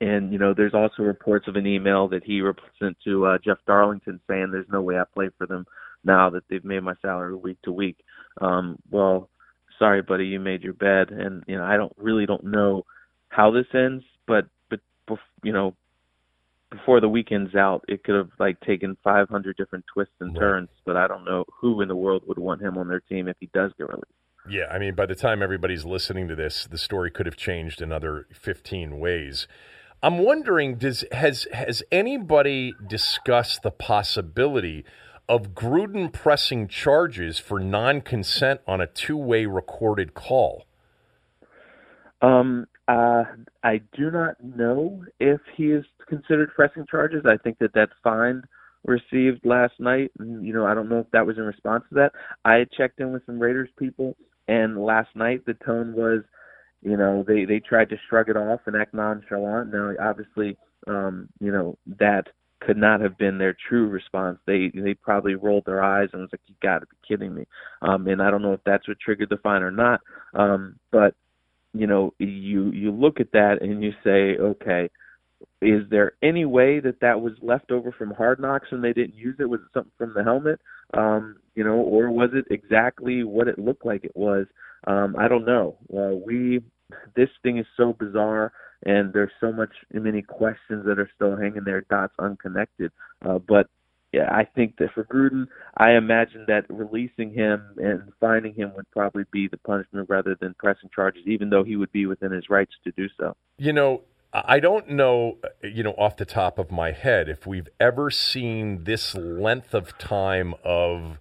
and 0.00 0.32
you 0.32 0.38
know, 0.38 0.54
there's 0.54 0.74
also 0.74 1.02
reports 1.02 1.46
of 1.46 1.56
an 1.56 1.66
email 1.66 2.08
that 2.08 2.24
he 2.24 2.42
sent 2.78 2.96
to 3.04 3.26
uh, 3.26 3.38
Jeff 3.44 3.58
Darlington 3.66 4.20
saying, 4.28 4.50
"There's 4.50 4.68
no 4.70 4.82
way 4.82 4.98
I 4.98 5.04
play 5.12 5.30
for 5.36 5.46
them 5.46 5.66
now 6.04 6.30
that 6.30 6.44
they've 6.48 6.64
made 6.64 6.82
my 6.82 6.94
salary 7.02 7.34
week 7.34 7.58
to 7.62 7.72
week." 7.72 7.98
Um, 8.40 8.78
well, 8.90 9.28
sorry, 9.80 10.02
buddy, 10.02 10.26
you 10.26 10.38
made 10.38 10.62
your 10.62 10.74
bed, 10.74 11.10
and 11.10 11.42
you 11.48 11.56
know, 11.56 11.64
I 11.64 11.76
don't 11.76 11.94
really 11.96 12.26
don't 12.26 12.44
know 12.44 12.84
how 13.28 13.50
this 13.50 13.66
ends, 13.74 14.04
but 14.28 14.46
but 14.68 14.80
you 15.42 15.52
know, 15.52 15.74
before 16.70 17.00
the 17.00 17.08
weekend's 17.08 17.56
out, 17.56 17.84
it 17.88 18.04
could 18.04 18.14
have 18.14 18.30
like 18.38 18.60
taken 18.60 18.96
500 19.02 19.56
different 19.56 19.84
twists 19.92 20.14
and 20.20 20.32
right. 20.34 20.40
turns. 20.40 20.68
But 20.86 20.96
I 20.96 21.08
don't 21.08 21.24
know 21.24 21.44
who 21.60 21.80
in 21.80 21.88
the 21.88 21.96
world 21.96 22.22
would 22.26 22.38
want 22.38 22.62
him 22.62 22.78
on 22.78 22.86
their 22.86 23.00
team 23.00 23.26
if 23.26 23.36
he 23.40 23.48
does 23.52 23.72
get 23.76 23.88
released. 23.88 24.06
Yeah, 24.48 24.66
I 24.70 24.78
mean, 24.78 24.94
by 24.94 25.06
the 25.06 25.14
time 25.14 25.42
everybody's 25.42 25.84
listening 25.84 26.28
to 26.28 26.36
this, 26.36 26.66
the 26.70 26.78
story 26.78 27.10
could 27.10 27.26
have 27.26 27.36
changed 27.36 27.82
another 27.82 28.26
15 28.32 28.98
ways. 28.98 29.46
I'm 30.02 30.18
wondering, 30.18 30.76
does 30.76 31.04
has 31.12 31.46
has 31.52 31.82
anybody 31.92 32.72
discussed 32.88 33.62
the 33.62 33.70
possibility 33.70 34.84
of 35.30 35.54
Gruden 35.54 36.12
pressing 36.12 36.66
charges 36.66 37.38
for 37.38 37.60
non-consent 37.60 38.60
on 38.66 38.80
a 38.80 38.86
two-way 38.88 39.46
recorded 39.46 40.12
call? 40.12 40.64
Um, 42.20 42.66
uh, 42.88 43.22
I 43.62 43.80
do 43.96 44.10
not 44.10 44.42
know 44.42 45.04
if 45.20 45.40
he 45.56 45.66
is 45.66 45.84
considered 46.08 46.50
pressing 46.56 46.84
charges. 46.90 47.22
I 47.26 47.36
think 47.36 47.58
that 47.60 47.74
that 47.74 47.90
fine 48.02 48.42
received 48.84 49.46
last 49.46 49.74
night, 49.78 50.10
you 50.18 50.52
know, 50.52 50.66
I 50.66 50.74
don't 50.74 50.88
know 50.88 50.98
if 50.98 51.10
that 51.12 51.26
was 51.26 51.38
in 51.38 51.44
response 51.44 51.84
to 51.90 51.94
that. 51.94 52.12
I 52.44 52.66
checked 52.76 52.98
in 52.98 53.12
with 53.12 53.24
some 53.24 53.38
Raiders 53.38 53.70
people, 53.78 54.16
and 54.48 54.82
last 54.82 55.14
night 55.14 55.46
the 55.46 55.54
tone 55.54 55.92
was, 55.92 56.22
you 56.82 56.96
know, 56.96 57.24
they 57.24 57.44
they 57.44 57.60
tried 57.60 57.90
to 57.90 57.96
shrug 58.08 58.30
it 58.30 58.36
off 58.36 58.62
and 58.66 58.74
act 58.74 58.94
nonchalant. 58.94 59.72
Now, 59.72 59.92
obviously, 60.00 60.56
um, 60.88 61.28
you 61.38 61.52
know, 61.52 61.78
that 62.00 62.26
could 62.60 62.76
not 62.76 63.00
have 63.00 63.16
been 63.18 63.38
their 63.38 63.56
true 63.68 63.88
response. 63.88 64.38
They 64.46 64.70
they 64.74 64.94
probably 64.94 65.34
rolled 65.34 65.64
their 65.66 65.82
eyes 65.82 66.10
and 66.12 66.22
was 66.22 66.30
like, 66.32 66.40
"You 66.46 66.54
got 66.62 66.80
to 66.80 66.86
be 66.86 66.96
kidding 67.06 67.34
me!" 67.34 67.46
Um, 67.82 68.06
and 68.06 68.22
I 68.22 68.30
don't 68.30 68.42
know 68.42 68.52
if 68.52 68.60
that's 68.64 68.86
what 68.86 69.00
triggered 69.00 69.30
the 69.30 69.38
fine 69.38 69.62
or 69.62 69.70
not. 69.70 70.00
Um, 70.34 70.76
but 70.90 71.14
you 71.72 71.86
know, 71.86 72.14
you 72.18 72.70
you 72.70 72.90
look 72.90 73.20
at 73.20 73.32
that 73.32 73.58
and 73.60 73.82
you 73.82 73.92
say, 74.02 74.36
okay, 74.40 74.90
is 75.62 75.82
there 75.90 76.12
any 76.22 76.44
way 76.44 76.80
that 76.80 77.00
that 77.00 77.20
was 77.20 77.32
left 77.42 77.70
over 77.70 77.92
from 77.92 78.10
Hard 78.12 78.40
Knocks 78.40 78.68
and 78.70 78.82
they 78.82 78.92
didn't 78.92 79.14
use 79.14 79.36
it? 79.38 79.48
Was 79.48 79.60
it 79.60 79.72
something 79.72 79.92
from 79.96 80.14
the 80.14 80.24
helmet? 80.24 80.60
Um, 80.94 81.36
you 81.54 81.64
know, 81.64 81.76
or 81.76 82.10
was 82.10 82.30
it 82.32 82.46
exactly 82.50 83.22
what 83.22 83.48
it 83.48 83.58
looked 83.58 83.84
like 83.84 84.04
it 84.04 84.16
was? 84.16 84.46
Um, 84.86 85.14
I 85.18 85.28
don't 85.28 85.46
know. 85.46 85.76
Uh, 85.94 86.16
we 86.26 86.62
this 87.14 87.28
thing 87.42 87.58
is 87.58 87.66
so 87.76 87.92
bizarre 87.92 88.52
and 88.84 89.12
there's 89.12 89.32
so 89.40 89.52
much 89.52 89.70
many 89.92 90.22
questions 90.22 90.84
that 90.86 90.98
are 90.98 91.10
still 91.14 91.36
hanging 91.36 91.64
there 91.64 91.82
dots 91.82 92.14
unconnected 92.18 92.90
uh, 93.24 93.38
but 93.38 93.66
yeah, 94.12 94.28
I 94.30 94.44
think 94.44 94.76
that 94.78 94.92
for 94.92 95.04
Gruden, 95.04 95.46
I 95.76 95.92
imagine 95.92 96.44
that 96.48 96.64
releasing 96.68 97.32
him 97.32 97.62
and 97.76 98.12
finding 98.18 98.54
him 98.54 98.72
would 98.74 98.90
probably 98.90 99.22
be 99.30 99.46
the 99.46 99.56
punishment 99.58 100.08
rather 100.08 100.36
than 100.40 100.54
pressing 100.58 100.90
charges, 100.92 101.22
even 101.26 101.50
though 101.50 101.62
he 101.62 101.76
would 101.76 101.92
be 101.92 102.06
within 102.06 102.32
his 102.32 102.50
rights 102.50 102.72
to 102.84 102.92
do 102.96 103.06
so. 103.16 103.36
You 103.56 103.72
know, 103.72 104.02
I 104.32 104.58
don't 104.58 104.90
know, 104.90 105.38
you 105.62 105.84
know, 105.84 105.92
off 105.92 106.16
the 106.16 106.24
top 106.24 106.58
of 106.58 106.72
my 106.72 106.90
head, 106.90 107.28
if 107.28 107.46
we've 107.46 107.68
ever 107.78 108.10
seen 108.10 108.82
this 108.82 109.14
length 109.14 109.74
of 109.74 109.96
time 109.96 110.54
of, 110.64 111.20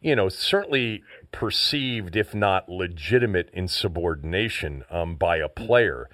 you 0.00 0.16
know, 0.16 0.28
certainly 0.28 1.04
perceived, 1.30 2.16
if 2.16 2.34
not 2.34 2.68
legitimate, 2.68 3.50
insubordination 3.52 4.84
um, 4.90 5.14
by 5.14 5.36
a 5.36 5.48
player. 5.48 6.08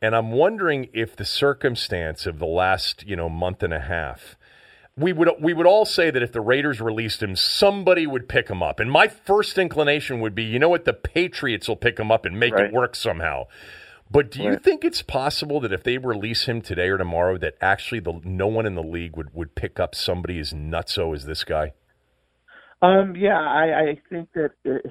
And 0.00 0.14
I'm 0.14 0.30
wondering 0.30 0.88
if 0.92 1.16
the 1.16 1.24
circumstance 1.24 2.26
of 2.26 2.38
the 2.38 2.46
last, 2.46 3.04
you 3.06 3.16
know, 3.16 3.28
month 3.28 3.62
and 3.62 3.74
a 3.74 3.80
half 3.80 4.36
we 4.98 5.12
would 5.12 5.30
we 5.40 5.54
would 5.54 5.66
all 5.66 5.84
say 5.84 6.10
that 6.10 6.22
if 6.22 6.32
the 6.32 6.40
Raiders 6.40 6.80
released 6.80 7.22
him, 7.22 7.36
somebody 7.36 8.06
would 8.06 8.28
pick 8.28 8.48
him 8.48 8.62
up. 8.62 8.80
And 8.80 8.90
my 8.90 9.08
first 9.08 9.56
inclination 9.56 10.20
would 10.20 10.34
be, 10.34 10.44
you 10.44 10.58
know 10.58 10.68
what, 10.68 10.84
the 10.84 10.92
Patriots 10.92 11.68
will 11.68 11.76
pick 11.76 11.98
him 11.98 12.10
up 12.10 12.24
and 12.24 12.38
make 12.38 12.54
right. 12.54 12.66
it 12.66 12.72
work 12.72 12.96
somehow. 12.96 13.44
But 14.10 14.30
do 14.30 14.42
you 14.42 14.50
right. 14.50 14.62
think 14.62 14.84
it's 14.84 15.02
possible 15.02 15.60
that 15.60 15.72
if 15.72 15.84
they 15.84 15.98
release 15.98 16.46
him 16.46 16.62
today 16.62 16.88
or 16.88 16.96
tomorrow, 16.96 17.36
that 17.38 17.54
actually 17.60 18.00
the 18.00 18.20
no 18.24 18.46
one 18.46 18.66
in 18.66 18.74
the 18.74 18.82
league 18.82 19.16
would, 19.16 19.34
would 19.34 19.54
pick 19.54 19.78
up 19.78 19.94
somebody 19.94 20.38
as 20.38 20.52
nutso 20.52 21.14
as 21.14 21.26
this 21.26 21.44
guy? 21.44 21.72
Um, 22.80 23.14
yeah, 23.16 23.38
I, 23.38 23.80
I 23.80 23.98
think 24.08 24.30
that 24.34 24.52
it, 24.64 24.86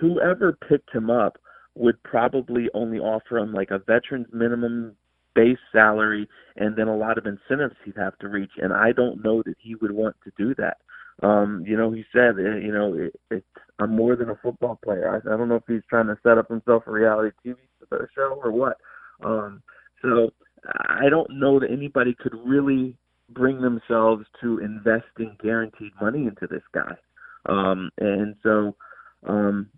whoever 0.00 0.58
picked 0.68 0.94
him 0.94 1.08
up 1.08 1.38
would 1.74 2.02
probably 2.02 2.68
only 2.74 2.98
offer 2.98 3.38
him 3.38 3.52
like 3.52 3.70
a 3.70 3.78
veteran's 3.78 4.26
minimum 4.32 4.96
base 5.34 5.58
salary 5.72 6.28
and 6.56 6.76
then 6.76 6.88
a 6.88 6.96
lot 6.96 7.18
of 7.18 7.26
incentives 7.26 7.76
he'd 7.84 7.96
have 7.96 8.18
to 8.18 8.28
reach. 8.28 8.50
And 8.58 8.72
I 8.72 8.92
don't 8.92 9.22
know 9.22 9.42
that 9.44 9.54
he 9.58 9.76
would 9.76 9.92
want 9.92 10.16
to 10.24 10.32
do 10.36 10.54
that. 10.56 10.78
Um, 11.22 11.64
you 11.66 11.76
know, 11.76 11.92
he 11.92 12.04
said, 12.12 12.36
eh, 12.38 12.58
you 12.62 12.72
know, 12.72 12.94
it, 12.94 13.14
it, 13.30 13.44
I'm 13.78 13.94
more 13.94 14.16
than 14.16 14.30
a 14.30 14.38
football 14.42 14.78
player. 14.82 15.08
I, 15.10 15.32
I 15.32 15.36
don't 15.36 15.48
know 15.48 15.56
if 15.56 15.64
he's 15.68 15.82
trying 15.88 16.06
to 16.06 16.18
set 16.22 16.38
up 16.38 16.48
himself 16.48 16.84
a 16.86 16.90
reality 16.90 17.36
TV 17.44 17.56
show 18.14 18.40
or 18.42 18.50
what. 18.50 18.78
Um, 19.22 19.62
so 20.02 20.30
I 20.88 21.08
don't 21.10 21.30
know 21.30 21.60
that 21.60 21.70
anybody 21.70 22.14
could 22.18 22.34
really 22.44 22.96
bring 23.28 23.60
themselves 23.60 24.24
to 24.40 24.58
investing 24.58 25.36
guaranteed 25.42 25.92
money 26.00 26.26
into 26.26 26.46
this 26.46 26.62
guy. 26.72 26.96
Um, 27.46 27.90
and 27.98 28.34
so, 28.42 28.76
um, 29.26 29.68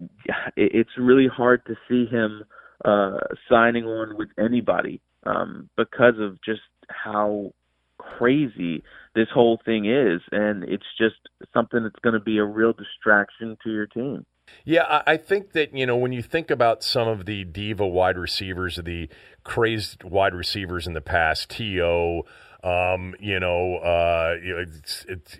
it's 0.56 0.90
really 0.98 1.28
hard 1.28 1.64
to 1.66 1.74
see 1.88 2.06
him 2.06 2.44
uh, 2.84 3.18
signing 3.48 3.84
on 3.84 4.16
with 4.16 4.28
anybody 4.38 5.00
um, 5.24 5.68
because 5.76 6.14
of 6.18 6.38
just 6.42 6.60
how 6.88 7.52
crazy 7.98 8.82
this 9.14 9.28
whole 9.32 9.60
thing 9.64 9.86
is, 9.86 10.20
and 10.30 10.64
it's 10.64 10.86
just 10.96 11.16
something 11.52 11.82
that's 11.82 11.98
going 12.02 12.14
to 12.14 12.20
be 12.20 12.38
a 12.38 12.44
real 12.44 12.72
distraction 12.72 13.56
to 13.64 13.70
your 13.70 13.86
team. 13.86 14.24
Yeah, 14.64 15.02
I 15.06 15.18
think 15.18 15.52
that, 15.52 15.74
you 15.74 15.84
know, 15.84 15.96
when 15.96 16.12
you 16.12 16.22
think 16.22 16.50
about 16.50 16.82
some 16.82 17.06
of 17.06 17.26
the 17.26 17.44
diva 17.44 17.86
wide 17.86 18.16
receivers, 18.16 18.76
the 18.82 19.10
crazed 19.44 20.04
wide 20.04 20.34
receivers 20.34 20.86
in 20.86 20.94
the 20.94 21.00
past, 21.02 21.50
T.O., 21.50 22.22
um, 22.64 23.14
you 23.20 23.38
know, 23.38 23.76
uh, 23.76 24.34
it's, 24.40 25.06
it's, 25.08 25.36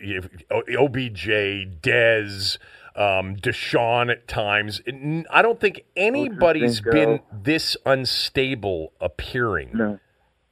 OBJ, 0.50 1.26
Dez, 1.80 2.58
um, 2.98 3.36
DeSean 3.36 4.10
at 4.10 4.26
times. 4.26 4.80
I 5.30 5.42
don't 5.42 5.60
think 5.60 5.84
anybody's 5.96 6.80
been 6.80 7.20
this 7.32 7.76
unstable 7.86 8.92
appearing. 9.00 9.70
No. 9.74 9.98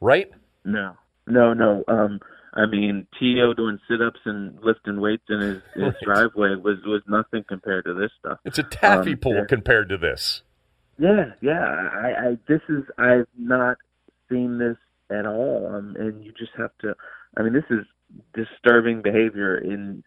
Right? 0.00 0.30
No. 0.64 0.96
No, 1.26 1.52
no. 1.54 1.82
Um, 1.88 2.20
I 2.54 2.66
mean, 2.66 3.06
T.O. 3.18 3.54
doing 3.54 3.78
sit 3.88 4.00
ups 4.00 4.20
and 4.24 4.59
lifting 4.62 5.00
weights 5.00 5.24
in 5.28 5.40
his, 5.40 5.62
his 5.74 5.94
driveway 6.02 6.54
was, 6.54 6.78
was 6.87 7.02
nothing 7.09 7.44
compared 7.48 7.85
to 7.87 7.94
this 7.94 8.10
stuff. 8.21 8.38
It's 8.44 8.58
a 8.58 8.62
taffy 8.62 9.12
um, 9.12 9.18
pool 9.18 9.35
yeah. 9.35 9.44
compared 9.48 9.88
to 9.88 9.98
this. 9.98 10.42
Yeah, 10.98 11.33
yeah. 11.42 11.62
I, 11.92 12.29
I 12.29 12.38
this 12.48 12.62
is 12.71 12.85
I've 12.96 13.27
not 13.37 13.77
seen 14.31 14.58
this 14.58 14.79
at 15.10 15.27
all. 15.27 15.66
Um, 15.71 15.94
and 15.98 16.25
you 16.25 16.33
just 16.33 16.52
have 16.56 16.71
to 16.81 16.94
I 17.37 17.42
mean, 17.42 17.52
this 17.52 17.64
is 17.71 17.85
disturbing 18.35 19.02
behavior 19.02 19.58
in 19.58 20.02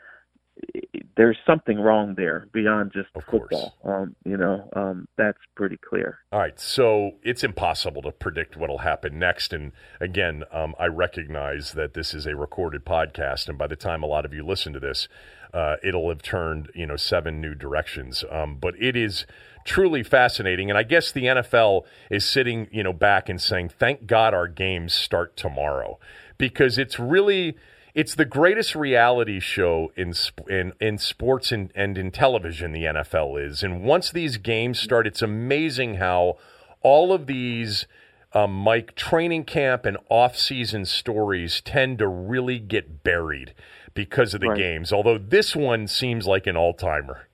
there's 1.19 1.37
something 1.45 1.77
wrong 1.77 2.15
there 2.15 2.47
beyond 2.53 2.93
just 2.93 3.09
Of 3.13 3.25
football. 3.25 3.75
Um, 3.83 4.15
you 4.23 4.37
know, 4.37 4.69
um, 4.73 5.05
that's 5.17 5.37
pretty 5.53 5.75
clear. 5.75 6.19
All 6.31 6.39
right, 6.39 6.57
so 6.57 7.11
it's 7.23 7.43
impossible 7.43 8.01
to 8.03 8.11
predict 8.13 8.55
what 8.55 8.69
will 8.69 8.79
happen 8.79 9.19
next. 9.19 9.51
And 9.51 9.73
again, 9.99 10.45
um, 10.53 10.75
I 10.79 10.85
recognize 10.85 11.73
that 11.73 11.93
this 11.93 12.13
is 12.13 12.25
a 12.25 12.37
recorded 12.37 12.85
podcast, 12.85 13.49
and 13.49 13.57
by 13.57 13.67
the 13.67 13.75
time 13.75 14.01
a 14.01 14.05
lot 14.05 14.23
of 14.23 14.33
you 14.33 14.45
listen 14.45 14.71
to 14.71 14.79
this, 14.79 15.09
uh, 15.53 15.75
it'll 15.83 16.07
have 16.07 16.21
turned 16.21 16.69
you 16.73 16.85
know 16.85 16.95
seven 16.95 17.41
new 17.41 17.53
directions. 17.53 18.23
Um, 18.31 18.55
but 18.55 18.75
it 18.79 18.95
is 18.95 19.25
truly 19.65 20.03
fascinating, 20.03 20.69
and 20.69 20.77
I 20.77 20.83
guess 20.83 21.11
the 21.11 21.25
NFL 21.25 21.83
is 22.09 22.23
sitting 22.23 22.69
you 22.71 22.81
know 22.81 22.93
back 22.93 23.27
and 23.27 23.41
saying, 23.41 23.69
"Thank 23.77 24.05
God 24.05 24.33
our 24.33 24.47
games 24.47 24.93
start 24.93 25.35
tomorrow," 25.35 25.99
because 26.37 26.77
it's 26.77 26.97
really 26.97 27.57
it's 27.99 28.15
the 28.15 28.23
greatest 28.23 28.75
reality 28.75 29.41
show 29.41 29.91
in 29.97 30.13
in, 30.47 30.71
in 30.79 30.97
sports 30.97 31.51
and, 31.51 31.69
and 31.75 31.97
in 31.97 32.11
television. 32.11 32.71
The 32.71 32.85
NFL 32.85 33.45
is, 33.45 33.61
and 33.61 33.83
once 33.83 34.09
these 34.09 34.37
games 34.37 34.79
start, 34.79 35.05
it's 35.05 35.21
amazing 35.21 35.95
how 35.95 36.37
all 36.81 37.11
of 37.11 37.27
these. 37.27 37.85
Um, 38.31 38.53
Mike, 38.53 38.93
training 38.93 39.45
camp 39.45 39.87
and 39.87 39.97
off-season 40.07 40.85
stories 40.85 41.61
tend 41.61 41.97
to 41.97 42.07
really 42.07 42.59
get 42.59 43.01
buried 43.03 43.55
because 43.95 44.35
of 44.35 44.41
the 44.41 44.49
Right. 44.49 44.57
games. 44.59 44.93
Although 44.93 45.17
this 45.17 45.55
one 45.55 45.87
seems 45.87 46.27
like 46.27 46.45
an 46.45 46.55
all-timer. 46.55 47.27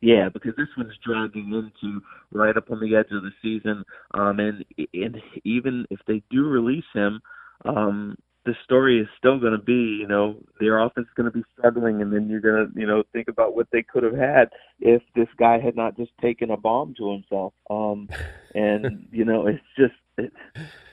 Yeah, 0.00 0.28
because 0.28 0.54
this 0.54 0.68
one's 0.76 0.96
dragging 1.04 1.52
into 1.52 2.02
right 2.30 2.56
up 2.56 2.70
on 2.70 2.78
the 2.78 2.94
edge 2.94 3.10
of 3.10 3.24
the 3.24 3.32
season, 3.42 3.84
um, 4.14 4.38
and 4.38 4.64
and 4.94 5.20
even 5.42 5.86
if 5.90 5.98
they 6.06 6.22
do 6.30 6.44
release 6.44 6.84
him, 6.94 7.20
um, 7.64 8.16
the 8.46 8.54
story 8.64 9.00
is 9.00 9.08
still 9.18 9.38
going 9.38 9.52
to 9.52 9.58
be, 9.62 9.98
you 10.00 10.06
know, 10.06 10.36
their 10.60 10.78
offense 10.78 11.06
is 11.06 11.14
going 11.14 11.30
to 11.30 11.36
be 11.36 11.44
struggling, 11.58 12.00
and 12.00 12.12
then 12.12 12.28
you're 12.30 12.40
going 12.40 12.66
to, 12.72 12.80
you 12.80 12.86
know, 12.86 13.02
think 13.12 13.28
about 13.28 13.54
what 13.54 13.66
they 13.72 13.82
could 13.82 14.02
have 14.04 14.16
had 14.16 14.48
if 14.80 15.02
this 15.14 15.28
guy 15.38 15.58
had 15.58 15.76
not 15.76 15.96
just 15.96 16.12
taken 16.22 16.50
a 16.50 16.56
bomb 16.56 16.94
to 16.96 17.12
himself. 17.12 17.52
Um, 17.68 18.08
and 18.54 19.08
you 19.12 19.24
know, 19.24 19.46
it's 19.46 19.62
just, 19.76 20.30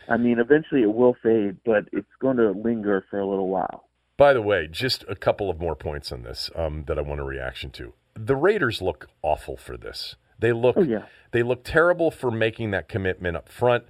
I 0.10 0.18
mean, 0.18 0.40
eventually 0.40 0.82
it 0.82 0.94
will 0.94 1.16
fade, 1.24 1.58
but 1.64 1.86
it's 1.94 2.08
going 2.20 2.38
to 2.38 2.52
linger 2.52 3.06
for 3.10 3.20
a 3.20 3.26
little 3.28 3.48
while. 3.48 3.86
By 4.18 4.34
the 4.34 4.42
way, 4.42 4.68
just 4.70 5.06
a 5.08 5.16
couple 5.16 5.50
of 5.50 5.60
more 5.60 5.76
points 5.76 6.12
on 6.12 6.24
this 6.24 6.50
um, 6.56 6.84
that 6.88 6.98
I 7.00 7.02
want 7.02 7.22
a 7.22 7.24
reaction 7.24 7.72
to. 7.72 7.94
The 8.16 8.36
Raiders 8.36 8.82
look 8.82 9.08
awful 9.22 9.58
for 9.58 9.78
this. 9.78 10.16
They 10.38 10.52
look 10.52 10.78
Oh, 10.78 10.84
yeah. 10.84 11.06
they 11.32 11.42
look 11.42 11.64
terrible 11.64 12.12
for 12.12 12.30
making 12.30 12.72
that 12.72 12.90
commitment 12.90 13.38
up 13.38 13.50
front 13.50 13.86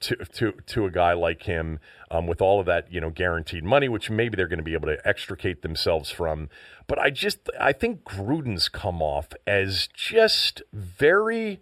to 0.00 0.16
to 0.16 0.52
to 0.66 0.86
a 0.86 0.90
guy 0.90 1.12
like 1.12 1.44
him 1.44 1.78
um, 2.10 2.26
with 2.26 2.40
all 2.40 2.60
of 2.60 2.66
that 2.66 2.92
you 2.92 3.00
know 3.00 3.10
guaranteed 3.10 3.64
money, 3.64 3.88
which 3.88 4.10
maybe 4.10 4.36
they're 4.36 4.48
going 4.48 4.58
to 4.58 4.64
be 4.64 4.74
able 4.74 4.88
to 4.88 4.98
extricate 5.06 5.62
themselves 5.62 6.10
from. 6.10 6.48
But 6.86 6.98
I 6.98 7.10
just 7.10 7.50
I 7.60 7.72
think 7.72 8.04
Gruden's 8.04 8.68
come 8.68 9.02
off 9.02 9.28
as 9.46 9.88
just 9.94 10.62
very 10.72 11.60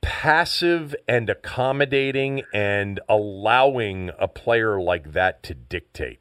passive 0.00 0.94
and 1.08 1.28
accommodating 1.28 2.42
and 2.54 3.00
allowing 3.08 4.10
a 4.18 4.28
player 4.28 4.80
like 4.80 5.12
that 5.12 5.42
to 5.42 5.54
dictate. 5.54 6.20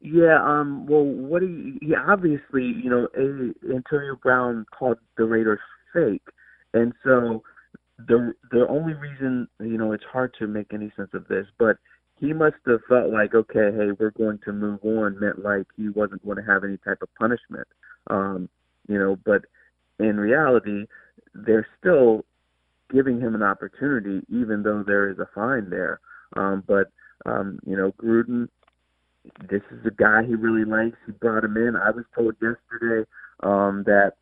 Yeah, 0.00 0.38
um, 0.44 0.84
well, 0.86 1.02
what 1.02 1.40
you, 1.40 1.78
yeah, 1.80 2.04
obviously, 2.06 2.64
you 2.64 2.90
know, 2.90 3.08
a, 3.16 3.74
Antonio 3.74 4.16
Brown 4.22 4.66
called 4.70 4.98
the 5.16 5.24
Raiders 5.24 5.60
fake, 5.94 6.28
and 6.74 6.92
so 7.02 7.42
the 7.98 8.34
the 8.50 8.66
only 8.68 8.94
reason, 8.94 9.48
you 9.60 9.78
know, 9.78 9.92
it's 9.92 10.04
hard 10.04 10.34
to 10.38 10.46
make 10.46 10.72
any 10.72 10.92
sense 10.96 11.10
of 11.14 11.28
this, 11.28 11.46
but 11.58 11.76
he 12.20 12.32
must 12.32 12.56
have 12.66 12.80
felt 12.88 13.12
like, 13.12 13.34
okay, 13.34 13.70
hey, 13.76 13.90
we're 13.98 14.12
going 14.16 14.38
to 14.44 14.52
move 14.52 14.80
on, 14.84 15.18
meant 15.18 15.44
like 15.44 15.66
he 15.76 15.88
wasn't 15.88 16.24
going 16.24 16.36
to 16.36 16.42
have 16.42 16.64
any 16.64 16.78
type 16.78 17.02
of 17.02 17.08
punishment, 17.16 17.66
um, 18.08 18.48
you 18.88 18.98
know, 18.98 19.16
but 19.24 19.42
in 19.98 20.18
reality, 20.18 20.86
they're 21.34 21.66
still 21.78 22.24
giving 22.92 23.20
him 23.20 23.34
an 23.34 23.42
opportunity, 23.42 24.24
even 24.28 24.62
though 24.62 24.82
there 24.86 25.10
is 25.10 25.18
a 25.18 25.28
fine 25.34 25.70
there. 25.70 26.00
Um, 26.36 26.62
but 26.66 26.90
um, 27.26 27.58
you 27.66 27.76
know, 27.76 27.92
Gruden 27.92 28.48
this 29.48 29.62
is 29.70 29.84
a 29.86 29.90
guy 29.90 30.22
he 30.26 30.34
really 30.34 30.64
likes. 30.64 30.96
He 31.06 31.12
brought 31.12 31.44
him 31.44 31.56
in. 31.56 31.76
I 31.76 31.90
was 31.90 32.04
told 32.14 32.34
yesterday 32.42 33.08
um, 33.42 33.84
that 33.86 34.12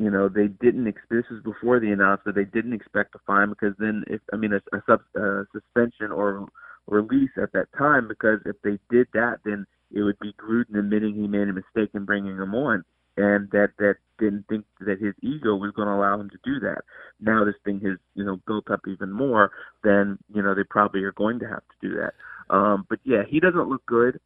you 0.00 0.10
know 0.10 0.30
they 0.30 0.48
didn't. 0.48 0.88
Ex- 0.88 1.02
this 1.10 1.24
was 1.30 1.42
before 1.44 1.78
the 1.78 1.92
announcement. 1.92 2.34
They 2.34 2.44
didn't 2.44 2.72
expect 2.72 3.14
a 3.14 3.18
fine 3.26 3.50
because 3.50 3.74
then, 3.78 4.02
if 4.06 4.22
I 4.32 4.36
mean, 4.36 4.54
a, 4.54 4.60
a 4.74 4.82
sub, 4.86 5.02
uh, 5.14 5.42
suspension 5.52 6.10
or 6.10 6.48
release 6.86 7.30
at 7.36 7.52
that 7.52 7.66
time. 7.76 8.08
Because 8.08 8.40
if 8.46 8.56
they 8.64 8.78
did 8.88 9.08
that, 9.12 9.40
then 9.44 9.66
it 9.92 10.00
would 10.00 10.18
be 10.18 10.32
Gruden 10.32 10.78
admitting 10.78 11.16
he 11.16 11.28
made 11.28 11.48
a 11.48 11.52
mistake 11.52 11.90
in 11.92 12.06
bringing 12.06 12.36
him 12.36 12.54
on, 12.54 12.82
and 13.18 13.50
that 13.50 13.72
that 13.78 13.96
didn't 14.18 14.46
think 14.48 14.64
that 14.80 15.02
his 15.02 15.12
ego 15.20 15.54
was 15.54 15.72
going 15.72 15.88
to 15.88 15.94
allow 15.94 16.18
him 16.18 16.30
to 16.30 16.38
do 16.44 16.58
that. 16.60 16.80
Now 17.20 17.44
this 17.44 17.56
thing 17.66 17.80
has 17.80 17.98
you 18.14 18.24
know 18.24 18.40
built 18.46 18.70
up 18.70 18.80
even 18.88 19.12
more. 19.12 19.50
Then 19.84 20.16
you 20.34 20.40
know 20.40 20.54
they 20.54 20.64
probably 20.64 21.02
are 21.02 21.12
going 21.12 21.40
to 21.40 21.46
have 21.46 21.60
to 21.60 21.88
do 21.88 21.94
that. 21.96 22.14
Um, 22.48 22.86
but 22.88 23.00
yeah, 23.04 23.24
he 23.28 23.38
doesn't 23.38 23.68
look 23.68 23.84
good 23.84 24.18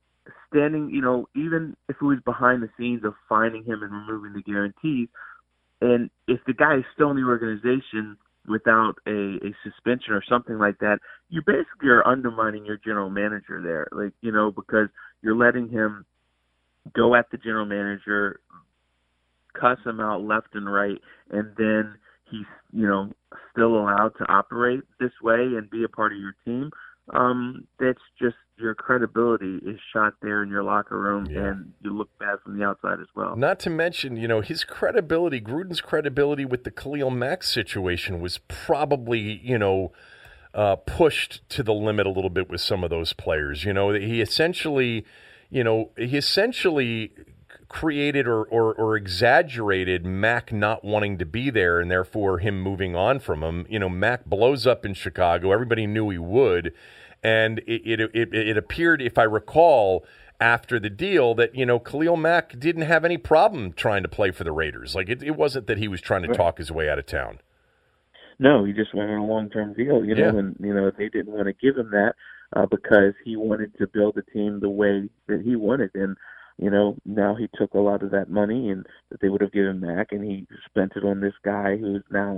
standing, 0.48 0.90
you 0.90 1.02
know, 1.02 1.28
even 1.34 1.76
if 1.88 1.96
it 2.00 2.04
was 2.04 2.18
behind 2.24 2.62
the 2.62 2.70
scenes 2.78 3.04
of 3.04 3.14
finding 3.28 3.64
him 3.64 3.82
and 3.82 3.92
removing 3.92 4.32
the 4.32 4.42
guarantees, 4.42 5.08
and 5.84 6.10
if 6.26 6.40
the 6.46 6.54
guy 6.54 6.78
is 6.78 6.84
still 6.94 7.10
in 7.10 7.16
the 7.16 7.24
organization 7.24 8.16
without 8.48 8.94
a, 9.06 9.36
a 9.44 9.54
suspension 9.62 10.14
or 10.14 10.22
something 10.26 10.58
like 10.58 10.78
that, 10.78 10.98
you 11.28 11.42
basically 11.46 11.88
are 11.88 12.06
undermining 12.06 12.64
your 12.64 12.78
general 12.78 13.10
manager 13.10 13.60
there. 13.62 13.88
Like, 13.92 14.12
you 14.22 14.32
know, 14.32 14.50
because 14.50 14.88
you're 15.20 15.36
letting 15.36 15.68
him 15.68 16.06
go 16.94 17.14
at 17.14 17.30
the 17.30 17.36
general 17.36 17.66
manager, 17.66 18.40
cuss 19.58 19.78
him 19.84 20.00
out 20.00 20.22
left 20.22 20.54
and 20.54 20.72
right, 20.72 21.00
and 21.30 21.54
then 21.56 21.94
he's, 22.30 22.46
you 22.72 22.86
know, 22.86 23.12
still 23.52 23.78
allowed 23.78 24.12
to 24.18 24.24
operate 24.30 24.80
this 25.00 25.12
way 25.22 25.36
and 25.36 25.68
be 25.70 25.84
a 25.84 25.88
part 25.88 26.12
of 26.12 26.18
your 26.18 26.34
team. 26.44 26.70
Um, 27.12 27.66
that's 27.78 28.00
just 28.20 28.36
your 28.56 28.74
credibility 28.74 29.58
is 29.66 29.78
shot 29.92 30.14
there 30.22 30.42
in 30.42 30.48
your 30.48 30.62
locker 30.62 30.98
room, 30.98 31.26
Yeah. 31.26 31.48
and 31.48 31.72
you 31.82 31.92
look 31.92 32.08
bad 32.18 32.38
from 32.42 32.56
the 32.58 32.64
outside 32.64 33.00
as 33.00 33.08
well. 33.14 33.36
Not 33.36 33.58
to 33.60 33.70
mention, 33.70 34.16
you 34.16 34.28
know, 34.28 34.40
his 34.40 34.64
credibility, 34.64 35.40
Gruden's 35.40 35.80
credibility 35.80 36.44
with 36.44 36.64
the 36.64 36.70
Khalil 36.70 37.10
Mack 37.10 37.42
situation 37.42 38.20
was 38.20 38.38
probably, 38.48 39.40
you 39.42 39.58
know, 39.58 39.92
uh, 40.54 40.76
pushed 40.76 41.46
to 41.50 41.62
the 41.64 41.74
limit 41.74 42.06
a 42.06 42.10
little 42.10 42.30
bit 42.30 42.48
with 42.48 42.60
some 42.60 42.84
of 42.84 42.90
those 42.90 43.12
players. 43.12 43.64
You 43.64 43.72
know, 43.72 43.90
he 43.92 44.20
essentially, 44.20 45.04
you 45.50 45.64
know, 45.64 45.90
he 45.96 46.16
essentially 46.16 47.10
created 47.74 48.28
or, 48.28 48.44
or, 48.44 48.72
or 48.72 48.96
exaggerated 48.96 50.06
Mack 50.06 50.52
not 50.52 50.84
wanting 50.84 51.18
to 51.18 51.26
be 51.26 51.50
there 51.50 51.80
and 51.80 51.90
therefore 51.90 52.38
him 52.38 52.60
moving 52.60 52.94
on 52.94 53.18
from 53.18 53.42
him. 53.42 53.66
You 53.68 53.80
know, 53.80 53.88
Mack 53.88 54.26
blows 54.26 54.64
up 54.64 54.86
in 54.86 54.94
Chicago. 54.94 55.50
Everybody 55.50 55.84
knew 55.84 56.08
he 56.08 56.18
would. 56.18 56.72
And 57.20 57.58
it, 57.66 57.82
it, 57.84 58.00
it, 58.14 58.32
it 58.32 58.56
appeared, 58.56 59.02
if 59.02 59.18
I 59.18 59.24
recall, 59.24 60.06
after 60.38 60.78
the 60.78 60.88
deal 60.88 61.34
that, 61.34 61.56
you 61.56 61.66
know, 61.66 61.80
Khalil 61.80 62.16
Mack 62.16 62.56
didn't 62.60 62.82
have 62.82 63.04
any 63.04 63.18
problem 63.18 63.72
trying 63.72 64.04
to 64.04 64.08
play 64.08 64.30
for 64.30 64.44
the 64.44 64.52
Raiders. 64.52 64.94
Like, 64.94 65.08
it, 65.08 65.20
it 65.24 65.34
wasn't 65.36 65.66
that 65.66 65.78
he 65.78 65.88
was 65.88 66.00
trying 66.00 66.22
to 66.22 66.32
talk 66.32 66.58
his 66.58 66.70
way 66.70 66.88
out 66.88 67.00
of 67.00 67.06
town. 67.06 67.40
No, 68.38 68.64
he 68.64 68.72
just 68.72 68.94
wanted 68.94 69.18
a 69.18 69.22
long-term 69.22 69.74
deal, 69.74 70.04
you 70.04 70.14
know, 70.14 70.32
Yeah. 70.32 70.38
and 70.38 70.56
you 70.60 70.74
know 70.74 70.90
they 70.96 71.08
didn't 71.08 71.32
want 71.32 71.46
to 71.46 71.52
give 71.52 71.76
him 71.76 71.90
that 71.90 72.14
uh, 72.54 72.66
because 72.66 73.14
he 73.24 73.36
wanted 73.36 73.76
to 73.78 73.86
build 73.86 74.16
a 74.16 74.22
team 74.22 74.60
the 74.60 74.68
way 74.68 75.08
that 75.28 75.42
he 75.42 75.56
wanted, 75.56 75.90
and 75.94 76.16
you 76.58 76.70
know 76.70 76.96
now 77.04 77.34
he 77.34 77.48
took 77.54 77.74
a 77.74 77.78
lot 77.78 78.02
of 78.02 78.10
that 78.12 78.30
money 78.30 78.70
and 78.70 78.86
that 79.10 79.20
they 79.20 79.28
would 79.28 79.40
have 79.40 79.52
given 79.52 79.80
back, 79.80 80.08
and 80.12 80.24
he 80.24 80.46
spent 80.66 80.92
it 80.96 81.04
on 81.04 81.20
this 81.20 81.34
guy 81.44 81.76
who's 81.76 82.02
now, 82.10 82.32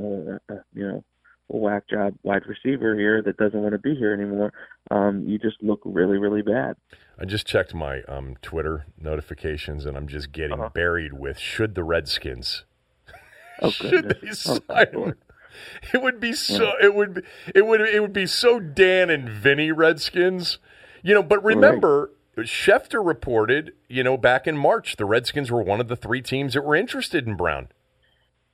uh, 0.48 0.52
uh, 0.52 0.58
you 0.74 0.86
know, 0.86 1.04
a 1.50 1.56
whack 1.56 1.88
job 1.88 2.14
wide 2.22 2.42
receiver 2.46 2.94
here 2.96 3.22
that 3.22 3.36
doesn't 3.36 3.60
want 3.60 3.72
to 3.72 3.78
be 3.78 3.94
here 3.94 4.12
anymore. 4.12 4.52
Um, 4.90 5.24
you 5.28 5.38
just 5.38 5.62
look 5.62 5.80
really, 5.84 6.18
really 6.18 6.42
bad. 6.42 6.76
I 7.20 7.24
just 7.24 7.46
checked 7.46 7.72
my 7.74 8.02
um, 8.02 8.36
Twitter 8.42 8.86
notifications 9.00 9.86
and 9.86 9.96
I'm 9.96 10.06
just 10.08 10.32
getting 10.32 10.58
Uh-huh. 10.60 10.70
baried 10.74 11.12
with 11.12 11.38
should 11.38 11.74
the 11.74 11.84
Redskins 11.84 12.64
Oh, 13.62 13.70
should 13.70 14.16
they 14.20 14.30
sign 14.32 14.60
Oh. 14.94 15.12
It 15.94 16.02
would 16.02 16.20
be 16.20 16.34
so. 16.34 16.72
It 16.82 16.94
would. 16.94 17.14
Be, 17.14 17.20
it 17.54 17.64
would. 17.66 17.80
It 17.80 18.00
would 18.02 18.12
be 18.12 18.26
so 18.26 18.60
Dan 18.60 19.08
and 19.08 19.26
Vinny 19.26 19.72
Redskins. 19.72 20.58
You 21.02 21.14
know. 21.14 21.22
But 21.22 21.42
remember, 21.42 22.10
Schefter 22.44 23.04
reported. 23.04 23.72
You 23.88 24.02
know, 24.04 24.16
back 24.16 24.46
in 24.46 24.56
March, 24.56 24.96
the 24.96 25.04
Redskins 25.04 25.50
were 25.50 25.62
one 25.62 25.80
of 25.80 25.88
the 25.88 25.96
three 25.96 26.22
teams 26.22 26.54
that 26.54 26.62
were 26.62 26.76
interested 26.76 27.26
in 27.26 27.36
Brown. 27.36 27.68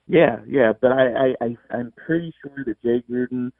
Yeah, 0.08 0.40
yeah, 0.46 0.72
but 0.80 0.92
I, 0.92 1.06
I, 1.06 1.34
I 1.40 1.56
I'm 1.70 1.92
pretty 2.06 2.32
sure 2.42 2.64
that 2.64 2.82
Jay 2.82 3.02
Gruden 3.10 3.52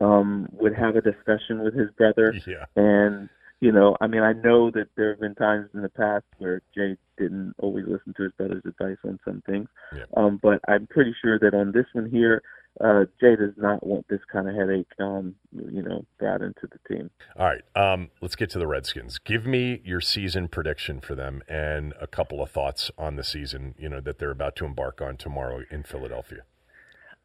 um 0.00 0.48
would 0.52 0.74
have 0.74 0.96
a 0.96 1.00
discussion 1.00 1.62
with 1.62 1.72
his 1.74 1.88
brother 1.92 2.34
Yeah. 2.46 2.64
and 2.74 3.28
you 3.60 3.70
know, 3.72 3.96
I 4.00 4.08
mean 4.08 4.22
I 4.22 4.32
know 4.32 4.70
that 4.72 4.88
there 4.96 5.10
have 5.10 5.20
been 5.20 5.36
times 5.36 5.70
in 5.72 5.82
the 5.82 5.88
past 5.88 6.24
where 6.38 6.60
Jay 6.74 6.96
didn't 7.16 7.54
always 7.58 7.86
listen 7.86 8.12
to 8.16 8.24
his 8.24 8.32
brother's 8.32 8.64
advice 8.66 8.98
on 9.04 9.18
some 9.24 9.40
things. 9.46 9.68
Yeah. 9.96 10.04
Um, 10.16 10.38
but 10.42 10.60
I'm 10.68 10.86
pretty 10.88 11.14
sure 11.22 11.38
that 11.38 11.54
on 11.54 11.70
this 11.72 11.86
one 11.92 12.10
here, 12.10 12.42
uh, 12.82 13.04
Jay 13.20 13.36
does 13.36 13.54
not 13.56 13.86
want 13.86 14.06
this 14.08 14.20
kind 14.30 14.48
of 14.48 14.54
headache, 14.54 14.90
um, 14.98 15.34
you 15.52 15.82
know, 15.82 16.04
brought 16.18 16.42
into 16.42 16.62
the 16.62 16.94
team. 16.94 17.10
All 17.36 17.46
right, 17.46 17.62
um, 17.76 18.10
let's 18.20 18.36
get 18.36 18.50
to 18.50 18.58
the 18.58 18.66
Redskins. 18.66 19.18
Give 19.18 19.46
me 19.46 19.80
your 19.84 20.00
season 20.00 20.48
prediction 20.48 21.00
for 21.00 21.14
them 21.14 21.42
and 21.48 21.94
a 22.00 22.06
couple 22.06 22.42
of 22.42 22.50
thoughts 22.50 22.90
on 22.98 23.16
the 23.16 23.24
season, 23.24 23.74
you 23.78 23.88
know, 23.88 24.00
that 24.00 24.18
they're 24.18 24.30
about 24.30 24.56
to 24.56 24.64
embark 24.64 25.00
on 25.00 25.16
tomorrow 25.16 25.62
in 25.70 25.84
Philadelphia. 25.84 26.42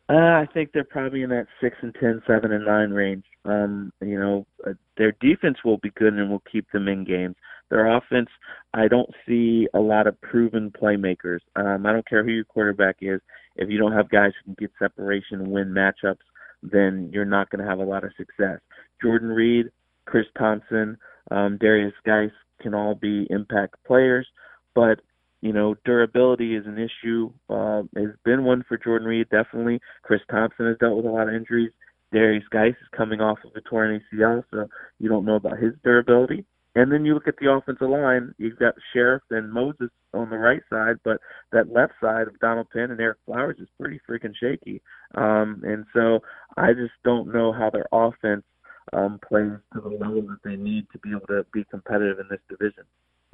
Uh, 0.09 0.41
I 0.41 0.47
think 0.51 0.71
they're 0.71 0.83
probably 0.83 1.21
in 1.21 1.29
that 1.29 1.45
six 1.61 1.77
and 1.81 1.93
ten, 1.93 2.23
seven 2.25 2.51
and 2.51 2.65
nine 2.65 2.89
range. 2.89 3.25
Um, 3.45 3.93
you 4.01 4.19
know, 4.19 4.47
uh, 4.65 4.73
their 4.97 5.11
defense 5.11 5.59
will 5.63 5.77
be 5.77 5.91
good 5.91 6.13
and 6.13 6.31
will 6.31 6.43
keep 6.51 6.71
them 6.71 6.87
in 6.87 7.03
games. 7.03 7.35
Their 7.69 7.95
offense, 7.95 8.29
I 8.73 8.87
don't 8.87 9.11
see 9.27 9.67
a 9.75 9.79
lot 9.79 10.07
of 10.07 10.19
proven 10.21 10.71
playmakers. 10.71 11.41
Um, 11.55 11.85
I 11.85 11.93
don't 11.93 12.07
care 12.07 12.23
who 12.23 12.31
your 12.31 12.45
quarterback 12.45 12.97
is. 13.01 13.21
If 13.59 13.69
you 13.69 13.77
don't 13.77 13.91
have 13.91 14.09
guys 14.09 14.31
who 14.39 14.55
can 14.55 14.55
get 14.57 14.71
separation 14.79 15.41
and 15.41 15.51
win 15.51 15.69
matchups, 15.69 16.23
then 16.63 17.09
you're 17.13 17.25
not 17.25 17.49
going 17.49 17.63
to 17.63 17.69
have 17.69 17.79
a 17.79 17.83
lot 17.83 18.05
of 18.05 18.11
success. 18.17 18.59
Jordan 19.01 19.29
Reed, 19.29 19.67
Chris 20.05 20.25
Thompson, 20.37 20.97
um, 21.29 21.57
Derrius 21.61 21.93
Guice 22.05 22.31
can 22.61 22.73
all 22.73 22.95
be 22.95 23.27
impact 23.29 23.75
players, 23.85 24.27
but 24.73 25.01
you 25.41 25.53
know 25.53 25.75
durability 25.85 26.55
is 26.55 26.65
an 26.65 26.77
issue. 26.77 27.31
Uh, 27.49 27.83
has 27.95 28.15
been 28.25 28.43
one 28.45 28.63
for 28.67 28.77
Jordan 28.77 29.07
Reed 29.07 29.27
definitely. 29.29 29.79
Chris 30.03 30.21
Thompson 30.31 30.67
has 30.67 30.77
dealt 30.79 30.97
with 30.97 31.05
a 31.05 31.09
lot 31.09 31.27
of 31.27 31.35
injuries. 31.35 31.71
Derrius 32.13 32.49
Guice 32.49 32.75
is 32.81 32.87
coming 32.97 33.21
off 33.21 33.37
of 33.45 33.51
a 33.55 33.61
torn 33.61 34.01
ACL, 34.13 34.43
so 34.51 34.67
you 34.99 35.09
don't 35.09 35.25
know 35.25 35.35
about 35.35 35.59
his 35.59 35.73
durability. 35.83 36.45
And 36.79 36.93
then 36.93 37.03
you 37.03 37.13
look 37.13 37.27
at 37.27 37.35
the 37.41 37.51
offensive 37.51 37.89
line, 37.89 38.33
you've 38.37 38.57
got 38.57 38.73
Scherff 38.95 39.19
and 39.31 39.51
Moses 39.51 39.89
on 40.13 40.29
the 40.29 40.37
right 40.37 40.61
side, 40.69 40.95
but 41.03 41.17
that 41.51 41.73
left 41.73 41.91
side 41.99 42.29
of 42.29 42.39
Donald 42.39 42.67
Penn 42.71 42.89
and 42.89 42.97
Ereck 42.97 43.15
Flowers 43.25 43.57
is 43.59 43.67
pretty 43.77 43.99
freaking 44.09 44.31
shaky. 44.41 44.81
Um, 45.13 45.61
and 45.65 45.83
so 45.93 46.21
I 46.55 46.71
just 46.71 46.93
don't 47.03 47.33
know 47.33 47.51
how 47.51 47.69
their 47.69 47.87
offense 47.91 48.45
um, 48.93 49.19
plays 49.27 49.51
to 49.73 49.81
the 49.81 49.89
level 49.89 50.21
that 50.21 50.39
they 50.45 50.55
need 50.55 50.87
to 50.93 50.99
be 50.99 51.09
able 51.09 51.27
to 51.27 51.45
be 51.51 51.65
competitive 51.69 52.17
in 52.17 52.27
this 52.29 52.39
division. 52.47 52.85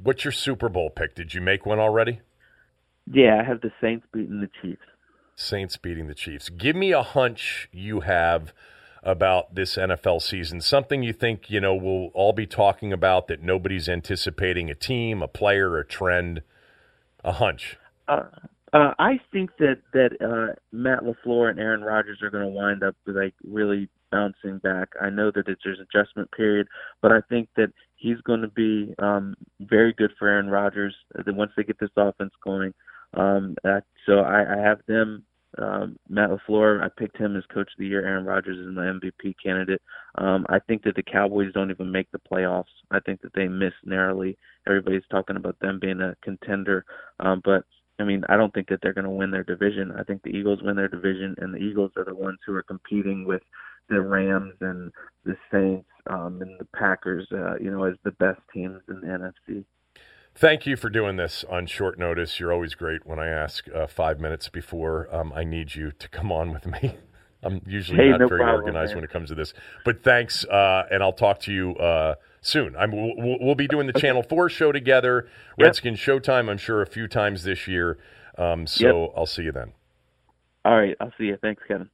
What's 0.02 0.24
your 0.24 0.32
Super 0.32 0.68
Bowl 0.68 0.90
pick? 0.90 1.14
Did 1.14 1.32
you 1.32 1.40
make 1.40 1.64
one 1.64 1.78
already? 1.78 2.22
Yeah, 3.08 3.40
I 3.40 3.44
have 3.44 3.60
the 3.60 3.70
Saints 3.80 4.08
beating 4.12 4.40
the 4.40 4.50
Chiefs. 4.60 4.82
Saints 5.36 5.76
beating 5.76 6.08
the 6.08 6.16
Chiefs. 6.16 6.48
Give 6.48 6.74
me 6.74 6.90
a 6.90 7.04
hunch 7.04 7.68
you 7.70 8.00
have– 8.00 8.52
about 9.06 9.54
this 9.54 9.76
NFL 9.76 10.20
season? 10.20 10.60
Something 10.60 11.02
you 11.02 11.12
think, 11.12 11.48
you 11.48 11.60
know, 11.60 11.74
we'll 11.74 12.10
all 12.12 12.32
be 12.32 12.46
talking 12.46 12.92
about 12.92 13.28
that 13.28 13.42
nobody's 13.42 13.88
anticipating 13.88 14.68
a 14.68 14.74
team, 14.74 15.22
a 15.22 15.28
player, 15.28 15.78
a 15.78 15.86
trend, 15.86 16.42
a 17.24 17.32
hunch? 17.32 17.78
Uh, 18.08 18.24
uh, 18.72 18.92
I 18.98 19.20
think 19.32 19.50
that 19.58 19.78
that 19.92 20.10
uh, 20.20 20.54
Matt 20.72 21.00
LaFleur 21.04 21.50
and 21.50 21.58
Aaron 21.58 21.82
Rodgers 21.82 22.20
are 22.22 22.30
going 22.30 22.44
to 22.44 22.50
wind 22.50 22.82
up 22.82 22.96
like 23.06 23.34
really 23.44 23.88
bouncing 24.10 24.58
back. 24.58 24.90
I 25.00 25.10
know 25.10 25.30
that 25.34 25.48
it's, 25.48 25.62
there's 25.64 25.80
adjustment 25.80 26.30
period, 26.32 26.66
but 27.00 27.12
I 27.12 27.20
think 27.28 27.48
that 27.56 27.72
he's 27.94 28.20
going 28.22 28.42
to 28.42 28.48
be 28.48 28.94
um, 28.98 29.34
very 29.60 29.92
good 29.92 30.12
for 30.18 30.28
Aaron 30.28 30.48
Rodgers. 30.48 30.94
Then 31.24 31.36
once 31.36 31.52
they 31.56 31.64
get 31.64 31.78
this 31.78 31.90
offense 31.96 32.32
going, 32.44 32.74
um, 33.14 33.56
uh, 33.64 33.80
so 34.04 34.20
I, 34.20 34.58
I 34.58 34.58
have 34.58 34.80
them 34.86 35.24
um, 35.58 35.98
Matt 36.08 36.30
LaFleur, 36.30 36.82
I 36.82 36.88
picked 36.96 37.16
him 37.16 37.36
as 37.36 37.44
coach 37.52 37.68
of 37.68 37.78
the 37.78 37.86
year. 37.86 38.06
Aaron 38.06 38.24
Rodgers 38.24 38.58
is 38.58 38.74
my 38.74 38.84
MVP 38.84 39.34
candidate. 39.42 39.82
Um, 40.16 40.46
I 40.48 40.58
think 40.58 40.82
that 40.84 40.96
the 40.96 41.02
Cowboys 41.02 41.52
don't 41.52 41.70
even 41.70 41.90
make 41.90 42.10
the 42.10 42.20
playoffs. 42.20 42.64
I 42.90 43.00
think 43.00 43.22
that 43.22 43.32
they 43.34 43.48
miss 43.48 43.72
narrowly. 43.84 44.36
Everybody's 44.66 45.02
talking 45.10 45.36
about 45.36 45.58
them 45.60 45.78
being 45.80 46.00
a 46.00 46.14
contender, 46.22 46.84
um, 47.20 47.40
but 47.44 47.64
I 47.98 48.04
mean, 48.04 48.24
I 48.28 48.36
don't 48.36 48.52
think 48.52 48.68
that 48.68 48.80
they're 48.82 48.92
going 48.92 49.04
to 49.04 49.10
win 49.10 49.30
their 49.30 49.44
division. 49.44 49.92
I 49.98 50.02
think 50.02 50.22
the 50.22 50.30
Eagles 50.30 50.60
win 50.62 50.76
their 50.76 50.88
division, 50.88 51.34
and 51.38 51.54
the 51.54 51.58
Eagles 51.58 51.92
are 51.96 52.04
the 52.04 52.14
ones 52.14 52.38
who 52.44 52.54
are 52.54 52.62
competing 52.62 53.24
with 53.24 53.42
the 53.88 54.00
Rams 54.00 54.54
and 54.60 54.92
the 55.24 55.36
Saints 55.50 55.88
um, 56.08 56.42
and 56.42 56.58
the 56.58 56.66
Packers, 56.76 57.26
uh, 57.32 57.56
you 57.58 57.70
know, 57.70 57.84
as 57.84 57.94
the 58.04 58.10
best 58.12 58.40
teams 58.52 58.80
in 58.88 59.00
the 59.00 59.06
NFC. 59.06 59.64
Thank 60.38 60.66
you 60.66 60.76
for 60.76 60.90
doing 60.90 61.16
this 61.16 61.46
on 61.48 61.66
short 61.66 61.98
notice. 61.98 62.38
You're 62.38 62.52
always 62.52 62.74
great 62.74 63.06
when 63.06 63.18
I 63.18 63.26
ask 63.26 63.66
uh, 63.74 63.86
five 63.86 64.20
minutes 64.20 64.50
before 64.50 65.08
um, 65.10 65.32
I 65.34 65.44
need 65.44 65.74
you 65.74 65.92
to 65.92 66.08
come 66.10 66.30
on 66.30 66.52
with 66.52 66.66
me. 66.66 66.94
I'm 67.42 67.62
usually 67.66 67.96
hey, 67.98 68.10
not 68.10 68.20
no 68.20 68.28
very 68.28 68.40
problem, 68.40 68.60
organized 68.60 68.90
man. 68.90 68.96
when 68.98 69.04
it 69.04 69.10
comes 69.10 69.30
to 69.30 69.34
this, 69.34 69.54
but 69.84 70.02
thanks, 70.02 70.44
uh, 70.44 70.82
and 70.90 71.02
I'll 71.02 71.12
talk 71.12 71.40
to 71.40 71.52
you 71.52 71.74
uh, 71.76 72.16
soon. 72.42 72.76
I'm, 72.76 72.92
we'll, 72.92 73.38
we'll, 73.40 73.54
be 73.54 73.68
doing 73.68 73.86
the 73.86 73.92
Channel 73.94 74.22
Four 74.22 74.50
show 74.50 74.72
together, 74.72 75.28
yep. 75.56 75.66
Redskins 75.66 75.98
Showtime. 75.98 76.50
I'm 76.50 76.58
sure 76.58 76.82
a 76.82 76.86
few 76.86 77.08
times 77.08 77.44
this 77.44 77.66
year. 77.66 77.98
Um, 78.36 78.66
so 78.66 79.04
yep. 79.04 79.12
I'll 79.16 79.26
see 79.26 79.44
you 79.44 79.52
then. 79.52 79.72
All 80.64 80.76
right, 80.76 80.96
I'll 81.00 81.12
see 81.16 81.24
you. 81.24 81.38
Thanks, 81.40 81.62
Kevin. 81.66 81.88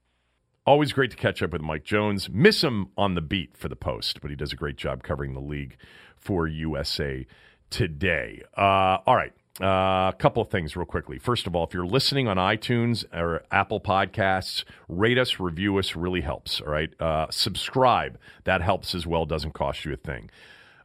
Always 0.67 0.93
great 0.93 1.11
to 1.11 1.17
catch 1.17 1.43
up 1.43 1.53
with 1.53 1.61
Mike 1.61 1.85
Jones. 1.85 2.29
Miss 2.31 2.65
him 2.65 2.89
on 2.97 3.15
the 3.15 3.21
beat 3.21 3.57
for 3.57 3.69
the 3.69 3.77
Post, 3.77 4.21
but 4.21 4.31
he 4.31 4.37
does 4.37 4.53
a 4.53 4.57
great 4.57 4.77
job 4.77 5.03
covering 5.03 5.35
the 5.35 5.41
league 5.41 5.77
for 6.17 6.47
USA 6.47 7.27
today. 7.73 8.43
Uh, 8.57 8.99
all 9.07 9.17
right. 9.17 9.33
Uh, 9.61 10.11
a 10.11 10.15
couple 10.19 10.43
of 10.43 10.49
things, 10.49 10.77
real 10.77 10.87
quickly. 10.87 11.19
First 11.19 11.47
of 11.47 11.55
all, 11.55 11.65
if 11.65 11.75
you're 11.75 11.87
listening 11.87 12.27
on 12.27 12.37
iTunes 12.37 13.05
or 13.13 13.43
Apple 13.51 13.81
Podcasts, 13.81 14.65
rate 14.89 15.19
us, 15.19 15.39
review 15.41 15.79
us, 15.79 15.95
really 15.95 16.21
helps. 16.21 16.61
All 16.61 16.73
right. 16.73 16.91
Uh, 17.01 17.27
subscribe. 17.31 18.19
That 18.45 18.63
helps 18.63 18.95
as 18.95 19.07
well. 19.07 19.27
Doesn't 19.27 19.53
cost 19.53 19.85
you 19.85 19.93
a 19.93 19.97
thing. 19.97 20.31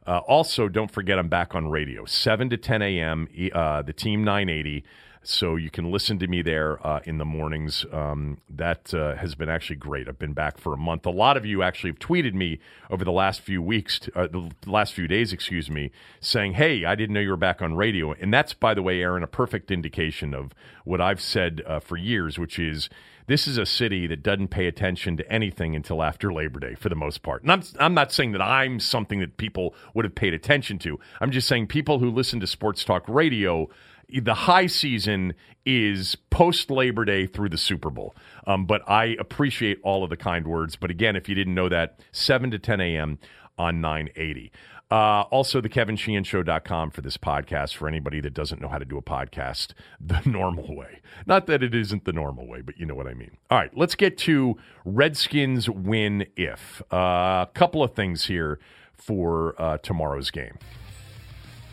Uh, 0.06 0.18
also, 0.26 0.68
don't 0.68 0.90
forget 0.90 1.18
I'm 1.18 1.28
back 1.28 1.54
on 1.54 1.68
radio, 1.68 2.04
7 2.04 2.50
to 2.50 2.56
10 2.56 2.82
a.m., 2.82 3.28
uh, 3.54 3.82
the 3.82 3.92
Team 3.92 4.24
980 4.24 4.84
so 5.28 5.56
you 5.56 5.70
can 5.70 5.90
listen 5.90 6.18
to 6.18 6.26
me 6.26 6.40
there 6.40 6.84
uh, 6.86 7.00
in 7.04 7.18
the 7.18 7.24
mornings. 7.24 7.84
Um, 7.92 8.38
that 8.48 8.94
uh, 8.94 9.14
has 9.16 9.34
been 9.34 9.50
actually 9.50 9.76
great. 9.76 10.08
I've 10.08 10.18
been 10.18 10.32
back 10.32 10.56
for 10.56 10.72
a 10.72 10.78
month. 10.78 11.04
A 11.04 11.10
lot 11.10 11.36
of 11.36 11.44
you 11.44 11.62
actually 11.62 11.90
have 11.90 11.98
tweeted 11.98 12.32
me 12.32 12.60
over 12.88 13.04
the 13.04 13.12
last 13.12 13.42
few 13.42 13.60
weeks, 13.60 14.00
uh, 14.16 14.28
the 14.28 14.50
last 14.64 14.94
few 14.94 15.06
days, 15.06 15.34
excuse 15.34 15.70
me, 15.70 15.90
saying, 16.20 16.54
"Hey, 16.54 16.86
I 16.86 16.94
didn't 16.94 17.12
know 17.12 17.20
you 17.20 17.28
were 17.28 17.36
back 17.36 17.60
on 17.60 17.74
radio." 17.74 18.12
And 18.12 18.32
that's, 18.32 18.54
by 18.54 18.72
the 18.72 18.82
way, 18.82 19.02
Aaron, 19.02 19.22
a 19.22 19.26
perfect 19.26 19.70
indication 19.70 20.32
of 20.32 20.54
what 20.84 21.02
I've 21.02 21.20
said 21.20 21.60
uh, 21.66 21.80
for 21.80 21.98
years, 21.98 22.38
which 22.38 22.58
is 22.58 22.88
this 23.26 23.46
is 23.46 23.58
a 23.58 23.66
city 23.66 24.06
that 24.06 24.22
doesn't 24.22 24.48
pay 24.48 24.66
attention 24.66 25.18
to 25.18 25.30
anything 25.30 25.76
until 25.76 26.02
after 26.02 26.32
Labor 26.32 26.58
Day 26.58 26.74
for 26.74 26.88
the 26.88 26.94
most 26.94 27.22
part. 27.22 27.42
And 27.42 27.52
I'm, 27.52 27.62
I'm 27.78 27.92
not 27.92 28.10
saying 28.10 28.32
that 28.32 28.40
I'm 28.40 28.80
something 28.80 29.20
that 29.20 29.36
people 29.36 29.74
would 29.92 30.06
have 30.06 30.14
paid 30.14 30.32
attention 30.32 30.78
to. 30.78 30.98
I'm 31.20 31.30
just 31.30 31.46
saying 31.46 31.66
people 31.66 31.98
who 31.98 32.10
listen 32.10 32.40
to 32.40 32.46
sports 32.46 32.82
talk 32.82 33.04
radio 33.06 33.68
the 34.08 34.34
high 34.34 34.66
season 34.66 35.34
is 35.66 36.16
post 36.30 36.70
Labor 36.70 37.04
Day 37.04 37.26
through 37.26 37.50
the 37.50 37.58
Super 37.58 37.90
Bowl. 37.90 38.14
Um, 38.46 38.64
but 38.64 38.88
I 38.88 39.16
appreciate 39.18 39.78
all 39.82 40.02
of 40.02 40.10
the 40.10 40.16
kind 40.16 40.46
words. 40.46 40.76
But 40.76 40.90
again, 40.90 41.14
if 41.14 41.28
you 41.28 41.34
didn't 41.34 41.54
know 41.54 41.68
that, 41.68 42.00
7 42.12 42.50
to 42.50 42.58
10 42.58 42.80
a.m. 42.80 43.18
on 43.58 43.80
980. 43.80 44.50
Uh, 44.90 45.24
also, 45.30 45.60
the 45.60 45.68
kevin 45.68 45.96
KevinSheehanShow.com 45.96 46.90
for 46.90 47.02
this 47.02 47.18
podcast 47.18 47.74
for 47.74 47.88
anybody 47.88 48.20
that 48.20 48.32
doesn't 48.32 48.62
know 48.62 48.68
how 48.68 48.78
to 48.78 48.86
do 48.86 48.96
a 48.96 49.02
podcast 49.02 49.74
the 50.00 50.22
normal 50.24 50.74
way. 50.74 51.00
Not 51.26 51.46
that 51.46 51.62
it 51.62 51.74
isn't 51.74 52.06
the 52.06 52.12
normal 52.14 52.46
way, 52.46 52.62
but 52.62 52.78
you 52.78 52.86
know 52.86 52.94
what 52.94 53.06
I 53.06 53.12
mean. 53.12 53.36
All 53.50 53.58
right, 53.58 53.76
let's 53.76 53.94
get 53.94 54.16
to 54.18 54.56
Redskins 54.86 55.68
win 55.68 56.26
if. 56.36 56.80
A 56.90 56.96
uh, 56.96 57.46
couple 57.46 57.82
of 57.82 57.94
things 57.94 58.24
here 58.24 58.58
for 58.94 59.54
uh, 59.60 59.76
tomorrow's 59.78 60.30
game. 60.30 60.58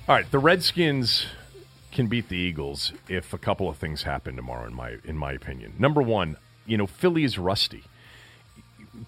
All 0.09 0.15
right, 0.15 0.29
the 0.29 0.39
Redskins 0.39 1.27
can 1.95 2.07
beat 2.07 2.29
the 2.29 2.37
Eagles 2.37 2.91
if 3.09 3.33
a 3.33 3.37
couple 3.37 3.67
of 3.67 3.77
things 3.77 4.03
happen 4.03 4.35
tomorrow. 4.35 4.67
In 4.67 4.75
my 4.75 4.97
in 5.03 5.17
my 5.17 5.31
opinion, 5.31 5.73
number 5.79 6.01
one, 6.01 6.37
you 6.67 6.77
know 6.77 6.85
Philly 6.85 7.23
is 7.23 7.39
rusty. 7.39 7.83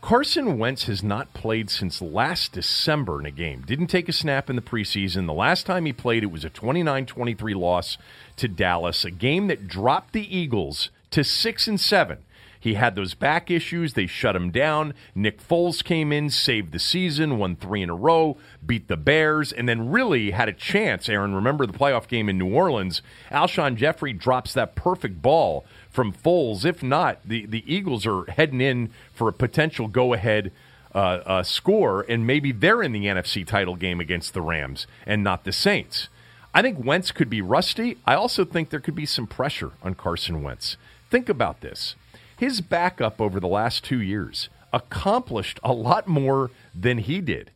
Carson 0.02 0.58
Wentz 0.58 0.86
has 0.86 1.02
not 1.02 1.34
played 1.34 1.70
since 1.70 2.02
last 2.02 2.52
December 2.52 3.20
in 3.20 3.26
a 3.26 3.32
game. 3.32 3.62
Didn't 3.62 3.88
take 3.88 4.10
a 4.10 4.14
snap 4.14 4.50
in 4.50 4.56
the 4.56 4.62
preseason. 4.62 5.28
The 5.28 5.34
last 5.34 5.66
time 5.66 5.86
he 5.86 5.94
played, 5.94 6.24
it 6.24 6.32
was 6.32 6.44
a 6.44 6.50
29 6.50 7.06
23 7.06 7.54
loss 7.54 7.98
to 8.38 8.48
Dallas, 8.48 9.06
a 9.06 9.12
game 9.12 9.48
that 9.48 9.68
dropped 9.68 10.14
the 10.14 10.36
Eagles 10.36 10.90
to 11.12 11.24
6 11.24 11.68
and 11.68 11.80
7. 11.80 12.18
He 12.60 12.74
had 12.74 12.96
those 12.96 13.14
back 13.14 13.50
issues. 13.52 13.94
They 13.94 14.08
shut 14.08 14.36
him 14.36 14.52
down. 14.52 14.94
Nick 15.16 15.42
Foles 15.42 15.84
came 15.84 16.12
in, 16.12 16.30
saved 16.30 16.72
the 16.72 16.80
season, 16.80 17.38
won 17.38 17.56
three 17.56 17.82
in 17.82 17.90
a 17.90 17.96
row, 17.96 18.38
beat 18.66 18.88
the 18.88 18.98
Bears, 18.98 19.52
and 19.52 19.68
then 19.68 19.90
really 19.90 20.32
had 20.32 20.50
a 20.50 20.54
chance. 20.54 21.10
Aaron, 21.10 21.36
remember 21.36 21.66
the 21.66 21.74
playoff 21.74 22.08
game 22.08 22.30
in 22.30 22.38
New 22.38 22.54
Orleans? 22.54 23.02
Alshon 23.32 23.76
Jeffery 23.76 24.14
drops 24.14 24.54
that 24.54 24.76
perfect 24.76 25.22
ball 25.22 25.66
from 25.90 26.14
Foles. 26.14 26.66
If 26.66 26.84
not, 26.84 27.20
the, 27.26 27.46
the 27.46 27.64
Eagles 27.72 28.06
are 28.06 28.26
heading 28.32 28.62
in 28.62 28.92
for 29.14 29.28
a 29.28 29.34
potential 29.34 29.88
go 29.88 30.14
ahead 30.14 30.52
uh, 30.94 31.22
uh, 31.26 31.44
score, 31.44 32.06
and 32.10 32.26
maybe 32.26 32.52
they're 32.52 32.82
in 32.82 32.92
the 32.92 33.06
NFC 33.06 33.46
title 33.46 33.76
game 33.76 34.00
against 34.00 34.34
the 34.34 34.42
Rams 34.42 34.88
and 35.06 35.24
not 35.24 35.44
the 35.44 35.52
Saints. 35.52 36.10
I 36.54 36.62
think 36.62 36.84
Wentz 36.84 37.12
could 37.12 37.30
be 37.30 37.42
rusty. 37.42 37.98
I 38.06 38.16
also 38.16 38.44
think 38.44 38.70
there 38.70 38.80
could 38.80 38.96
be 38.96 39.06
some 39.06 39.28
pressure 39.28 39.72
on 39.84 39.94
Carson 39.94 40.42
Wentz. 40.42 40.76
Think 41.10 41.30
about 41.30 41.62
this. 41.62 41.96
His 42.38 42.62
backup 42.62 43.20
over 43.20 43.40
the 43.40 43.48
last 43.48 43.84
two 43.84 44.02
years 44.02 44.50
accomplished 44.72 45.60
a 45.64 45.74
lot 45.74 46.08
more 46.08 46.52
than 46.74 47.00
he 47.00 47.20
did. 47.20 47.52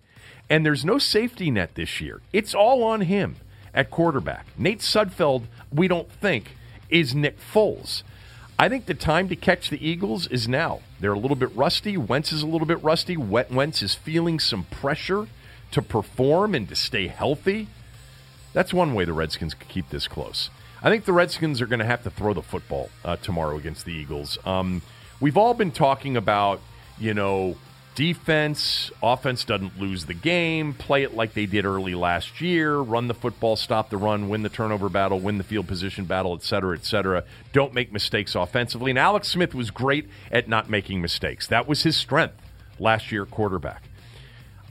And 0.49 0.65
there's 0.65 0.83
no 0.83 0.97
safety 0.97 1.51
net 1.51 1.75
this 1.75 2.01
year. 2.01 2.21
It's 2.33 2.53
all 2.53 2.83
on 2.83 3.01
him 3.01 3.37
at 3.73 3.91
quarterback. 3.91 4.47
Nate 4.57 4.79
Sudfeld, 4.79 5.43
we 5.71 5.87
don't 5.87 6.11
think, 6.11 6.57
is 6.89 7.15
Nick 7.15 7.37
Foles. 7.39 8.03
I 8.59 8.69
think 8.69 8.85
the 8.85 8.93
time 8.93 9.29
to 9.29 9.35
catch 9.35 9.69
the 9.69 9.87
Eagles 9.87 10.27
is 10.27 10.47
now. 10.47 10.81
They're 10.99 11.13
a 11.13 11.19
little 11.19 11.37
bit 11.37 11.55
rusty. 11.55 11.95
Wentz 11.97 12.31
is 12.31 12.43
a 12.43 12.47
little 12.47 12.67
bit 12.67 12.83
rusty. 12.83 13.17
Wentz 13.17 13.81
is 13.81 13.95
feeling 13.95 14.39
some 14.39 14.65
pressure 14.65 15.27
to 15.71 15.81
perform 15.81 16.53
and 16.53 16.67
to 16.69 16.75
stay 16.75 17.07
healthy. 17.07 17.67
That's 18.53 18.73
one 18.73 18.93
way 18.93 19.05
the 19.05 19.13
Redskins 19.13 19.53
could 19.53 19.69
keep 19.69 19.89
this 19.89 20.07
close. 20.07 20.49
I 20.83 20.89
think 20.89 21.05
the 21.05 21.13
Redskins 21.13 21.61
are 21.61 21.67
going 21.67 21.79
to 21.79 21.85
have 21.85 22.03
to 22.03 22.09
throw 22.09 22.33
the 22.33 22.41
football 22.41 22.89
uh, 23.05 23.15
tomorrow 23.17 23.57
against 23.57 23.85
the 23.85 23.93
Eagles. 23.93 24.39
Um, 24.45 24.81
we've 25.19 25.37
all 25.37 25.53
been 25.53 25.71
talking 25.71 26.17
about, 26.17 26.59
you 26.97 27.13
know, 27.13 27.55
defense, 27.93 28.89
offense 29.03 29.43
doesn't 29.43 29.79
lose 29.79 30.05
the 30.05 30.13
game, 30.13 30.73
play 30.73 31.03
it 31.03 31.13
like 31.13 31.33
they 31.33 31.45
did 31.45 31.65
early 31.65 31.93
last 31.93 32.41
year, 32.41 32.77
run 32.77 33.07
the 33.07 33.13
football, 33.13 33.55
stop 33.55 33.91
the 33.91 33.97
run, 33.97 34.27
win 34.27 34.41
the 34.41 34.49
turnover 34.49 34.89
battle, 34.89 35.19
win 35.19 35.37
the 35.37 35.43
field 35.43 35.67
position 35.67 36.05
battle, 36.05 36.33
et 36.33 36.41
cetera, 36.41 36.75
et 36.75 36.83
cetera. 36.83 37.23
Don't 37.53 37.73
make 37.73 37.91
mistakes 37.91 38.33
offensively. 38.33 38.89
And 38.89 38.97
Alex 38.97 39.27
Smith 39.27 39.53
was 39.53 39.69
great 39.69 40.09
at 40.31 40.47
not 40.47 40.69
making 40.69 41.01
mistakes. 41.01 41.45
That 41.47 41.67
was 41.67 41.83
his 41.83 41.95
strength 41.95 42.35
last 42.79 43.11
year, 43.11 43.27
quarterback. 43.27 43.83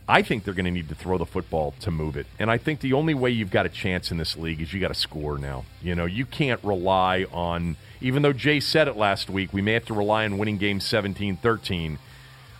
I 0.09 0.23
think 0.23 0.45
they're 0.45 0.55
going 0.55 0.65
to 0.65 0.71
need 0.71 0.89
to 0.89 0.95
throw 0.95 1.19
the 1.19 1.27
football 1.27 1.75
to 1.81 1.91
move 1.91 2.17
it. 2.17 2.27
And 2.39 2.51
I 2.51 2.59
think 2.59 2.81
the 2.81 2.93
only 2.95 3.15
way 3.15 3.31
you've 3.31 3.51
got 3.51 3.67
a 3.67 3.69
chance 3.69 4.11
in 4.11 4.17
this 4.17 4.37
league 4.37 4.61
is 4.61 4.73
you 4.73 4.81
got 4.81 4.89
to 4.89 4.95
score 4.95 5.39
now. 5.39 5.65
You 5.83 5.95
know, 5.95 6.07
you 6.07 6.27
can't 6.27 6.63
rely 6.65 7.27
on, 7.33 7.77
even 8.01 8.23
though 8.23 8.33
Jay 8.33 8.59
said 8.61 8.89
it 8.89 8.97
last 8.97 9.31
week, 9.31 9.53
we 9.53 9.63
may 9.63 9.75
have 9.75 9.85
to 9.87 9.95
rely 9.95 10.25
on 10.25 10.39
winning 10.39 10.59
game 10.59 10.81
17 10.81 11.37
13. 11.37 11.99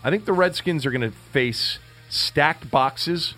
I 0.03 0.09
think 0.09 0.25
the 0.25 0.33
Redskins 0.33 0.85
are 0.85 0.91
going 0.91 1.01
to 1.01 1.11
face 1.11 1.79
stacked 2.09 2.71
boxes 2.71 3.35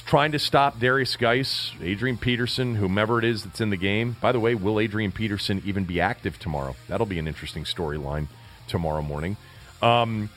trying 0.00 0.32
to 0.32 0.38
stop 0.38 0.78
Derrius 0.78 1.16
Guice, 1.18 1.72
Adrian 1.80 2.16
Peterson, 2.16 2.76
whomever 2.76 3.18
it 3.18 3.24
is 3.24 3.44
that's 3.44 3.60
in 3.60 3.70
the 3.70 3.76
game. 3.76 4.16
By 4.20 4.32
the 4.32 4.40
way, 4.40 4.54
will 4.54 4.80
Adrian 4.80 5.12
Peterson 5.12 5.62
even 5.64 5.84
be 5.84 6.00
active 6.00 6.38
tomorrow? 6.38 6.74
That'll 6.88 7.06
be 7.06 7.18
an 7.18 7.28
interesting 7.28 7.64
storyline 7.64 8.28
tomorrow 8.66 9.02
morning. 9.02 9.36
Um, 9.82 10.30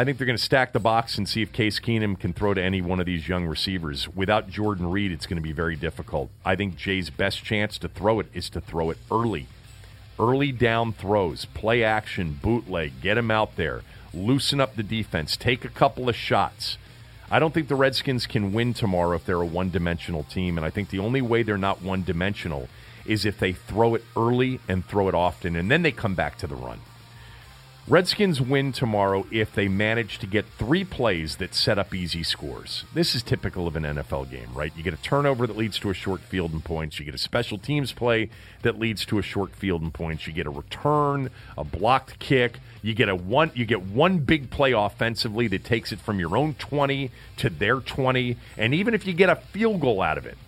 I 0.00 0.04
think 0.04 0.16
they're 0.16 0.26
going 0.26 0.38
to 0.38 0.42
stack 0.42 0.72
the 0.72 0.80
box 0.80 1.18
and 1.18 1.28
see 1.28 1.42
if 1.42 1.52
Case 1.52 1.78
Keenum 1.78 2.18
can 2.18 2.32
throw 2.32 2.54
to 2.54 2.62
any 2.62 2.80
one 2.80 3.00
of 3.00 3.04
these 3.04 3.28
young 3.28 3.44
receivers. 3.44 4.08
Without 4.08 4.48
Jordan 4.48 4.90
Reed, 4.90 5.12
it's 5.12 5.26
going 5.26 5.36
to 5.36 5.42
be 5.42 5.52
very 5.52 5.76
difficult. 5.76 6.30
I 6.42 6.56
think 6.56 6.74
Jay's 6.74 7.10
best 7.10 7.44
chance 7.44 7.76
to 7.76 7.86
throw 7.86 8.18
it 8.18 8.28
is 8.32 8.48
to 8.50 8.62
throw 8.62 8.88
it 8.88 8.96
early. 9.10 9.46
Early 10.18 10.52
down 10.52 10.94
throws, 10.94 11.44
play 11.44 11.84
action, 11.84 12.40
bootleg, 12.40 13.02
get 13.02 13.18
him 13.18 13.30
out 13.30 13.56
there, 13.56 13.82
loosen 14.14 14.58
up 14.58 14.74
the 14.74 14.82
defense, 14.82 15.36
take 15.36 15.66
a 15.66 15.68
couple 15.68 16.08
of 16.08 16.16
shots. 16.16 16.78
I 17.30 17.38
don't 17.38 17.52
think 17.52 17.68
the 17.68 17.74
Redskins 17.74 18.26
can 18.26 18.54
win 18.54 18.72
tomorrow 18.72 19.16
if 19.16 19.26
they're 19.26 19.42
a 19.42 19.44
one 19.44 19.68
dimensional 19.68 20.22
team, 20.22 20.56
and 20.56 20.64
I 20.64 20.70
think 20.70 20.88
the 20.88 21.00
only 21.00 21.20
way 21.20 21.42
they're 21.42 21.58
not 21.58 21.82
one 21.82 22.04
dimensional 22.04 22.70
is 23.04 23.26
if 23.26 23.38
they 23.38 23.52
throw 23.52 23.96
it 23.96 24.04
early 24.16 24.60
and 24.66 24.82
throw 24.82 25.10
it 25.10 25.14
often, 25.14 25.56
and 25.56 25.70
then 25.70 25.82
they 25.82 25.92
come 25.92 26.14
back 26.14 26.38
to 26.38 26.46
the 26.46 26.56
run. 26.56 26.80
Redskins 27.90 28.40
win 28.40 28.70
tomorrow 28.70 29.26
if 29.32 29.52
they 29.52 29.66
manage 29.66 30.20
to 30.20 30.26
get 30.28 30.46
three 30.56 30.84
plays 30.84 31.38
that 31.38 31.56
set 31.56 31.76
up 31.76 31.92
easy 31.92 32.22
scores. 32.22 32.84
This 32.94 33.16
is 33.16 33.24
typical 33.24 33.66
of 33.66 33.74
an 33.74 33.82
NFL 33.82 34.30
game, 34.30 34.46
right? 34.54 34.72
You 34.76 34.84
get 34.84 34.94
a 34.94 35.02
turnover 35.02 35.44
that 35.48 35.56
leads 35.56 35.80
to 35.80 35.90
a 35.90 35.94
short 35.94 36.20
field 36.20 36.52
and 36.52 36.64
points. 36.64 37.00
You 37.00 37.04
get 37.04 37.16
a 37.16 37.18
special 37.18 37.58
teams 37.58 37.90
play 37.90 38.30
that 38.62 38.78
leads 38.78 39.04
to 39.06 39.18
a 39.18 39.22
short 39.22 39.56
field 39.56 39.82
and 39.82 39.92
points. 39.92 40.24
You 40.28 40.32
get 40.32 40.46
a 40.46 40.50
return, 40.50 41.30
a 41.58 41.64
blocked 41.64 42.20
kick. 42.20 42.60
You 42.80 42.94
get 42.94 43.08
a 43.08 43.16
one. 43.16 43.50
You 43.56 43.64
get 43.64 43.82
one 43.82 44.20
big 44.20 44.50
play 44.50 44.70
offensively 44.70 45.48
that 45.48 45.64
takes 45.64 45.90
it 45.90 45.98
from 45.98 46.20
your 46.20 46.36
own 46.36 46.54
twenty 46.54 47.10
to 47.38 47.50
their 47.50 47.80
twenty, 47.80 48.36
and 48.56 48.72
even 48.72 48.94
if 48.94 49.04
you 49.04 49.12
get 49.12 49.30
a 49.30 49.34
field 49.34 49.80
goal 49.80 50.00
out 50.00 50.16
of 50.16 50.26
it, 50.26 50.38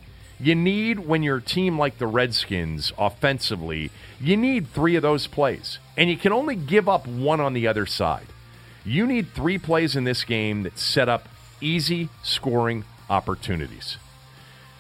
you 0.43 0.57
need, 0.57 0.99
when 0.99 1.23
you're 1.23 1.41
team 1.41 1.79
like 1.79 1.99
the 1.99 2.07
Redskins 2.07 2.93
offensively, 2.99 3.93
you 4.21 4.37
need 4.37 4.67
three 4.67 4.97
of 4.97 5.03
those 5.03 5.29
plays. 5.29 5.79
And 5.97 6.11
you 6.11 6.17
can 6.17 6.33
only 6.33 6.57
give 6.57 6.89
up 6.89 7.07
one 7.07 7.41
on 7.41 7.53
the 7.53 7.69
other 7.69 7.87
side. 7.87 8.27
You 8.85 9.07
need 9.07 9.29
three 9.29 9.57
plays 9.57 9.95
in 9.95 10.03
this 10.03 10.25
game 10.25 10.65
that 10.65 10.79
set 10.79 11.09
up 11.09 11.29
easy 11.61 12.09
scoring 12.25 12.85
opportunities. 13.09 13.99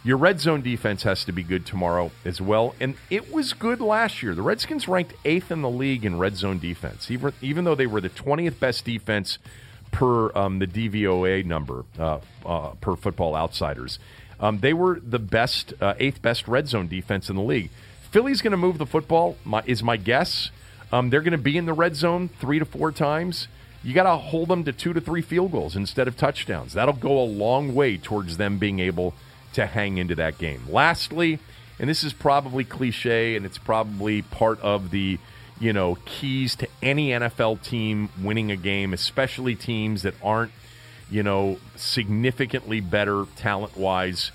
Your 0.03 0.17
red 0.17 0.41
zone 0.41 0.63
defense 0.63 1.05
has 1.05 1.25
to 1.27 1.33
be 1.33 1.45
good 1.45 1.65
tomorrow 1.65 2.11
as 2.25 2.41
well. 2.41 2.75
And 2.81 2.97
it 3.09 3.33
was 3.33 3.53
good 3.53 3.81
last 3.81 4.21
year. 4.21 4.35
The 4.35 4.43
Redskins 4.43 4.89
ranked 4.89 5.15
eighth 5.25 5.53
in 5.53 5.63
the 5.63 5.71
league 5.71 6.05
in 6.05 6.19
red 6.19 6.37
zone 6.37 6.59
defense, 6.59 7.09
even, 7.09 7.33
even 7.41 7.65
though 7.65 7.77
they 7.77 7.87
were 7.87 8.01
the 8.01 8.11
20th 8.11 8.59
best 8.59 8.85
defense 8.85 9.39
per 9.93 10.37
um, 10.37 10.59
the 10.59 10.67
DVOA 10.67 11.45
number, 11.45 11.85
uh, 12.01 12.19
uh, 12.45 12.71
per 12.81 12.97
Football 12.97 13.37
Outsiders. 13.37 14.01
Um, 14.43 14.59
they 14.59 14.75
were 14.75 15.01
the 15.01 15.21
best, 15.21 15.73
uh, 15.81 15.95
eighth 15.99 16.21
best 16.21 16.49
red 16.49 16.69
zone 16.69 16.89
defense 16.89 17.31
in 17.31 17.37
the 17.37 17.43
league. 17.43 17.71
Philly's 18.11 18.43
going 18.43 18.51
to 18.51 18.59
move 18.59 18.77
the 18.77 18.85
football, 18.85 19.39
my, 19.45 19.63
is 19.65 19.83
my 19.83 19.97
guess. 19.97 20.51
Um, 20.93 21.09
they're 21.09 21.23
going 21.23 21.33
to 21.33 21.39
be 21.39 21.57
in 21.57 21.65
the 21.65 21.73
red 21.73 21.97
zone 21.97 22.29
three 22.29 22.59
to 22.59 22.65
four 22.67 22.93
times. 22.93 23.49
You 23.83 23.95
got 23.95 24.03
to 24.03 24.17
hold 24.17 24.49
them 24.49 24.65
to 24.65 24.73
two 24.73 24.93
to 24.93 25.01
three 25.01 25.23
field 25.23 25.53
goals 25.53 25.77
instead 25.77 26.09
of 26.09 26.17
touchdowns. 26.17 26.75
That'll 26.75 26.93
go 26.93 27.19
a 27.19 27.25
long 27.25 27.75
way 27.75 27.97
towards 27.97 28.37
them 28.37 28.59
being 28.59 28.81
able 28.81 29.15
to 29.55 29.67
hang 29.67 29.97
into 29.97 30.15
that 30.17 30.39
game. 30.39 30.63
Lastly, 30.69 31.39
and 31.79 31.89
this 31.89 32.05
is 32.05 32.13
probably 32.13 32.65
cliche 32.65 33.37
and 33.37 33.47
it's 33.47 33.59
probably 33.59 34.23
part 34.23 34.61
of 34.61 34.91
the 34.91 35.19
you 35.61 35.73
know 35.73 35.97
keys 36.05 36.57
to 36.57 36.69
any 36.83 37.11
NFL 37.11 37.63
team 37.63 38.09
winning 38.21 38.51
a 38.51 38.57
game, 38.57 38.93
especially 38.93 39.55
teams 39.55 40.03
that 40.03 40.15
aren't 40.23 40.53
you 41.13 41.23
know, 41.23 41.59
significantly 41.77 42.81
better 42.81 43.27
talent 43.37 43.77
wise. 43.77 44.33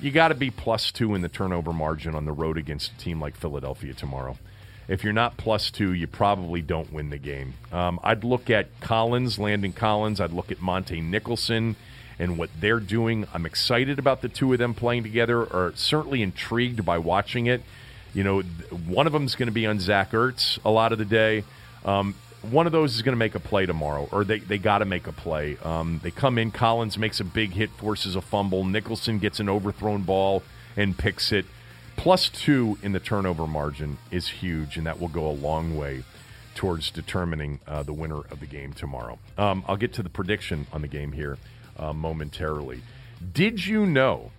You 0.00 0.12
got 0.12 0.28
to 0.28 0.36
be 0.36 0.50
plus 0.50 0.92
two 0.92 1.16
in 1.16 1.20
the 1.20 1.28
turnover 1.28 1.72
margin 1.72 2.14
on 2.14 2.26
the 2.26 2.32
road 2.32 2.56
against 2.56 2.92
a 2.92 2.96
team 2.96 3.20
like 3.20 3.36
Philadelphia 3.36 3.92
tomorrow. 3.92 4.38
If 4.86 5.02
you're 5.02 5.12
not 5.12 5.36
plus 5.36 5.70
two, 5.72 5.92
you 5.92 6.06
probably 6.06 6.62
don't 6.62 6.92
win 6.92 7.10
the 7.10 7.18
game. 7.18 7.54
Um, 7.72 7.98
I'd 8.04 8.22
look 8.22 8.50
at 8.50 8.68
Collins, 8.80 9.40
Landon 9.40 9.72
Collins. 9.72 10.20
I'd 10.20 10.32
look 10.32 10.52
at 10.52 10.58
Montae 10.58 11.02
Nicholson 11.02 11.74
and 12.20 12.38
what 12.38 12.50
they're 12.60 12.80
doing. 12.80 13.26
I'm 13.34 13.44
excited 13.44 13.98
about 13.98 14.22
the 14.22 14.28
two 14.28 14.52
of 14.52 14.60
them 14.60 14.74
playing 14.74 15.02
together, 15.02 15.42
or 15.42 15.72
certainly 15.74 16.22
intrigued 16.22 16.84
by 16.84 16.98
watching 16.98 17.46
it. 17.46 17.62
You 18.14 18.22
know, 18.22 18.42
one 18.42 19.08
of 19.08 19.12
them 19.12 19.24
is 19.24 19.34
going 19.34 19.48
to 19.48 19.52
be 19.52 19.66
on 19.66 19.80
Zach 19.80 20.12
Ertz 20.12 20.58
a 20.64 20.70
lot 20.70 20.92
of 20.92 20.98
the 20.98 21.04
day. 21.04 21.42
Um, 21.84 22.14
one 22.42 22.66
of 22.66 22.72
those 22.72 22.94
is 22.94 23.02
going 23.02 23.12
to 23.12 23.18
make 23.18 23.34
a 23.34 23.40
play 23.40 23.66
tomorrow, 23.66 24.08
or 24.10 24.24
they, 24.24 24.40
they 24.40 24.58
got 24.58 24.78
to 24.78 24.84
make 24.84 25.06
a 25.06 25.12
play. 25.12 25.56
Um, 25.62 26.00
they 26.02 26.10
come 26.10 26.38
in, 26.38 26.50
Collins 26.50 26.98
makes 26.98 27.20
a 27.20 27.24
big 27.24 27.52
hit, 27.52 27.70
forces 27.70 28.16
a 28.16 28.20
fumble. 28.20 28.64
Nicholson 28.64 29.18
gets 29.18 29.40
an 29.40 29.48
overthrown 29.48 30.02
ball 30.02 30.42
and 30.76 30.96
picks 30.96 31.32
it. 31.32 31.46
Plus 31.96 32.28
two 32.28 32.78
in 32.82 32.92
the 32.92 33.00
turnover 33.00 33.46
margin 33.46 33.98
is 34.10 34.28
huge, 34.28 34.76
and 34.76 34.86
that 34.86 34.98
will 35.00 35.08
go 35.08 35.26
a 35.26 35.32
long 35.32 35.76
way 35.76 36.02
towards 36.54 36.90
determining 36.90 37.60
uh, 37.66 37.82
the 37.82 37.92
winner 37.92 38.20
of 38.30 38.40
the 38.40 38.46
game 38.46 38.72
tomorrow. 38.72 39.18
Um, 39.38 39.64
I'll 39.68 39.76
get 39.76 39.92
to 39.94 40.02
the 40.02 40.10
prediction 40.10 40.66
on 40.72 40.82
the 40.82 40.88
game 40.88 41.12
here 41.12 41.38
uh, 41.78 41.92
momentarily. 41.92 42.82
Did 43.32 43.66
you 43.66 43.86
know? 43.86 44.32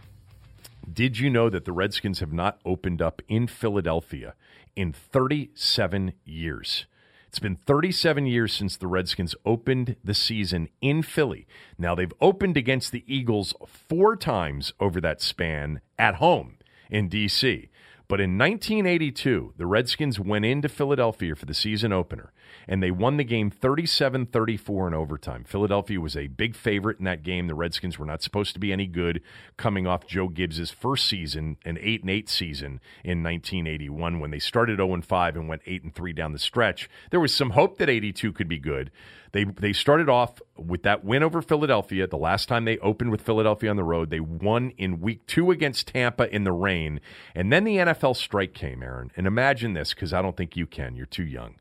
Did 0.91 1.17
you 1.17 1.29
know 1.29 1.49
that 1.49 1.63
the 1.63 1.71
Redskins 1.71 2.19
have 2.19 2.33
not 2.33 2.59
opened 2.65 3.01
up 3.01 3.21
in 3.29 3.47
Philadelphia 3.47 4.35
in 4.75 4.91
37 4.91 6.13
years? 6.25 6.85
It's 7.33 7.39
been 7.39 7.55
37 7.55 8.27
years 8.27 8.53
since 8.53 8.77
the 8.77 8.85
Redskins 8.85 9.33
opened 9.43 9.95
the 10.03 10.13
season 10.13 10.69
in 10.81 11.01
Philly. 11.01 11.47
Now, 11.79 11.95
they've 11.95 12.13
opened 12.21 12.57
against 12.57 12.91
the 12.91 13.03
Eagles 13.07 13.55
four 13.65 14.15
times 14.15 14.71
over 14.79 15.01
that 15.01 15.19
span 15.19 15.81
at 15.97 16.17
home 16.17 16.57
in 16.91 17.09
D.C. 17.09 17.71
But 18.07 18.21
in 18.21 18.37
1982, 18.37 19.55
the 19.57 19.65
Redskins 19.65 20.19
went 20.19 20.45
into 20.45 20.69
Philadelphia 20.69 21.33
for 21.33 21.47
the 21.47 21.55
season 21.55 21.91
opener 21.91 22.33
and 22.67 22.81
they 22.81 22.91
won 22.91 23.17
the 23.17 23.23
game 23.23 23.49
37 23.49 24.27
34 24.27 24.87
in 24.87 24.93
overtime. 24.93 25.43
Philadelphia 25.43 25.99
was 25.99 26.15
a 26.15 26.27
big 26.27 26.55
favorite 26.55 26.99
in 26.99 27.05
that 27.05 27.23
game. 27.23 27.47
The 27.47 27.55
Redskins 27.55 27.99
were 27.99 28.05
not 28.05 28.23
supposed 28.23 28.53
to 28.53 28.59
be 28.59 28.71
any 28.71 28.87
good 28.87 29.21
coming 29.57 29.87
off 29.87 30.07
Joe 30.07 30.27
Gibbs' 30.27 30.71
first 30.71 31.07
season, 31.07 31.57
an 31.65 31.77
8 31.81 32.01
and 32.01 32.09
8 32.09 32.29
season 32.29 32.79
in 33.03 33.23
1981 33.23 34.19
when 34.19 34.31
they 34.31 34.39
started 34.39 34.77
0 34.77 34.93
and 34.93 35.05
5 35.05 35.35
and 35.35 35.47
went 35.47 35.61
8 35.65 35.83
and 35.83 35.95
3 35.95 36.13
down 36.13 36.33
the 36.33 36.39
stretch. 36.39 36.89
There 37.11 37.19
was 37.19 37.33
some 37.33 37.51
hope 37.51 37.77
that 37.77 37.89
82 37.89 38.31
could 38.33 38.47
be 38.47 38.59
good. 38.59 38.91
They 39.33 39.45
they 39.45 39.73
started 39.73 40.09
off 40.09 40.41
with 40.55 40.83
that 40.83 41.03
win 41.03 41.23
over 41.23 41.41
Philadelphia. 41.41 42.07
The 42.07 42.17
last 42.17 42.47
time 42.47 42.65
they 42.65 42.77
opened 42.77 43.11
with 43.11 43.21
Philadelphia 43.21 43.69
on 43.69 43.75
the 43.75 43.83
road, 43.83 44.11
they 44.11 44.19
won 44.19 44.71
in 44.77 45.01
week 45.01 45.25
2 45.25 45.51
against 45.51 45.87
Tampa 45.87 46.33
in 46.33 46.43
the 46.43 46.51
rain. 46.51 47.01
And 47.35 47.51
then 47.51 47.63
the 47.63 47.77
NFL 47.77 48.15
strike 48.15 48.53
came, 48.53 48.83
Aaron. 48.83 49.11
And 49.17 49.27
imagine 49.27 49.73
this 49.73 49.93
cuz 49.93 50.13
I 50.13 50.21
don't 50.21 50.37
think 50.37 50.55
you 50.55 50.67
can. 50.67 50.95
You're 50.95 51.07
too 51.07 51.25
young. 51.25 51.55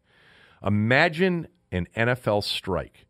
Imagine 0.64 1.48
an 1.70 1.88
NFL 1.96 2.44
strike 2.44 3.06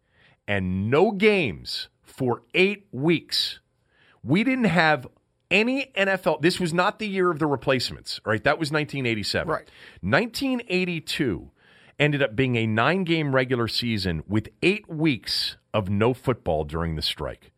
and 0.47 0.91
no 0.91 1.11
games 1.11 1.89
for 2.03 2.43
eight 2.55 2.87
weeks. 2.93 3.61
We 4.23 4.45
didn't 4.45 4.65
have 4.65 5.07
any 5.51 5.93
NFL. 5.97 6.43
This 6.43 6.59
was 6.59 6.73
not 6.73 6.99
the 6.99 7.07
year 7.07 7.31
of 7.31 7.39
the 7.39 7.47
replacements, 7.47 8.21
right? 8.25 8.43
That 8.43 8.59
was 8.59 8.71
1987. 8.71 9.49
Right. 9.49 9.69
1982 10.01 11.51
ended 11.99 12.23
up 12.23 12.35
being 12.35 12.57
a 12.57 12.67
nine 12.67 13.05
game 13.05 13.35
regular 13.35 13.69
season 13.69 14.23
with 14.27 14.49
eight 14.63 14.89
weeks 14.89 15.57
of 15.75 15.89
no 15.89 16.15
football 16.15 16.65
during 16.65 16.97
the 16.97 17.03
strike. 17.03 17.53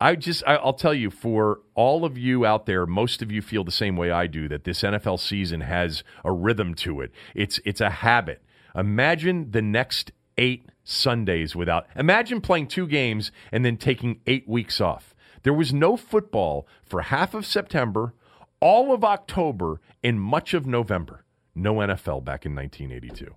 I 0.00 0.14
just, 0.14 0.44
I'll 0.46 0.74
tell 0.74 0.94
you, 0.94 1.10
for 1.10 1.60
all 1.74 2.04
of 2.04 2.16
you 2.16 2.46
out 2.46 2.66
there, 2.66 2.86
most 2.86 3.20
of 3.20 3.32
you 3.32 3.42
feel 3.42 3.64
the 3.64 3.72
same 3.72 3.96
way 3.96 4.12
I 4.12 4.28
do 4.28 4.48
that 4.48 4.62
this 4.62 4.82
NFL 4.82 5.18
season 5.18 5.62
has 5.62 6.04
a 6.24 6.32
rhythm 6.32 6.74
to 6.76 7.00
it. 7.00 7.10
It's, 7.34 7.58
it's 7.64 7.80
a 7.80 7.90
habit. 7.90 8.42
Imagine 8.74 9.50
the 9.50 9.62
next 9.62 10.12
eight 10.36 10.64
Sundays 10.84 11.54
without. 11.54 11.86
Imagine 11.96 12.40
playing 12.40 12.68
two 12.68 12.86
games 12.86 13.30
and 13.52 13.64
then 13.64 13.76
taking 13.76 14.20
eight 14.26 14.48
weeks 14.48 14.80
off. 14.80 15.14
There 15.42 15.52
was 15.52 15.72
no 15.72 15.96
football 15.96 16.66
for 16.84 17.02
half 17.02 17.34
of 17.34 17.46
September, 17.46 18.14
all 18.60 18.92
of 18.92 19.04
October, 19.04 19.80
and 20.02 20.20
much 20.20 20.54
of 20.54 20.66
November. 20.66 21.24
No 21.54 21.74
NFL 21.74 22.24
back 22.24 22.46
in 22.46 22.54
1982. 22.54 23.34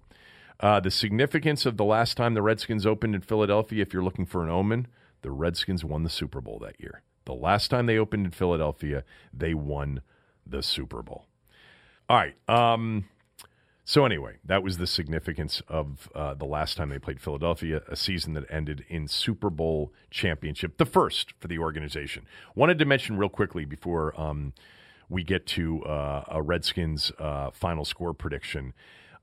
Uh, 0.60 0.80
the 0.80 0.92
significance 0.92 1.66
of 1.66 1.78
the 1.78 1.84
last 1.84 2.16
time 2.18 2.36
the 2.36 2.42
Redskins 2.42 2.86
opened 2.86 3.16
in 3.16 3.22
Philadelphia, 3.22 3.82
if 3.82 3.94
you're 3.94 4.04
looking 4.04 4.28
for 4.28 4.44
an 4.44 4.50
omen, 4.50 4.88
the 5.24 5.32
Redskins 5.32 5.84
won 5.84 6.04
the 6.04 6.10
Super 6.10 6.40
Bowl 6.40 6.60
that 6.60 6.80
year. 6.80 7.02
The 7.26 7.34
last 7.34 7.70
time 7.70 7.86
they 7.86 7.98
opened 7.98 8.26
in 8.26 8.32
Philadelphia, 8.32 9.04
they 9.34 9.54
won 9.54 10.02
the 10.46 10.62
Super 10.62 11.02
Bowl. 11.02 11.26
All 12.10 12.18
right. 12.18 12.36
Um, 12.48 13.06
so 13.92 14.06
anyway, 14.06 14.38
that 14.46 14.64
was 14.64 14.78
the 14.78 14.88
significance 14.88 15.62
of 15.68 16.10
uh, 16.16 16.34
the 16.34 16.46
last 16.46 16.78
time 16.78 16.88
they 16.88 16.98
played 16.98 17.20
Philadelphia, 17.20 17.82
a 17.90 17.98
season 17.98 18.36
that 18.36 18.46
ended 18.50 18.86
in 18.88 19.06
Super 19.10 19.50
Bowl 19.50 19.92
championship, 20.10 20.78
the 20.78 20.86
first 20.86 21.34
for 21.42 21.50
the 21.50 21.60
organization. 21.60 22.26
Wanted 22.56 22.80
to 22.80 22.86
mention 22.86 23.18
real 23.18 23.28
quickly 23.28 23.66
before 23.66 24.18
um, 24.18 24.54
we 25.10 25.26
get 25.26 25.46
to 25.48 25.84
uh, 25.84 26.24
a 26.30 26.42
Redskins 26.42 27.12
uh, 27.20 27.52
final 27.52 27.84
score 27.84 28.14
prediction. 28.14 28.72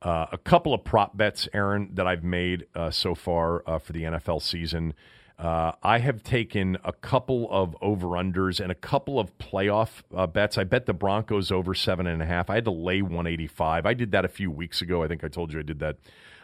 Uh, 0.02 0.26
a 0.32 0.36
couple 0.36 0.74
of 0.74 0.84
prop 0.84 1.16
bets, 1.16 1.48
Aaron, 1.54 1.88
that 1.94 2.06
I've 2.06 2.22
made 2.22 2.66
uh, 2.74 2.90
so 2.90 3.14
far 3.14 3.66
uh, 3.66 3.78
for 3.78 3.94
the 3.94 4.02
NFL 4.02 4.42
season. 4.42 4.92
Uh, 5.38 5.70
I 5.84 6.00
have 6.00 6.24
taken 6.24 6.78
a 6.84 6.92
couple 6.92 7.48
of 7.50 7.76
over 7.80 8.08
unders 8.08 8.58
and 8.58 8.72
a 8.72 8.74
couple 8.74 9.20
of 9.20 9.36
playoff 9.38 10.02
uh, 10.16 10.26
bets. 10.26 10.58
I 10.58 10.64
bet 10.64 10.86
the 10.86 10.92
Broncos 10.92 11.52
over 11.52 11.74
seven 11.74 12.08
and 12.08 12.20
a 12.20 12.26
half. 12.26 12.50
I 12.50 12.56
had 12.56 12.64
to 12.64 12.72
lay 12.72 13.02
185. 13.02 13.86
I 13.86 13.94
did 13.94 14.10
that 14.10 14.24
a 14.24 14.28
few 14.28 14.50
weeks 14.50 14.82
ago. 14.82 15.04
I 15.04 15.08
think 15.08 15.22
I 15.22 15.28
told 15.28 15.52
you 15.52 15.60
I 15.60 15.62
did 15.62 15.78
that 15.78 15.96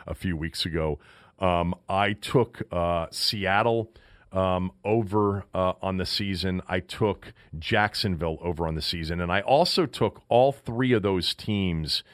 a 0.06 0.14
few 0.14 0.36
weeks 0.36 0.64
ago. 0.64 1.00
Um, 1.40 1.74
I 1.88 2.12
took 2.12 2.62
uh, 2.70 3.06
Seattle 3.10 3.90
um, 4.32 4.70
over 4.84 5.44
uh, 5.52 5.72
on 5.82 5.96
the 5.96 6.06
season. 6.06 6.62
I 6.68 6.78
took 6.78 7.32
Jacksonville 7.58 8.38
over 8.42 8.66
on 8.66 8.76
the 8.76 8.82
season. 8.82 9.20
And 9.20 9.32
I 9.32 9.40
also 9.40 9.86
took 9.86 10.22
all 10.28 10.52
three 10.52 10.92
of 10.92 11.02
those 11.02 11.34
teams 11.34 12.04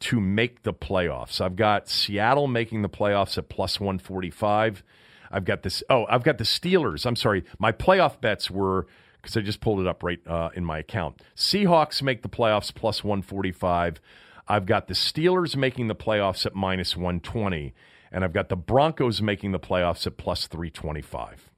to 0.00 0.20
make 0.20 0.62
the 0.62 0.72
playoffs. 0.72 1.40
I've 1.40 1.56
got 1.56 1.88
Seattle 1.88 2.46
making 2.46 2.80
the 2.80 2.88
playoffs 2.88 3.36
at 3.36 3.50
plus 3.50 3.78
145. 3.78 4.82
I've 5.30 5.44
got 5.44 5.62
this. 5.62 5.82
Oh, 5.88 6.06
I've 6.08 6.24
got 6.24 6.38
the 6.38 6.44
Steelers. 6.44 7.06
I'm 7.06 7.16
sorry. 7.16 7.44
My 7.58 7.72
playoff 7.72 8.20
bets 8.20 8.50
were 8.50 8.86
because 9.20 9.36
I 9.36 9.40
just 9.40 9.60
pulled 9.60 9.80
it 9.80 9.86
up 9.86 10.02
right 10.02 10.20
uh, 10.26 10.50
in 10.54 10.64
my 10.64 10.78
account. 10.78 11.20
Seahawks 11.36 12.02
make 12.02 12.22
the 12.22 12.28
playoffs 12.28 12.74
plus 12.74 13.04
145. 13.04 14.00
I've 14.48 14.66
got 14.66 14.88
the 14.88 14.94
Steelers 14.94 15.56
making 15.56 15.88
the 15.88 15.94
playoffs 15.94 16.46
at 16.46 16.54
minus 16.54 16.96
120, 16.96 17.74
and 18.10 18.24
I've 18.24 18.32
got 18.32 18.48
the 18.48 18.56
Broncos 18.56 19.22
making 19.22 19.52
the 19.52 19.60
playoffs 19.60 20.06
at 20.06 20.16
plus 20.16 20.46
325. 20.46 21.50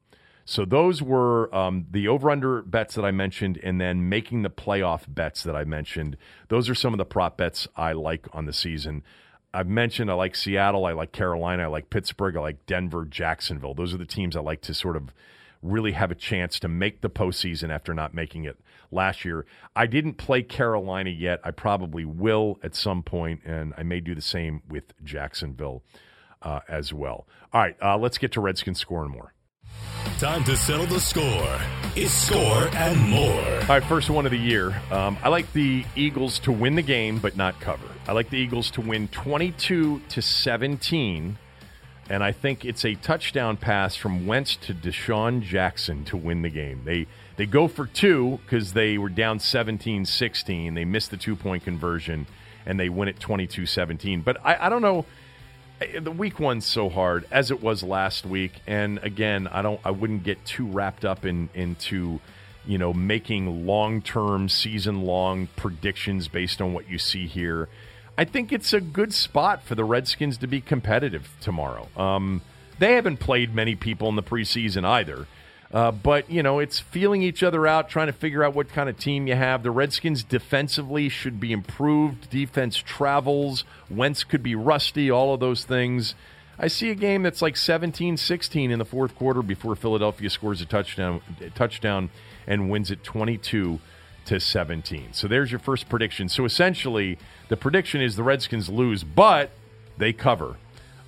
So 0.44 0.64
those 0.64 1.00
were 1.00 1.54
um, 1.54 1.86
the 1.90 2.08
over/under 2.08 2.62
bets 2.62 2.96
that 2.96 3.04
I 3.04 3.12
mentioned, 3.12 3.58
and 3.62 3.80
then 3.80 4.08
making 4.08 4.42
the 4.42 4.50
playoff 4.50 5.02
bets 5.06 5.44
that 5.44 5.54
I 5.54 5.64
mentioned. 5.64 6.16
Those 6.48 6.68
are 6.68 6.74
some 6.74 6.92
of 6.92 6.98
the 6.98 7.04
prop 7.04 7.36
bets 7.36 7.68
I 7.76 7.92
like 7.92 8.26
on 8.32 8.46
the 8.46 8.52
season. 8.52 9.04
I've 9.54 9.68
mentioned 9.68 10.10
I 10.10 10.14
like 10.14 10.34
Seattle, 10.34 10.86
I 10.86 10.92
like 10.92 11.12
Carolina, 11.12 11.64
I 11.64 11.66
like 11.66 11.90
Pittsburgh, 11.90 12.36
I 12.36 12.40
like 12.40 12.66
Denver, 12.66 13.04
Jacksonville. 13.04 13.74
Those 13.74 13.92
are 13.92 13.98
the 13.98 14.06
teams 14.06 14.36
I 14.36 14.40
like 14.40 14.62
to 14.62 14.74
sort 14.74 14.96
of 14.96 15.12
really 15.62 15.92
have 15.92 16.10
a 16.10 16.14
chance 16.14 16.58
to 16.60 16.68
make 16.68 17.00
the 17.00 17.10
postseason 17.10 17.70
after 17.70 17.94
not 17.94 18.14
making 18.14 18.44
it 18.44 18.58
last 18.90 19.24
year. 19.24 19.46
I 19.76 19.86
didn't 19.86 20.14
play 20.14 20.42
Carolina 20.42 21.10
yet. 21.10 21.40
I 21.44 21.50
probably 21.50 22.04
will 22.04 22.58
at 22.62 22.74
some 22.74 23.02
point, 23.02 23.42
and 23.44 23.72
I 23.76 23.82
may 23.82 24.00
do 24.00 24.14
the 24.14 24.20
same 24.22 24.62
with 24.68 24.92
Jacksonville 25.04 25.82
uh, 26.40 26.60
as 26.68 26.92
well. 26.92 27.26
All 27.52 27.60
right, 27.60 27.76
uh, 27.82 27.96
let's 27.98 28.18
get 28.18 28.32
to 28.32 28.40
Redskins 28.40 28.78
score 28.80 29.02
and 29.02 29.12
more. 29.12 29.34
Time 30.18 30.44
to 30.44 30.56
settle 30.56 30.86
the 30.86 31.00
score. 31.00 31.58
It's 31.94 32.12
score 32.12 32.68
and 32.74 32.98
more. 33.00 33.60
All 33.62 33.68
right, 33.68 33.84
first 33.84 34.10
one 34.10 34.24
of 34.24 34.32
the 34.32 34.38
year. 34.38 34.74
Um, 34.90 35.16
I 35.22 35.28
like 35.28 35.52
the 35.52 35.84
Eagles 35.94 36.38
to 36.40 36.52
win 36.52 36.74
the 36.74 36.82
game, 36.82 37.18
but 37.18 37.36
not 37.36 37.58
cover. 37.60 37.86
I 38.08 38.12
like 38.12 38.30
the 38.30 38.36
Eagles 38.36 38.68
to 38.72 38.80
win 38.80 39.06
22 39.08 40.00
to 40.08 40.22
17, 40.22 41.38
and 42.10 42.24
I 42.24 42.32
think 42.32 42.64
it's 42.64 42.84
a 42.84 42.96
touchdown 42.96 43.56
pass 43.56 43.94
from 43.94 44.26
Wentz 44.26 44.56
to 44.56 44.74
DeSean 44.74 45.40
Jackson 45.40 46.04
to 46.06 46.16
win 46.16 46.42
the 46.42 46.50
game. 46.50 46.82
They 46.84 47.06
they 47.36 47.46
go 47.46 47.68
for 47.68 47.86
two 47.86 48.40
because 48.44 48.72
they 48.72 48.98
were 48.98 49.08
down 49.08 49.38
17-16. 49.38 50.74
They 50.74 50.84
missed 50.84 51.12
the 51.12 51.16
two 51.16 51.36
point 51.36 51.62
conversion, 51.62 52.26
and 52.66 52.78
they 52.78 52.88
win 52.88 53.06
it 53.06 53.20
22-17. 53.20 54.24
But 54.24 54.44
I, 54.44 54.66
I 54.66 54.68
don't 54.68 54.82
know 54.82 55.06
the 56.00 56.10
week 56.10 56.40
one's 56.40 56.66
so 56.66 56.88
hard 56.88 57.24
as 57.30 57.50
it 57.50 57.60
was 57.62 57.82
last 57.82 58.24
week 58.24 58.52
and 58.68 58.98
again 58.98 59.48
i 59.48 59.62
don't 59.62 59.80
i 59.84 59.90
wouldn't 59.90 60.22
get 60.22 60.44
too 60.44 60.64
wrapped 60.64 61.04
up 61.04 61.24
in 61.24 61.48
into 61.54 62.20
you 62.64 62.78
know 62.78 62.92
making 62.92 63.66
long-term 63.66 64.48
season-long 64.48 65.48
predictions 65.56 66.28
based 66.28 66.62
on 66.62 66.72
what 66.72 66.88
you 66.88 66.98
see 66.98 67.26
here 67.26 67.68
i 68.16 68.24
think 68.24 68.52
it's 68.52 68.72
a 68.72 68.80
good 68.80 69.12
spot 69.12 69.62
for 69.62 69.74
the 69.74 69.84
redskins 69.84 70.38
to 70.38 70.46
be 70.46 70.60
competitive 70.60 71.28
tomorrow 71.40 71.88
um, 71.96 72.40
they 72.78 72.94
haven't 72.94 73.18
played 73.18 73.54
many 73.54 73.74
people 73.74 74.08
in 74.08 74.16
the 74.16 74.22
preseason 74.22 74.84
either 74.84 75.26
uh, 75.72 75.90
but, 75.90 76.30
you 76.30 76.42
know, 76.42 76.58
it's 76.58 76.78
feeling 76.78 77.22
each 77.22 77.42
other 77.42 77.66
out, 77.66 77.88
trying 77.88 78.08
to 78.08 78.12
figure 78.12 78.44
out 78.44 78.54
what 78.54 78.68
kind 78.68 78.90
of 78.90 78.98
team 78.98 79.26
you 79.26 79.34
have. 79.34 79.62
The 79.62 79.70
Redskins 79.70 80.22
defensively 80.22 81.08
should 81.08 81.40
be 81.40 81.50
improved. 81.50 82.28
Defense 82.28 82.76
travels. 82.76 83.64
Wentz 83.88 84.22
could 84.22 84.42
be 84.42 84.54
rusty, 84.54 85.10
all 85.10 85.32
of 85.32 85.40
those 85.40 85.64
things. 85.64 86.14
I 86.58 86.68
see 86.68 86.90
a 86.90 86.94
game 86.94 87.22
that's 87.22 87.40
like 87.40 87.56
17 87.56 88.18
16 88.18 88.70
in 88.70 88.78
the 88.78 88.84
fourth 88.84 89.14
quarter 89.14 89.42
before 89.42 89.74
Philadelphia 89.74 90.28
scores 90.28 90.60
a 90.60 90.66
touchdown, 90.66 91.22
touchdown 91.54 92.10
and 92.46 92.70
wins 92.70 92.90
it 92.90 93.02
22 93.02 93.80
to 94.26 94.40
17. 94.40 95.12
So 95.12 95.28
there's 95.28 95.50
your 95.50 95.58
first 95.58 95.88
prediction. 95.88 96.28
So 96.28 96.44
essentially, 96.44 97.18
the 97.48 97.56
prediction 97.56 98.00
is 98.00 98.16
the 98.16 98.22
Redskins 98.22 98.68
lose, 98.68 99.04
but 99.04 99.50
they 99.98 100.12
cover 100.12 100.56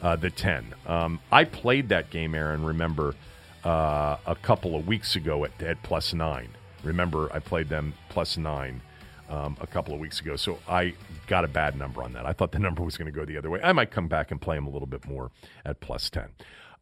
uh, 0.03 0.17
the 0.17 0.31
10. 0.31 0.75
Um, 0.87 1.21
I 1.33 1.45
played 1.45 1.89
that 1.89 2.11
game, 2.11 2.35
Aaron, 2.35 2.65
remember 2.65 3.15
uh, 3.65 4.17
a 4.27 4.35
couple 4.35 4.77
of 4.77 4.87
weeks 4.87 5.17
ago 5.17 5.45
at, 5.45 5.63
at 5.63 5.83
plus 5.83 6.13
nine. 6.13 6.49
Remember, 6.83 7.33
I 7.33 7.39
played 7.39 7.69
them 7.69 7.95
plus 8.11 8.37
nine 8.37 8.83
um, 9.31 9.57
a 9.61 9.67
couple 9.67 9.95
of 9.95 10.01
weeks 10.01 10.21
ago, 10.21 10.37
so 10.37 10.59
I 10.69 10.95
got 11.27 11.45
a 11.45 11.49
bad 11.49 11.77
number 11.77 12.03
on 12.03 12.13
that. 12.13 12.27
I 12.27 12.33
thought 12.33 12.53
the 12.53 12.59
number 12.61 12.83
was 12.83 12.97
going 12.97 13.07
to 13.07 13.13
go 13.13 13.25
the 13.25 13.39
other 13.39 13.51
way. 13.51 13.61
I 13.63 13.73
might 13.73 13.91
come 13.91 14.09
back 14.09 14.31
and 14.31 14.41
play 14.41 14.57
them 14.57 14.67
a 14.67 14.71
little 14.71 14.87
bit 14.87 15.07
more 15.07 15.31
at 15.65 15.81
plus 15.81 16.11
10. 16.11 16.29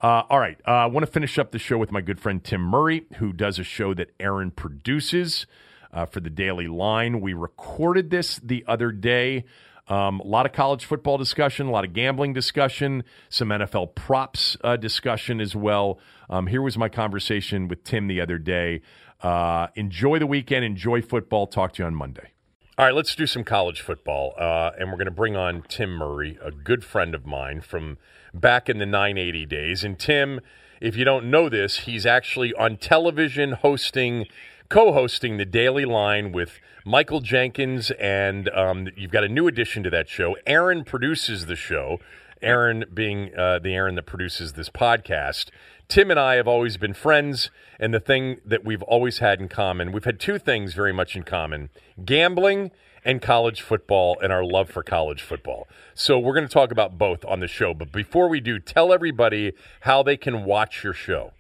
Uh, 0.01 0.25
all 0.29 0.41
right, 0.41 0.59
uh, 0.67 0.71
I 0.71 0.87
want 0.87 1.07
to 1.07 1.13
finish 1.13 1.39
up 1.39 1.53
the 1.53 1.61
show 1.61 1.79
with 1.79 1.93
my 1.93 2.01
good 2.01 2.19
friend 2.19 2.43
Tim 2.43 2.61
Murray, 2.61 3.07
who 3.19 3.33
does 3.33 3.61
a 3.61 3.65
show 3.65 3.95
that 3.95 4.11
Aaron 4.19 4.51
produces 4.51 5.47
uh, 5.93 6.07
for 6.07 6.21
the 6.21 6.31
Daily 6.31 6.69
Line. 6.69 7.21
We 7.21 7.33
recorded 7.33 8.11
this 8.11 8.41
the 8.43 8.65
other 8.67 8.93
day. 8.93 9.45
Um, 9.89 10.21
a 10.21 10.27
lot 10.27 10.47
of 10.47 10.53
college 10.53 10.85
football 10.85 11.19
discussion, 11.19 11.67
a 11.67 11.71
lot 11.71 11.85
of 11.85 11.93
gambling 11.93 12.33
discussion, 12.33 13.05
some 13.29 13.49
NFL 13.49 13.95
props 13.95 14.57
uh, 14.63 14.77
discussion 14.77 15.41
as 15.41 15.57
well. 15.57 15.99
Um, 16.31 16.47
here 16.47 16.63
was 16.63 16.79
my 16.79 16.89
conversation 16.89 17.69
with 17.69 17.85
Tim 17.85 18.07
the 18.07 18.21
other 18.21 18.39
day. 18.39 18.81
Uh, 19.21 19.69
enjoy 19.75 20.19
the 20.19 20.27
weekend, 20.27 20.65
enjoy 20.65 21.03
football. 21.03 21.47
Talk 21.47 21.75
to 21.75 21.83
you 21.83 21.87
on 21.87 21.95
Monday. 21.95 22.33
All 22.79 22.87
right, 22.87 22.95
let's 22.95 23.15
do 23.15 23.27
some 23.27 23.45
college 23.45 23.81
football. 23.83 24.35
Uh, 24.39 24.71
and 24.79 24.91
we're 24.91 24.97
going 24.97 25.05
to 25.05 25.11
bring 25.11 25.37
on 25.37 25.63
Tim 25.69 25.91
Murray, 25.91 26.39
a 26.43 26.51
good 26.51 26.85
friend 26.85 27.15
of 27.15 27.27
mine 27.27 27.61
from 27.61 27.99
back 28.33 28.69
in 28.69 28.79
the 28.79 28.87
980 28.87 29.45
days. 29.47 29.85
And 29.85 29.99
Tim, 29.99 30.41
if 30.81 30.97
you 30.97 31.05
don't 31.05 31.31
know 31.31 31.49
this, 31.49 31.81
he's 31.81 32.07
actually 32.07 32.55
on 32.55 32.79
television 32.79 33.53
hosting, 33.53 34.27
co 34.73 34.91
hosting 34.91 35.37
the 35.37 35.45
Daily 35.45 35.85
Line 35.85 36.33
with 36.33 36.59
Michael 36.87 37.21
Jenkins. 37.21 37.91
And 37.91 38.49
um, 38.49 38.89
you've 38.97 39.11
got 39.11 39.23
a 39.23 39.29
new 39.29 39.47
addition 39.47 39.83
to 39.83 39.91
that 39.91 40.09
show. 40.09 40.35
Aaron 40.47 40.83
produces 40.83 41.45
the 41.45 41.57
show, 41.57 42.01
Aaron 42.41 42.87
being 42.95 43.37
uh, 43.37 43.59
the 43.59 43.75
Aaron 43.75 43.97
that 43.97 44.07
produces 44.07 44.55
this 44.55 44.71
podcast. 44.71 45.51
Tim 45.89 46.11
and 46.11 46.19
I 46.19 46.37
have 46.37 46.49
always 46.49 46.79
been 46.79 46.95
friends, 46.95 47.51
and 47.79 47.93
the 47.93 48.01
thing 48.01 48.39
that 48.47 48.65
we've 48.65 48.83
always 48.85 49.19
had 49.19 49.43
in 49.43 49.49
common, 49.51 49.93
we've 49.93 50.07
had 50.07 50.19
two 50.19 50.39
things 50.39 50.73
very 50.73 50.93
much 50.93 51.17
in 51.17 51.25
common 51.25 51.69
gambling 52.07 52.71
and 53.05 53.21
college 53.21 53.61
football 53.61 54.17
and 54.23 54.33
our 54.33 54.43
love 54.43 54.71
for 54.71 54.83
college 54.83 55.21
football. 55.21 55.69
So 55.93 56.19
we're 56.19 56.35
going 56.35 56.49
to 56.49 56.53
talk 56.53 56.73
about 56.73 56.97
both 56.97 57.27
on 57.27 57.41
the 57.41 57.49
show. 57.49 57.75
But 57.75 57.93
before 57.93 58.27
we 58.27 58.41
do, 58.41 58.59
tell 58.59 58.91
everybody 58.91 59.53
how 59.81 60.03
they 60.03 60.17
can 60.17 60.47
watch 60.47 60.83
your 60.83 60.95
show. 60.95 61.33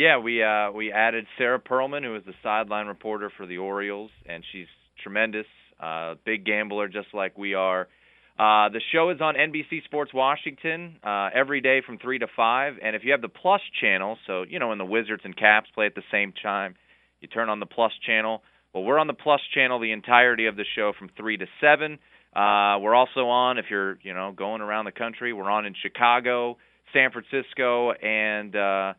Yeah, 0.00 0.16
we 0.16 0.42
uh, 0.42 0.72
we 0.72 0.90
added 0.90 1.26
Sarah 1.36 1.60
Pearlman, 1.60 2.04
who 2.04 2.16
is 2.16 2.22
the 2.24 2.32
sideline 2.42 2.86
reporter 2.86 3.30
for 3.36 3.46
the 3.46 3.58
Orioles, 3.58 4.10
and 4.26 4.42
she's 4.50 4.66
tremendous, 5.02 5.44
uh, 5.78 6.14
big 6.24 6.46
gambler 6.46 6.88
just 6.88 7.08
like 7.12 7.36
we 7.36 7.52
are. 7.52 7.82
Uh, 8.38 8.70
the 8.70 8.80
show 8.92 9.10
is 9.10 9.20
on 9.20 9.34
NBC 9.34 9.84
Sports 9.84 10.14
Washington 10.14 10.96
uh, 11.04 11.28
every 11.34 11.60
day 11.60 11.82
from 11.84 11.98
3 11.98 12.20
to 12.20 12.28
5. 12.34 12.74
And 12.82 12.96
if 12.96 13.04
you 13.04 13.12
have 13.12 13.20
the 13.20 13.28
Plus 13.28 13.60
channel, 13.78 14.16
so, 14.26 14.46
you 14.48 14.58
know, 14.58 14.68
when 14.68 14.78
the 14.78 14.86
Wizards 14.86 15.20
and 15.26 15.36
Caps 15.36 15.68
play 15.74 15.84
at 15.84 15.94
the 15.94 16.02
same 16.10 16.32
time, 16.42 16.76
you 17.20 17.28
turn 17.28 17.50
on 17.50 17.60
the 17.60 17.66
Plus 17.66 17.92
channel. 18.06 18.42
Well, 18.72 18.84
we're 18.84 18.98
on 18.98 19.06
the 19.06 19.12
Plus 19.12 19.42
channel 19.54 19.80
the 19.80 19.92
entirety 19.92 20.46
of 20.46 20.56
the 20.56 20.64
show 20.74 20.94
from 20.98 21.10
3 21.14 21.36
to 21.36 21.46
7. 21.60 21.98
Uh, 22.34 22.80
we're 22.80 22.94
also 22.94 23.26
on, 23.26 23.58
if 23.58 23.66
you're, 23.68 23.98
you 24.00 24.14
know, 24.14 24.32
going 24.34 24.62
around 24.62 24.86
the 24.86 24.92
country, 24.92 25.34
we're 25.34 25.50
on 25.50 25.66
in 25.66 25.74
Chicago, 25.82 26.56
San 26.94 27.10
Francisco, 27.10 27.92
and 27.92 28.56
uh, 28.56 28.94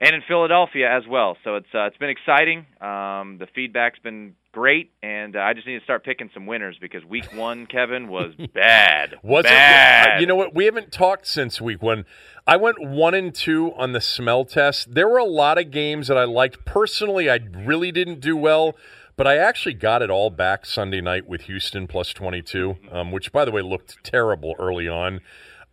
and 0.00 0.14
in 0.14 0.22
Philadelphia 0.26 0.88
as 0.90 1.02
well. 1.08 1.36
So 1.44 1.56
it's 1.56 1.66
uh, 1.74 1.86
it's 1.86 1.96
been 1.96 2.10
exciting. 2.10 2.66
Um, 2.80 3.38
the 3.38 3.48
feedback's 3.54 3.98
been 3.98 4.34
great, 4.52 4.92
and 5.02 5.36
uh, 5.36 5.40
I 5.40 5.54
just 5.54 5.66
need 5.66 5.78
to 5.78 5.84
start 5.84 6.04
picking 6.04 6.30
some 6.32 6.46
winners 6.46 6.76
because 6.80 7.04
week 7.04 7.26
one, 7.34 7.66
Kevin, 7.66 8.08
was 8.08 8.34
bad. 8.54 9.16
Was 9.22 9.44
bad. 9.44 10.18
it? 10.18 10.20
You 10.20 10.26
know 10.26 10.36
what? 10.36 10.54
We 10.54 10.64
haven't 10.66 10.92
talked 10.92 11.26
since 11.26 11.60
week 11.60 11.82
one. 11.82 12.04
I 12.46 12.56
went 12.56 12.80
one 12.80 13.14
and 13.14 13.34
two 13.34 13.72
on 13.74 13.92
the 13.92 14.00
smell 14.00 14.44
test. 14.44 14.94
There 14.94 15.08
were 15.08 15.18
a 15.18 15.24
lot 15.24 15.58
of 15.58 15.70
games 15.70 16.08
that 16.08 16.16
I 16.16 16.24
liked. 16.24 16.64
Personally, 16.64 17.28
I 17.28 17.40
really 17.54 17.92
didn't 17.92 18.20
do 18.20 18.36
well. 18.36 18.76
But 19.16 19.26
I 19.26 19.36
actually 19.36 19.74
got 19.74 20.00
it 20.00 20.10
all 20.10 20.30
back 20.30 20.64
Sunday 20.64 21.00
night 21.00 21.26
with 21.26 21.42
Houston 21.42 21.88
plus 21.88 22.12
22, 22.12 22.76
um, 22.92 23.10
which, 23.10 23.32
by 23.32 23.44
the 23.44 23.50
way, 23.50 23.62
looked 23.62 24.04
terrible 24.04 24.54
early 24.60 24.86
on. 24.86 25.22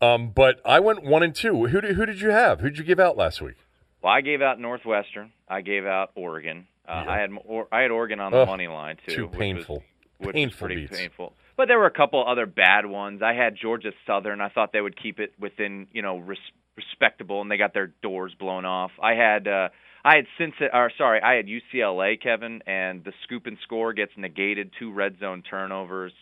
Um, 0.02 0.32
but 0.32 0.60
I 0.66 0.80
went 0.80 1.04
one 1.04 1.22
and 1.22 1.36
two. 1.36 1.68
Who 1.68 1.80
did, 1.80 1.96
who 1.96 2.08
did 2.08 2.22
you 2.22 2.32
have? 2.32 2.62
Who 2.62 2.72
did 2.72 2.80
you 2.80 2.84
give 2.84 3.00
out 3.00 3.16
last 3.18 3.44
week? 3.44 3.58
Well, 4.06 4.14
I 4.14 4.22
gave 4.22 4.43
out 4.43 4.60
Northwestern. 4.60 5.32
I 5.49 5.62
gave 5.62 5.84
out 5.88 6.12
Oregon. 6.14 6.68
Uh, 6.88 7.01
Yeah. 7.08 7.12
I 7.12 7.18
had 7.22 7.32
or, 7.43 7.68
I 7.72 7.82
had 7.82 7.89
Oregon 7.89 8.20
on 8.20 8.32
the 8.32 8.38
Ugh, 8.41 8.47
money 8.47 8.68
line 8.68 8.97
too. 9.08 9.16
too 9.16 9.22
which 9.24 9.32
was- 9.32 9.39
painful. 9.39 9.84
was 10.20 10.34
Painful 10.34 10.68
pretty 10.68 10.82
beats. 10.82 10.95
painful. 10.99 11.34
But 11.58 11.68
there 11.70 11.80
were 11.80 11.88
a 11.88 11.91
couple 11.91 12.24
other 12.26 12.45
bad 12.45 12.86
ones. 12.86 13.24
I 13.24 13.34
had 13.34 13.56
Georgia 13.56 13.93
Southern. 14.06 14.41
I 14.41 14.49
thought 14.49 14.74
they 14.74 14.80
would 14.82 14.95
keep 14.95 15.20
it 15.20 15.34
within 15.39 15.88
you 15.91 16.03
know 16.03 16.18
res- 16.20 16.38
respectable, 16.78 17.41
and 17.41 17.49
they 17.49 17.58
got 17.58 17.74
their 17.74 17.88
doors 18.03 18.36
blown 18.36 18.64
off. 18.64 18.91
I 19.01 19.16
had 19.16 19.47
uh, 19.47 19.70
I 20.03 20.18
had 20.18 20.28
Cincinnati, 20.38 20.78
or 20.78 20.91
sorry, 20.99 21.20
I 21.24 21.34
had 21.34 21.47
UCLA, 21.47 22.22
Kevin, 22.22 22.62
and 22.68 23.03
the 23.03 23.12
scoop 23.24 23.47
and 23.47 23.58
score 23.64 23.91
gets 23.93 24.16
negated. 24.18 24.72
Two 24.78 24.91
red 24.91 25.18
zone 25.20 25.41
turnovers. 25.41 26.14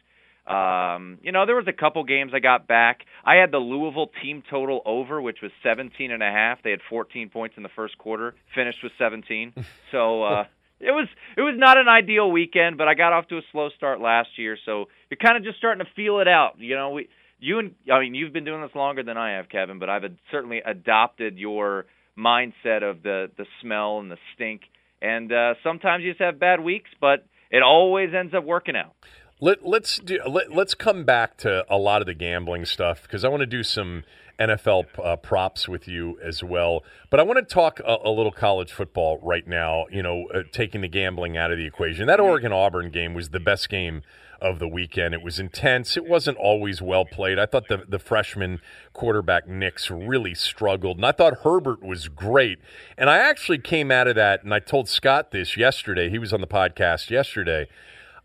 Um, 0.46 1.20
you 1.24 1.32
know, 1.32 1.46
there 1.46 1.56
was 1.56 1.68
a 1.68 1.74
couple 1.74 2.04
games 2.04 2.34
I 2.36 2.40
got 2.40 2.68
back. 2.68 3.02
I 3.24 3.36
had 3.36 3.52
the 3.52 3.60
Louisville 3.60 4.12
team 4.22 4.44
total 4.50 4.82
over, 4.86 5.22
which 5.22 5.38
was 5.42 5.52
17 5.64 6.12
and 6.12 6.22
a 6.22 6.30
half. 6.30 6.60
They 6.64 6.72
had 6.72 6.82
14 6.90 7.30
points 7.30 7.56
in 7.56 7.64
the 7.64 7.70
first 7.74 7.98
quarter, 7.98 8.36
finished 8.54 8.80
with 8.84 8.92
17. 8.98 9.54
So 9.92 10.24
uh 10.24 10.46
it 10.80 10.92
was 10.92 11.08
it 11.38 11.42
was 11.42 11.54
not 11.56 11.78
an 11.78 11.88
ideal 11.88 12.30
weekend, 12.32 12.78
but 12.78 12.88
I 12.88 12.96
got 12.96 13.14
off 13.14 13.28
to 13.28 13.38
a 13.38 13.42
slow 13.52 13.70
start 13.78 14.02
last 14.02 14.30
year, 14.38 14.58
so 14.66 14.86
you're 15.10 15.18
kind 15.18 15.38
of 15.38 15.44
just 15.44 15.58
starting 15.58 15.86
to 15.86 15.92
feel 15.96 16.20
it 16.20 16.28
out. 16.28 16.56
You 16.58 16.76
know, 16.76 16.90
we 16.90 17.10
you 17.40 17.60
and 17.60 17.76
I 17.92 18.00
mean, 18.00 18.16
you've 18.16 18.34
been 18.34 18.44
doing 18.44 18.62
this 18.62 18.76
longer 18.76 19.04
than 19.04 19.16
I 19.16 19.34
have, 19.34 19.50
Kevin, 19.50 19.78
but 19.80 19.90
I've 19.90 20.04
certainly 20.32 20.62
adopted 20.66 21.38
your 21.38 21.86
mindset 22.18 22.82
of 22.84 23.04
the 23.04 23.30
the 23.38 23.46
smell 23.62 24.00
and 24.00 24.10
the 24.12 24.18
stink. 24.34 24.62
And 25.02 25.32
uh 25.32 25.54
sometimes 25.64 26.04
you 26.04 26.12
just 26.12 26.22
have 26.22 26.40
bad 26.40 26.60
weeks, 26.60 26.90
but 27.00 27.26
it 27.52 27.62
always 27.62 28.10
ends 28.14 28.34
up 28.34 28.44
working 28.44 28.76
out. 28.76 28.96
Let, 29.44 29.68
let's 29.68 29.98
do. 29.98 30.20
Let, 30.26 30.54
let's 30.54 30.74
come 30.74 31.04
back 31.04 31.36
to 31.40 31.66
a 31.70 31.76
lot 31.76 32.02
of 32.02 32.06
the 32.06 32.14
gambling 32.14 32.64
stuff 32.64 33.02
because 33.02 33.26
I 33.26 33.28
want 33.28 33.42
to 33.42 33.46
do 33.46 33.62
some 33.62 34.06
NFL 34.40 34.86
uh, 35.04 35.18
props 35.18 35.68
with 35.68 35.86
you 35.86 36.18
as 36.24 36.42
well. 36.42 36.82
But 37.10 37.20
I 37.20 37.24
want 37.24 37.40
to 37.40 37.54
talk 37.54 37.82
a, 37.82 37.98
a 38.06 38.10
little 38.10 38.32
college 38.32 38.72
football 38.72 39.20
right 39.22 39.46
now. 39.46 39.88
You 39.92 40.02
know, 40.02 40.28
uh, 40.34 40.44
taking 40.54 40.80
the 40.80 40.88
gambling 40.88 41.36
out 41.36 41.52
of 41.52 41.58
the 41.58 41.66
equation. 41.66 42.08
That 42.08 42.22
Oregon 42.22 42.54
Auburn 42.54 42.90
game 42.90 43.14
was 43.14 43.32
the 43.32 43.42
best 43.42 43.68
game 43.68 44.04
of 44.42 44.60
the 44.60 44.68
weekend. 44.70 45.14
It 45.14 45.22
was 45.22 45.40
intense. 45.40 45.98
It 45.98 46.06
wasn't 46.06 46.38
always 46.38 46.82
well 46.82 47.04
played. 47.04 47.38
I 47.38 47.46
thought 47.46 47.68
the 47.68 47.84
the 47.86 48.00
freshman 48.00 48.62
quarterback 48.94 49.46
Nix 49.46 49.92
really 49.92 50.36
struggled, 50.36 50.96
and 50.96 51.06
I 51.06 51.12
thought 51.12 51.40
Herbert 51.44 51.84
was 51.84 52.08
great. 52.08 52.60
And 52.98 53.10
I 53.10 53.18
actually 53.18 53.60
came 53.60 53.92
out 53.92 54.08
of 54.08 54.16
that, 54.16 54.46
and 54.46 54.54
I 54.54 54.60
told 54.60 54.88
Scott 54.88 55.32
this 55.32 55.58
yesterday. 55.58 56.10
He 56.10 56.18
was 56.18 56.32
on 56.32 56.40
the 56.40 56.48
podcast 56.48 57.10
yesterday. 57.10 57.68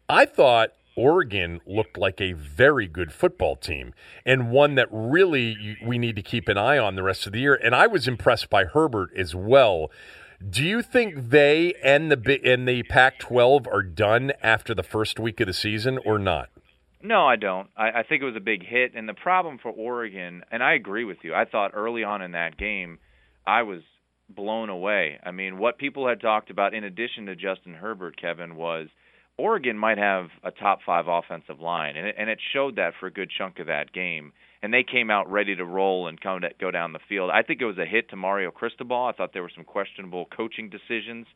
I 0.08 0.24
thought 0.24 0.74
Oregon 0.99 1.61
looked 1.64 1.96
like 1.96 2.20
a 2.20 2.32
very 2.32 2.88
good 2.88 3.12
football 3.12 3.55
team 3.55 3.94
and 4.26 4.51
one 4.51 4.74
that 4.74 4.88
really 4.90 5.78
we 5.84 5.96
need 5.96 6.16
to 6.16 6.22
keep 6.22 6.49
an 6.49 6.59
eye 6.59 6.76
on 6.76 6.96
the 6.96 7.05
rest 7.05 7.24
of 7.26 7.32
the 7.32 7.38
year. 7.38 7.55
And 7.55 7.72
I 7.74 7.86
was 7.86 8.09
impressed 8.09 8.51
by 8.51 8.64
Herbert 8.64 9.11
as 9.16 9.32
well. 9.32 9.92
Do 10.46 10.64
you 10.64 10.82
think 10.82 11.30
they 11.30 11.74
and 11.84 12.11
the 12.11 12.40
and 12.44 12.66
the 12.66 12.82
Pac-12 12.82 13.66
are 13.68 13.82
done 13.82 14.32
after 14.42 14.74
the 14.74 14.82
first 14.82 15.20
week 15.20 15.40
of 15.40 15.46
the 15.46 15.53
season 15.53 15.99
or 16.05 16.18
not? 16.18 16.49
No, 17.01 17.26
I 17.26 17.36
don't. 17.36 17.68
I, 17.76 17.90
I 17.90 18.03
think 18.03 18.22
it 18.22 18.26
was 18.26 18.36
a 18.36 18.40
big 18.40 18.66
hit, 18.66 18.92
and 18.96 19.09
the 19.09 19.14
problem 19.14 19.59
for 19.59 19.70
Oregon, 19.70 20.42
and 20.51 20.64
I 20.64 20.74
agree 20.74 21.05
with 21.05 21.18
you. 21.22 21.32
I 21.32 21.44
thought 21.44 21.70
early 21.74 22.03
on 22.03 22.22
in 22.22 22.32
that 22.32 22.57
game, 22.57 22.99
I 23.46 23.62
was 23.62 23.82
blown 24.28 24.68
away. 24.68 25.18
I 25.24 25.30
mean, 25.30 25.59
what 25.59 25.78
people 25.78 26.09
had 26.09 26.20
talked 26.20 26.51
about, 26.51 26.74
in 26.74 26.82
addition 26.82 27.26
to 27.26 27.36
Justin 27.36 27.74
Herbert, 27.74 28.20
Kevin, 28.20 28.57
was 28.57 28.88
Oregon 29.39 29.78
might 29.78 29.99
have 29.99 30.28
a 30.43 30.51
top 30.51 30.80
five 30.84 31.07
offensive 31.07 31.61
line, 31.61 31.97
and 31.97 32.09
it, 32.09 32.16
and 32.18 32.28
it 32.28 32.39
showed 32.53 32.76
that 32.76 32.95
for 32.99 33.07
a 33.07 33.11
good 33.11 33.30
chunk 33.36 33.61
of 33.61 33.66
that 33.68 33.93
game. 33.93 34.32
And 34.61 34.74
they 34.74 34.82
came 34.82 35.09
out 35.09 35.30
ready 35.30 35.55
to 35.55 35.64
roll 35.64 36.09
and 36.09 36.20
come 36.20 36.41
to, 36.41 36.49
go 36.61 36.72
down 36.72 36.93
the 36.93 36.99
field. 37.09 37.30
I 37.32 37.43
think 37.43 37.61
it 37.61 37.64
was 37.64 37.78
a 37.78 37.86
hit 37.86 38.11
to 38.11 38.16
Mario 38.16 38.51
Cristobal. 38.51 39.07
I 39.07 39.12
thought 39.12 39.32
there 39.32 39.43
were 39.43 39.53
some 39.55 39.64
questionable 39.64 40.26
coaching 40.36 40.68
decisions 40.68 41.28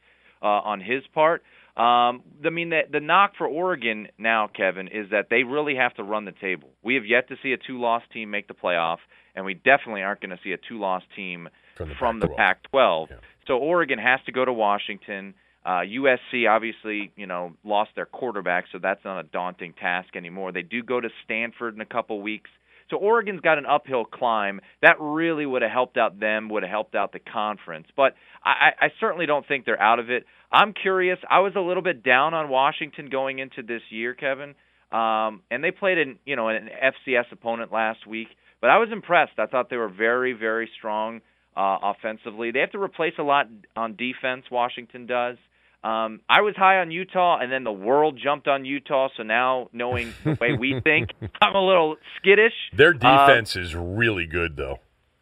uh, 0.43 0.47
on 0.47 0.81
his 0.81 1.05
part. 1.15 1.43
Um, 1.77 2.23
I 2.45 2.51
mean, 2.51 2.71
the, 2.71 2.81
the 2.91 2.99
knock 2.99 3.33
for 3.39 3.47
Oregon 3.47 4.09
now, 4.19 4.49
Kevin, 4.55 4.89
is 4.89 5.11
that 5.11 5.29
they 5.31 5.45
really 5.45 5.77
have 5.77 5.95
to 5.95 6.03
run 6.03 6.25
the 6.25 6.33
table. 6.33 6.71
We 6.83 6.97
have 6.97 7.07
yet 7.07 7.29
to 7.29 7.37
see 7.43 7.53
a 7.53 7.57
two-loss 7.57 8.03
team 8.13 8.31
make 8.31 8.49
the 8.49 8.55
playoff, 8.55 8.99
and 9.37 9.45
we 9.45 9.55
definitely 9.55 10.03
aren't 10.03 10.21
going 10.21 10.37
to 10.37 10.41
see 10.43 10.53
a 10.53 10.59
two-loss 10.69 11.03
team 11.15 11.49
From 11.77 11.89
the 11.89 11.95
from 11.95 12.21
Pac-12. 12.21 12.37
Pac-12. 12.37 13.11
Yeah. 13.11 13.17
So 13.47 13.55
Oregon 13.55 13.99
has 13.99 14.21
to 14.27 14.33
go 14.33 14.45
to 14.45 14.53
Washington. 14.53 15.35
Uh, 15.65 15.81
USC 15.81 16.49
obviously, 16.49 17.13
you 17.17 17.27
know, 17.27 17.53
lost 17.65 17.91
their 17.95 18.07
quarterback, 18.07 18.65
so 18.73 18.79
that's 18.83 19.05
not 19.05 19.21
a 19.21 19.23
daunting 19.23 19.75
task 19.75 20.17
anymore. 20.17 20.53
They 20.53 20.63
do 20.63 20.83
go 20.83 21.01
to 21.01 21.09
Stanford 21.25 21.75
in 21.75 21.81
a 21.81 21.87
couple 21.87 22.21
weeks. 22.21 22.51
So 22.91 22.97
Oregon's 22.97 23.41
got 23.41 23.59
an 23.59 23.65
uphill 23.65 24.05
climb. 24.05 24.61
That 24.83 24.97
really 25.01 25.47
would 25.47 25.63
have 25.63 25.71
helped 25.71 25.97
out 25.97 26.19
them, 26.19 26.49
would 26.51 26.63
have 26.63 26.71
helped 26.71 26.95
out 26.95 27.13
the 27.13 27.21
conference. 27.21 27.87
But 27.97 28.15
I, 28.45 28.71
I 28.79 28.89
certainly 29.01 29.25
don't 29.27 29.47
think 29.47 29.65
they're 29.65 29.81
out 29.81 29.99
of 29.99 30.11
it. 30.11 30.25
I'm 30.51 30.75
curious. 30.75 31.19
I 31.31 31.41
was 31.41 31.53
a 31.57 31.61
little 31.61 31.83
bit 31.83 32.03
down 32.03 32.35
on 32.35 32.51
Washington 32.51 33.09
going 33.09 33.39
into 33.39 33.63
this 33.63 33.83
year, 33.91 34.15
Kevin. 34.15 34.55
Um, 34.93 35.41
and 35.51 35.65
they 35.65 35.71
played 35.71 35.97
an 35.97 36.19
you 36.27 36.37
know 36.37 36.49
an 36.49 36.69
FCS 36.69 37.33
opponent 37.33 37.73
last 37.73 38.07
week, 38.07 38.29
but 38.61 38.69
I 38.69 38.77
was 38.77 38.91
impressed. 38.93 39.33
I 39.39 39.47
thought 39.47 39.71
they 39.71 39.77
were 39.77 39.89
very 39.89 40.35
very 40.35 40.69
strong 40.77 41.23
uh, 41.57 41.79
offensively. 41.83 42.51
They 42.51 42.59
have 42.59 42.73
to 42.73 42.83
replace 42.83 43.15
a 43.19 43.23
lot 43.23 43.47
on 43.75 43.97
defense. 43.97 44.45
Washington 44.51 45.07
does. 45.07 45.39
Um, 45.85 46.21
I 46.29 46.43
was 46.43 46.55
high 46.57 46.79
on 46.79 46.91
Utah, 46.91 47.39
and 47.41 47.51
then 47.51 47.65
the 47.65 47.73
world 47.73 48.19
jumped 48.23 48.47
on 48.47 48.65
Utah. 48.65 49.09
So 49.17 49.23
now, 49.25 49.69
knowing 49.73 50.13
the 50.25 50.39
way 50.41 50.53
we 50.57 50.81
think, 50.85 51.11
I'm 51.41 51.55
a 51.57 51.61
little 51.67 51.97
skittish. 52.19 52.53
Their 52.77 52.95
Uh, 53.01 53.27
defense 53.27 53.57
is 53.57 53.75
really 53.75 54.27
good, 54.27 54.57
though. 54.57 54.79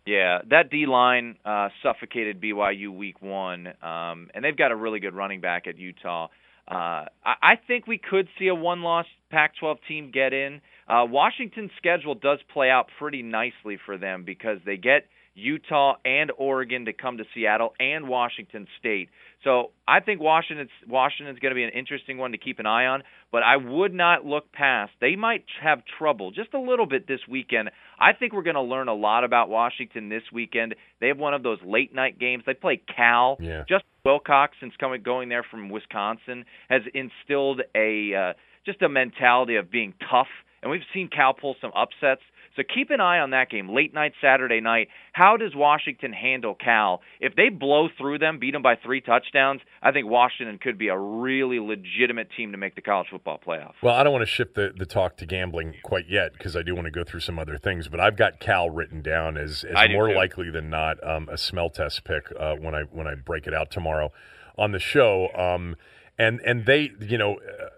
yeah, 0.07 0.41
that 0.51 0.71
D 0.71 0.85
line 0.87 1.37
uh, 1.45 1.71
suffocated 1.83 2.41
BYU 2.43 2.91
week 2.95 3.23
one, 3.23 3.69
um, 3.83 4.29
and 4.35 4.45
they've 4.45 4.57
got 4.57 4.71
a 4.71 4.77
really 4.77 5.01
good 5.01 5.15
running 5.15 5.41
back 5.41 5.67
at 5.67 5.79
Utah. 5.79 6.29
Uh, 6.69 7.07
I, 7.25 7.35
I 7.43 7.57
think 7.67 7.87
we 7.87 7.99
could 7.99 8.29
see 8.39 8.49
a 8.49 8.55
one-loss 8.55 9.07
Pac-12 9.31 9.79
team 9.89 10.11
get 10.13 10.33
in. 10.33 10.61
Uh, 10.89 11.05
Washington's 11.09 11.71
schedule 11.79 12.15
does 12.15 12.39
play 12.53 12.69
out 12.71 12.89
pretty 12.99 13.23
nicely 13.23 13.79
for 13.87 13.97
them 13.97 14.25
because 14.25 14.59
they 14.67 14.77
get 14.77 15.07
Utah 15.35 15.95
and 16.05 16.33
Oregon 16.37 16.85
to 16.87 16.93
come 16.93 17.19
to 17.19 17.25
Seattle 17.35 17.73
and 17.79 18.09
Washington 18.09 18.67
State. 18.79 19.09
So 19.45 19.71
I 19.89 20.01
think 20.01 20.21
Washington's 20.21 20.71
Washington's 20.87 21.39
going 21.39 21.51
to 21.51 21.55
be 21.55 21.65
an 21.65 21.71
interesting 21.71 22.19
one 22.19 22.33
to 22.33 22.39
keep 22.39 22.59
an 22.59 22.67
eye 22.67 22.87
on, 22.87 23.03
but 23.33 23.43
I 23.43 23.57
would 23.57 23.95
not 23.95 24.27
look 24.27 24.53
past. 24.53 24.93
They 25.01 25.17
might 25.17 25.45
have 25.63 25.83
trouble 25.99 26.31
just 26.31 26.53
a 26.53 26.61
little 26.61 26.87
bit 26.87 27.07
this 27.07 27.21
weekend. 27.29 27.71
I 27.99 28.13
think 28.13 28.33
we're 28.33 28.43
going 28.43 28.57
to 28.57 28.63
learn 28.63 28.89
a 28.89 28.95
lot 28.95 29.25
about 29.25 29.49
Washington 29.49 30.09
this 30.09 30.25
weekend. 30.33 30.75
They 31.01 31.09
have 31.09 31.19
one 31.19 31.33
of 31.33 31.43
those 31.43 31.59
late 31.65 31.95
night 31.95 32.19
games. 32.19 32.43
They 32.47 32.55
play 32.55 32.83
Cal. 32.95 33.39
Yeah. 33.41 33.61
Justin 33.63 33.89
Wilcox, 34.05 34.57
since 34.61 34.75
coming 34.79 35.03
going 35.03 35.29
there 35.29 35.45
from 35.49 35.71
Wisconsin, 35.71 36.45
has 36.69 36.83
instilled 36.93 37.63
a 37.75 38.15
uh, 38.15 38.33
just 38.67 38.83
a 38.83 38.89
mentality 38.89 39.57
of 39.57 39.71
being 39.71 39.95
tough, 40.11 40.29
and 40.63 40.71
we've 40.71 40.83
seen 40.93 41.09
Cal 41.09 41.33
pull 41.33 41.57
some 41.61 41.73
upsets. 41.75 42.23
So 42.57 42.63
keep 42.63 42.91
an 42.91 43.01
eye 43.01 43.21
on 43.21 43.31
that 43.31 43.49
game, 43.49 43.69
late 43.69 43.95
night 43.95 44.13
Saturday 44.21 44.61
night. 44.61 44.89
How 45.13 45.37
does 45.37 45.55
Washington 45.55 46.13
handle 46.13 46.55
Cal? 46.55 47.01
If 47.21 47.37
they 47.37 47.49
blow 47.49 47.89
through 47.97 48.19
them, 48.19 48.39
beat 48.39 48.53
them 48.53 48.63
by 48.63 48.75
three 48.77 49.01
touchdowns, 49.01 49.61
I 49.83 49.93
think 49.93 50.09
Washington 50.09 50.59
could 50.59 50.77
be 50.77 50.89
a 50.89 50.99
really 50.99 51.61
legitimate 51.61 52.29
team 52.37 52.53
to 52.53 52.59
make 52.59 52.75
the 52.75 52.81
college 52.81 53.09
football 53.11 53.39
playoff. 53.45 53.75
Well, 53.83 53.95
I 53.95 54.03
don't 54.03 54.13
want 54.13 54.23
to 54.23 54.31
shift 54.31 54.55
the, 54.55 54.73
the 54.77 54.87
talk 54.87 55.17
to 55.19 55.27
gambling 55.27 55.75
quite 55.85 56.09
yet 56.09 56.33
because 56.33 56.57
I 56.57 56.63
do 56.63 56.75
want 56.75 56.87
to 56.87 56.91
go 56.91 57.05
through 57.05 57.21
some 57.21 57.39
other 57.39 57.57
things. 57.57 57.89
But 57.89 58.01
I've 58.01 58.17
got 58.17 58.41
Cal 58.41 58.69
written 58.69 59.01
down 59.01 59.37
as, 59.37 59.65
as 59.65 59.91
more 59.91 60.09
too. 60.09 60.15
likely 60.15 60.51
than 60.51 60.71
not 60.71 60.97
um, 61.07 61.29
a 61.29 61.39
smell 61.39 61.71
test 61.71 62.05
pick 62.05 62.33
uh, 62.39 62.57
when 62.57 62.75
I 62.75 62.83
when 62.91 63.07
I 63.07 63.15
break 63.15 63.47
it 63.47 63.55
out 63.55 63.71
tomorrow 63.71 64.11
on 64.59 64.73
the 64.73 64.81
show. 64.81 65.29
Um, 65.37 65.77
and 66.19 66.41
and 66.45 66.67
they, 66.67 66.91
you 67.01 67.17
know, 67.17 67.37
uh, 67.37 67.69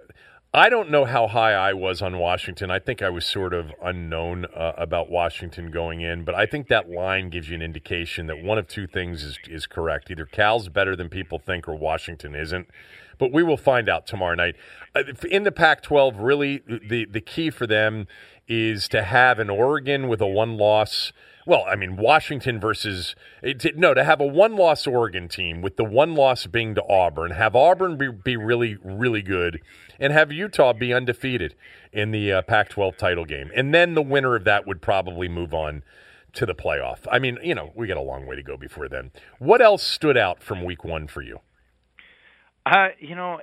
I 0.55 0.69
don't 0.69 0.91
know 0.91 1.07
how 1.07 1.29
high 1.29 1.55
I 1.55 1.73
was 1.73 2.03
on 2.03 2.19
Washington. 2.19 2.71
I 2.71 2.79
think 2.79 3.01
I 3.01 3.09
was 3.09 3.25
sort 3.25 3.55
of 3.55 3.73
unknown 3.83 4.45
uh, 4.55 4.73
about 4.77 5.09
Washington 5.09 5.71
going 5.71 6.03
in, 6.03 6.25
but 6.25 6.35
I 6.35 6.45
think 6.45 6.69
that 6.69 6.91
line 6.91 7.31
gives 7.31 7.49
you 7.49 7.55
an 7.55 7.63
indication 7.63 8.27
that 8.27 8.43
one 8.43 8.59
of 8.59 8.69
two 8.69 8.87
things 8.87 9.23
is 9.23 9.39
is 9.49 9.67
correct: 9.67 10.11
either 10.11 10.27
Cal's 10.27 10.69
better 10.69 10.95
than 10.95 11.09
people 11.09 11.39
think, 11.39 11.67
or 11.67 11.75
Washington 11.75 12.35
isn't. 12.35 12.69
But 13.19 13.33
we 13.33 13.43
will 13.43 13.57
find 13.57 13.89
out 13.89 14.07
tomorrow 14.07 14.35
night. 14.35 14.57
Uh, 14.95 15.05
In 15.31 15.45
the 15.45 15.53
Pac-12, 15.53 16.17
really, 16.19 16.59
the 16.67 17.07
the 17.07 17.23
key 17.23 17.49
for 17.49 17.67
them 17.67 18.07
is 18.47 18.89
to 18.89 19.05
have 19.05 19.39
an 19.39 19.49
Oregon 19.49 20.07
with 20.07 20.21
a 20.21 20.27
one-loss 20.27 21.15
well, 21.45 21.65
I 21.69 21.75
mean, 21.75 21.97
Washington 21.97 22.61
versus 22.61 23.17
no 23.75 23.95
to 23.95 24.05
have 24.05 24.21
a 24.21 24.27
one-loss 24.27 24.87
Oregon 24.87 25.29
team 25.29 25.61
with 25.61 25.77
the 25.77 25.85
one 25.85 26.15
loss 26.15 26.47
being 26.47 26.75
to 26.77 26.85
Auburn, 26.89 27.33
have 27.33 27.57
Auburn 27.57 27.97
be, 27.97 28.09
be 28.11 28.37
really 28.37 28.77
really 28.83 29.23
good, 29.23 29.61
and 30.03 30.13
have 30.13 30.33
Utah 30.33 30.73
be 30.73 30.93
undefeated 30.93 31.55
in 31.93 32.11
the 32.11 32.33
uh, 32.33 32.43
Pac-12 32.43 32.97
title 32.97 33.25
game, 33.25 33.51
and 33.55 33.73
then 33.73 33.95
the 33.95 34.03
winner 34.03 34.35
of 34.35 34.43
that 34.45 34.67
would 34.67 34.83
probably 34.83 35.29
move 35.29 35.55
on 35.55 35.85
to 36.33 36.45
the 36.45 36.55
playoff. 36.55 37.07
I 37.11 37.21
mean, 37.21 37.39
you 37.43 37.55
know, 37.55 37.71
we 37.77 37.87
got 37.87 37.97
a 37.97 38.03
long 38.03 38.27
way 38.27 38.35
to 38.35 38.43
go 38.43 38.57
before 38.57 38.89
then. 38.89 39.13
What 39.39 39.63
else 39.63 39.83
stood 39.83 40.17
out 40.17 40.43
from 40.43 40.65
Week 40.65 40.83
One 40.83 41.07
for 41.07 41.23
you? 41.23 41.39
Uh, 42.67 42.89
you 42.99 43.15
know, 43.15 43.39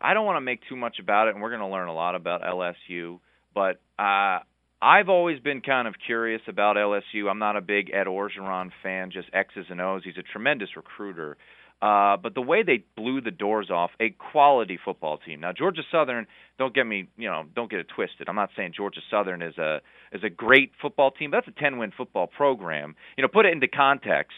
I 0.00 0.14
don't 0.14 0.24
want 0.24 0.36
to 0.36 0.42
make 0.42 0.60
too 0.68 0.76
much 0.76 0.98
about 1.00 1.26
it, 1.26 1.34
and 1.34 1.42
we're 1.42 1.50
going 1.50 1.60
to 1.60 1.68
learn 1.68 1.88
a 1.88 1.94
lot 1.94 2.14
about 2.14 2.42
LSU. 2.42 3.18
But 3.52 3.80
uh, 3.98 4.40
I've 4.80 5.08
always 5.08 5.40
been 5.40 5.60
kind 5.60 5.88
of 5.88 5.94
curious 6.06 6.42
about 6.46 6.76
LSU. 6.76 7.28
I'm 7.28 7.38
not 7.40 7.56
a 7.56 7.60
big 7.60 7.90
Ed 7.92 8.06
Orgeron 8.06 8.70
fan, 8.82 9.10
just 9.10 9.28
X's 9.32 9.66
and 9.70 9.80
O's. 9.80 10.02
He's 10.04 10.18
a 10.18 10.22
tremendous 10.22 10.76
recruiter. 10.76 11.36
Uh, 11.82 12.16
but 12.16 12.34
the 12.34 12.40
way 12.40 12.62
they 12.62 12.84
blew 12.96 13.20
the 13.20 13.30
doors 13.30 13.68
off 13.70 13.90
a 14.00 14.10
quality 14.10 14.78
football 14.82 15.18
team. 15.18 15.40
Now 15.40 15.52
Georgia 15.52 15.82
Southern, 15.90 16.26
don't 16.58 16.74
get 16.74 16.86
me, 16.86 17.08
you 17.16 17.28
know, 17.28 17.44
don't 17.54 17.70
get 17.70 17.80
it 17.80 17.88
twisted. 17.94 18.28
I'm 18.28 18.36
not 18.36 18.50
saying 18.56 18.72
Georgia 18.76 19.00
Southern 19.10 19.42
is 19.42 19.58
a 19.58 19.80
is 20.12 20.22
a 20.24 20.30
great 20.30 20.72
football 20.80 21.10
team. 21.10 21.30
But 21.30 21.44
that's 21.44 21.56
a 21.56 21.60
10 21.60 21.78
win 21.78 21.92
football 21.94 22.26
program. 22.26 22.94
You 23.16 23.22
know, 23.22 23.28
put 23.28 23.44
it 23.44 23.52
into 23.52 23.68
context. 23.68 24.32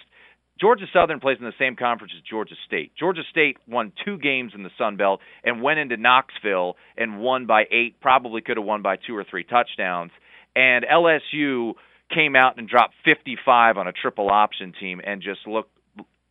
Georgia 0.59 0.87
Southern 0.91 1.21
plays 1.21 1.37
in 1.39 1.45
the 1.45 1.53
same 1.59 1.77
conference 1.77 2.15
as 2.17 2.23
Georgia 2.29 2.55
State. 2.67 2.93
Georgia 2.99 3.23
State 3.31 3.59
won 3.69 3.93
two 4.05 4.17
games 4.17 4.53
in 4.55 4.63
the 4.63 4.71
Sun 4.79 4.97
Belt 4.97 5.21
and 5.45 5.63
went 5.63 5.79
into 5.79 5.99
Knoxville 5.99 6.77
and 6.97 7.21
won 7.21 7.45
by 7.47 7.65
eight, 7.71 8.01
probably 8.01 8.41
could 8.41 8.57
have 8.57 8.65
won 8.65 8.81
by 8.81 8.97
two 8.97 9.15
or 9.15 9.25
three 9.29 9.45
touchdowns. 9.45 10.13
And 10.55 10.87
LSU 10.91 11.75
came 12.13 12.35
out 12.37 12.57
and 12.57 12.67
dropped 12.67 12.95
55 13.05 13.77
on 13.77 13.87
a 13.87 13.93
triple 13.93 14.31
option 14.31 14.73
team 14.81 15.03
and 15.05 15.21
just 15.21 15.47
looked 15.47 15.71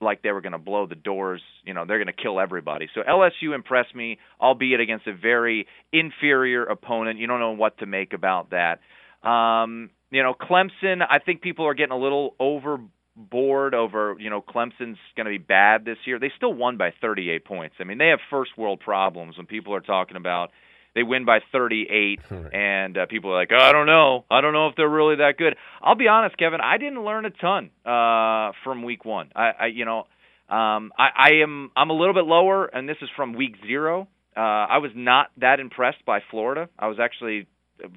like 0.01 0.21
they 0.21 0.31
were 0.31 0.41
going 0.41 0.53
to 0.53 0.57
blow 0.57 0.85
the 0.85 0.95
doors. 0.95 1.41
You 1.63 1.73
know, 1.73 1.85
they're 1.85 1.97
going 1.97 2.07
to 2.07 2.13
kill 2.13 2.39
everybody. 2.39 2.89
So 2.93 3.01
LSU 3.01 3.53
impressed 3.53 3.95
me, 3.95 4.19
albeit 4.39 4.79
against 4.79 5.07
a 5.07 5.13
very 5.13 5.67
inferior 5.91 6.63
opponent. 6.63 7.19
You 7.19 7.27
don't 7.27 7.39
know 7.39 7.51
what 7.51 7.77
to 7.79 7.85
make 7.85 8.13
about 8.13 8.51
that. 8.51 8.79
Um, 9.27 9.89
you 10.11 10.21
know, 10.23 10.33
Clemson, 10.33 11.05
I 11.07 11.19
think 11.19 11.41
people 11.41 11.65
are 11.65 11.73
getting 11.73 11.93
a 11.93 11.97
little 11.97 12.35
overboard 12.39 13.73
over, 13.73 14.15
you 14.19 14.29
know, 14.29 14.41
Clemson's 14.41 14.97
going 15.15 15.25
to 15.25 15.29
be 15.29 15.37
bad 15.37 15.85
this 15.85 15.97
year. 16.05 16.19
They 16.19 16.31
still 16.37 16.53
won 16.53 16.77
by 16.77 16.93
38 17.01 17.45
points. 17.45 17.75
I 17.79 17.83
mean, 17.85 17.97
they 17.97 18.09
have 18.09 18.19
first 18.29 18.57
world 18.57 18.79
problems 18.79 19.37
when 19.37 19.47
people 19.47 19.73
are 19.73 19.81
talking 19.81 20.17
about 20.17 20.51
they 20.95 21.03
win 21.03 21.25
by 21.25 21.39
38 21.51 22.19
and 22.53 22.97
uh, 22.97 23.05
people 23.05 23.31
are 23.31 23.35
like, 23.35 23.51
oh, 23.51 23.61
"I 23.61 23.71
don't 23.71 23.85
know. 23.85 24.25
I 24.31 24.41
don't 24.41 24.53
know 24.53 24.67
if 24.67 24.75
they're 24.75 24.89
really 24.89 25.17
that 25.17 25.37
good." 25.37 25.55
I'll 25.81 25.95
be 25.95 26.07
honest, 26.07 26.37
Kevin, 26.37 26.61
I 26.61 26.77
didn't 26.77 27.03
learn 27.03 27.25
a 27.25 27.29
ton 27.29 27.69
uh 27.85 28.51
from 28.63 28.83
week 28.83 29.05
1. 29.05 29.31
I, 29.35 29.51
I 29.59 29.65
you 29.67 29.85
know, 29.85 30.07
um 30.49 30.91
I, 30.97 31.09
I 31.17 31.29
am 31.43 31.71
I'm 31.75 31.89
a 31.89 31.93
little 31.93 32.13
bit 32.13 32.25
lower 32.25 32.65
and 32.65 32.89
this 32.89 32.97
is 33.01 33.09
from 33.15 33.33
week 33.33 33.55
0. 33.67 34.07
Uh 34.35 34.39
I 34.39 34.77
was 34.79 34.91
not 34.95 35.27
that 35.37 35.59
impressed 35.59 36.03
by 36.05 36.19
Florida. 36.31 36.69
I 36.79 36.87
was 36.87 36.97
actually 36.99 37.47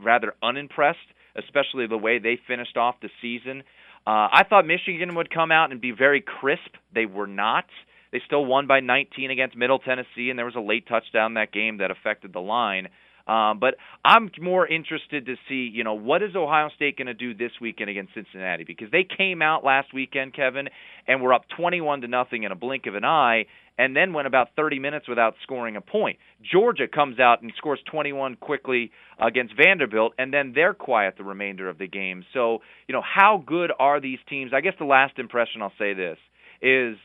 rather 0.03 0.35
unimpressed, 0.43 0.99
especially 1.37 1.87
the 1.87 1.97
way 1.97 2.19
they 2.19 2.39
finished 2.47 2.77
off 2.77 2.97
the 3.01 3.11
season. 3.23 3.63
Uh, 4.07 4.29
I 4.33 4.45
thought 4.49 4.67
Michigan 4.67 5.15
would 5.17 5.31
come 5.31 5.53
out 5.53 5.71
and 5.71 5.81
be 5.81 5.91
very 5.93 6.23
crisp. 6.23 6.73
They 6.95 7.05
were 7.07 7.27
not. 7.27 7.67
They 8.13 8.21
still 8.27 8.45
won 8.45 8.67
by 8.67 8.81
19 8.81 9.31
against 9.31 9.57
Middle 9.57 9.79
Tennessee, 9.79 10.31
and 10.31 10.39
there 10.39 10.47
was 10.47 10.57
a 10.57 10.61
late 10.61 10.87
touchdown 10.89 11.35
that 11.35 11.53
game 11.53 11.79
that 11.79 11.91
affected 11.91 12.33
the 12.33 12.41
line. 12.41 12.89
Um, 13.29 13.59
but 13.61 13.75
I'm 14.05 14.31
more 14.41 14.67
interested 14.67 15.27
to 15.27 15.35
see, 15.49 15.71
you 15.71 15.85
know, 15.85 15.93
what 15.93 16.23
is 16.23 16.35
Ohio 16.35 16.71
State 16.75 16.97
going 16.97 17.09
to 17.09 17.15
do 17.15 17.35
this 17.35 17.53
weekend 17.61 17.91
against 17.91 18.15
Cincinnati 18.15 18.65
because 18.65 18.91
they 18.91 19.05
came 19.05 19.43
out 19.43 19.63
last 19.63 19.93
weekend, 19.93 20.35
Kevin, 20.35 20.69
and 21.07 21.21
were 21.21 21.35
up 21.35 21.45
21 21.55 22.01
to 22.01 22.09
nothing 22.09 22.45
in 22.45 22.53
a 22.53 22.55
blink 22.55 22.87
of 22.87 22.95
an 22.95 23.05
eye, 23.05 23.45
and 23.77 23.95
then 23.95 24.15
went 24.15 24.27
about 24.27 24.49
30 24.57 24.79
minutes 24.79 25.07
without 25.09 25.35
scoring 25.43 25.77
a 25.77 25.83
point. 25.83 26.19
Georgia 26.43 26.89
comes 26.89 27.21
out 27.21 27.43
and 27.43 27.53
scores 27.59 27.81
21 27.91 28.37
quickly 28.37 28.91
against 29.21 29.55
Vanderbilt, 29.55 30.15
and 30.19 30.33
then 30.33 30.53
they're 30.55 30.75
quiet 30.75 31.15
the 31.19 31.25
remainder 31.25 31.69
of 31.69 31.77
the 31.77 31.87
game. 31.87 32.25
So, 32.33 32.61
you 32.87 32.95
know, 32.95 33.03
how 33.03 33.43
good 33.47 33.71
are 33.79 34.01
these 34.01 34.19
teams? 34.31 34.53
I 34.55 34.63
guess 34.63 34.75
the 34.79 34.87
last 34.87 35.19
impression 35.19 35.61
I'll 35.61 35.73
say 35.79 35.93
this 35.93 36.17
is 36.63 36.97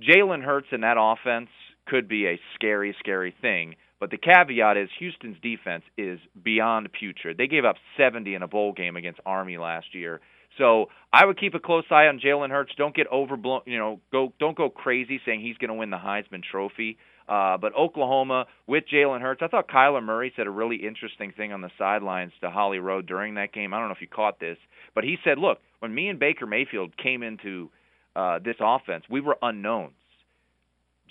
Jalen 0.00 0.42
Hurts 0.42 0.68
in 0.72 0.80
that 0.82 0.96
offense 0.98 1.50
could 1.86 2.08
be 2.08 2.26
a 2.26 2.40
scary, 2.56 2.94
scary 3.00 3.34
thing 3.40 3.76
but 4.00 4.10
the 4.10 4.16
caveat 4.16 4.78
is 4.78 4.88
Houston's 4.98 5.36
defense 5.42 5.84
is 5.98 6.18
beyond 6.42 6.88
putrid. 6.98 7.36
They 7.36 7.46
gave 7.46 7.66
up 7.66 7.76
70 7.98 8.34
in 8.34 8.42
a 8.42 8.48
bowl 8.48 8.72
game 8.72 8.96
against 8.96 9.20
Army 9.26 9.58
last 9.58 9.94
year. 9.94 10.20
So 10.58 10.86
I 11.12 11.26
would 11.26 11.38
keep 11.38 11.54
a 11.54 11.60
close 11.60 11.84
eye 11.90 12.06
on 12.06 12.18
Jalen 12.18 12.50
Hurts. 12.50 12.72
Don't 12.76 12.96
get 12.96 13.06
overblown. 13.12 13.60
You 13.66 13.78
know, 13.78 14.00
go 14.10 14.32
don't 14.40 14.56
go 14.56 14.68
crazy 14.68 15.20
saying 15.24 15.42
he's 15.42 15.56
going 15.58 15.68
to 15.68 15.74
win 15.74 15.90
the 15.90 15.96
Heisman 15.96 16.42
Trophy. 16.42 16.96
Uh, 17.28 17.56
but 17.58 17.76
Oklahoma 17.76 18.46
with 18.66 18.84
Jalen 18.92 19.20
Hurts, 19.20 19.42
I 19.44 19.46
thought 19.46 19.68
Kyler 19.68 20.02
Murray 20.02 20.32
said 20.34 20.48
a 20.48 20.50
really 20.50 20.76
interesting 20.84 21.32
thing 21.36 21.52
on 21.52 21.60
the 21.60 21.70
sidelines 21.78 22.32
to 22.40 22.50
Holly 22.50 22.80
Rowe 22.80 23.02
during 23.02 23.34
that 23.34 23.52
game. 23.52 23.72
I 23.72 23.78
don't 23.78 23.86
know 23.86 23.94
if 23.94 24.00
you 24.00 24.08
caught 24.08 24.40
this, 24.40 24.56
but 24.94 25.04
he 25.04 25.16
said, 25.22 25.38
"Look, 25.38 25.58
when 25.78 25.94
me 25.94 26.08
and 26.08 26.18
Baker 26.18 26.46
Mayfield 26.46 26.96
came 26.96 27.22
into 27.22 27.70
uh, 28.16 28.38
this 28.44 28.56
offense, 28.60 29.04
we 29.08 29.20
were 29.20 29.36
unknowns. 29.42 29.94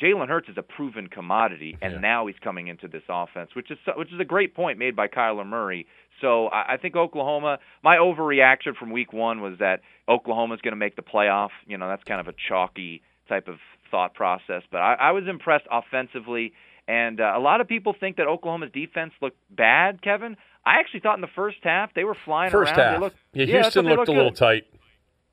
Jalen 0.02 0.30
Hurts 0.30 0.48
is 0.48 0.58
a 0.58 0.62
proven 0.62 1.08
commodity, 1.08 1.78
and 1.82 1.94
yeah. 1.94 2.00
now 2.00 2.28
he's 2.28 2.38
coming 2.42 2.68
into 2.68 2.88
this 2.88 3.04
offense, 3.10 3.50
which 3.54 3.70
is 3.70 3.78
which 3.98 4.14
is 4.14 4.20
a 4.20 4.26
great 4.26 4.56
point 4.56 4.80
made 4.80 4.96
by 4.96 5.08
Kyler 5.08 5.46
Murray. 5.46 5.88
So 6.22 6.48
I, 6.48 6.74
I 6.74 6.78
think 6.78 6.96
Oklahoma. 6.96 7.60
My 7.84 7.98
overreaction 7.98 8.76
from 8.78 8.92
Week 8.92 9.12
One 9.12 9.42
was 9.42 9.60
that 9.60 9.82
Oklahoma 10.08 10.56
is 10.56 10.62
going 10.62 10.72
to 10.72 10.78
make 10.78 10.96
the 10.96 11.02
playoff. 11.02 11.50
You 11.68 11.78
know, 11.78 11.90
that's 11.90 12.04
kind 12.06 12.22
of 12.22 12.30
a 12.30 12.34
chalky 12.48 13.02
type 13.28 13.50
of 13.50 13.58
thought 13.92 14.14
process. 14.14 14.64
But 14.72 14.80
I, 14.80 14.94
I 14.94 15.12
was 15.12 15.26
impressed 15.28 15.66
offensively, 15.70 16.54
and 16.88 17.20
uh, 17.20 17.34
a 17.36 17.40
lot 17.40 17.60
of 17.60 17.68
people 17.68 17.94
think 18.00 18.18
that 18.18 18.28
Oklahoma's 18.28 18.72
defense 18.72 19.12
looked 19.22 19.38
bad. 19.50 20.02
Kevin, 20.02 20.38
I 20.66 20.80
actually 20.80 21.02
thought 21.02 21.16
in 21.16 21.22
the 21.22 21.28
first 21.36 21.58
half 21.64 21.94
they 21.94 22.06
were 22.06 22.18
flying 22.26 22.52
first 22.52 22.72
around. 22.72 22.80
Half. 22.80 22.96
They 22.96 23.00
looked, 23.02 23.18
yeah, 23.34 23.46
Houston 23.46 23.84
yeah, 23.84 23.92
looked, 23.92 24.00
looked 24.00 24.10
a 24.10 24.14
little 24.14 24.32
tight. 24.32 24.64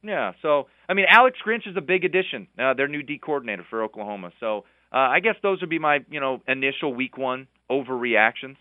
Yeah, 0.06 0.32
so 0.42 0.68
I 0.88 0.94
mean, 0.94 1.06
Alex 1.08 1.38
Grinch 1.44 1.68
is 1.68 1.76
a 1.76 1.80
big 1.80 2.04
addition. 2.04 2.46
Uh, 2.58 2.74
their 2.74 2.88
new 2.88 3.02
D 3.02 3.18
coordinator 3.18 3.64
for 3.68 3.82
Oklahoma. 3.82 4.30
So 4.40 4.64
uh, 4.92 4.98
I 4.98 5.20
guess 5.20 5.34
those 5.42 5.60
would 5.60 5.70
be 5.70 5.78
my 5.78 5.98
you 6.10 6.20
know 6.20 6.42
initial 6.46 6.94
week 6.94 7.18
one 7.18 7.48
overreactions. 7.70 8.56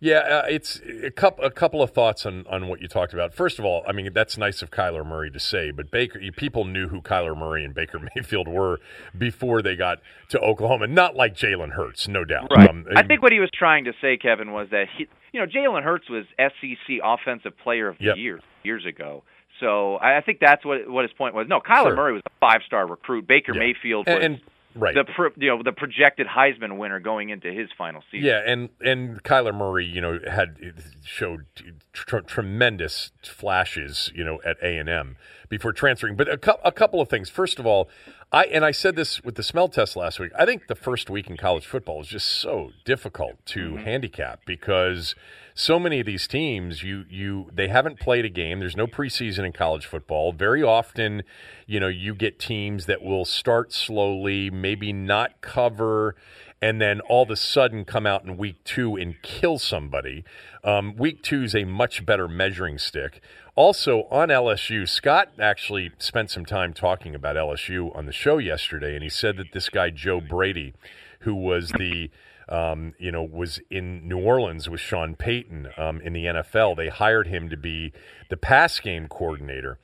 Yeah, 0.00 0.18
uh, 0.18 0.42
it's 0.48 0.80
a 1.04 1.10
couple 1.10 1.44
a 1.44 1.50
couple 1.50 1.82
of 1.82 1.92
thoughts 1.92 2.26
on 2.26 2.44
on 2.48 2.68
what 2.68 2.80
you 2.80 2.88
talked 2.88 3.12
about. 3.12 3.32
First 3.32 3.58
of 3.58 3.64
all, 3.64 3.84
I 3.86 3.92
mean 3.92 4.12
that's 4.12 4.36
nice 4.36 4.60
of 4.60 4.70
Kyler 4.70 5.06
Murray 5.06 5.30
to 5.30 5.38
say, 5.38 5.70
but 5.70 5.90
Baker 5.90 6.20
people 6.36 6.64
knew 6.64 6.88
who 6.88 7.00
Kyler 7.00 7.36
Murray 7.36 7.64
and 7.64 7.74
Baker 7.74 8.00
Mayfield 8.16 8.48
were 8.48 8.80
before 9.16 9.62
they 9.62 9.76
got 9.76 9.98
to 10.30 10.40
Oklahoma. 10.40 10.88
Not 10.88 11.14
like 11.14 11.34
Jalen 11.34 11.72
Hurts, 11.72 12.08
no 12.08 12.24
doubt. 12.24 12.48
Right. 12.54 12.68
Um, 12.68 12.86
I 12.96 13.04
think 13.04 13.22
what 13.22 13.32
he 13.32 13.40
was 13.40 13.50
trying 13.56 13.84
to 13.84 13.92
say, 14.00 14.16
Kevin, 14.16 14.52
was 14.52 14.68
that 14.70 14.86
he, 14.96 15.06
you 15.32 15.40
know 15.40 15.46
Jalen 15.46 15.84
Hurts 15.84 16.10
was 16.10 16.24
SEC 16.38 16.96
Offensive 17.04 17.56
Player 17.62 17.88
of 17.88 17.98
the 17.98 18.04
yep. 18.04 18.16
Year 18.16 18.40
years 18.64 18.84
ago. 18.84 19.22
So 19.60 19.98
I 20.00 20.20
think 20.20 20.38
that's 20.40 20.64
what 20.64 20.88
what 20.88 21.02
his 21.04 21.12
point 21.12 21.34
was. 21.34 21.46
No, 21.48 21.60
Kyler 21.60 21.88
sure. 21.88 21.96
Murray 21.96 22.12
was 22.12 22.22
a 22.26 22.30
five 22.40 22.60
star 22.66 22.86
recruit. 22.86 23.26
Baker 23.26 23.52
yeah. 23.52 23.60
Mayfield 23.60 24.06
was 24.06 24.14
and, 24.14 24.24
and, 24.24 24.40
right. 24.74 24.94
the 24.94 25.04
pro, 25.04 25.30
you 25.36 25.48
know 25.48 25.62
the 25.62 25.72
projected 25.72 26.26
Heisman 26.26 26.78
winner 26.78 27.00
going 27.00 27.30
into 27.30 27.52
his 27.52 27.68
final 27.76 28.02
season. 28.10 28.26
Yeah, 28.26 28.42
and 28.46 28.68
and 28.80 29.22
Kyler 29.22 29.54
Murray, 29.54 29.86
you 29.86 30.00
know, 30.00 30.18
had 30.30 30.56
showed 31.04 31.46
tr- 31.92 32.18
tremendous 32.18 33.10
flashes, 33.22 34.12
you 34.14 34.24
know, 34.24 34.40
at 34.44 34.56
A 34.62 34.78
and 34.78 34.88
M 34.88 35.16
before 35.48 35.72
transferring. 35.72 36.16
But 36.16 36.28
a, 36.28 36.38
cu- 36.38 36.60
a 36.64 36.72
couple 36.72 37.00
of 37.00 37.08
things. 37.08 37.28
First 37.28 37.58
of 37.58 37.66
all, 37.66 37.88
I 38.30 38.44
and 38.44 38.62
I 38.64 38.72
said 38.72 38.94
this 38.94 39.24
with 39.24 39.36
the 39.36 39.42
smell 39.42 39.68
test 39.68 39.96
last 39.96 40.20
week. 40.20 40.32
I 40.38 40.44
think 40.44 40.66
the 40.66 40.74
first 40.74 41.08
week 41.08 41.30
in 41.30 41.36
college 41.38 41.64
football 41.66 42.02
is 42.02 42.08
just 42.08 42.28
so 42.28 42.72
difficult 42.84 43.44
to 43.46 43.58
Mm-hmm. 43.58 43.84
handicap 43.84 44.40
because 44.44 45.14
so 45.54 45.78
many 45.78 45.98
of 46.00 46.06
these 46.06 46.28
teams 46.28 46.82
you 46.82 47.04
you 47.08 47.50
they 47.52 47.68
haven't 47.68 47.98
played 47.98 48.24
a 48.24 48.28
game 48.28 48.60
there's 48.60 48.76
no 48.76 48.86
preseason 48.86 49.44
in 49.44 49.52
college 49.52 49.86
football 49.86 50.32
very 50.32 50.62
often 50.62 51.22
you 51.66 51.80
know 51.80 51.88
you 51.88 52.14
get 52.14 52.38
teams 52.38 52.86
that 52.86 53.02
will 53.02 53.24
start 53.24 53.72
slowly 53.72 54.50
maybe 54.50 54.92
not 54.92 55.40
cover 55.40 56.14
and 56.62 56.80
then 56.80 57.00
all 57.02 57.22
of 57.24 57.30
a 57.30 57.36
sudden 57.36 57.84
come 57.84 58.06
out 58.06 58.24
in 58.24 58.36
week 58.36 58.62
two 58.64 58.94
and 58.96 59.20
kill 59.22 59.58
somebody 59.58 60.22
um, 60.62 60.94
week 60.96 61.22
two 61.22 61.42
is 61.42 61.54
a 61.54 61.64
much 61.64 62.06
better 62.06 62.28
measuring 62.28 62.78
stick 62.78 63.20
also 63.58 64.06
on 64.08 64.28
lsu 64.28 64.88
scott 64.88 65.32
actually 65.40 65.90
spent 65.98 66.30
some 66.30 66.44
time 66.44 66.72
talking 66.72 67.12
about 67.12 67.34
lsu 67.34 67.94
on 67.96 68.06
the 68.06 68.12
show 68.12 68.38
yesterday 68.38 68.94
and 68.94 69.02
he 69.02 69.08
said 69.08 69.36
that 69.36 69.52
this 69.52 69.68
guy 69.68 69.90
joe 69.90 70.20
brady 70.20 70.72
who 71.20 71.34
was 71.34 71.70
the 71.70 72.08
um, 72.48 72.94
you 72.98 73.12
know, 73.12 73.22
was 73.22 73.60
in 73.70 74.08
New 74.08 74.18
Orleans 74.18 74.70
with 74.70 74.80
Sean 74.80 75.14
Payton 75.14 75.68
um, 75.76 76.00
in 76.00 76.14
the 76.14 76.24
NFL. 76.24 76.76
They 76.76 76.88
hired 76.88 77.26
him 77.26 77.50
to 77.50 77.56
be 77.56 77.92
the 78.30 78.38
pass 78.38 78.80
game 78.80 79.06
coordinator. 79.06 79.78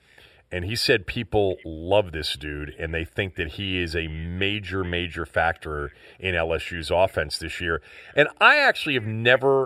And 0.51 0.65
he 0.65 0.75
said 0.75 1.05
people 1.05 1.57
love 1.63 2.11
this 2.11 2.35
dude 2.35 2.73
and 2.79 2.93
they 2.93 3.05
think 3.05 3.35
that 3.35 3.53
he 3.53 3.79
is 3.79 3.95
a 3.95 4.07
major, 4.07 4.83
major 4.83 5.25
factor 5.25 5.91
in 6.19 6.33
LSU's 6.33 6.89
offense 6.89 7.37
this 7.37 7.59
year. 7.59 7.81
And 8.15 8.29
I 8.39 8.57
actually 8.57 8.93
have 8.95 9.05
never, 9.05 9.65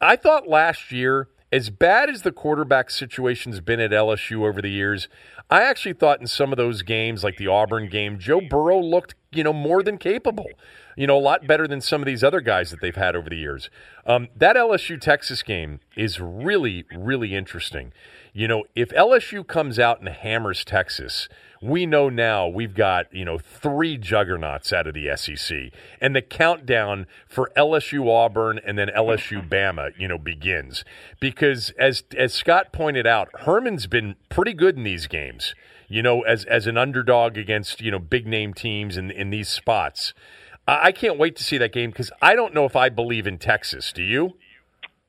I 0.00 0.16
thought 0.16 0.46
last 0.46 0.92
year 0.92 1.28
as 1.50 1.70
bad 1.70 2.10
as 2.10 2.22
the 2.22 2.32
quarterback 2.32 2.90
situation's 2.90 3.60
been 3.60 3.80
at 3.80 3.90
LSU 3.90 4.46
over 4.46 4.60
the 4.60 4.70
years, 4.70 5.08
I 5.50 5.62
actually 5.62 5.94
thought 5.94 6.20
in 6.20 6.26
some 6.26 6.52
of 6.52 6.58
those 6.58 6.82
games, 6.82 7.24
like 7.24 7.38
the 7.38 7.46
Auburn 7.46 7.88
game, 7.88 8.18
Joe 8.18 8.40
Burrow 8.40 8.80
looked, 8.80 9.14
you 9.32 9.42
know, 9.42 9.52
more 9.52 9.82
than 9.82 9.96
capable. 9.96 10.48
You 10.94 11.06
know, 11.06 11.16
a 11.16 11.20
lot 11.20 11.46
better 11.46 11.66
than 11.66 11.80
some 11.80 12.02
of 12.02 12.06
these 12.06 12.22
other 12.22 12.40
guys 12.40 12.70
that 12.70 12.80
they've 12.80 12.94
had 12.94 13.16
over 13.16 13.30
the 13.30 13.36
years. 13.36 13.70
Um, 14.04 14.28
that 14.36 14.56
LSU 14.56 15.00
Texas 15.00 15.42
game 15.42 15.80
is 15.96 16.20
really, 16.20 16.84
really 16.94 17.34
interesting. 17.34 17.92
You 18.32 18.48
know, 18.48 18.64
if 18.74 18.90
LSU 18.90 19.46
comes 19.46 19.78
out 19.78 20.00
and 20.00 20.08
hammers 20.08 20.64
Texas, 20.64 21.28
we 21.60 21.86
know 21.86 22.08
now 22.08 22.46
we've 22.46 22.74
got, 22.74 23.12
you 23.12 23.24
know, 23.24 23.38
three 23.38 23.96
juggernauts 23.96 24.72
out 24.72 24.86
of 24.86 24.94
the 24.94 25.10
SEC. 25.16 25.72
And 26.00 26.14
the 26.14 26.22
countdown 26.22 27.06
for 27.28 27.50
LSU 27.56 28.08
Auburn 28.08 28.60
and 28.64 28.78
then 28.78 28.88
LSU 28.96 29.46
Bama, 29.48 29.90
you 29.98 30.08
know, 30.08 30.18
begins. 30.18 30.84
Because 31.20 31.70
as 31.78 32.04
as 32.16 32.32
Scott 32.32 32.72
pointed 32.72 33.06
out, 33.06 33.28
Herman's 33.40 33.86
been 33.86 34.16
pretty 34.28 34.54
good 34.54 34.76
in 34.76 34.84
these 34.84 35.06
games, 35.06 35.37
you 35.88 36.02
know, 36.02 36.22
as 36.22 36.44
as 36.44 36.66
an 36.66 36.76
underdog 36.76 37.36
against, 37.36 37.80
you 37.80 37.90
know, 37.90 37.98
big 37.98 38.26
name 38.26 38.54
teams 38.54 38.96
in, 38.96 39.10
in 39.10 39.30
these 39.30 39.48
spots. 39.48 40.14
I, 40.66 40.86
I 40.86 40.92
can't 40.92 41.18
wait 41.18 41.36
to 41.36 41.44
see 41.44 41.58
that 41.58 41.72
game 41.72 41.90
because 41.90 42.10
I 42.20 42.34
don't 42.34 42.54
know 42.54 42.64
if 42.64 42.76
I 42.76 42.88
believe 42.88 43.26
in 43.26 43.38
Texas. 43.38 43.92
Do 43.92 44.02
you? 44.02 44.34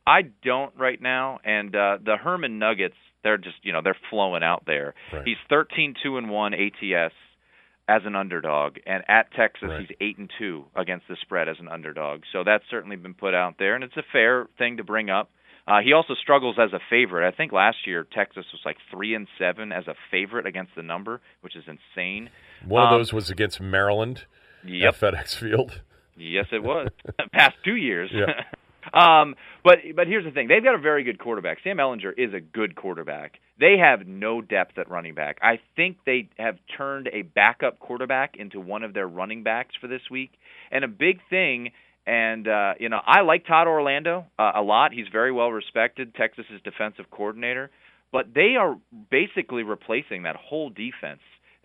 I 0.07 0.23
don't 0.43 0.73
right 0.75 0.99
now. 1.01 1.39
And 1.43 1.75
uh, 1.75 1.97
the 2.03 2.17
Herman 2.17 2.57
Nuggets 2.57 2.95
they're 3.23 3.37
just 3.37 3.57
you 3.63 3.73
know 3.73 3.81
they're 3.83 3.97
flowing 4.09 4.43
out 4.43 4.63
there. 4.65 4.93
Right. 5.11 5.23
He's 5.25 5.37
13 5.49 5.95
2 6.01 6.17
and 6.17 6.29
1 6.29 6.53
ATS 6.53 7.13
as 7.87 8.01
an 8.05 8.15
underdog 8.15 8.77
and 8.85 9.03
at 9.07 9.31
Texas 9.33 9.69
Right. 9.69 9.81
he's 9.81 9.97
8 9.99 10.17
and 10.19 10.31
2 10.37 10.65
against 10.75 11.07
the 11.07 11.17
spread 11.21 11.49
as 11.49 11.57
an 11.59 11.67
underdog. 11.67 12.21
So 12.31 12.43
that's 12.43 12.63
certainly 12.69 12.95
been 12.95 13.13
put 13.13 13.33
out 13.33 13.55
there 13.59 13.75
and 13.75 13.83
it's 13.83 13.97
a 13.97 14.03
fair 14.11 14.47
thing 14.57 14.77
to 14.77 14.83
bring 14.83 15.09
up. 15.09 15.31
Uh, 15.69 15.81
he 15.83 15.93
also 15.93 16.15
struggles 16.15 16.55
as 16.59 16.73
a 16.73 16.79
favorite. 16.89 17.27
I 17.27 17.31
think 17.31 17.51
last 17.51 17.85
year 17.85 18.05
Texas 18.11 18.45
was 18.51 18.61
like 18.65 18.77
3 18.91 19.13
and 19.13 19.27
7 19.37 19.71
as 19.71 19.87
a 19.87 19.93
favorite 20.09 20.47
against 20.47 20.71
the 20.75 20.81
number, 20.83 21.21
which 21.41 21.55
is 21.55 21.63
insane. 21.67 22.29
One 22.65 22.83
of 22.87 22.91
Um, 22.93 22.99
those 22.99 23.13
was 23.13 23.29
against 23.29 23.61
Maryland 23.61 24.25
Yep. 24.65 24.95
at 24.95 24.99
FedEx 25.13 25.35
Field. 25.37 25.81
Yes, 26.17 26.47
it 26.51 26.63
was. 26.63 26.89
Past 27.31 27.55
two 27.63 27.75
years. 27.75 28.09
Yeah. 28.11 28.43
um, 28.93 29.35
but 29.63 29.77
but 29.95 30.07
here's 30.07 30.25
the 30.25 30.31
thing: 30.31 30.47
they've 30.47 30.63
got 30.63 30.75
a 30.75 30.79
very 30.79 31.03
good 31.03 31.19
quarterback. 31.19 31.59
Sam 31.63 31.77
Ehlinger 31.77 32.11
is 32.17 32.33
a 32.33 32.39
good 32.41 32.75
quarterback. 32.75 33.39
They 33.59 33.77
have 33.77 34.07
no 34.07 34.41
depth 34.41 34.77
at 34.77 34.89
running 34.89 35.13
back. 35.15 35.37
I 35.41 35.59
think 35.75 35.97
they 36.05 36.29
have 36.37 36.57
turned 36.77 37.07
a 37.13 37.21
backup 37.21 37.79
quarterback 37.79 38.35
into 38.37 38.59
one 38.59 38.83
of 38.83 38.93
their 38.93 39.07
running 39.07 39.43
backs 39.43 39.75
for 39.79 39.87
this 39.87 40.01
week. 40.09 40.31
And 40.71 40.83
a 40.83 40.87
big 40.87 41.19
thing, 41.29 41.71
and 42.05 42.47
uh, 42.47 42.73
you 42.79 42.89
know, 42.89 42.99
I 43.05 43.21
like 43.21 43.45
Todd 43.45 43.67
Orlando 43.67 44.25
uh, 44.37 44.51
a 44.55 44.61
lot. 44.61 44.93
He's 44.93 45.07
very 45.11 45.31
well 45.31 45.51
respected, 45.51 46.15
Texas's 46.15 46.61
defensive 46.63 47.05
coordinator. 47.11 47.69
But 48.11 48.33
they 48.33 48.55
are 48.59 48.75
basically 49.11 49.63
replacing 49.63 50.23
that 50.23 50.35
whole 50.35 50.69
defense. 50.69 51.21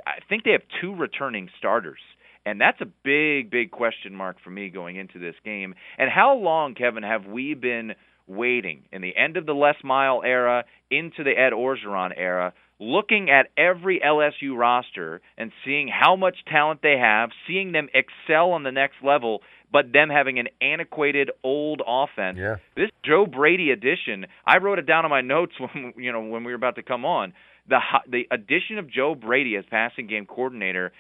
I 0.07 0.19
think 0.29 0.45
they 0.45 0.53
have 0.53 0.63
two 0.81 0.95
returning 0.95 1.49
starters. 1.59 2.01
And 2.47 2.61
that's 2.61 2.81
a 2.83 2.87
big, 3.05 3.51
big 3.51 3.71
question 3.71 4.15
mark 4.15 4.37
for 4.45 4.51
me 4.51 4.69
going 4.69 4.97
into 4.97 5.19
this 5.19 5.35
game. 5.45 5.75
And 5.97 6.11
how 6.11 6.37
long, 6.37 6.75
Kevin, 6.75 7.03
have 7.03 7.25
we 7.25 7.55
been 7.55 7.95
waiting 8.27 8.83
in 8.93 9.03
the 9.03 9.17
end 9.17 9.37
of 9.37 9.47
the 9.47 9.55
Les 9.55 9.77
Miles 9.83 10.23
era 10.27 10.65
into 10.91 11.25
the 11.25 11.31
Ed 11.31 11.53
Orgeron 11.53 12.11
era, 12.17 12.53
looking 12.79 13.31
at 13.31 13.47
every 13.57 14.01
LSU 14.05 14.57
roster 14.57 15.21
and 15.39 15.53
seeing 15.65 15.89
how 15.89 16.17
much 16.17 16.37
talent 16.51 16.81
they 16.83 16.99
have, 16.99 17.31
seeing 17.47 17.73
them 17.73 17.89
excel 17.95 18.51
on 18.51 18.63
the 18.63 18.73
next 18.73 18.97
level, 19.03 19.41
but 19.75 19.93
them 19.93 20.09
having 20.09 20.39
an 20.39 20.47
antiquated 20.63 21.33
old 21.43 21.83
offense. 21.85 22.39
Yeah. 22.41 22.57
This 22.77 22.91
Joe 23.05 23.27
Brady 23.27 23.73
addition, 23.73 24.27
I 24.47 24.59
wrote 24.59 24.79
it 24.79 24.87
down 24.87 25.05
on 25.05 25.11
my 25.11 25.21
notes 25.21 25.53
when 25.59 25.93
you 25.97 26.13
know 26.13 26.21
when 26.21 26.45
we 26.45 26.53
were 26.53 26.57
about 26.57 26.77
to 26.77 26.83
come 26.85 27.05
on. 27.05 27.35
The 27.69 27.81
the 28.09 28.23
addition 28.31 28.79
of 28.79 28.89
Joe 28.89 29.17
Brady 29.17 29.57
as 29.57 29.65
passing 29.69 30.07
game 30.07 30.27
coordinator 30.27 30.93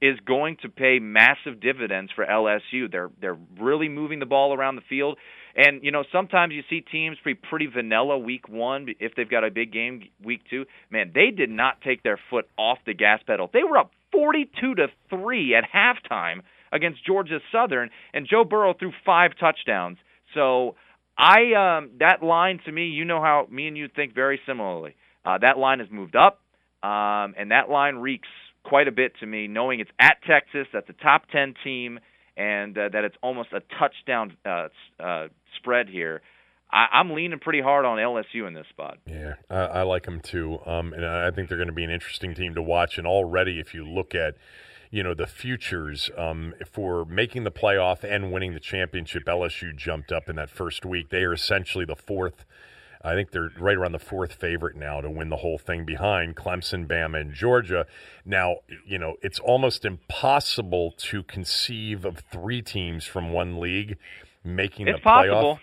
is 0.00 0.16
going 0.24 0.58
to 0.62 0.68
pay 0.68 1.00
massive 1.00 1.60
dividends 1.60 2.12
for 2.14 2.24
LSU. 2.24 2.90
They're 2.90 3.10
they're 3.20 3.38
really 3.58 3.88
moving 3.88 4.20
the 4.20 4.26
ball 4.26 4.54
around 4.54 4.76
the 4.76 4.82
field. 4.88 5.18
And 5.56 5.82
you 5.82 5.90
know, 5.90 6.04
sometimes 6.12 6.54
you 6.54 6.62
see 6.70 6.82
teams 6.82 7.16
be 7.24 7.34
pretty 7.34 7.66
vanilla 7.66 8.16
week 8.16 8.48
1 8.48 8.94
if 9.00 9.16
they've 9.16 9.28
got 9.28 9.42
a 9.42 9.50
big 9.50 9.72
game 9.72 10.04
week 10.24 10.42
2. 10.50 10.66
Man, 10.88 11.10
they 11.12 11.32
did 11.36 11.50
not 11.50 11.80
take 11.80 12.04
their 12.04 12.20
foot 12.30 12.48
off 12.56 12.78
the 12.86 12.94
gas 12.94 13.20
pedal. 13.26 13.50
They 13.52 13.64
were 13.64 13.76
up 13.76 13.90
42 14.12 14.76
to 14.76 14.86
3 15.10 15.56
at 15.56 15.64
halftime 15.64 16.42
against 16.72 17.04
Georgia 17.04 17.40
Southern 17.52 17.90
and 18.14 18.26
Joe 18.28 18.44
Burrow 18.44 18.74
threw 18.78 18.92
5 19.04 19.32
touchdowns. 19.38 19.98
So, 20.34 20.76
I 21.18 21.52
um 21.52 21.90
that 21.98 22.22
line 22.22 22.60
to 22.64 22.72
me, 22.72 22.86
you 22.86 23.04
know 23.04 23.20
how 23.20 23.46
me 23.50 23.66
and 23.66 23.76
you 23.76 23.88
think 23.94 24.14
very 24.14 24.40
similarly. 24.46 24.94
Uh 25.24 25.36
that 25.38 25.58
line 25.58 25.80
has 25.80 25.88
moved 25.90 26.16
up. 26.16 26.40
Um 26.82 27.34
and 27.36 27.50
that 27.50 27.68
line 27.68 27.96
reeks 27.96 28.28
quite 28.64 28.88
a 28.88 28.92
bit 28.92 29.12
to 29.20 29.26
me, 29.26 29.46
knowing 29.46 29.80
it's 29.80 29.90
at 29.98 30.18
Texas, 30.26 30.66
that's 30.72 30.88
a 30.88 30.92
top 30.94 31.28
10 31.30 31.54
team, 31.64 31.98
and 32.36 32.76
uh, 32.76 32.88
that 32.92 33.04
it's 33.04 33.16
almost 33.22 33.50
a 33.52 33.60
touchdown 33.78 34.36
uh, 34.44 34.68
uh, 35.02 35.28
spread 35.56 35.88
here. 35.88 36.20
I, 36.70 36.86
I'm 36.92 37.10
leaning 37.10 37.38
pretty 37.38 37.60
hard 37.60 37.84
on 37.84 37.98
LSU 37.98 38.46
in 38.46 38.54
this 38.54 38.66
spot. 38.70 38.98
Yeah, 39.06 39.34
I, 39.48 39.56
I 39.56 39.82
like 39.82 40.04
them 40.04 40.20
too, 40.20 40.58
um, 40.66 40.92
and 40.92 41.04
I 41.04 41.30
think 41.30 41.48
they're 41.48 41.58
going 41.58 41.68
to 41.68 41.74
be 41.74 41.84
an 41.84 41.90
interesting 41.90 42.34
team 42.34 42.54
to 42.54 42.62
watch. 42.62 42.98
And 42.98 43.06
already, 43.06 43.58
if 43.58 43.74
you 43.74 43.86
look 43.86 44.14
at, 44.14 44.36
you 44.90 45.02
know, 45.02 45.14
the 45.14 45.26
futures 45.26 46.10
um, 46.16 46.54
for 46.70 47.04
making 47.04 47.44
the 47.44 47.50
playoff 47.50 48.02
and 48.02 48.32
winning 48.32 48.54
the 48.54 48.60
championship, 48.60 49.24
LSU 49.24 49.74
jumped 49.76 50.10
up 50.10 50.28
in 50.28 50.36
that 50.36 50.50
first 50.50 50.84
week. 50.84 51.10
They 51.10 51.22
are 51.22 51.32
essentially 51.32 51.84
the 51.84 51.96
fourth. 51.96 52.44
I 53.02 53.14
think 53.14 53.30
they're 53.30 53.50
right 53.58 53.76
around 53.76 53.92
the 53.92 53.98
fourth 53.98 54.34
favorite 54.34 54.76
now 54.76 55.00
to 55.00 55.08
win 55.10 55.30
the 55.30 55.36
whole 55.36 55.56
thing 55.58 55.86
behind 55.86 56.36
Clemson, 56.36 56.86
Bama, 56.86 57.20
and 57.20 57.32
Georgia. 57.32 57.86
Now, 58.26 58.56
you 58.86 58.98
know, 58.98 59.16
it's 59.22 59.38
almost 59.38 59.84
impossible 59.84 60.92
to 60.98 61.22
conceive 61.22 62.04
of 62.04 62.18
three 62.30 62.60
teams 62.60 63.06
from 63.06 63.32
one 63.32 63.58
league 63.58 63.96
making 64.44 64.88
It's 64.88 64.98
the 64.98 65.02
playoff. 65.02 65.30
possible. 65.30 65.58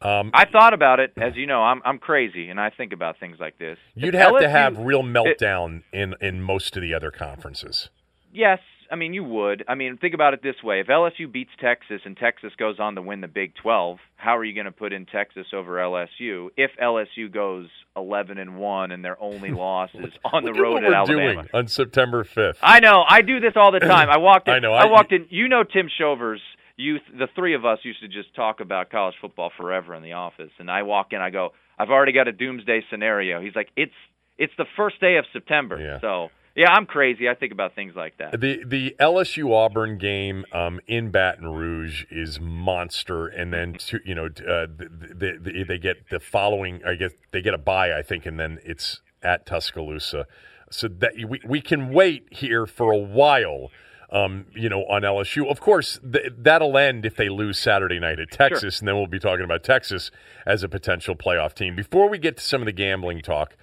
Um, 0.00 0.30
I 0.34 0.46
thought 0.46 0.74
about 0.74 0.98
it, 0.98 1.12
as 1.16 1.36
you 1.36 1.46
know. 1.46 1.62
I'm 1.62 1.80
I'm 1.84 1.98
crazy, 1.98 2.48
and 2.48 2.60
I 2.60 2.70
think 2.70 2.92
about 2.92 3.20
things 3.20 3.36
like 3.38 3.56
this. 3.58 3.78
You'd 3.94 4.16
If 4.16 4.20
have 4.20 4.38
to 4.40 4.48
have 4.50 4.78
real 4.78 5.04
meltdown 5.04 5.84
in 5.92 6.14
in 6.20 6.42
most 6.42 6.76
of 6.76 6.82
the 6.82 6.92
other 6.92 7.12
conferences. 7.12 7.88
Yes, 8.32 8.58
I 8.90 8.96
mean 8.96 9.12
you 9.14 9.24
would. 9.24 9.64
I 9.68 9.74
mean, 9.74 9.96
think 9.98 10.14
about 10.14 10.32
it 10.34 10.42
this 10.42 10.62
way: 10.62 10.80
if 10.80 10.86
LSU 10.86 11.30
beats 11.30 11.50
Texas 11.60 12.00
and 12.04 12.16
Texas 12.16 12.52
goes 12.58 12.80
on 12.80 12.94
to 12.94 13.02
win 13.02 13.20
the 13.20 13.28
Big 13.28 13.54
12, 13.62 13.98
how 14.16 14.36
are 14.38 14.44
you 14.44 14.54
going 14.54 14.64
to 14.66 14.72
put 14.72 14.92
in 14.92 15.06
Texas 15.06 15.46
over 15.54 15.72
LSU 15.76 16.48
if 16.56 16.70
LSU 16.82 17.32
goes 17.32 17.68
11 17.96 18.38
and 18.38 18.56
one 18.56 18.90
and 18.90 19.04
their 19.04 19.20
only 19.22 19.50
loss 19.52 19.90
is 19.94 20.12
on 20.24 20.44
the 20.44 20.52
road 20.52 20.82
at 20.84 20.92
Alabama? 20.92 21.44
on 21.52 21.68
September 21.68 22.24
fifth. 22.24 22.58
I 22.62 22.80
know. 22.80 23.04
I 23.06 23.20
do 23.22 23.38
this 23.40 23.52
all 23.56 23.70
the 23.72 23.80
time. 23.94 24.08
I 24.08 24.16
walked 24.16 24.48
in. 24.48 24.54
I 24.54 24.58
know, 24.60 24.72
I, 24.72 24.84
I- 24.84 24.90
walked 24.90 25.12
in. 25.12 25.26
You 25.30 25.48
know, 25.48 25.62
Tim 25.64 25.88
Shovers. 25.98 26.40
You, 26.78 26.98
the 27.16 27.28
three 27.36 27.54
of 27.54 27.66
us, 27.66 27.78
used 27.82 28.00
to 28.00 28.08
just 28.08 28.34
talk 28.34 28.60
about 28.60 28.88
college 28.90 29.14
football 29.20 29.52
forever 29.58 29.94
in 29.94 30.02
the 30.02 30.14
office. 30.14 30.50
And 30.58 30.70
I 30.70 30.82
walk 30.84 31.08
in. 31.12 31.20
I 31.20 31.28
go, 31.28 31.50
I've 31.78 31.90
already 31.90 32.12
got 32.12 32.28
a 32.28 32.32
doomsday 32.32 32.82
scenario. 32.90 33.42
He's 33.42 33.54
like, 33.54 33.68
it's 33.76 33.92
it's 34.38 34.54
the 34.56 34.64
first 34.74 34.98
day 34.98 35.16
of 35.18 35.26
September. 35.34 35.78
Yeah. 35.78 36.00
So 36.00 36.30
yeah, 36.54 36.70
I'm 36.70 36.86
crazy. 36.86 37.28
I 37.28 37.34
think 37.34 37.52
about 37.52 37.74
things 37.74 37.94
like 37.96 38.18
that. 38.18 38.38
The 38.38 38.62
the 38.64 38.94
LSU 39.00 39.52
Auburn 39.52 39.96
game 39.96 40.44
um, 40.52 40.80
in 40.86 41.10
Baton 41.10 41.50
Rouge 41.50 42.04
is 42.10 42.40
monster, 42.40 43.26
and 43.26 43.52
then 43.52 43.74
to, 43.74 44.00
you 44.04 44.14
know 44.14 44.26
uh, 44.26 44.66
they, 45.14 45.32
they, 45.38 45.62
they 45.62 45.78
get 45.78 46.10
the 46.10 46.20
following. 46.20 46.82
I 46.86 46.94
guess 46.94 47.12
they 47.30 47.40
get 47.40 47.54
a 47.54 47.58
bye, 47.58 47.96
I 47.96 48.02
think, 48.02 48.26
and 48.26 48.38
then 48.38 48.58
it's 48.64 49.00
at 49.22 49.46
Tuscaloosa. 49.46 50.26
So 50.70 50.88
that 50.88 51.12
we 51.26 51.40
we 51.46 51.60
can 51.62 51.90
wait 51.90 52.26
here 52.30 52.66
for 52.66 52.92
a 52.92 52.98
while. 52.98 53.70
Um, 54.10 54.44
you 54.54 54.68
know, 54.68 54.84
on 54.90 55.00
LSU, 55.00 55.50
of 55.50 55.58
course, 55.58 55.98
th- 56.00 56.34
that'll 56.36 56.76
end 56.76 57.06
if 57.06 57.16
they 57.16 57.30
lose 57.30 57.58
Saturday 57.58 57.98
night 57.98 58.20
at 58.20 58.30
Texas, 58.30 58.80
and 58.80 58.86
then 58.86 58.94
we'll 58.96 59.06
be 59.06 59.18
talking 59.18 59.42
about 59.42 59.64
Texas 59.64 60.10
as 60.44 60.62
a 60.62 60.68
potential 60.68 61.16
playoff 61.16 61.54
team. 61.54 61.74
Before 61.74 62.10
we 62.10 62.18
get 62.18 62.36
to 62.36 62.42
some 62.42 62.60
of 62.60 62.66
the 62.66 62.72
gambling 62.72 63.22
talk, 63.22 63.56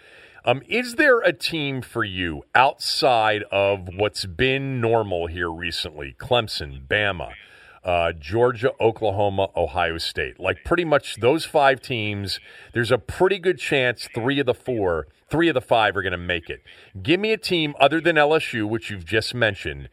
um, 0.50 0.64
is 0.68 0.96
there 0.96 1.20
a 1.20 1.32
team 1.32 1.84
for 1.84 2.04
you 2.04 2.42
outside 2.56 3.44
of 3.52 3.88
what's 3.96 4.26
been 4.26 4.82
normal 4.82 5.28
here 5.28 5.52
recently? 5.52 6.16
Clemson, 6.20 6.88
Bama, 6.88 7.34
uh, 7.84 8.14
Georgia, 8.14 8.72
Oklahoma, 8.82 9.50
Ohio 9.56 10.00
State. 10.00 10.40
Like 10.40 10.64
pretty 10.66 10.86
much 10.86 11.18
those 11.18 11.46
five 11.46 11.82
teams, 11.82 12.40
there's 12.74 12.92
a 12.92 12.98
pretty 12.98 13.38
good 13.38 13.60
chance 13.60 14.10
three 14.16 14.40
of 14.40 14.48
the 14.48 14.56
four, 14.56 15.06
three 15.30 15.50
of 15.50 15.54
the 15.54 15.62
five 15.62 15.96
are 15.96 16.02
going 16.02 16.14
to 16.14 16.18
make 16.18 16.50
it. 16.50 16.64
Give 17.04 17.20
me 17.20 17.32
a 17.32 17.38
team 17.38 17.76
other 17.80 18.02
than 18.02 18.16
LSU, 18.16 18.68
which 18.68 18.90
you've 18.90 19.06
just 19.06 19.36
mentioned, 19.36 19.88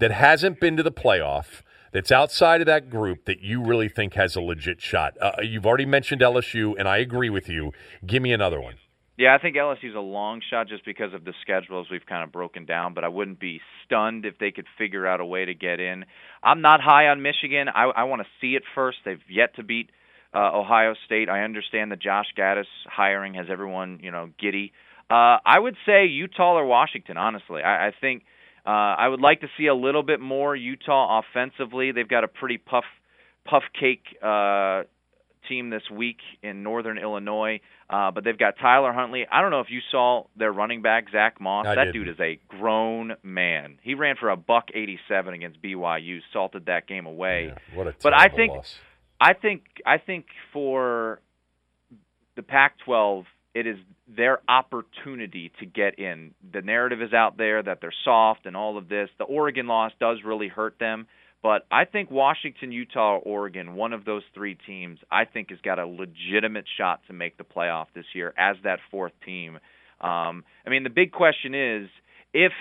that 0.00 0.10
hasn't 0.10 0.58
been 0.58 0.76
to 0.76 0.82
the 0.82 0.90
playoff. 0.90 1.62
That's 1.92 2.10
outside 2.10 2.60
of 2.60 2.66
that 2.66 2.90
group 2.90 3.26
that 3.26 3.42
you 3.42 3.62
really 3.62 3.88
think 3.88 4.14
has 4.14 4.34
a 4.34 4.40
legit 4.40 4.80
shot. 4.80 5.14
Uh, 5.20 5.32
you've 5.40 5.66
already 5.66 5.86
mentioned 5.86 6.20
LSU, 6.20 6.74
and 6.76 6.88
I 6.88 6.96
agree 6.98 7.30
with 7.30 7.48
you. 7.48 7.70
Give 8.04 8.22
me 8.22 8.32
another 8.32 8.60
one. 8.60 8.74
Yeah, 9.20 9.34
I 9.34 9.38
think 9.38 9.54
LSU's 9.54 9.94
a 9.94 10.00
long 10.00 10.40
shot 10.48 10.66
just 10.66 10.82
because 10.86 11.12
of 11.12 11.26
the 11.26 11.34
schedules 11.42 11.88
we've 11.90 12.06
kind 12.06 12.24
of 12.24 12.32
broken 12.32 12.64
down, 12.64 12.94
but 12.94 13.04
I 13.04 13.08
wouldn't 13.08 13.38
be 13.38 13.60
stunned 13.84 14.24
if 14.24 14.38
they 14.38 14.50
could 14.50 14.64
figure 14.78 15.06
out 15.06 15.20
a 15.20 15.26
way 15.26 15.44
to 15.44 15.52
get 15.52 15.78
in. 15.78 16.06
I'm 16.42 16.62
not 16.62 16.80
high 16.80 17.08
on 17.08 17.20
Michigan. 17.20 17.68
I, 17.68 17.82
I 17.94 18.04
want 18.04 18.22
to 18.22 18.28
see 18.40 18.54
it 18.54 18.62
first. 18.74 18.96
They've 19.04 19.20
yet 19.28 19.56
to 19.56 19.62
beat 19.62 19.90
uh, 20.34 20.58
Ohio 20.58 20.94
State. 21.04 21.28
I 21.28 21.42
understand 21.42 21.92
the 21.92 21.96
Josh 21.96 22.28
Gattis 22.34 22.64
hiring 22.86 23.34
has 23.34 23.48
everyone, 23.52 24.00
you 24.02 24.10
know, 24.10 24.30
giddy. 24.40 24.72
Uh, 25.10 25.36
I 25.44 25.58
would 25.58 25.76
say 25.84 26.06
Utah 26.06 26.54
or 26.54 26.64
Washington. 26.64 27.18
Honestly, 27.18 27.60
I, 27.60 27.88
I 27.88 27.92
think 28.00 28.22
uh, 28.64 28.70
I 28.70 29.06
would 29.08 29.20
like 29.20 29.42
to 29.42 29.48
see 29.58 29.66
a 29.66 29.74
little 29.74 30.02
bit 30.02 30.20
more 30.20 30.56
Utah 30.56 31.20
offensively. 31.20 31.92
They've 31.92 32.08
got 32.08 32.24
a 32.24 32.28
pretty 32.28 32.56
puff 32.56 32.84
puff 33.44 33.64
cake 33.78 34.04
uh, 34.22 34.84
team 35.50 35.68
this 35.68 35.82
week 35.90 36.16
in 36.42 36.62
Northern 36.62 36.96
Illinois, 36.96 37.60
uh, 37.90 38.10
but 38.10 38.24
they've 38.24 38.38
got 38.38 38.54
Tyler 38.58 38.92
Huntley. 38.92 39.26
I 39.30 39.42
don't 39.42 39.50
know 39.50 39.60
if 39.60 39.68
you 39.68 39.80
saw 39.90 40.24
their 40.36 40.50
running 40.52 40.80
back 40.80 41.10
Zach 41.12 41.38
Moss. 41.40 41.66
I 41.66 41.74
that 41.74 41.84
did. 41.86 41.92
dude 41.92 42.08
is 42.08 42.20
a 42.20 42.38
grown 42.48 43.16
man. 43.22 43.76
He 43.82 43.94
ran 43.94 44.16
for 44.16 44.30
a 44.30 44.36
buck 44.36 44.68
eighty-seven 44.72 45.34
against 45.34 45.60
BYU, 45.60 46.20
salted 46.32 46.64
that 46.66 46.86
game 46.86 47.04
away. 47.04 47.48
Yeah, 47.52 47.76
what 47.76 47.86
a 47.86 47.94
But 48.02 48.14
I 48.14 48.28
think- 48.28 48.52
loss. 48.54 48.78
I 49.20 49.34
think 49.34 49.64
I 49.84 49.98
think 49.98 50.24
for 50.54 51.20
the 52.36 52.42
Pac-12, 52.42 53.24
it 53.52 53.66
is 53.66 53.76
their 54.08 54.40
opportunity 54.48 55.52
to 55.60 55.66
get 55.66 55.98
in. 55.98 56.32
The 56.52 56.62
narrative 56.62 57.02
is 57.02 57.12
out 57.12 57.36
there 57.36 57.62
that 57.62 57.80
they're 57.82 57.92
soft 58.04 58.46
and 58.46 58.56
all 58.56 58.78
of 58.78 58.88
this. 58.88 59.10
The 59.18 59.24
Oregon 59.24 59.66
loss 59.66 59.92
does 60.00 60.18
really 60.24 60.48
hurt 60.48 60.78
them, 60.78 61.06
but 61.42 61.66
I 61.70 61.84
think 61.86 62.10
Washington, 62.10 62.70
Utah, 62.72 63.16
or 63.16 63.18
Oregon, 63.18 63.74
one 63.74 63.92
of 63.92 64.04
those 64.04 64.22
three 64.34 64.56
teams, 64.66 64.98
I 65.10 65.24
think 65.24 65.50
has 65.50 65.60
got 65.60 65.78
a 65.78 65.86
legitimate 65.86 66.66
shot 66.76 67.00
to 67.06 67.12
make 67.12 67.38
the 67.38 67.44
playoff 67.44 67.86
this 67.94 68.04
year 68.14 68.34
as 68.36 68.56
that 68.64 68.78
fourth 68.90 69.12
team. 69.24 69.58
Um, 70.00 70.44
I 70.66 70.70
mean, 70.70 70.82
the 70.82 70.90
big 70.90 71.12
question 71.12 71.54
is 71.54 71.88
if 72.34 72.52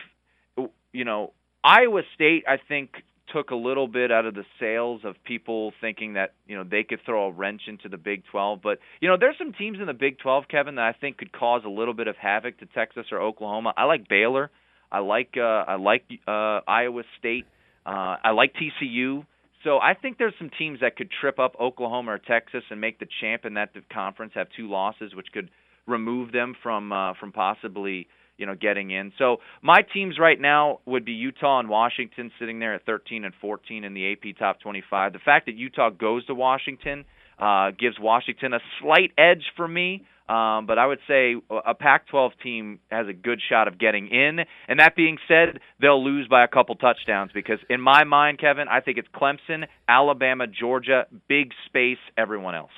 you 0.93 1.05
know 1.05 1.33
Iowa 1.63 2.01
State, 2.15 2.43
I 2.47 2.57
think 2.67 2.91
took 3.33 3.51
a 3.51 3.55
little 3.55 3.87
bit 3.87 4.11
out 4.11 4.25
of 4.25 4.33
the 4.33 4.45
sails 4.59 5.01
of 5.03 5.15
people 5.23 5.71
thinking 5.81 6.13
that 6.13 6.33
you 6.47 6.55
know 6.55 6.63
they 6.63 6.83
could 6.83 6.99
throw 7.05 7.27
a 7.27 7.31
wrench 7.31 7.63
into 7.67 7.89
the 7.89 7.97
Big 7.97 8.23
12. 8.31 8.59
But 8.61 8.79
you 9.01 9.07
know, 9.07 9.17
there's 9.19 9.37
some 9.37 9.53
teams 9.53 9.79
in 9.79 9.85
the 9.85 9.93
Big 9.93 10.19
12, 10.19 10.45
Kevin, 10.49 10.75
that 10.75 10.83
I 10.83 10.93
think 10.93 11.17
could 11.17 11.31
cause 11.31 11.61
a 11.65 11.69
little 11.69 11.93
bit 11.93 12.07
of 12.07 12.15
havoc 12.15 12.59
to 12.59 12.65
Texas 12.65 13.07
or 13.11 13.21
Oklahoma. 13.21 13.73
I 13.77 13.85
like 13.85 14.07
Baylor. 14.07 14.49
I 14.91 14.99
like 14.99 15.35
uh, 15.37 15.41
I 15.41 15.75
like 15.75 16.03
uh, 16.27 16.61
Iowa 16.67 17.03
State. 17.19 17.45
Uh, 17.89 18.17
I 18.23 18.31
like 18.31 18.53
TCU. 18.53 19.25
So 19.63 19.79
I 19.79 19.93
think 19.93 20.17
there's 20.17 20.33
some 20.37 20.51
teams 20.57 20.79
that 20.81 20.95
could 20.95 21.09
trip 21.19 21.39
up 21.39 21.55
Oklahoma 21.59 22.11
or 22.11 22.19
Texas 22.19 22.63
and 22.69 22.79
make 22.79 22.99
the 22.99 23.07
champ 23.19 23.45
in 23.45 23.55
that 23.55 23.71
conference 23.91 24.33
have 24.35 24.47
two 24.55 24.69
losses, 24.69 25.15
which 25.15 25.27
could 25.33 25.49
remove 25.87 26.31
them 26.31 26.55
from 26.61 26.91
uh, 26.91 27.13
from 27.19 27.31
possibly 27.31 28.07
you 28.37 28.45
know 28.45 28.55
getting 28.55 28.91
in. 28.91 29.11
So 29.17 29.37
my 29.61 29.81
teams 29.81 30.17
right 30.19 30.39
now 30.39 30.79
would 30.85 31.03
be 31.03 31.13
Utah 31.13 31.59
and 31.59 31.67
Washington 31.67 32.31
sitting 32.39 32.59
there 32.59 32.75
at 32.75 32.85
13 32.85 33.25
and 33.25 33.33
14 33.41 33.83
in 33.83 33.93
the 33.93 34.11
AP 34.13 34.37
top 34.37 34.61
25. 34.61 35.13
The 35.13 35.19
fact 35.19 35.47
that 35.47 35.55
Utah 35.55 35.89
goes 35.89 36.25
to 36.27 36.35
Washington 36.35 37.03
uh, 37.39 37.71
gives 37.71 37.99
Washington 37.99 38.53
a 38.53 38.59
slight 38.81 39.11
edge 39.17 39.43
for 39.57 39.67
me. 39.67 40.05
Um, 40.29 40.67
but 40.67 40.77
I 40.77 40.85
would 40.85 40.99
say 41.07 41.35
a 41.49 41.73
Pac-12 41.73 42.31
team 42.43 42.79
has 42.91 43.07
a 43.07 43.13
good 43.13 43.41
shot 43.49 43.67
of 43.67 43.79
getting 43.79 44.09
in. 44.09 44.39
And 44.67 44.79
that 44.79 44.95
being 44.95 45.17
said, 45.27 45.59
they'll 45.81 46.03
lose 46.03 46.27
by 46.27 46.43
a 46.43 46.47
couple 46.47 46.75
touchdowns 46.75 47.31
because, 47.33 47.57
in 47.67 47.81
my 47.81 48.03
mind, 48.03 48.37
Kevin, 48.37 48.67
I 48.67 48.81
think 48.81 48.99
it's 48.99 49.07
Clemson, 49.07 49.65
Alabama, 49.87 50.45
Georgia, 50.45 51.07
big 51.27 51.51
space, 51.65 51.97
everyone 52.15 52.53
else. 52.53 52.71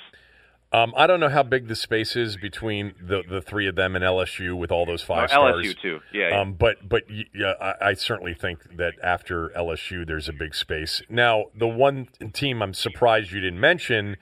Um, 0.73 0.93
I 0.95 1.05
don't 1.05 1.19
know 1.19 1.27
how 1.27 1.43
big 1.43 1.67
the 1.67 1.75
space 1.75 2.15
is 2.15 2.37
between 2.37 2.93
the, 3.01 3.23
the 3.27 3.41
three 3.41 3.67
of 3.67 3.75
them 3.75 3.93
and 3.93 4.05
LSU 4.05 4.57
with 4.57 4.71
all 4.71 4.85
those 4.85 5.01
five 5.01 5.25
Or 5.25 5.27
stars. 5.27 5.65
LSU 5.65 5.81
too, 5.81 5.99
yeah. 6.13 6.29
yeah. 6.29 6.39
Um, 6.39 6.53
but 6.53 6.87
but 6.87 7.03
yeah, 7.35 7.55
I, 7.59 7.89
I 7.89 7.93
certainly 7.93 8.33
think 8.33 8.77
that 8.77 8.93
after 9.03 9.49
LSU, 9.49 10.07
there's 10.07 10.29
a 10.29 10.33
big 10.33 10.55
space. 10.55 11.01
Now, 11.09 11.47
the 11.53 11.67
one 11.67 12.07
team 12.31 12.61
I'm 12.61 12.73
surprised 12.73 13.33
you 13.33 13.41
didn't 13.41 13.59
mention, 13.59 14.15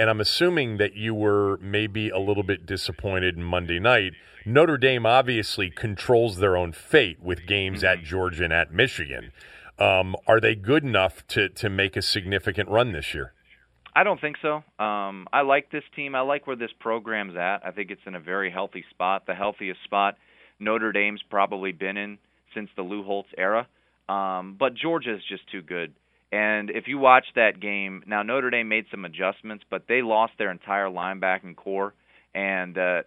and 0.00 0.08
I'm 0.08 0.20
assuming 0.20 0.78
that 0.78 0.94
you 0.94 1.14
were 1.14 1.58
maybe 1.58 2.08
a 2.08 2.18
little 2.18 2.42
bit 2.42 2.64
disappointed 2.64 3.36
in 3.36 3.42
Monday 3.42 3.78
night. 3.78 4.12
Notre 4.46 4.78
Dame 4.78 5.04
obviously 5.04 5.68
controls 5.68 6.38
their 6.38 6.56
own 6.56 6.72
fate 6.72 7.20
with 7.20 7.46
games 7.46 7.82
Mm-hmm. 7.82 7.98
at 8.00 8.04
Georgia 8.04 8.44
and 8.44 8.52
at 8.52 8.72
Michigan. 8.72 9.32
Um, 9.78 10.16
are 10.26 10.40
they 10.40 10.54
good 10.54 10.84
enough 10.84 11.26
to 11.28 11.50
to 11.50 11.68
make 11.68 11.96
a 11.96 12.02
significant 12.02 12.70
run 12.70 12.92
this 12.92 13.12
year? 13.12 13.34
I 13.94 14.02
don't 14.04 14.20
think 14.20 14.36
so. 14.40 14.64
Um, 14.78 15.26
I 15.32 15.42
like 15.42 15.70
this 15.70 15.84
team. 15.94 16.14
I 16.14 16.20
like 16.20 16.46
where 16.46 16.56
this 16.56 16.70
program's 16.78 17.36
at. 17.36 17.58
I 17.66 17.70
think 17.70 17.90
it's 17.90 18.06
in 18.06 18.14
a 18.14 18.20
very 18.20 18.50
healthy 18.50 18.84
spot, 18.90 19.26
the 19.26 19.34
healthiest 19.34 19.82
spot 19.84 20.16
Notre 20.58 20.92
Dame's 20.92 21.22
probably 21.28 21.72
been 21.72 21.96
in 21.96 22.18
since 22.54 22.70
the 22.76 22.82
Lou 22.82 23.02
Holtz 23.02 23.30
era. 23.36 23.66
Um, 24.08 24.56
but 24.58 24.74
Georgia's 24.74 25.22
just 25.28 25.46
too 25.50 25.62
good. 25.62 25.92
And 26.32 26.70
if 26.70 26.84
you 26.86 26.98
watch 26.98 27.26
that 27.34 27.60
game, 27.60 28.02
now 28.06 28.22
Notre 28.22 28.50
Dame 28.50 28.68
made 28.68 28.86
some 28.90 29.04
adjustments, 29.04 29.64
but 29.68 29.84
they 29.88 30.02
lost 30.02 30.32
their 30.38 30.50
entire 30.50 30.86
linebacking 30.86 31.56
corps, 31.56 31.92
and 32.34 32.78
uh, 32.78 33.02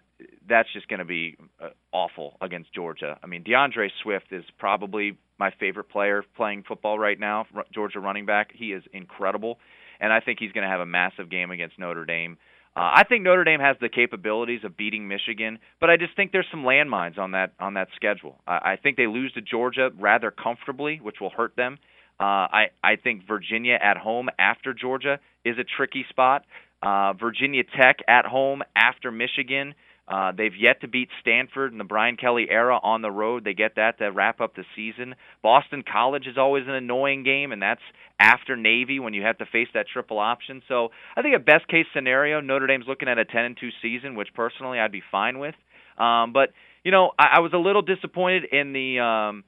that's 0.47 0.67
just 0.73 0.89
going 0.89 0.99
to 0.99 1.05
be 1.05 1.37
uh, 1.61 1.69
awful 1.93 2.35
against 2.41 2.73
Georgia. 2.73 3.17
I 3.23 3.27
mean, 3.27 3.43
D'Andre 3.43 3.89
Swift 4.01 4.27
is 4.31 4.43
probably 4.59 5.17
my 5.39 5.51
favorite 5.57 5.89
player 5.89 6.23
playing 6.35 6.63
football 6.67 6.99
right 6.99 7.19
now, 7.19 7.45
Georgia 7.73 7.99
running 7.99 8.25
back. 8.25 8.51
He 8.53 8.73
is 8.73 8.83
incredible 8.91 9.57
and 10.03 10.11
I 10.11 10.19
think 10.19 10.39
he's 10.39 10.51
going 10.51 10.63
to 10.63 10.69
have 10.69 10.81
a 10.81 10.85
massive 10.85 11.29
game 11.29 11.49
against 11.49 11.79
Notre 11.79 12.05
Dame. 12.05 12.37
Uh, 12.75 12.91
I 12.95 13.03
think 13.07 13.23
Notre 13.23 13.43
Dame 13.43 13.61
has 13.61 13.77
the 13.79 13.87
capabilities 13.87 14.61
of 14.63 14.75
beating 14.75 15.07
Michigan, 15.07 15.59
but 15.79 15.89
I 15.89 15.97
just 15.97 16.15
think 16.15 16.31
there's 16.31 16.47
some 16.51 16.63
landmines 16.63 17.17
on 17.17 17.31
that 17.31 17.53
on 17.59 17.75
that 17.75 17.87
schedule. 17.95 18.41
I, 18.47 18.73
I 18.73 18.75
think 18.81 18.97
they 18.97 19.07
lose 19.07 19.31
to 19.33 19.41
Georgia 19.41 19.91
rather 19.97 20.31
comfortably, 20.31 20.99
which 21.01 21.17
will 21.21 21.29
hurt 21.29 21.55
them. 21.55 21.77
Uh, 22.19 22.23
I 22.23 22.65
I 22.83 22.95
think 22.95 23.27
Virginia 23.27 23.77
at 23.81 23.97
home 23.97 24.29
after 24.37 24.73
Georgia 24.73 25.19
is 25.43 25.57
a 25.57 25.63
tricky 25.63 26.05
spot. 26.09 26.45
Uh, 26.81 27.13
Virginia 27.13 27.63
Tech 27.63 27.97
at 28.07 28.25
home 28.25 28.61
after 28.75 29.11
Michigan. 29.11 29.73
Uh, 30.05 30.33
they've 30.35 30.55
yet 30.59 30.81
to 30.81 30.87
beat 30.87 31.07
Stanford 31.21 31.71
in 31.71 31.77
the 31.77 31.85
Brian 31.85 32.17
Kelly 32.17 32.47
era 32.49 32.77
on 32.83 33.01
the 33.01 33.09
road. 33.09 33.45
They 33.45 33.53
get 33.53 33.75
that 33.77 33.99
to 33.99 34.11
wrap 34.11 34.41
up 34.41 34.53
the 34.53 34.65
season. 34.75 35.15
Boston 35.41 35.81
College 35.81 36.27
is 36.27 36.37
always 36.37 36.65
an 36.67 36.73
annoying 36.73 37.23
game, 37.23 37.53
and 37.53 37.61
that's 37.61 37.81
after 38.19 38.57
Navy 38.57 38.99
when 38.99 39.13
you 39.13 39.21
have 39.21 39.37
to 39.37 39.45
face 39.45 39.69
that 39.73 39.85
triple 39.91 40.19
option. 40.19 40.61
So 40.67 40.89
I 41.15 41.21
think 41.21 41.35
a 41.37 41.39
best 41.39 41.69
case 41.69 41.85
scenario, 41.95 42.41
Notre 42.41 42.67
Dame's 42.67 42.85
looking 42.85 43.07
at 43.07 43.17
a 43.17 43.23
10 43.23 43.45
and 43.45 43.57
2 43.57 43.69
season, 43.81 44.15
which 44.15 44.27
personally 44.33 44.77
I'd 44.77 44.91
be 44.91 45.03
fine 45.09 45.39
with. 45.39 45.55
Um, 45.97 46.33
but 46.33 46.49
you 46.83 46.91
know, 46.91 47.11
I, 47.17 47.37
I 47.37 47.39
was 47.39 47.53
a 47.53 47.57
little 47.57 47.81
disappointed 47.81 48.43
in 48.51 48.73
the 48.73 48.99
um, 48.99 49.43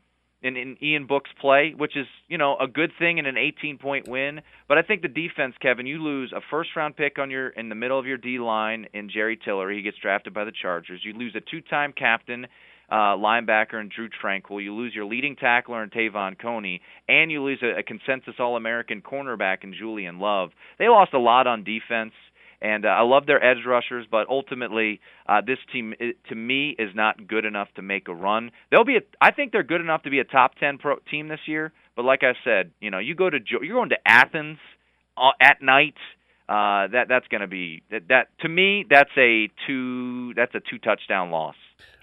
in, 0.46 0.56
in 0.56 0.78
Ian 0.82 1.08
Book's 1.08 1.32
play, 1.42 1.74
which 1.76 1.98
is 1.98 2.06
you 2.28 2.38
know 2.38 2.56
a 2.58 2.68
good 2.68 2.92
thing 3.00 3.18
in 3.18 3.26
an 3.26 3.38
18 3.38 3.78
point 3.78 4.08
win. 4.08 4.42
But 4.68 4.78
I 4.78 4.84
think 4.84 5.02
the 5.02 5.08
defense, 5.08 5.56
Kevin, 5.62 5.88
you 5.88 6.02
lose 6.02 6.32
a 6.36 6.42
first 6.52 6.70
round 6.76 6.96
pick 6.96 7.18
on 7.18 7.32
your 7.32 7.50
in 7.50 7.70
the 7.70 7.76
middle 7.76 8.00
of 8.00 8.06
your 8.06 8.18
D 8.18 8.38
line 8.40 8.88
in 8.94 9.10
Jerry 9.10 9.38
Tillery. 9.44 9.78
He 9.78 9.82
gets 9.82 9.98
drafted 9.98 10.34
by 10.34 10.46
the 10.46 10.52
Chargers. 10.52 11.02
You 11.04 11.14
lose 11.14 11.36
a 11.36 11.42
two 11.42 11.62
time 11.62 11.94
captain. 11.98 12.48
Uh, 12.88 13.18
linebacker 13.18 13.82
in 13.82 13.90
Drue 13.90 14.10
Tranquill. 14.24 14.64
You 14.64 14.72
lose 14.72 14.94
your 14.94 15.06
leading 15.06 15.36
tackler 15.36 15.82
in 15.82 15.90
Te'von 15.90 16.36
Coney, 16.40 16.82
and 17.10 17.32
you 17.32 17.42
lose 17.42 17.58
a, 17.64 17.80
a 17.80 17.82
consensus 17.84 18.36
All 18.38 18.56
American 18.58 19.02
cornerback 19.02 19.64
in 19.64 19.74
Julian 19.74 20.20
Love. 20.20 20.52
They 20.78 20.88
lost 20.88 21.12
a 21.16 21.18
lot 21.18 21.48
on 21.48 21.64
defense. 21.64 22.12
And 22.62 22.86
uh, 22.86 22.90
I 22.90 23.02
love 23.02 23.26
their 23.26 23.44
edge 23.44 23.66
rushers, 23.66 24.06
but 24.10 24.28
ultimately, 24.30 25.02
uh, 25.28 25.42
this 25.46 25.58
team 25.72 25.94
to 26.30 26.36
me 26.36 26.76
is 26.80 26.90
not 26.96 27.28
good 27.28 27.46
enough 27.46 27.68
to 27.76 27.82
make 27.82 28.08
a 28.08 28.14
run. 28.14 28.52
They'll 28.72 28.86
be, 28.86 28.98
a, 28.98 29.02
I 29.22 29.32
think 29.32 29.52
they're 29.52 29.64
good 29.64 29.82
enough 29.82 30.04
to 30.04 30.10
be 30.10 30.20
a 30.20 30.24
top 30.24 30.56
ten 30.56 30.78
pro 30.78 30.96
team 31.12 31.28
this 31.28 31.42
year. 31.48 31.74
But 31.96 32.06
like 32.06 32.24
I 32.24 32.34
said, 32.44 32.72
you 32.80 32.92
know, 32.92 33.00
you 33.00 33.16
go 33.16 33.30
to 33.30 33.38
you're 33.50 33.76
going 33.76 33.90
to 33.90 33.98
Athens 34.06 34.58
uh, 35.18 35.32
at 35.42 35.62
night. 35.62 35.96
Uh, 36.48 36.86
that 36.92 37.06
that's 37.10 37.28
going 37.30 37.42
to 37.42 37.48
be 37.48 37.82
that, 37.90 38.08
that 38.10 38.28
to 38.42 38.48
me 38.48 38.86
that's 38.88 39.10
a 39.18 39.50
two 39.66 40.32
that's 40.36 40.54
a 40.54 40.60
two 40.60 40.78
touchdown 40.78 41.32
loss. 41.32 41.56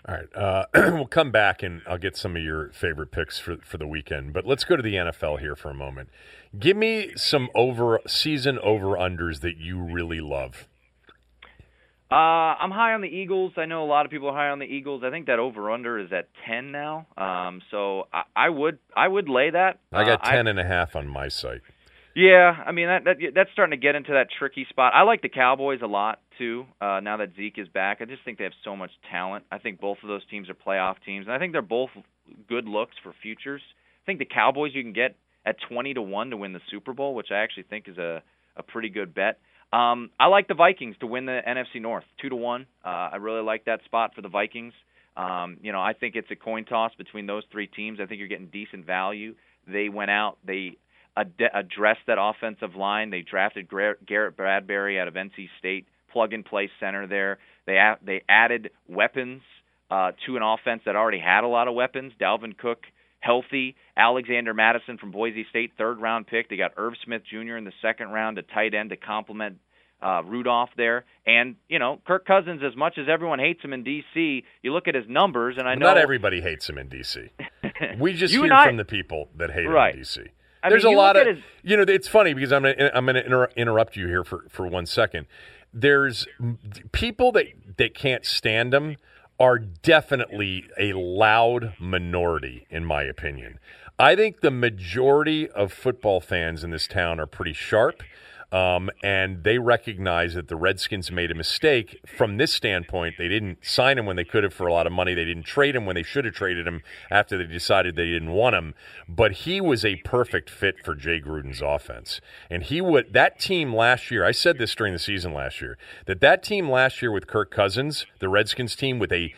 All 0.09 0.16
right, 0.16 0.35
uh, 0.35 0.66
we'll 0.74 1.07
come 1.07 1.31
back 1.31 1.62
and 1.62 1.81
I'll 1.86 1.99
get 1.99 2.16
some 2.16 2.36
of 2.36 2.43
your 2.43 2.70
favorite 2.73 3.12
picks 3.12 3.39
for 3.39 3.59
for 3.59 3.78
the 3.78 3.86
weekend. 3.86 4.32
But 4.32 4.44
let's 4.44 4.65
go 4.65 4.74
to 4.77 4.82
the 4.82 4.94
NFL 4.94 5.39
here 5.39 5.55
for 5.55 5.70
a 5.70 5.74
moment. 5.74 6.09
Give 6.59 6.77
me 6.77 7.12
some 7.15 7.49
over 7.55 8.01
season 8.07 8.59
over 8.59 8.97
unders 8.97 9.40
that 9.40 9.59
you 9.59 9.81
really 9.81 10.20
love. 10.20 10.66
Uh, 12.11 12.59
I'm 12.61 12.70
high 12.70 12.93
on 12.93 13.01
the 13.01 13.09
Eagles. 13.09 13.53
I 13.57 13.65
know 13.65 13.85
a 13.85 13.86
lot 13.86 14.05
of 14.05 14.11
people 14.11 14.28
are 14.28 14.35
high 14.35 14.51
on 14.51 14.59
the 14.59 14.66
Eagles. 14.66 15.03
I 15.03 15.09
think 15.11 15.27
that 15.28 15.39
over 15.39 15.70
under 15.70 15.99
is 15.99 16.12
at 16.12 16.28
ten 16.47 16.70
now. 16.70 17.07
Um, 17.16 17.62
so 17.70 18.09
I, 18.12 18.24
I 18.36 18.49
would 18.51 18.78
I 18.94 19.09
would 19.09 19.28
lay 19.28 19.51
that. 19.51 19.78
I 19.93 20.05
got 20.05 20.23
Uh, 20.23 20.65
half 20.65 20.94
on 20.94 21.09
my 21.09 21.28
site. 21.28 21.62
Yeah, 22.14 22.52
I 22.66 22.72
mean 22.72 22.89
that, 22.89 23.05
that 23.05 23.16
that's 23.34 23.51
starting 23.52 23.78
to 23.78 23.82
get 23.82 23.94
into 23.94 24.12
that 24.12 24.26
tricky 24.39 24.66
spot. 24.68 24.93
I 24.94 25.02
like 25.02 25.22
the 25.22 25.30
Cowboys 25.30 25.80
a 25.82 25.86
lot 25.86 26.20
too. 26.39 26.66
Uh, 26.80 27.01
now 27.01 27.16
that 27.16 27.30
Zeke 27.36 27.59
is 27.59 27.68
back, 27.68 27.98
I 28.01 28.05
just 28.05 28.22
think 28.24 28.36
they 28.39 28.44
have 28.44 28.52
so 28.64 28.76
much 28.76 28.90
talent. 29.10 29.44
I 29.51 29.59
think 29.59 29.80
both 29.80 29.98
of 30.02 30.09
those 30.09 30.22
teams 30.30 30.51
are 30.51 30.55
playoff 30.55 30.97
teams, 31.06 31.26
and 31.26 31.34
I 31.34 31.39
think 31.39 31.52
they're 31.52 31.62
both 31.62 31.90
good 32.48 32.66
looks 32.66 32.94
for 33.02 33.14
futures. 33.22 33.62
I 34.02 34.05
think 34.05 34.18
the 34.18 34.26
Cowboys 34.26 34.72
you 34.74 34.82
can 34.82 34.93
get 34.93 35.16
at 35.47 35.56
twenty 35.68 35.94
to 35.94 36.02
one 36.02 36.30
to 36.30 36.36
win 36.36 36.52
the 36.52 36.60
Super 36.70 36.93
Bowl, 36.93 37.14
which 37.14 37.28
I 37.30 37.36
actually 37.36 37.64
think 37.64 37.89
is 37.89 37.97
a 37.97 38.22
a 38.56 38.62
pretty 38.62 38.90
good 38.90 39.14
bet. 39.14 39.39
Um, 39.72 40.10
I 40.20 40.26
like 40.26 40.48
the 40.48 40.55
Vikings 40.55 40.97
to 41.01 41.06
win 41.06 41.24
the 41.24 41.40
NFC 41.48 41.80
North, 41.80 42.05
two 42.20 42.28
to 42.28 42.36
one. 42.36 42.66
Uh, 42.84 43.09
I 43.12 43.16
really 43.16 43.43
like 43.43 43.64
that 43.64 43.80
spot 43.86 44.12
for 44.14 44.20
the 44.20 44.28
Vikings. 44.28 44.74
Um, 45.16 45.56
you 45.62 45.72
know, 45.72 45.80
I 45.80 45.94
think 45.94 46.14
it's 46.14 46.30
a 46.30 46.36
coin 46.36 46.66
toss 46.66 46.93
between 46.98 47.26
those 47.26 47.44
three 47.51 47.68
teams. 47.68 48.01
I 48.02 48.06
think 48.06 48.18
you're 48.18 48.28
getting 48.28 48.48
decent 48.52 48.84
value. 48.84 49.34
They 49.66 49.89
went 49.89 50.10
out, 50.10 50.36
they 50.47 50.76
ad- 51.16 51.51
address 51.52 51.97
that 52.06 52.18
offensive 52.20 52.74
line. 52.74 53.10
They 53.10 53.22
drafted 53.22 53.68
Garrett 53.70 54.36
Bradbury 54.36 55.01
out 55.01 55.09
of 55.09 55.14
NC 55.14 55.48
State, 55.59 55.86
plug 56.12 56.32
and 56.32 56.44
play 56.44 56.70
center 56.80 57.06
there. 57.06 57.39
They 57.66 57.76
a- 57.76 57.98
they 58.05 58.22
added 58.28 58.70
weapons 58.89 59.43
uh, 59.90 60.12
to 60.26 60.36
an 60.36 60.43
offense 60.43 60.82
that 60.86 60.97
already 60.97 61.20
had 61.20 61.44
a 61.44 61.48
lot 61.48 61.68
of 61.68 61.74
weapons. 61.74 62.12
Dalvin 62.20 62.56
Cook 62.56 62.84
healthy. 63.20 63.76
Alexander 63.97 64.52
Mattison 64.52 64.98
from 64.98 65.10
Boise 65.10 65.47
State, 65.51 65.72
third 65.78 66.01
round 66.01 66.26
pick. 66.26 66.48
They 66.48 66.56
got 66.56 66.72
Irv 66.76 66.94
Smith 67.05 67.22
Jr. 67.30 67.56
in 67.56 67.64
the 67.64 67.72
second 67.80 68.09
round, 68.10 68.39
a 68.39 68.43
tight 68.43 68.74
end 68.74 68.90
to 68.90 68.97
complement 68.97 69.59
uh, 70.02 70.22
Rudolph 70.24 70.70
there. 70.76 71.05
And, 71.26 71.56
you 71.68 71.78
know, 71.78 72.01
Kirk 72.06 72.26
Cousins, 72.26 72.60
as 72.68 72.76
much 72.76 72.98
as 72.98 73.06
everyone 73.09 73.39
hates 73.39 73.62
him 73.62 73.72
in 73.72 73.84
D.C., 73.84 74.44
you 74.62 74.72
look 74.72 74.89
at 74.89 74.94
his 74.94 75.05
numbers, 75.09 75.56
and 75.59 75.68
I 75.68 75.74
know. 75.74 75.86
Not 75.86 75.98
everybody 75.98 76.40
hates 76.40 76.68
him 76.68 76.78
in 76.78 76.89
D.C. 76.89 77.30
We 77.98 78.12
just 78.12 78.32
hear 78.32 78.52
I, 78.52 78.66
from 78.66 78.76
the 78.76 78.84
people 78.84 79.28
that 79.36 79.51
hate 79.51 79.66
right. 79.66 79.94
him 79.94 79.98
in 79.98 80.02
D.C. 80.02 80.22
I 80.62 80.70
There's 80.70 80.84
mean, 80.84 80.94
a 80.94 80.98
lot 80.98 81.16
of, 81.16 81.26
his... 81.26 81.44
you 81.62 81.76
know, 81.76 81.84
it's 81.86 82.09
funny 82.09 82.34
because 82.34 82.52
I'm 82.52 82.62
gonna, 82.62 82.90
I'm 82.94 83.05
going 83.05 83.16
to 83.16 83.24
inter- 83.24 83.51
interrupt 83.56 83.97
you 83.97 84.06
here 84.06 84.24
for, 84.24 84.44
for 84.48 84.66
one 84.66 84.86
second. 84.86 85.26
There's 85.72 86.26
people 86.93 87.32
that, 87.32 87.47
that 87.78 87.94
can't 87.94 88.24
stand 88.24 88.74
him 88.74 88.97
are 89.40 89.59
definitely 89.59 90.66
a 90.78 90.93
loud 90.93 91.74
minority, 91.78 92.66
in 92.70 92.84
my 92.84 93.02
opinion. 93.02 93.59
I 93.98 94.14
think 94.14 94.40
the 94.40 94.51
majority 94.51 95.48
of 95.48 95.72
football 95.72 96.20
fans 96.20 96.62
in 96.62 96.70
this 96.70 96.86
town 96.86 97.18
are 97.18 97.26
pretty 97.26 97.52
sharp. 97.52 98.02
Um, 98.53 98.91
and 99.03 99.45
they 99.45 99.59
recognize 99.59 100.35
that 100.35 100.49
the 100.49 100.57
Redskins 100.57 101.11
made 101.11 101.31
a 101.31 101.35
mistake 101.35 102.01
from 102.07 102.37
this 102.37 102.53
standpoint. 102.53 103.15
They 103.16 103.29
didn't 103.29 103.65
sign 103.65 103.99
him 103.99 104.05
when 104.05 104.16
they 104.16 104.24
could 104.24 104.45
have 104.45 104.53
for 104.53 104.66
a 104.66 104.73
lot 104.73 104.87
of 104.87 104.93
money. 104.93 105.15
They 105.15 105.24
didn't 105.24 105.45
trade 105.45 105.74
him 105.74 105.87
when 105.87 105.95
they 105.95 106.03
should 106.03 106.27
have 106.27 106.35
traded 106.35 106.66
him 106.66 106.83
after 107.11 107.39
they 107.39 107.47
decided 107.47 107.97
they 107.97 108.11
didn't 108.11 108.33
want 108.33 108.55
him. 108.55 108.74
But 109.09 109.33
he 109.33 109.61
was 109.62 109.87
a 109.87 109.97
perfect 109.97 110.51
fit 110.51 110.85
for 110.85 110.95
Jay 110.95 111.19
Gruden's 111.19 111.62
offense. 111.62 112.20
And 112.51 112.62
he 112.62 112.83
would 112.83 113.15
that 113.15 113.41
team 113.41 113.74
last 113.74 114.11
year. 114.11 114.24
I 114.24 114.33
said 114.33 114.59
this 114.59 114.74
during 114.74 114.93
the 114.93 114.99
season 114.99 115.33
last 115.33 115.62
year 115.62 115.79
that 116.05 116.20
that 116.20 116.43
team 116.43 116.69
last 116.69 117.01
year 117.01 117.11
with 117.11 117.27
Kirk 117.27 117.51
Cousins, 117.51 118.05
the 118.19 118.29
Redskins 118.29 118.77
team 118.77 118.99
with 118.99 119.12
a 119.12 119.33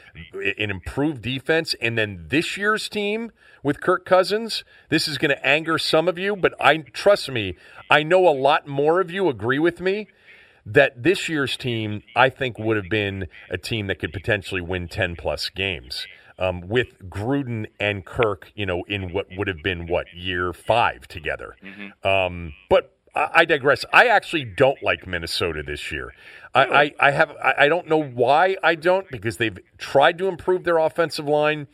an 0.59 0.71
improved 0.71 1.23
defense, 1.23 1.75
and 1.81 1.97
then 1.97 2.27
this 2.29 2.57
year's 2.57 2.89
team 2.89 3.31
with 3.65 3.81
Kirk 3.81 4.05
Cousins. 4.05 4.63
This 4.91 5.09
is 5.09 5.19
going 5.19 5.31
to 5.31 5.45
anger 5.45 5.79
some 5.79 6.07
of 6.07 6.19
you, 6.19 6.37
but 6.37 6.55
I 6.61 6.79
trust 6.79 7.31
me, 7.31 7.57
I 7.91 8.03
know 8.03 8.29
a 8.29 8.31
lot 8.31 8.69
more 8.69 9.01
of 9.05 9.11
you 9.11 9.29
agree 9.29 9.59
with 9.59 9.81
me 9.81 10.09
that 10.67 11.03
this 11.03 11.29
year's 11.29 11.57
team, 11.57 12.03
I 12.17 12.31
think, 12.31 12.59
would 12.59 12.77
have 12.77 12.89
been 12.89 13.29
a 13.51 13.59
team 13.59 13.87
that 13.89 13.99
could 13.99 14.13
potentially 14.13 14.61
win 14.61 14.89
10 14.89 15.17
plus 15.17 15.51
games. 15.51 16.07
Um, 16.37 16.63
with 16.67 17.09
Gruden 17.09 17.67
and 17.79 18.05
Kirk, 18.05 18.51
you 18.57 18.67
know, 18.67 18.83
in 18.89 19.13
what 19.13 19.27
would 19.37 19.47
have 19.47 19.63
been 19.63 19.87
what 19.87 20.07
year 20.13 20.53
five 20.53 21.07
together. 21.07 21.57
Mm-hmm. 21.63 22.09
Um, 22.09 22.55
but 22.69 22.95
I, 23.15 23.45
digress. 23.45 23.85
I 23.93 24.09
actually 24.09 24.45
don't 24.45 24.83
like 24.83 25.07
Minnesota 25.07 25.63
this 25.63 25.93
year. 25.93 26.13
I, 26.53 26.65
I, 26.65 26.95
I 26.99 27.11
have 27.13 27.31
I 27.41 27.69
don't 27.69 27.89
know 27.89 28.03
why 28.03 28.57
I 28.63 28.75
don't 28.75 29.09
because 29.11 29.37
they've 29.37 29.59
tried 29.79 30.19
to 30.19 30.27
improve 30.27 30.65
their 30.65 30.79
offensive 30.79 31.27
line. 31.27 31.69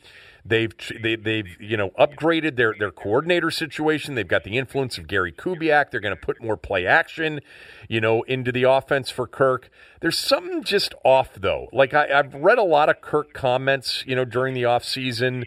They've 0.44 0.72
they, 1.02 1.16
they've 1.16 1.60
you 1.60 1.76
know 1.76 1.90
upgraded 1.90 2.56
their 2.56 2.74
their 2.78 2.90
coordinator 2.90 3.50
situation. 3.50 4.14
They've 4.14 4.26
got 4.26 4.44
the 4.44 4.56
influence 4.56 4.98
of 4.98 5.06
Gary 5.06 5.32
Kubiak. 5.32 5.90
They're 5.90 6.00
going 6.00 6.16
to 6.16 6.20
put 6.20 6.42
more 6.42 6.56
play 6.56 6.86
action, 6.86 7.40
you 7.88 8.00
know, 8.00 8.22
into 8.22 8.52
the 8.52 8.64
offense 8.64 9.10
for 9.10 9.26
Kirk. 9.26 9.70
There's 10.00 10.18
something 10.18 10.62
just 10.62 10.94
off 11.04 11.34
though. 11.34 11.68
Like 11.72 11.94
I, 11.94 12.18
I've 12.18 12.34
read 12.34 12.58
a 12.58 12.64
lot 12.64 12.88
of 12.88 13.00
Kirk 13.00 13.32
comments, 13.32 14.04
you 14.06 14.16
know, 14.16 14.24
during 14.24 14.54
the 14.54 14.64
off 14.64 14.84
season, 14.84 15.44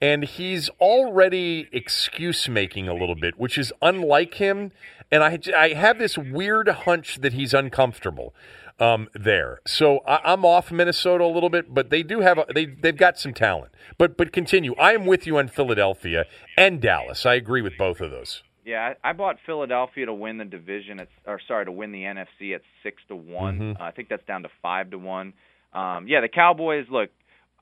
and 0.00 0.24
he's 0.24 0.68
already 0.80 1.68
excuse 1.72 2.48
making 2.48 2.88
a 2.88 2.94
little 2.94 3.16
bit, 3.16 3.38
which 3.38 3.56
is 3.56 3.72
unlike 3.80 4.34
him. 4.34 4.72
And 5.10 5.22
I 5.22 5.38
I 5.56 5.68
have 5.70 5.98
this 5.98 6.18
weird 6.18 6.68
hunch 6.68 7.20
that 7.20 7.32
he's 7.32 7.54
uncomfortable 7.54 8.34
um, 8.78 9.08
there. 9.14 9.60
So 9.66 9.98
I, 10.06 10.32
am 10.32 10.44
off 10.44 10.72
Minnesota 10.72 11.24
a 11.24 11.32
little 11.32 11.50
bit, 11.50 11.72
but 11.72 11.90
they 11.90 12.02
do 12.02 12.20
have 12.20 12.38
a, 12.38 12.46
they 12.52 12.66
they've 12.66 12.96
got 12.96 13.18
some 13.18 13.34
talent. 13.34 13.72
But 13.98 14.16
but 14.16 14.32
continue. 14.32 14.74
I 14.76 14.92
am 14.92 15.06
with 15.06 15.26
you 15.26 15.38
on 15.38 15.48
Philadelphia 15.48 16.24
and 16.56 16.80
Dallas. 16.80 17.24
I 17.24 17.34
agree 17.34 17.62
with 17.62 17.76
both 17.78 18.00
of 18.00 18.10
those. 18.10 18.42
Yeah, 18.64 18.94
I 19.04 19.12
bought 19.12 19.36
Philadelphia 19.44 20.06
to 20.06 20.14
win 20.14 20.38
the 20.38 20.44
division 20.46 20.98
at, 20.98 21.08
or 21.26 21.38
sorry, 21.46 21.66
to 21.66 21.72
win 21.72 21.92
the 21.92 22.02
NFC 22.02 22.54
at 22.54 22.62
six 22.82 23.02
to 23.08 23.16
one. 23.16 23.58
Mm-hmm. 23.58 23.82
Uh, 23.82 23.86
I 23.86 23.90
think 23.90 24.08
that's 24.08 24.24
down 24.26 24.42
to 24.42 24.48
five 24.62 24.90
to 24.90 24.98
one. 24.98 25.34
Um, 25.72 26.06
yeah, 26.08 26.20
the 26.22 26.28
Cowboys. 26.28 26.86
Look, 26.90 27.10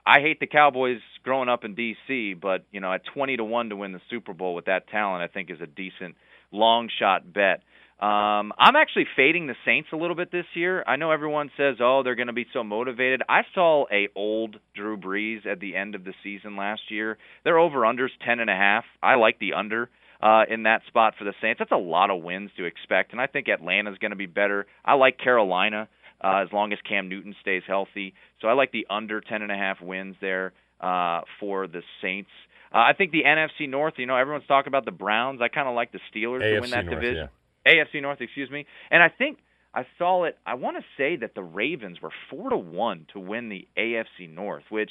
I 0.06 0.20
hate 0.20 0.38
the 0.38 0.46
Cowboys 0.46 1.00
growing 1.24 1.48
up 1.48 1.64
in 1.64 1.74
D.C., 1.74 2.34
but 2.34 2.64
you 2.70 2.80
know, 2.80 2.92
at 2.92 3.02
twenty 3.04 3.36
to 3.36 3.44
one 3.44 3.68
to 3.70 3.76
win 3.76 3.92
the 3.92 4.00
Super 4.10 4.32
Bowl 4.32 4.54
with 4.54 4.66
that 4.66 4.88
talent, 4.88 5.22
I 5.22 5.32
think 5.32 5.50
is 5.50 5.60
a 5.60 5.66
decent 5.66 6.14
long 6.52 6.88
shot 6.98 7.32
bet. 7.32 7.62
Um, 8.00 8.52
I'm 8.58 8.74
actually 8.74 9.06
fading 9.14 9.46
the 9.46 9.54
Saints 9.64 9.90
a 9.92 9.96
little 9.96 10.16
bit 10.16 10.32
this 10.32 10.46
year. 10.54 10.82
I 10.86 10.96
know 10.96 11.12
everyone 11.12 11.50
says, 11.56 11.76
"Oh, 11.80 12.02
they're 12.02 12.16
going 12.16 12.26
to 12.26 12.32
be 12.32 12.46
so 12.52 12.64
motivated." 12.64 13.22
I 13.28 13.42
saw 13.54 13.86
a 13.92 14.08
old 14.16 14.58
Drew 14.74 14.96
Brees 14.96 15.46
at 15.46 15.60
the 15.60 15.76
end 15.76 15.94
of 15.94 16.02
the 16.04 16.12
season 16.24 16.56
last 16.56 16.82
year. 16.90 17.16
Their 17.44 17.58
over 17.58 17.80
unders 17.80 18.10
ten 18.26 18.40
and 18.40 18.50
a 18.50 18.56
half. 18.56 18.84
I 19.02 19.14
like 19.14 19.38
the 19.38 19.52
under 19.52 19.88
uh, 20.20 20.44
in 20.48 20.64
that 20.64 20.82
spot 20.88 21.14
for 21.16 21.24
the 21.24 21.34
Saints. 21.40 21.60
That's 21.60 21.70
a 21.70 21.76
lot 21.76 22.10
of 22.10 22.22
wins 22.22 22.50
to 22.56 22.64
expect, 22.64 23.12
and 23.12 23.20
I 23.20 23.28
think 23.28 23.48
Atlanta's 23.48 23.98
going 23.98 24.10
to 24.10 24.16
be 24.16 24.26
better. 24.26 24.66
I 24.84 24.94
like 24.94 25.18
Carolina 25.18 25.88
uh, 26.22 26.42
as 26.44 26.48
long 26.52 26.72
as 26.72 26.78
Cam 26.88 27.08
Newton 27.08 27.34
stays 27.40 27.62
healthy. 27.66 28.14
So 28.40 28.48
I 28.48 28.54
like 28.54 28.72
the 28.72 28.86
under 28.90 29.20
ten 29.20 29.42
and 29.42 29.52
a 29.52 29.56
half 29.56 29.80
wins 29.80 30.16
there 30.20 30.52
uh, 30.80 31.22
for 31.40 31.66
the 31.66 31.82
Saints. 32.00 32.30
Uh, 32.74 32.78
I 32.78 32.92
think 32.96 33.12
the 33.12 33.22
NFC 33.24 33.68
North. 33.68 33.94
You 33.98 34.06
know, 34.06 34.16
everyone's 34.16 34.46
talking 34.46 34.68
about 34.68 34.84
the 34.84 34.92
Browns. 34.92 35.40
I 35.42 35.48
kind 35.48 35.68
of 35.68 35.74
like 35.74 35.92
the 35.92 36.00
Steelers 36.12 36.42
AFC 36.42 36.54
to 36.54 36.60
win 36.60 36.70
that 36.70 36.84
North, 36.86 37.00
division. 37.00 37.24
Yeah. 37.24 37.41
AFC 37.66 38.02
North, 38.02 38.20
excuse 38.20 38.50
me. 38.50 38.66
And 38.90 39.02
I 39.02 39.08
think 39.08 39.38
I 39.74 39.86
saw 39.98 40.24
it. 40.24 40.38
I 40.44 40.54
want 40.54 40.76
to 40.76 40.84
say 40.96 41.16
that 41.16 41.34
the 41.34 41.42
Ravens 41.42 42.00
were 42.02 42.10
four 42.30 42.50
to 42.50 42.56
one 42.56 43.06
to 43.12 43.20
win 43.20 43.48
the 43.48 43.66
AFC 43.76 44.28
North, 44.32 44.64
which 44.68 44.90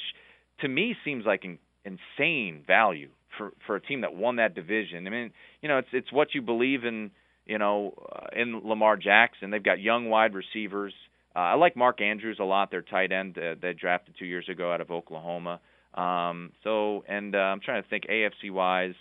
to 0.60 0.68
me 0.68 0.96
seems 1.04 1.24
like 1.24 1.44
an 1.44 1.58
insane 1.84 2.62
value 2.66 3.08
for 3.36 3.52
for 3.66 3.76
a 3.76 3.80
team 3.80 4.00
that 4.02 4.14
won 4.14 4.36
that 4.36 4.54
division. 4.54 5.06
I 5.06 5.10
mean, 5.10 5.30
you 5.60 5.68
know, 5.68 5.78
it's 5.78 5.88
it's 5.92 6.12
what 6.12 6.34
you 6.34 6.42
believe 6.42 6.84
in. 6.84 7.10
You 7.44 7.58
know, 7.58 7.94
uh, 8.14 8.40
in 8.40 8.60
Lamar 8.64 8.96
Jackson, 8.96 9.50
they've 9.50 9.62
got 9.62 9.80
young 9.80 10.08
wide 10.08 10.32
receivers. 10.32 10.94
Uh, 11.34 11.40
I 11.40 11.54
like 11.54 11.74
Mark 11.74 12.00
Andrews 12.00 12.38
a 12.40 12.44
lot. 12.44 12.70
Their 12.70 12.82
tight 12.82 13.10
end 13.10 13.36
uh, 13.36 13.56
they 13.60 13.72
drafted 13.72 14.14
two 14.16 14.26
years 14.26 14.48
ago 14.48 14.72
out 14.72 14.80
of 14.80 14.92
Oklahoma. 14.92 15.60
Um, 15.94 16.52
so, 16.62 17.04
and 17.08 17.34
uh, 17.34 17.38
I'm 17.38 17.60
trying 17.60 17.82
to 17.82 17.88
think 17.88 18.04
AFC 18.04 18.50
wise. 18.50 18.94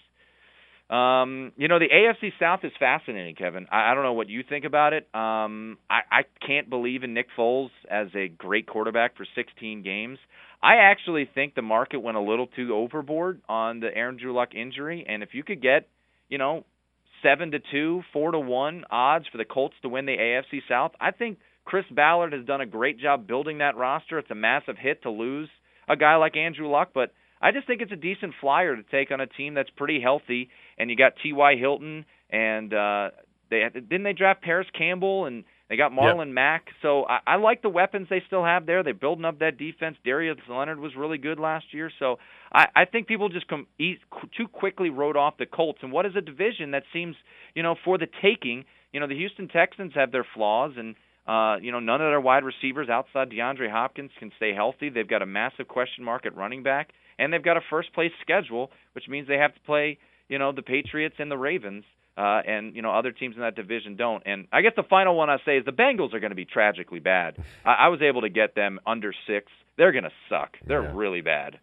Um, 0.91 1.53
you 1.55 1.69
know, 1.69 1.79
the 1.79 1.87
AFC 1.87 2.33
South 2.37 2.59
is 2.63 2.73
fascinating, 2.77 3.35
Kevin. 3.35 3.65
I, 3.71 3.91
I 3.91 3.95
don't 3.95 4.03
know 4.03 4.13
what 4.13 4.27
you 4.27 4.43
think 4.47 4.65
about 4.65 4.91
it. 4.91 5.07
Um, 5.15 5.77
I, 5.89 6.01
I 6.11 6.21
can't 6.45 6.69
believe 6.69 7.03
in 7.03 7.13
Nick 7.13 7.27
Foles 7.37 7.69
as 7.89 8.07
a 8.13 8.27
great 8.27 8.67
quarterback 8.67 9.15
for 9.15 9.25
16 9.33 9.83
games. 9.83 10.19
I 10.61 10.75
actually 10.75 11.29
think 11.33 11.55
the 11.55 11.61
market 11.61 11.99
went 12.01 12.17
a 12.17 12.21
little 12.21 12.47
too 12.47 12.75
overboard 12.75 13.41
on 13.47 13.79
the 13.79 13.87
Andrew 13.87 14.33
Luck 14.33 14.53
injury, 14.53 15.05
and 15.07 15.23
if 15.23 15.29
you 15.33 15.43
could 15.43 15.61
get, 15.61 15.87
you 16.27 16.37
know, 16.37 16.65
seven 17.23 17.51
to 17.51 17.59
two, 17.71 18.01
four 18.11 18.31
to 18.31 18.39
one 18.39 18.83
odds 18.91 19.25
for 19.31 19.37
the 19.37 19.45
Colts 19.45 19.75
to 19.83 19.89
win 19.89 20.05
the 20.05 20.17
AFC 20.17 20.59
South, 20.67 20.91
I 20.99 21.11
think 21.11 21.39
Chris 21.63 21.85
Ballard 21.89 22.33
has 22.33 22.45
done 22.45 22.61
a 22.61 22.65
great 22.65 22.99
job 22.99 23.27
building 23.27 23.59
that 23.59 23.77
roster. 23.77 24.19
It's 24.19 24.29
a 24.29 24.35
massive 24.35 24.77
hit 24.77 25.03
to 25.03 25.09
lose 25.09 25.49
a 25.87 25.95
guy 25.95 26.15
like 26.17 26.35
Andrew 26.35 26.69
Luck, 26.69 26.89
but 26.93 27.13
I 27.41 27.51
just 27.51 27.67
think 27.67 27.81
it's 27.81 27.91
a 27.91 27.97
decent 27.97 28.33
flyer 28.39 28.75
to 28.75 28.83
take 28.83 29.11
on 29.11 29.19
a 29.19 29.27
team 29.27 29.53
that's 29.53 29.69
pretty 29.71 29.99
healthy. 29.99 30.49
And 30.77 30.89
you 30.89 30.95
got 30.95 31.13
T.Y. 31.23 31.55
Hilton, 31.55 32.05
and 32.29 32.73
uh, 32.73 33.09
they 33.49 33.63
didn't 33.73 34.03
they 34.03 34.13
draft 34.13 34.41
Parris 34.41 34.67
Campbell, 34.77 35.25
and 35.25 35.43
they 35.69 35.77
got 35.77 35.91
Marlon 35.91 36.27
yep. 36.27 36.35
Mack. 36.35 36.65
So 36.81 37.05
I, 37.05 37.19
I 37.25 37.35
like 37.37 37.61
the 37.61 37.69
weapons 37.69 38.07
they 38.09 38.21
still 38.27 38.43
have 38.43 38.65
there. 38.65 38.83
They're 38.83 38.93
building 38.93 39.25
up 39.25 39.39
that 39.39 39.57
defense. 39.57 39.97
Darius 40.03 40.37
Leonard 40.49 40.79
was 40.79 40.93
really 40.97 41.17
good 41.17 41.39
last 41.39 41.65
year. 41.71 41.91
So 41.97 42.17
I, 42.53 42.67
I 42.75 42.85
think 42.85 43.07
people 43.07 43.29
just 43.29 43.47
come 43.47 43.67
eat, 43.79 43.99
too 44.37 44.47
quickly 44.47 44.89
wrote 44.89 45.15
off 45.15 45.37
the 45.37 45.45
Colts. 45.45 45.79
And 45.81 45.91
what 45.91 46.05
is 46.05 46.13
a 46.15 46.21
division 46.21 46.71
that 46.71 46.83
seems, 46.93 47.15
you 47.55 47.63
know, 47.63 47.75
for 47.83 47.97
the 47.97 48.07
taking? 48.21 48.65
You 48.91 48.99
know, 48.99 49.07
the 49.07 49.15
Houston 49.15 49.47
Texans 49.47 49.93
have 49.95 50.11
their 50.11 50.25
flaws, 50.35 50.73
and 50.77 50.95
uh, 51.27 51.57
you 51.61 51.71
know, 51.71 51.79
none 51.79 52.01
of 52.01 52.11
their 52.11 52.19
wide 52.19 52.43
receivers 52.43 52.89
outside 52.89 53.29
DeAndre 53.29 53.71
Hopkins 53.71 54.11
can 54.19 54.31
stay 54.37 54.53
healthy. 54.53 54.89
They've 54.89 55.07
got 55.07 55.21
a 55.21 55.25
massive 55.25 55.67
question 55.67 56.03
mark 56.03 56.25
at 56.25 56.35
running 56.35 56.63
back 56.63 56.89
and 57.21 57.31
they've 57.31 57.43
got 57.43 57.55
a 57.55 57.61
first 57.69 57.93
place 57.93 58.11
schedule, 58.21 58.71
which 58.93 59.07
means 59.07 59.27
they 59.27 59.37
have 59.37 59.53
to 59.53 59.59
play, 59.61 59.99
you 60.27 60.39
know, 60.39 60.51
the 60.51 60.63
Patriots 60.63 61.15
and 61.19 61.31
the 61.31 61.37
Ravens. 61.37 61.83
Uh, 62.17 62.41
and 62.45 62.75
you 62.75 62.81
know 62.81 62.91
other 62.91 63.13
teams 63.13 63.35
in 63.37 63.41
that 63.41 63.55
division 63.55 63.95
don't. 63.95 64.21
And 64.25 64.45
I 64.51 64.61
guess 64.61 64.73
the 64.75 64.83
final 64.83 65.15
one 65.15 65.29
I 65.29 65.37
say 65.45 65.57
is 65.57 65.63
the 65.63 65.71
Bengals 65.71 66.13
are 66.13 66.19
going 66.19 66.31
to 66.31 66.35
be 66.35 66.43
tragically 66.43 66.99
bad. 66.99 67.37
I, 67.65 67.85
I 67.85 67.87
was 67.87 68.01
able 68.01 68.21
to 68.21 68.29
get 68.29 68.53
them 68.53 68.81
under 68.85 69.13
six. 69.25 69.49
They're 69.77 69.93
going 69.93 70.03
to 70.03 70.11
suck. 70.27 70.57
They're 70.67 70.83
yeah. 70.83 70.91
really 70.93 71.21
bad. 71.21 71.59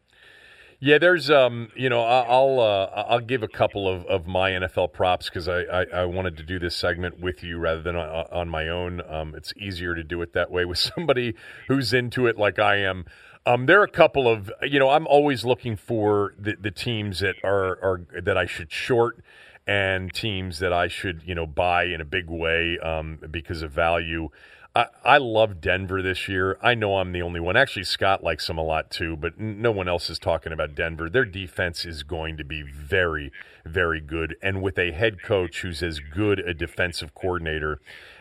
Yeah, 0.81 0.99
there's 0.99 1.29
um, 1.29 1.71
you 1.75 1.91
know, 1.91 2.03
I'll 2.03 2.61
uh, 2.61 3.05
I'll 3.09 3.21
give 3.21 3.43
a 3.43 3.49
couple 3.49 3.89
of, 3.89 4.07
of 4.07 4.27
my 4.27 4.53
NFL 4.53 4.93
props 4.93 5.29
because 5.29 5.49
I, 5.49 5.63
I, 5.63 5.83
I, 5.93 6.05
wanted 6.05 6.37
to 6.37 6.45
do 6.45 6.61
this 6.61 6.77
segment 6.77 7.19
with 7.19 7.43
you 7.43 7.59
rather 7.59 7.83
than 7.83 7.97
on, 7.97 8.27
on 8.31 8.49
my 8.49 8.69
own. 8.69 9.03
Um, 9.09 9.35
it's 9.35 9.53
easier 9.57 9.97
to 9.97 10.05
do 10.05 10.23
it 10.23 10.35
that 10.35 10.53
way 10.53 10.65
with 10.65 10.79
somebody 10.97 11.35
who's 11.67 11.93
into 11.93 12.27
it 12.27 12.39
like 12.39 12.61
I 12.61 12.77
am. 12.77 13.07
Um, 13.47 13.67
there 13.67 13.81
are 13.81 13.85
a 13.85 13.91
couple 13.91 14.29
of 14.29 14.51
you 14.63 14.79
know 14.79 14.91
I'm 14.91 15.07
always 15.07 15.45
looking 15.45 15.77
for 15.77 16.35
the, 16.39 16.57
the 16.61 16.71
teams 16.71 17.21
that 17.21 17.37
are, 17.43 17.79
are 17.83 18.01
that 18.23 18.37
I 18.37 18.47
should 18.47 18.71
short, 18.71 19.23
and 19.67 20.13
teams 20.13 20.59
that 20.61 20.73
I 20.73 20.89
should, 20.89 21.23
you 21.27 21.35
know, 21.35 21.47
buy 21.47 21.85
in 21.85 22.01
a 22.01 22.05
big 22.05 22.31
way 22.31 22.79
um, 22.79 23.19
because 23.31 23.61
of 23.63 23.71
value. 23.71 24.31
I, 25.05 25.19
love 25.19 25.61
Denver 25.61 26.03
this 26.03 26.29
year. 26.29 26.57
I 26.63 26.75
know 26.75 26.99
I'm 26.99 27.11
the 27.11 27.23
only 27.23 27.41
one. 27.41 27.57
Actually, 27.57 27.85
Scott 27.85 28.23
likes 28.23 28.47
them 28.47 28.59
a 28.59 28.63
lot 28.63 28.91
too, 28.91 29.17
but 29.17 29.39
no 29.41 29.73
one 29.73 29.89
else 29.89 30.09
is 30.09 30.21
talking 30.21 30.53
about 30.53 30.77
Denver. 30.77 31.11
Their 31.11 31.25
defense 31.25 31.85
is 31.85 32.05
going 32.05 32.37
to 32.37 32.45
be 32.45 32.63
very, 32.63 33.33
very 33.65 34.01
good. 34.01 34.37
And 34.41 34.63
with 34.63 34.79
a 34.79 34.93
head 34.93 35.21
coach 35.21 35.63
who's 35.63 35.83
as 35.83 35.99
good 35.99 36.39
a 36.39 36.55
defensive 36.55 37.13
coordinator 37.15 37.81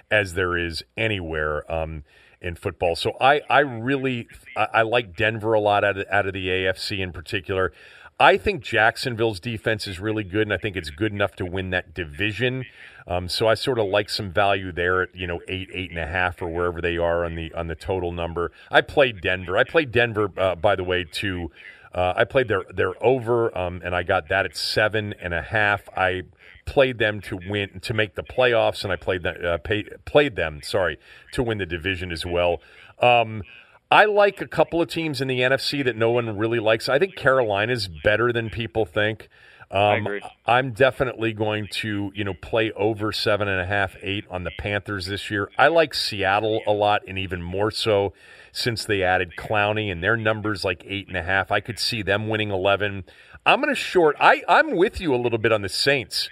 as 0.09 0.33
there 0.33 0.57
is 0.57 0.83
anywhere 0.95 1.69
um, 1.71 2.03
in 2.41 2.55
football. 2.55 2.95
So 2.95 3.13
I, 3.19 3.41
I 3.49 3.59
really 3.59 4.27
I, 4.55 4.67
I 4.75 4.81
like 4.83 5.15
Denver 5.15 5.53
a 5.53 5.59
lot 5.59 5.83
out 5.83 5.97
of, 5.97 6.05
out 6.11 6.27
of 6.27 6.33
the 6.33 6.47
AFC 6.47 6.99
in 6.99 7.11
particular. 7.11 7.71
I 8.19 8.37
think 8.37 8.63
Jacksonville's 8.63 9.39
defense 9.39 9.85
is 9.85 9.99
really 9.99 10.23
good, 10.23 10.43
and 10.43 10.53
I 10.53 10.57
think 10.57 10.75
it's 10.75 10.89
good 10.89 11.11
enough 11.11 11.35
to 11.35 11.45
win 11.45 11.69
that 11.69 11.93
division. 11.93 12.65
Um, 13.05 13.29
so 13.29 13.47
I 13.47 13.53
sort 13.53 13.77
of 13.77 13.85
like 13.85 14.09
some 14.09 14.31
value 14.31 14.71
there 14.71 15.03
at 15.03 15.15
you 15.15 15.27
know 15.27 15.39
eight, 15.47 15.69
eight 15.71 15.91
and 15.91 15.99
a 15.99 16.07
half, 16.07 16.41
or 16.41 16.47
wherever 16.47 16.81
they 16.81 16.97
are 16.97 17.23
on 17.23 17.35
the 17.35 17.53
on 17.53 17.67
the 17.67 17.75
total 17.75 18.11
number. 18.11 18.51
I 18.71 18.81
played 18.81 19.21
Denver. 19.21 19.55
I 19.55 19.63
played 19.63 19.91
Denver, 19.91 20.31
uh, 20.35 20.55
by 20.55 20.75
the 20.75 20.83
way, 20.83 21.03
to 21.03 21.51
uh, 21.93 22.13
I 22.15 22.23
played 22.23 22.47
their 22.47 22.63
their 22.73 22.93
over, 23.03 23.55
um, 23.57 23.81
and 23.83 23.95
I 23.95 24.03
got 24.03 24.29
that 24.29 24.45
at 24.45 24.57
seven 24.57 25.13
and 25.21 25.33
a 25.33 25.41
half. 25.41 25.87
I 25.95 26.23
played 26.67 26.99
them 26.99 27.21
to 27.21 27.39
win 27.49 27.79
to 27.81 27.93
make 27.93 28.13
the 28.13 28.21
playoffs, 28.21 28.83
and 28.83 28.93
I 28.93 28.97
played 28.97 29.23
them 29.23 29.35
uh, 29.43 29.57
pay, 29.57 29.85
played 30.05 30.35
them 30.35 30.61
sorry 30.61 30.99
to 31.31 31.41
win 31.41 31.57
the 31.57 31.65
division 31.65 32.11
as 32.11 32.25
well. 32.25 32.61
Um, 33.01 33.41
I 33.89 34.05
like 34.05 34.41
a 34.41 34.47
couple 34.47 34.81
of 34.81 34.89
teams 34.89 35.21
in 35.21 35.27
the 35.27 35.39
NFC 35.39 35.83
that 35.83 35.95
no 35.95 36.11
one 36.11 36.37
really 36.37 36.59
likes. 36.59 36.89
I 36.89 36.99
think 36.99 37.15
Carolina's 37.15 37.87
better 37.87 38.31
than 38.31 38.49
people 38.49 38.85
think. 38.85 39.29
Um. 39.71 40.03
I'm 40.45 40.71
definitely 40.71 41.33
going 41.33 41.67
to, 41.71 42.11
you 42.13 42.23
know, 42.23 42.33
play 42.33 42.71
over 42.71 43.11
seven 43.11 43.47
and 43.47 43.59
a 43.59 43.65
half, 43.65 43.95
eight 44.01 44.25
on 44.29 44.43
the 44.43 44.51
Panthers 44.57 45.07
this 45.07 45.29
year. 45.31 45.49
I 45.57 45.67
like 45.67 45.93
Seattle 45.93 46.61
a 46.67 46.71
lot, 46.71 47.01
and 47.07 47.17
even 47.17 47.41
more 47.41 47.71
so 47.71 48.13
since 48.51 48.85
they 48.85 49.03
added 49.03 49.33
Clowney 49.37 49.91
and 49.91 50.03
their 50.03 50.17
numbers 50.17 50.63
like 50.63 50.83
eight 50.87 51.07
and 51.07 51.17
a 51.17 51.23
half. 51.23 51.51
I 51.51 51.59
could 51.59 51.79
see 51.79 52.01
them 52.01 52.27
winning 52.29 52.49
eleven. 52.49 53.03
I'm 53.45 53.61
going 53.61 53.73
to 53.73 53.79
short. 53.79 54.15
I 54.19 54.43
I'm 54.47 54.75
with 54.75 54.99
you 54.99 55.13
a 55.13 55.17
little 55.17 55.39
bit 55.39 55.51
on 55.51 55.61
the 55.61 55.69
Saints. 55.69 56.29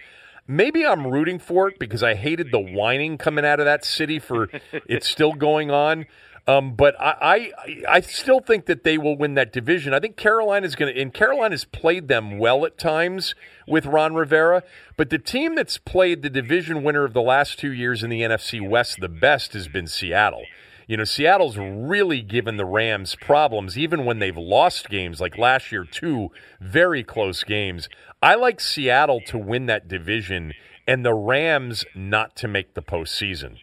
Maybe 0.48 0.86
I'm 0.86 1.08
rooting 1.08 1.40
for 1.40 1.68
it 1.68 1.80
because 1.80 2.04
I 2.04 2.14
hated 2.14 2.52
the 2.52 2.60
whining 2.60 3.18
coming 3.18 3.46
out 3.46 3.60
of 3.60 3.66
that 3.66 3.84
city 3.84 4.20
for 4.20 4.50
it's 4.72 5.10
still 5.10 5.34
going 5.34 5.72
on. 5.72 6.06
Um, 6.48 6.76
but 6.76 6.96
I, 7.00 7.52
I, 7.58 7.84
I 7.90 8.02
still 8.02 8.40
think 8.40 8.68
that 8.68 8.84
they 8.84 9.00
will 9.00 9.18
win 9.18 9.34
that 9.34 9.52
division. 9.52 9.96
I 9.96 10.00
think 10.00 10.16
Carolina's 10.16 10.76
going 10.76 10.94
to, 10.94 11.02
and 11.02 11.12
Carolina's 11.12 11.66
played 11.66 12.08
them 12.08 12.38
well 12.38 12.66
at 12.66 12.78
times 12.78 13.34
with 13.68 13.88
Ron 13.88 14.14
Rivera. 14.14 14.62
But 14.96 15.10
the 15.10 15.18
team 15.18 15.56
that's 15.56 15.80
played 15.80 16.22
the 16.22 16.30
division 16.30 16.84
winner 16.84 17.04
of 17.04 17.14
the 17.14 17.22
last 17.22 17.58
two 17.58 17.72
years 17.72 18.04
in 18.04 18.12
the 18.12 18.22
NFC 18.22 18.68
West 18.68 19.00
the 19.02 19.10
best 19.10 19.54
has 19.54 19.68
been 19.68 19.88
Seattle. 19.88 20.44
You 20.88 20.98
know, 20.98 21.04
Seattle's 21.04 21.58
really 21.58 22.22
given 22.22 22.58
the 22.58 22.66
Rams 22.66 23.16
problems, 23.16 23.76
even 23.76 24.06
when 24.06 24.20
they've 24.20 24.38
lost 24.38 24.88
games, 24.88 25.20
like 25.20 25.36
last 25.36 25.72
year, 25.72 25.84
two 25.84 26.30
very 26.62 27.04
close 27.04 27.44
games. 27.44 27.90
I 28.26 28.36
like 28.36 28.60
Seattle 28.60 29.22
to 29.28 29.38
win 29.38 29.68
that 29.68 29.88
division 29.88 30.54
and 30.88 31.06
the 31.06 31.14
Rams 31.14 31.86
not 31.94 32.36
to 32.38 32.48
make 32.48 32.74
the 32.74 32.82
postseason. 32.82 33.58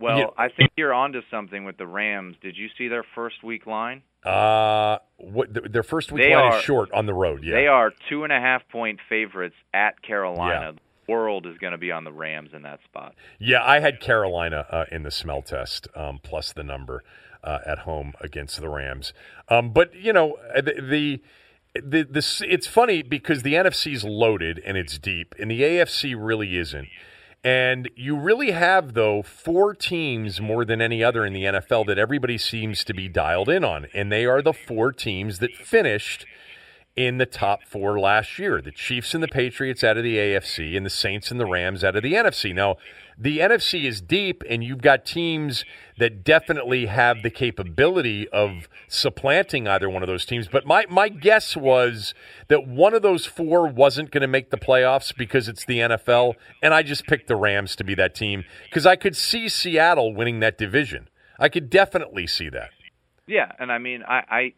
Well, 0.00 0.18
Yeah. 0.18 0.26
I 0.36 0.48
think 0.48 0.70
you're 0.76 0.92
onto 0.92 1.22
something 1.30 1.64
with 1.64 1.76
the 1.76 1.86
Rams. 1.86 2.36
Did 2.40 2.56
you 2.56 2.68
see 2.76 2.88
their 2.88 3.04
first 3.14 3.42
week 3.44 3.66
line? 3.66 4.02
Uh, 4.24 4.98
what 5.18 5.54
th- 5.54 5.70
their 5.70 5.82
first 5.84 6.10
week 6.10 6.22
They 6.22 6.34
line 6.34 6.52
are- 6.52 6.58
is 6.58 6.64
short 6.64 6.90
on 6.92 7.06
the 7.06 7.14
road. 7.14 7.44
Yeah, 7.44 7.54
They 7.54 7.66
are 7.68 7.92
two 8.08 8.24
and 8.24 8.32
a 8.32 8.40
half 8.40 8.68
point 8.68 9.00
favorites 9.08 9.54
at 9.72 10.02
Carolina. 10.02 10.60
Yeah. 10.66 10.70
The 11.06 11.12
world 11.12 11.46
is 11.46 11.56
going 11.58 11.70
to 11.72 11.78
be 11.78 11.90
on 11.92 12.02
the 12.04 12.12
Rams 12.12 12.52
in 12.52 12.62
that 12.62 12.80
spot. 12.84 13.14
Yeah, 13.38 13.62
I 13.64 13.78
had 13.78 14.00
Carolina 14.00 14.66
uh, 14.70 14.84
in 14.90 15.04
the 15.04 15.10
smell 15.12 15.42
test 15.42 15.86
um, 15.94 16.18
plus 16.22 16.52
the 16.52 16.64
number 16.64 17.02
uh, 17.44 17.60
at 17.64 17.78
home 17.80 18.14
against 18.20 18.60
the 18.60 18.68
Rams. 18.68 19.12
Um, 19.48 19.70
but 19.70 19.94
you 19.94 20.12
know 20.12 20.34
uh, 20.54 20.60
the. 20.60 20.74
the 20.82 21.22
the, 21.74 22.04
the, 22.04 22.46
it's 22.48 22.66
funny 22.66 23.02
because 23.02 23.42
the 23.42 23.54
NFC's 23.54 24.04
loaded 24.04 24.60
and 24.64 24.76
it's 24.76 24.98
deep, 24.98 25.34
and 25.38 25.50
the 25.50 25.62
AFC 25.62 26.14
really 26.18 26.56
isn't. 26.56 26.88
And 27.44 27.88
you 27.94 28.16
really 28.16 28.50
have, 28.50 28.94
though, 28.94 29.22
four 29.22 29.74
teams 29.74 30.40
more 30.40 30.64
than 30.64 30.80
any 30.80 31.04
other 31.04 31.24
in 31.24 31.32
the 31.32 31.44
NFL 31.44 31.86
that 31.86 31.98
everybody 31.98 32.36
seems 32.36 32.82
to 32.84 32.92
be 32.92 33.08
dialed 33.08 33.48
in 33.48 33.64
on. 33.64 33.86
And 33.94 34.10
they 34.10 34.26
are 34.26 34.42
the 34.42 34.52
four 34.52 34.92
teams 34.92 35.38
that 35.38 35.54
finished 35.54 36.26
in 36.98 37.18
the 37.18 37.26
top 37.26 37.62
four 37.62 38.00
last 38.00 38.40
year 38.40 38.60
the 38.60 38.72
Chiefs 38.72 39.14
and 39.14 39.22
the 39.22 39.28
Patriots 39.28 39.84
out 39.84 39.96
of 39.96 40.02
the 40.02 40.16
AFC, 40.16 40.76
and 40.76 40.84
the 40.84 40.90
Saints 40.90 41.30
and 41.30 41.38
the 41.38 41.46
Rams 41.46 41.84
out 41.84 41.94
of 41.94 42.02
the 42.02 42.14
NFC. 42.14 42.52
Now, 42.52 42.74
the 43.16 43.38
NFC 43.38 43.84
is 43.84 44.00
deep, 44.00 44.42
and 44.50 44.64
you've 44.64 44.82
got 44.82 45.06
teams 45.06 45.64
that 45.98 46.24
definitely 46.24 46.86
have 46.86 47.22
the 47.22 47.30
capability 47.30 48.28
of 48.30 48.68
supplanting 48.88 49.68
either 49.68 49.88
one 49.88 50.02
of 50.02 50.08
those 50.08 50.24
teams. 50.24 50.48
But 50.48 50.66
my, 50.66 50.86
my 50.90 51.08
guess 51.08 51.56
was 51.56 52.14
that 52.48 52.66
one 52.66 52.94
of 52.94 53.02
those 53.02 53.26
four 53.26 53.68
wasn't 53.68 54.10
going 54.10 54.22
to 54.22 54.28
make 54.28 54.50
the 54.50 54.56
playoffs 54.56 55.16
because 55.16 55.48
it's 55.48 55.64
the 55.64 55.78
NFL, 55.78 56.34
and 56.60 56.74
I 56.74 56.82
just 56.82 57.06
picked 57.06 57.28
the 57.28 57.36
Rams 57.36 57.76
to 57.76 57.84
be 57.84 57.94
that 57.94 58.16
team 58.16 58.44
because 58.64 58.86
I 58.86 58.96
could 58.96 59.14
see 59.14 59.48
Seattle 59.48 60.12
winning 60.12 60.40
that 60.40 60.58
division. 60.58 61.08
I 61.38 61.48
could 61.48 61.70
definitely 61.70 62.26
see 62.26 62.48
that. 62.48 62.70
Yeah, 63.28 63.52
and 63.60 63.70
I 63.70 63.78
mean, 63.78 64.02
I, 64.02 64.22
I, 64.28 64.52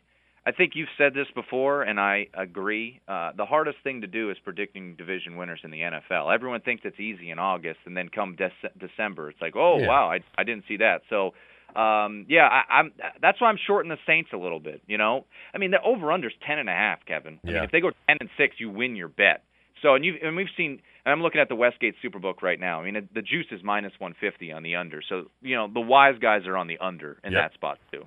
I 0.46 0.52
think 0.52 0.72
you've 0.74 0.88
said 0.96 1.12
this 1.12 1.26
before, 1.34 1.82
and 1.82 2.00
I 2.00 2.28
agree. 2.34 3.00
Uh, 3.06 3.32
the 3.36 3.44
hardest 3.44 3.76
thing 3.84 4.00
to 4.00 4.06
do 4.06 4.30
is 4.30 4.38
predicting 4.42 4.94
division 4.96 5.36
winners 5.36 5.60
in 5.64 5.70
the 5.70 5.80
NFL. 5.80 6.32
Everyone 6.34 6.60
thinks 6.62 6.82
it's 6.86 6.98
easy 6.98 7.30
in 7.30 7.38
August, 7.38 7.80
and 7.84 7.94
then 7.96 8.08
come 8.08 8.36
Dec- 8.36 8.78
December, 8.78 9.28
it's 9.30 9.40
like, 9.42 9.54
oh 9.56 9.78
Yeah. 9.78 9.86
wow, 9.86 10.10
I, 10.10 10.20
I 10.38 10.44
didn't 10.44 10.64
see 10.66 10.78
that. 10.78 11.02
So, 11.10 11.34
um, 11.78 12.24
yeah, 12.28 12.48
I, 12.48 12.78
I'm. 12.80 12.92
That's 13.22 13.40
why 13.40 13.48
I'm 13.48 13.58
shorting 13.66 13.90
the 13.90 13.98
Saints 14.06 14.30
a 14.32 14.36
little 14.38 14.60
bit. 14.60 14.80
You 14.86 14.98
know, 14.98 15.24
I 15.54 15.58
mean, 15.58 15.70
the 15.70 15.80
over 15.82 16.10
under 16.10 16.26
under's 16.26 16.34
ten 16.46 16.58
and 16.58 16.68
a 16.68 16.72
half, 16.72 17.04
Kevin. 17.06 17.38
I 17.44 17.48
Yeah. 17.48 17.54
mean, 17.56 17.64
if 17.64 17.70
they 17.70 17.80
go 17.80 17.90
ten 18.08 18.16
and 18.20 18.30
six, 18.36 18.56
you 18.58 18.70
win 18.70 18.96
your 18.96 19.08
bet. 19.08 19.42
So, 19.82 19.94
and 19.94 20.04
you 20.04 20.14
and 20.22 20.34
we've 20.36 20.48
seen. 20.56 20.80
And 21.04 21.12
I'm 21.12 21.22
looking 21.22 21.40
at 21.40 21.48
the 21.48 21.54
Westgate 21.54 21.94
Superbook 22.04 22.42
right 22.42 22.58
now. 22.60 22.80
I 22.82 22.90
mean, 22.90 23.08
the 23.14 23.22
juice 23.22 23.46
is 23.52 23.60
minus 23.64 23.92
150 23.98 24.52
on 24.52 24.62
the 24.62 24.76
under. 24.76 25.00
So, 25.08 25.30
you 25.40 25.56
know, 25.56 25.66
the 25.72 25.80
wise 25.80 26.18
guys 26.20 26.46
are 26.46 26.58
on 26.58 26.66
the 26.66 26.76
under 26.78 27.18
in 27.24 27.32
Yep. 27.32 27.40
that 27.42 27.54
spot 27.54 27.78
too. 27.90 28.04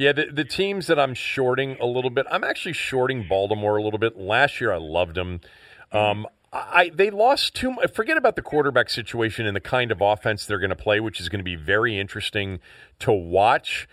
Yeah, 0.00 0.12
the, 0.12 0.28
the 0.32 0.46
teams 0.46 0.86
that 0.86 0.98
I'm 0.98 1.12
shorting 1.12 1.76
a 1.78 1.84
little 1.84 2.08
bit, 2.08 2.24
I'm 2.30 2.42
actually 2.42 2.72
shorting 2.72 3.28
Baltimore 3.28 3.76
a 3.76 3.82
little 3.82 3.98
bit. 3.98 4.16
Last 4.16 4.58
year, 4.58 4.72
I 4.72 4.78
loved 4.78 5.14
them. 5.14 5.42
Um, 5.92 6.26
I 6.50 6.90
they 6.94 7.10
lost 7.10 7.54
too 7.54 7.72
much. 7.72 7.92
Forget 7.92 8.16
about 8.16 8.34
the 8.34 8.40
quarterback 8.40 8.88
situation 8.88 9.44
and 9.44 9.54
the 9.54 9.60
kind 9.60 9.92
of 9.92 10.00
offense 10.00 10.46
they're 10.46 10.58
going 10.58 10.70
to 10.70 10.74
play, 10.74 11.00
which 11.00 11.20
is 11.20 11.28
going 11.28 11.40
to 11.40 11.44
be 11.44 11.54
very 11.54 11.98
interesting 11.98 12.60
to 13.00 13.12
watch. 13.12 13.86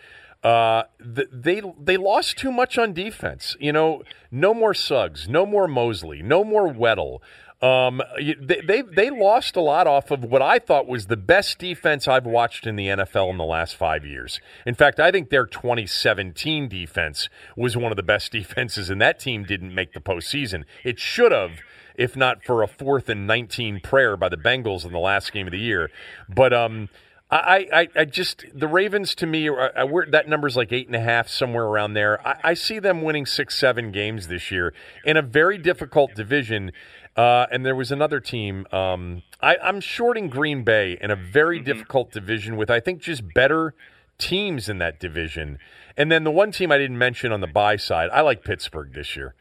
Uh, 0.45 0.83
th- 1.03 1.27
they 1.29 1.61
they 1.77 1.97
lost 1.97 2.37
too 2.37 2.53
much 2.53 2.77
on 2.77 2.93
defense. 2.93 3.57
You 3.59 3.73
know, 3.73 4.03
no 4.31 4.53
more 4.53 4.73
Suggs, 4.73 5.27
no 5.27 5.45
more 5.45 5.67
Mosley, 5.67 6.21
no 6.21 6.45
more 6.45 6.69
Weddle. 6.69 7.19
Um, 7.59 8.03
they, 8.19 8.61
they 8.61 8.81
they 8.83 9.09
lost 9.09 9.55
a 9.55 9.61
lot 9.61 9.87
off 9.87 10.11
of 10.11 10.23
what 10.23 10.43
I 10.43 10.59
thought 10.59 10.87
was 10.87 11.07
the 11.07 11.17
best 11.17 11.57
defense 11.57 12.07
I've 12.07 12.25
watched 12.27 12.67
in 12.67 12.75
the 12.75 12.85
NFL 12.87 13.31
in 13.31 13.37
the 13.37 13.45
last 13.45 13.75
five 13.75 14.05
years. 14.05 14.39
In 14.65 14.75
fact, 14.75 14.99
I 14.99 15.11
think 15.11 15.31
their 15.31 15.47
2017 15.47 16.67
defense 16.69 17.29
was 17.55 17.75
one 17.75 17.91
of 17.91 17.95
the 17.95 18.03
best 18.03 18.31
defenses, 18.39 18.91
and 18.91 19.01
that 19.01 19.19
team 19.19 19.43
didn't 19.43 19.73
make 19.73 19.93
the 19.93 19.99
postseason. 19.99 20.65
It 20.83 20.99
should 20.99 21.31
have, 21.31 21.61
if 21.95 22.15
not 22.15 22.43
for 22.43 22.61
a 22.61 22.67
fourth 22.67 23.09
and 23.09 23.25
19 23.25 23.79
prayer 23.79 24.15
by 24.15 24.29
the 24.29 24.37
Bengals 24.37 24.85
in 24.85 24.91
the 24.91 24.99
last 24.99 25.33
game 25.33 25.47
of 25.47 25.51
the 25.51 25.57
year. 25.59 25.89
But 26.29 26.53
um, 26.53 26.89
I, 27.31 27.67
I, 27.73 27.87
I 28.01 28.05
just 28.05 28.45
the 28.53 28.67
Ravens 28.67 29.15
to 29.15 29.25
me, 29.25 29.49
are, 29.49 29.75
are, 29.75 29.87
we're- 29.87 30.11
that 30.11 30.29
number's 30.29 30.55
like 30.55 30.71
eight 30.71 30.85
and 30.85 30.95
a 30.95 31.01
half, 31.01 31.27
somewhere 31.27 31.65
around 31.65 31.93
there. 31.93 32.25
I, 32.25 32.35
I 32.43 32.53
see 32.53 32.77
them 32.77 33.01
winning 33.01 33.25
six, 33.25 33.57
seven 33.57 33.91
games 33.91 34.27
this 34.27 34.51
year 34.51 34.73
in 35.03 35.17
a 35.17 35.23
very 35.23 35.57
difficult 35.57 36.13
division. 36.13 36.71
Uh, 37.17 37.47
and 37.51 37.65
there 37.65 37.75
was 37.75 37.91
another 37.91 38.19
team. 38.19 38.67
Um, 38.71 39.23
I, 39.41 39.57
I'm 39.57 39.81
shorting 39.81 40.29
Green 40.29 40.63
Bay 40.63 40.97
in 41.01 41.09
a 41.09 41.15
very 41.15 41.59
difficult 41.59 42.11
division 42.11 42.55
with 42.55 42.69
I 42.69 42.79
think 42.79 43.01
just 43.01 43.33
better 43.33 43.73
teams 44.19 44.69
in 44.69 44.77
that 44.77 44.99
division. 44.99 45.57
And 45.97 46.11
then 46.11 46.23
the 46.23 46.31
one 46.31 46.51
team 46.51 46.71
I 46.71 46.77
didn't 46.77 46.97
mention 46.97 47.31
on 47.31 47.41
the 47.41 47.47
buy 47.47 47.75
side, 47.75 48.09
I 48.13 48.21
like 48.21 48.43
Pittsburgh 48.43 48.93
this 48.93 49.15
year. 49.15 49.33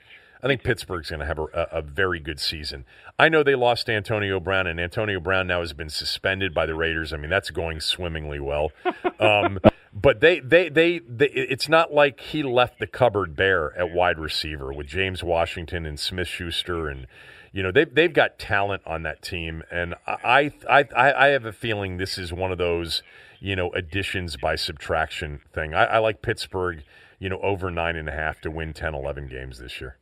I 0.42 0.48
think 0.48 0.62
Pittsburgh's 0.62 1.10
going 1.10 1.20
to 1.20 1.26
have 1.26 1.38
a, 1.38 1.44
a, 1.44 1.78
a 1.78 1.82
very 1.82 2.20
good 2.20 2.38
season. 2.38 2.84
I 3.18 3.28
know 3.28 3.42
they 3.42 3.54
lost 3.54 3.88
Antonio 3.88 4.38
Brown, 4.38 4.66
and 4.66 4.78
Antonio 4.78 5.18
Brown 5.18 5.46
now 5.46 5.60
has 5.60 5.72
been 5.72 5.88
suspended 5.88 6.54
by 6.54 6.66
the 6.66 6.74
Raiders. 6.74 7.12
I 7.12 7.16
mean, 7.16 7.30
that's 7.30 7.50
going 7.50 7.80
swimmingly 7.80 8.38
well. 8.38 8.70
Um, 9.18 9.58
but 9.94 10.20
they, 10.20 10.40
they, 10.40 10.68
they, 10.68 11.00
they, 11.00 11.26
it's 11.26 11.68
not 11.68 11.92
like 11.92 12.20
he 12.20 12.42
left 12.42 12.78
the 12.78 12.86
cupboard 12.86 13.34
bare 13.34 13.76
at 13.78 13.90
wide 13.90 14.18
receiver 14.18 14.72
with 14.72 14.86
James 14.86 15.24
Washington 15.24 15.86
and 15.86 15.98
Smith 15.98 16.28
Schuster 16.28 16.88
and 16.88 17.06
you 17.52 17.62
know 17.62 17.72
they've 17.72 17.92
they've 17.92 18.12
got 18.12 18.38
talent 18.38 18.82
on 18.86 19.02
that 19.02 19.22
team, 19.22 19.62
and 19.70 19.94
I 20.06 20.52
I 20.68 20.84
I, 20.96 21.12
I 21.12 21.26
have 21.28 21.44
a 21.44 21.52
feeling 21.52 21.96
this 21.96 22.18
is 22.18 22.32
one 22.32 22.52
of 22.52 22.58
those 22.58 23.02
you 23.40 23.56
know 23.56 23.70
additions 23.72 24.36
by 24.36 24.56
subtraction 24.56 25.40
thing. 25.52 25.74
I, 25.74 25.84
I 25.84 25.98
like 25.98 26.22
Pittsburgh, 26.22 26.82
you 27.18 27.28
know, 27.28 27.40
over 27.40 27.70
nine 27.70 27.96
and 27.96 28.08
a 28.08 28.12
half 28.12 28.40
to 28.42 28.50
win 28.50 28.72
10, 28.72 28.94
11 28.94 29.28
games 29.28 29.58
this 29.58 29.80
year. 29.80 29.96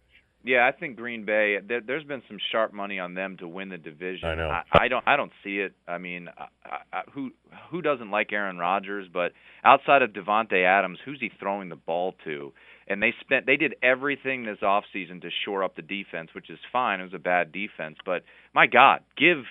Yeah, 0.45 0.69
I 0.69 0.79
think 0.79 0.97
Green 0.97 1.25
Bay. 1.25 1.57
There, 1.67 1.81
there's 1.81 2.05
been 2.05 2.23
some 2.29 2.37
sharp 2.53 2.75
money 2.75 2.99
on 2.99 3.15
them 3.15 3.39
to 3.39 3.49
win 3.49 3.71
the 3.71 3.79
division. 3.79 4.29
I 4.29 4.35
know. 4.35 4.51
I, 4.51 4.63
I 4.73 4.89
don't. 4.89 5.09
I 5.09 5.17
don't 5.17 5.33
see 5.43 5.57
it. 5.57 5.73
I 5.89 5.97
mean, 5.97 6.29
I, 6.37 6.77
I, 6.93 7.03
who 7.13 7.31
who 7.71 7.81
doesn't 7.81 8.11
like 8.11 8.31
Aaron 8.31 8.59
Rodgers? 8.59 9.09
But 9.11 9.33
outside 9.65 10.03
of 10.03 10.11
Davante 10.11 10.63
Adams, 10.63 10.99
who's 11.03 11.19
he 11.19 11.31
throwing 11.41 11.71
the 11.71 11.77
ball 11.77 12.15
to? 12.25 12.53
And 12.87 13.03
they 13.03 13.15
spent. 13.21 13.47
They 13.47 13.57
did 13.57 13.77
everything 13.83 14.45
this 14.45 14.59
off 14.63 14.85
season 14.93 15.23
to 15.23 15.31
shore 15.47 15.65
up 15.65 15.77
the 15.77 15.83
defense, 15.83 16.29
which 16.35 16.51
is 16.51 16.59
fine. 16.71 17.01
It 17.01 17.05
was 17.05 17.15
a 17.15 17.19
bad 17.19 17.51
defense, 17.51 17.97
but 18.05 18.23
my 18.55 18.67
God, 18.67 19.01
give 19.17 19.45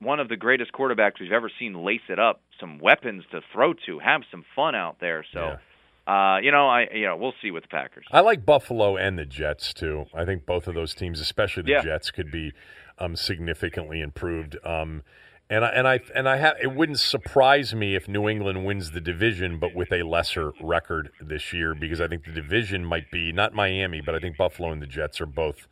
one 0.00 0.20
of 0.20 0.30
the 0.30 0.36
greatest 0.36 0.72
quarterbacks 0.72 1.20
we've 1.20 1.32
ever 1.32 1.50
seen 1.58 1.84
lace 1.84 2.00
it 2.08 2.18
up, 2.18 2.40
some 2.58 2.78
weapons 2.78 3.24
to 3.32 3.40
throw 3.52 3.74
to, 3.84 3.98
have 3.98 4.22
some 4.30 4.44
fun 4.56 4.74
out 4.74 4.96
there. 5.00 5.24
So. 5.34 5.40
Yeah. 5.40 5.56
Uh, 6.06 6.38
you 6.42 6.50
know, 6.50 6.68
I 6.68 6.88
you 6.92 7.06
know 7.06 7.16
we'll 7.16 7.34
see 7.42 7.50
with 7.50 7.64
the 7.64 7.68
Packers. 7.68 8.06
I 8.10 8.20
like 8.20 8.44
Buffalo 8.44 8.96
and 8.96 9.18
the 9.18 9.24
Jets 9.24 9.72
too. 9.72 10.06
I 10.14 10.24
think 10.24 10.46
both 10.46 10.66
of 10.66 10.74
those 10.74 10.94
teams, 10.94 11.20
especially 11.20 11.62
the 11.64 11.72
Yeah. 11.72 11.82
Jets, 11.82 12.10
could 12.10 12.30
be 12.30 12.52
um, 12.98 13.16
significantly 13.16 14.00
improved. 14.00 14.56
Um, 14.64 15.02
and 15.48 15.64
I 15.64 15.68
and 15.68 15.88
I 15.88 16.00
and 16.14 16.28
I 16.28 16.36
have 16.36 16.56
it 16.62 16.74
wouldn't 16.74 17.00
surprise 17.00 17.74
me 17.74 17.96
if 17.96 18.08
New 18.08 18.28
England 18.28 18.64
wins 18.64 18.92
the 18.92 19.00
division, 19.00 19.58
but 19.58 19.74
with 19.74 19.92
a 19.92 20.02
lesser 20.04 20.52
record 20.60 21.10
this 21.20 21.52
year, 21.52 21.74
because 21.74 22.00
I 22.00 22.08
think 22.08 22.24
the 22.24 22.32
division 22.32 22.84
might 22.84 23.10
be 23.10 23.32
not 23.32 23.52
Miami, 23.52 24.00
but 24.00 24.14
I 24.14 24.20
think 24.20 24.36
Buffalo 24.36 24.70
and 24.70 24.80
the 24.80 24.86
Jets 24.86 25.20
are 25.20 25.26
both 25.26 25.66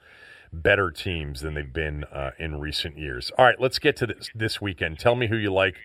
better 0.53 0.91
teams 0.91 1.43
than 1.43 1.55
they've 1.55 1.73
been 1.73 2.05
uh, 2.05 2.31
in 2.39 2.59
recent 2.59 2.99
years. 2.99 3.31
All 3.39 3.45
right, 3.45 3.61
let's 3.61 3.79
get 3.79 3.97
to 3.99 4.07
this 4.07 4.31
this 4.35 4.61
weekend. 4.61 4.99
Tell 4.99 5.15
me 5.15 5.29
who 5.29 5.37
you 5.37 5.53
like, 5.53 5.77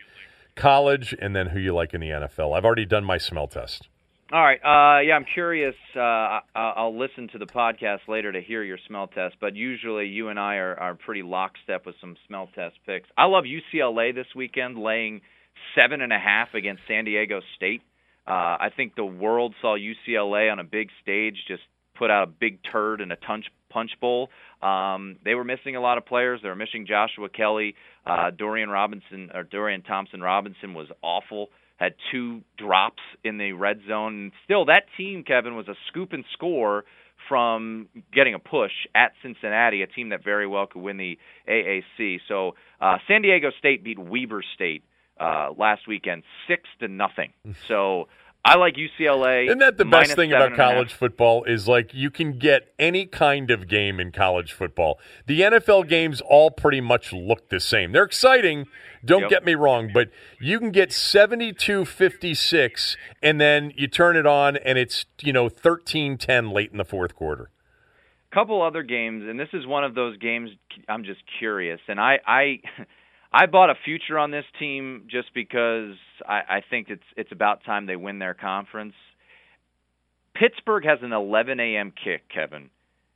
college, 0.56 1.16
and 1.20 1.36
then 1.36 1.48
who 1.48 1.60
you 1.60 1.74
like 1.74 1.94
in 1.94 2.02
the 2.02 2.10
NFL. 2.10 2.58
I've 2.58 2.66
already 2.66 2.86
done 2.86 3.04
my 3.04 3.18
smell 3.20 3.48
test. 3.48 3.90
All 4.34 4.42
right. 4.42 4.58
Uh, 4.58 5.02
yeah, 5.02 5.14
I'm 5.14 5.28
curious. 5.32 5.76
Uh, 5.96 6.40
I'll 6.56 6.98
listen 6.98 7.28
to 7.34 7.38
the 7.38 7.46
podcast 7.46 8.00
later 8.08 8.32
to 8.32 8.42
hear 8.42 8.64
your 8.64 8.80
smell 8.88 9.06
test, 9.06 9.36
but 9.40 9.56
usually 9.56 10.08
you 10.08 10.30
and 10.30 10.40
I 10.40 10.56
are, 10.56 10.74
are 10.74 10.96
pretty 10.96 11.22
lockstep 11.22 11.86
with 11.86 11.94
some 12.02 12.16
smell 12.28 12.50
test 12.56 12.74
picks. 12.84 13.08
I 13.16 13.26
love 13.26 13.44
UCLA 13.44 14.16
this 14.16 14.26
weekend, 14.36 14.80
laying 14.80 15.22
seven 15.80 16.02
and 16.02 16.12
a 16.12 16.18
half 16.18 16.56
against 16.56 16.82
San 16.88 17.06
Diego 17.06 17.42
State. 17.58 17.84
Uh, 18.28 18.58
I 18.58 18.70
think 18.76 18.96
the 18.96 19.06
world 19.06 19.54
saw 19.62 19.78
UCLA 19.78 20.52
on 20.52 20.58
a 20.58 20.64
big 20.64 20.88
stage 21.04 21.36
just 21.48 21.62
put 21.96 22.10
out 22.10 22.28
a 22.28 22.32
big 22.32 22.58
turd 22.72 23.02
in 23.02 23.12
a 23.12 23.16
punch 23.16 23.46
punch 23.70 23.92
bowl. 24.02 24.30
Um, 24.64 25.18
they 25.24 25.36
were 25.36 25.44
missing 25.44 25.76
a 25.76 25.80
lot 25.80 26.00
of 26.00 26.08
players. 26.08 26.40
They 26.42 26.50
were 26.50 26.56
missing 26.56 26.88
Joshua 26.88 27.30
Kelly, 27.30 27.76
uh, 28.08 28.32
Dorian 28.32 28.70
Robinson 28.70 29.30
or 29.32 29.44
Dorian 29.44 29.84
Thompson 29.84 30.22
Robinson 30.22 30.74
was 30.74 30.88
awful. 31.04 31.50
Had 31.84 31.96
two 32.12 32.42
drops 32.58 33.04
in 33.26 33.38
the 33.38 33.52
red 33.52 33.82
zone. 33.88 34.14
And 34.14 34.32
still, 34.46 34.66
that 34.66 34.84
team, 34.96 35.24
Kevin, 35.26 35.56
was 35.56 35.68
a 35.68 35.76
scoop 35.90 36.14
and 36.14 36.24
score 36.32 36.86
from 37.28 37.90
getting 38.14 38.34
a 38.34 38.40
push 38.40 38.72
at 38.96 39.12
Cincinnati, 39.22 39.82
a 39.82 39.88
team 39.88 40.10
that 40.10 40.24
very 40.24 40.48
well 40.48 40.66
could 40.66 40.82
win 40.82 40.96
the 40.96 41.18
AAC. 41.48 42.20
So 42.28 42.56
uh, 42.80 43.00
San 43.08 43.22
Diego 43.22 43.50
State 43.60 43.84
beat 43.84 44.00
Weber 44.00 44.44
State 44.56 44.84
uh, 45.20 45.50
last 45.58 45.88
weekend, 45.88 46.24
six 46.48 46.64
to 46.80 46.88
nothing. 46.88 47.34
So 47.68 48.08
I 48.46 48.58
like 48.58 48.76
UCLA. 48.76 49.46
Isn't 49.48 49.60
that 49.60 49.78
the 49.78 49.86
best 49.86 50.16
thing 50.18 50.34
about 50.34 50.48
and 50.52 50.56
a 50.56 50.58
half. 50.58 50.72
college 50.74 50.94
football 50.94 51.46
is 51.46 51.66
like 51.68 51.94
you 51.94 52.12
can 52.12 52.38
get 52.38 52.74
any 52.78 53.06
kind 53.06 53.50
of 53.50 53.70
game 53.70 54.02
in 54.02 54.12
college 54.12 54.52
football. 54.52 55.00
The 55.28 55.40
NFL 55.42 55.88
games 55.88 56.20
all 56.20 56.52
pretty 56.52 56.82
much 56.82 57.14
look 57.14 57.48
the 57.48 57.62
same. 57.62 57.94
They're 57.94 58.04
exciting, 58.04 58.66
don't 59.06 59.22
Yep. 59.22 59.30
get 59.30 59.46
me 59.46 59.56
wrong, 59.56 59.92
but 59.94 60.10
you 60.42 60.60
can 60.60 60.72
get 60.72 60.90
72-56 60.90 62.98
and 63.22 63.40
then 63.40 63.72
you 63.78 63.88
turn 63.88 64.18
it 64.18 64.26
on 64.26 64.58
and 64.58 64.78
it's, 64.78 65.06
you 65.22 65.32
know, 65.32 65.48
13-10 65.50 66.52
late 66.52 66.72
in 66.72 66.78
the 66.78 66.86
fourth 66.86 67.16
quarter. 67.16 67.50
couple 68.34 68.62
other 68.62 68.84
games, 68.84 69.24
and 69.28 69.40
this 69.40 69.50
is 69.54 69.66
one 69.68 69.84
of 69.84 69.94
those 69.96 70.18
games 70.18 70.50
I'm 70.90 71.04
just 71.04 71.22
curious. 71.40 71.80
And 71.88 72.00
I 72.00 72.20
I 72.26 72.60
I 73.34 73.48
bought 73.48 73.70
a 73.72 73.76
future 73.84 74.20
on 74.20 74.30
this 74.32 74.46
team 74.60 75.08
just 75.10 75.34
because 75.34 75.96
I, 76.28 76.42
I 76.50 76.62
think 76.70 76.90
it's 76.90 77.04
it's 77.18 77.32
about 77.32 77.64
time 77.64 77.88
they 77.88 77.96
win 77.96 78.20
their 78.20 78.36
conference. 78.36 78.94
Pittsburgh 80.36 80.86
has 80.86 81.00
an 81.02 81.14
11 81.14 81.60
a.m. 81.60 81.92
kick, 81.92 82.30
Kevin, 82.30 82.70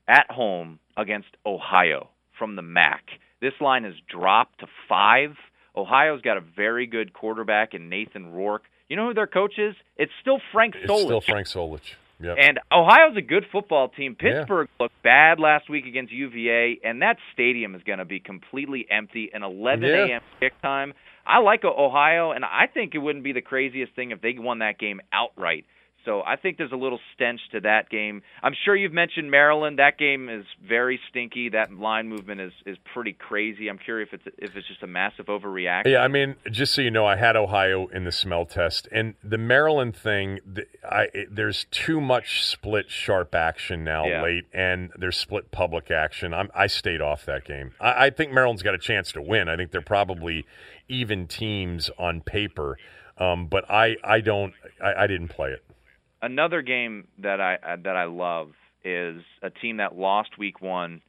at 0.08 0.30
home 0.30 0.80
against 0.96 1.30
Ohio 1.46 2.10
from 2.38 2.56
the 2.56 2.62
MAC. 2.62 3.04
This 3.42 3.54
line 3.62 3.84
has 3.84 3.94
dropped 4.10 4.60
to 4.60 4.68
five. 4.90 5.36
Ohio's 5.76 6.22
got 6.22 6.38
a 6.38 6.42
very 6.42 6.88
good 6.88 7.14
quarterback 7.14 7.74
in 7.74 7.90
Nathan 7.90 8.32
Rourke. 8.32 8.64
You 8.90 8.96
know 8.96 9.08
who 9.08 9.14
their 9.14 9.28
coach 9.28 9.58
is? 9.58 9.76
It's 9.98 10.12
still 10.22 10.40
Frank 10.52 10.76
Solich. 10.76 10.84
It's 10.84 11.04
still 11.04 11.22
Frank 11.22 11.48
Solich. 11.48 11.94
Yep. 12.20 12.38
And 12.40 12.60
Ohio's 12.72 13.16
a 13.16 13.22
good 13.22 13.46
football 13.52 13.90
team. 13.90 14.16
Yeah. 14.22 14.40
Pittsburgh 14.40 14.70
looked 14.80 15.02
bad 15.04 15.40
last 15.40 15.70
week 15.70 15.86
against 15.86 16.12
UVA, 16.12 16.80
and 16.84 17.02
that 17.02 17.18
stadium 17.34 17.76
is 17.76 17.84
going 17.84 18.00
to 18.00 18.06
be 18.06 18.20
completely 18.20 18.88
empty. 18.90 19.30
An 19.34 19.44
11 19.44 19.84
Yeah. 19.88 20.06
a.m. 20.06 20.22
kick 20.40 20.60
time. 20.62 20.94
I 21.26 21.40
like 21.40 21.64
Ohio, 21.64 22.32
and 22.32 22.46
I 22.46 22.68
think 22.74 22.96
it 22.96 23.00
wouldn't 23.00 23.24
be 23.24 23.34
the 23.34 23.42
craziest 23.42 23.94
thing 23.96 24.12
if 24.12 24.22
they 24.22 24.34
won 24.38 24.60
that 24.60 24.80
game 24.80 25.02
outright. 25.12 25.66
So 26.08 26.24
I 26.26 26.38
think 26.38 26.58
there's 26.58 26.72
a 26.72 26.78
little 26.78 27.02
stench 27.14 27.42
to 27.52 27.60
that 27.62 27.90
game. 27.90 28.22
I'm 28.42 28.54
sure 28.64 28.78
you've 28.78 28.94
mentioned 28.94 29.30
Maryland. 29.30 29.78
That 29.78 29.98
game 29.98 30.30
is 30.30 30.46
very 30.66 31.02
stinky. 31.10 31.50
That 31.50 31.74
line 31.74 32.08
movement 32.08 32.40
is 32.40 32.54
is 32.66 32.78
pretty 32.94 33.12
crazy. 33.12 33.68
I'm 33.68 33.78
curious 33.78 34.08
if 34.14 34.22
it's 34.26 34.38
if 34.38 34.56
it's 34.56 34.68
just 34.70 34.82
a 34.84 34.88
massive 34.88 35.26
overreaction. 35.26 35.92
Yeah, 35.92 36.04
I 36.04 36.08
mean, 36.08 36.36
just 36.50 36.74
so 36.74 36.82
you 36.82 36.92
know, 36.92 37.06
I 37.06 37.18
had 37.18 37.36
Ohio 37.36 37.88
in 37.88 38.06
the 38.06 38.14
smell 38.14 38.46
test, 38.46 38.88
and 38.90 39.16
the 39.22 39.38
Maryland 39.38 39.98
thing. 39.98 40.40
The, 40.50 40.66
I 40.90 41.08
it, 41.14 41.36
there's 41.36 41.66
too 41.72 42.00
much 42.00 42.42
split 42.46 42.90
sharp 42.90 43.36
action 43.36 43.84
now 43.84 44.08
Yeah. 44.08 44.24
late, 44.24 44.46
and 44.54 44.92
there's 44.98 45.18
split 45.18 45.52
public 45.52 45.92
action. 45.92 46.34
I'm, 46.34 46.50
I 46.56 46.68
stayed 46.68 47.02
off 47.02 47.26
that 47.26 47.44
game. 47.44 47.72
I, 47.82 48.06
I 48.06 48.10
think 48.12 48.32
Maryland's 48.32 48.64
got 48.64 48.76
a 48.76 48.80
chance 48.80 49.12
to 49.12 49.22
win. 49.22 49.50
I 49.50 49.58
think 49.58 49.72
they're 49.72 49.82
probably 49.82 50.46
even 50.88 51.28
teams 51.28 51.92
on 52.00 52.22
paper, 52.22 52.78
um, 53.18 53.48
but 53.48 53.70
I 53.70 53.98
I 54.06 54.22
don't 54.22 54.54
I, 54.82 55.04
I 55.04 55.08
didn't 55.08 55.28
play 55.28 55.52
it. 55.52 55.64
Another 56.22 56.62
game 56.62 57.08
that 57.22 57.40
I 57.42 57.56
uh, 57.56 57.78
that 57.84 57.96
I 57.96 58.06
love 58.06 58.52
is 58.84 59.22
a 59.42 59.50
team 59.50 59.78
that 59.78 59.96
lost 59.98 60.38
week 60.38 60.62
one, 60.62 61.02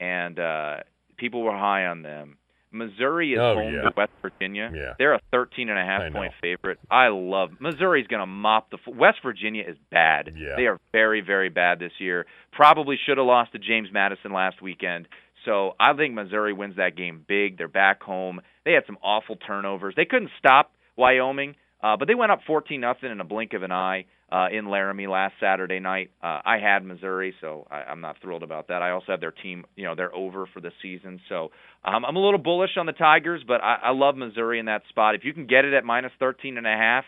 and 0.00 0.38
uh, 0.38 0.76
people 1.16 1.42
were 1.42 1.56
high 1.56 1.86
on 1.86 2.02
them. 2.02 2.36
Missouri 2.70 3.32
is 3.32 3.38
Oh, 3.40 3.54
home 3.54 3.74
yeah. 3.74 3.80
to 3.82 3.92
West 3.96 4.12
Virginia. 4.20 4.70
Yeah. 4.74 4.92
They're 4.98 5.14
a 5.14 5.20
13 5.32 5.70
and 5.70 5.78
a 5.78 5.80
I 5.80 5.86
half 5.86 6.12
know. 6.12 6.18
point 6.18 6.32
favorite. 6.42 6.78
I 6.90 7.08
love 7.08 7.50
Missouri's 7.60 8.06
going 8.06 8.20
to 8.20 8.26
mop 8.26 8.70
the 8.70 8.76
f- 8.86 8.94
West 8.94 9.18
Virginia 9.22 9.64
is 9.66 9.76
bad. 9.90 10.34
Yeah. 10.36 10.54
They 10.56 10.66
are 10.66 10.78
very 10.92 11.22
very 11.22 11.48
bad 11.48 11.78
this 11.78 11.92
year. 11.98 12.26
Probably 12.52 12.96
should 13.06 13.16
have 13.16 13.26
lost 13.26 13.52
to 13.52 13.58
James 13.58 13.88
Madison 13.90 14.32
last 14.34 14.60
weekend. 14.60 15.08
So 15.46 15.76
I 15.80 15.94
think 15.94 16.12
Missouri 16.14 16.52
wins 16.52 16.76
that 16.76 16.94
game 16.94 17.24
big. 17.26 17.56
They're 17.56 17.68
back 17.68 18.02
home. 18.02 18.40
They 18.66 18.72
had 18.72 18.82
some 18.86 18.98
awful 19.02 19.36
turnovers. 19.36 19.94
They 19.96 20.04
couldn't 20.04 20.30
stop 20.38 20.72
Wyoming, 20.94 21.54
uh, 21.82 21.96
but 21.96 22.06
they 22.06 22.14
went 22.14 22.32
up 22.32 22.40
14 22.46 22.78
nothing 22.80 23.10
in 23.10 23.20
a 23.20 23.24
blink 23.24 23.54
of 23.54 23.62
an 23.62 23.72
eye 23.72 24.04
uh, 24.30 24.48
in 24.52 24.68
Laramie 24.68 25.06
last 25.06 25.34
Saturday 25.40 25.80
night. 25.80 26.10
Uh, 26.22 26.40
I 26.44 26.58
had 26.58 26.84
Missouri, 26.84 27.34
so 27.40 27.66
I, 27.70 27.76
I'm 27.76 28.00
not 28.00 28.16
thrilled 28.20 28.42
about 28.42 28.68
that. 28.68 28.82
I 28.82 28.90
also 28.90 29.06
have 29.08 29.20
their 29.20 29.32
team, 29.32 29.64
you 29.76 29.84
know, 29.84 29.94
they're 29.94 30.14
over 30.14 30.46
for 30.52 30.60
the 30.60 30.70
season. 30.82 31.20
So 31.28 31.50
um, 31.84 32.04
I'm 32.04 32.16
a 32.16 32.20
little 32.20 32.38
bullish 32.38 32.76
on 32.76 32.86
the 32.86 32.92
Tigers, 32.92 33.42
but 33.46 33.62
I, 33.62 33.78
I 33.84 33.90
love 33.92 34.16
Missouri 34.16 34.58
in 34.58 34.66
that 34.66 34.82
spot. 34.88 35.14
If 35.14 35.24
you 35.24 35.32
can 35.32 35.46
get 35.46 35.64
it 35.64 35.72
at 35.72 35.84
minus 35.84 36.12
13 36.18 36.58
and 36.58 36.66
a 36.66 36.70
half, 36.70 37.04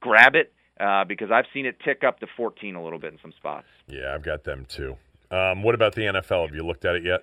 grab 0.00 0.34
it 0.34 0.52
uh, 0.80 1.04
because 1.04 1.30
I've 1.32 1.46
seen 1.52 1.66
it 1.66 1.76
tick 1.84 2.02
up 2.06 2.20
to 2.20 2.26
14 2.36 2.76
a 2.76 2.82
little 2.82 2.98
bit 2.98 3.12
in 3.12 3.18
some 3.20 3.32
spots. 3.32 3.66
Yeah, 3.88 4.14
I've 4.14 4.22
got 4.22 4.44
them 4.44 4.66
too. 4.68 4.96
Um, 5.32 5.62
what 5.62 5.74
about 5.74 5.94
the 5.94 6.02
NFL? 6.02 6.46
Have 6.46 6.54
you 6.54 6.64
looked 6.64 6.84
at 6.84 6.94
it 6.94 7.04
yet? 7.04 7.22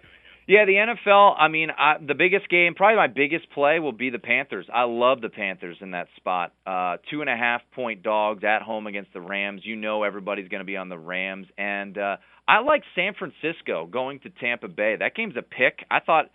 Yeah, 0.49 0.65
the 0.65 0.71
NFL. 0.71 1.35
I 1.37 1.47
mean, 1.47 1.69
I, 1.77 1.97
the 2.03 2.15
biggest 2.15 2.49
game, 2.49 2.73
probably 2.73 2.95
my 2.95 3.05
biggest 3.05 3.51
play, 3.51 3.77
will 3.77 3.91
be 3.91 4.09
the 4.09 4.17
Panthers. 4.17 4.65
I 4.73 4.85
love 4.85 5.21
the 5.21 5.29
Panthers 5.29 5.77
in 5.79 5.91
that 5.91 6.07
spot. 6.15 6.53
Uh, 6.65 6.97
two 7.11 7.21
and 7.21 7.29
a 7.29 7.37
half 7.37 7.61
point 7.75 8.01
dogs 8.01 8.43
at 8.43 8.63
home 8.63 8.87
against 8.87 9.13
the 9.13 9.21
Rams. 9.21 9.61
You 9.63 9.75
know 9.75 10.01
everybody's 10.01 10.47
going 10.47 10.61
to 10.61 10.65
be 10.65 10.75
on 10.75 10.89
the 10.89 10.97
Rams, 10.97 11.45
and 11.59 11.95
uh, 11.99 12.17
I 12.47 12.61
like 12.61 12.81
San 12.95 13.13
Francisco 13.13 13.85
going 13.85 14.21
to 14.21 14.31
Tampa 14.31 14.67
Bay. 14.67 14.95
That 14.97 15.13
game's 15.13 15.35
a 15.37 15.43
pick. 15.43 15.85
I 15.91 15.99
thought 15.99 16.31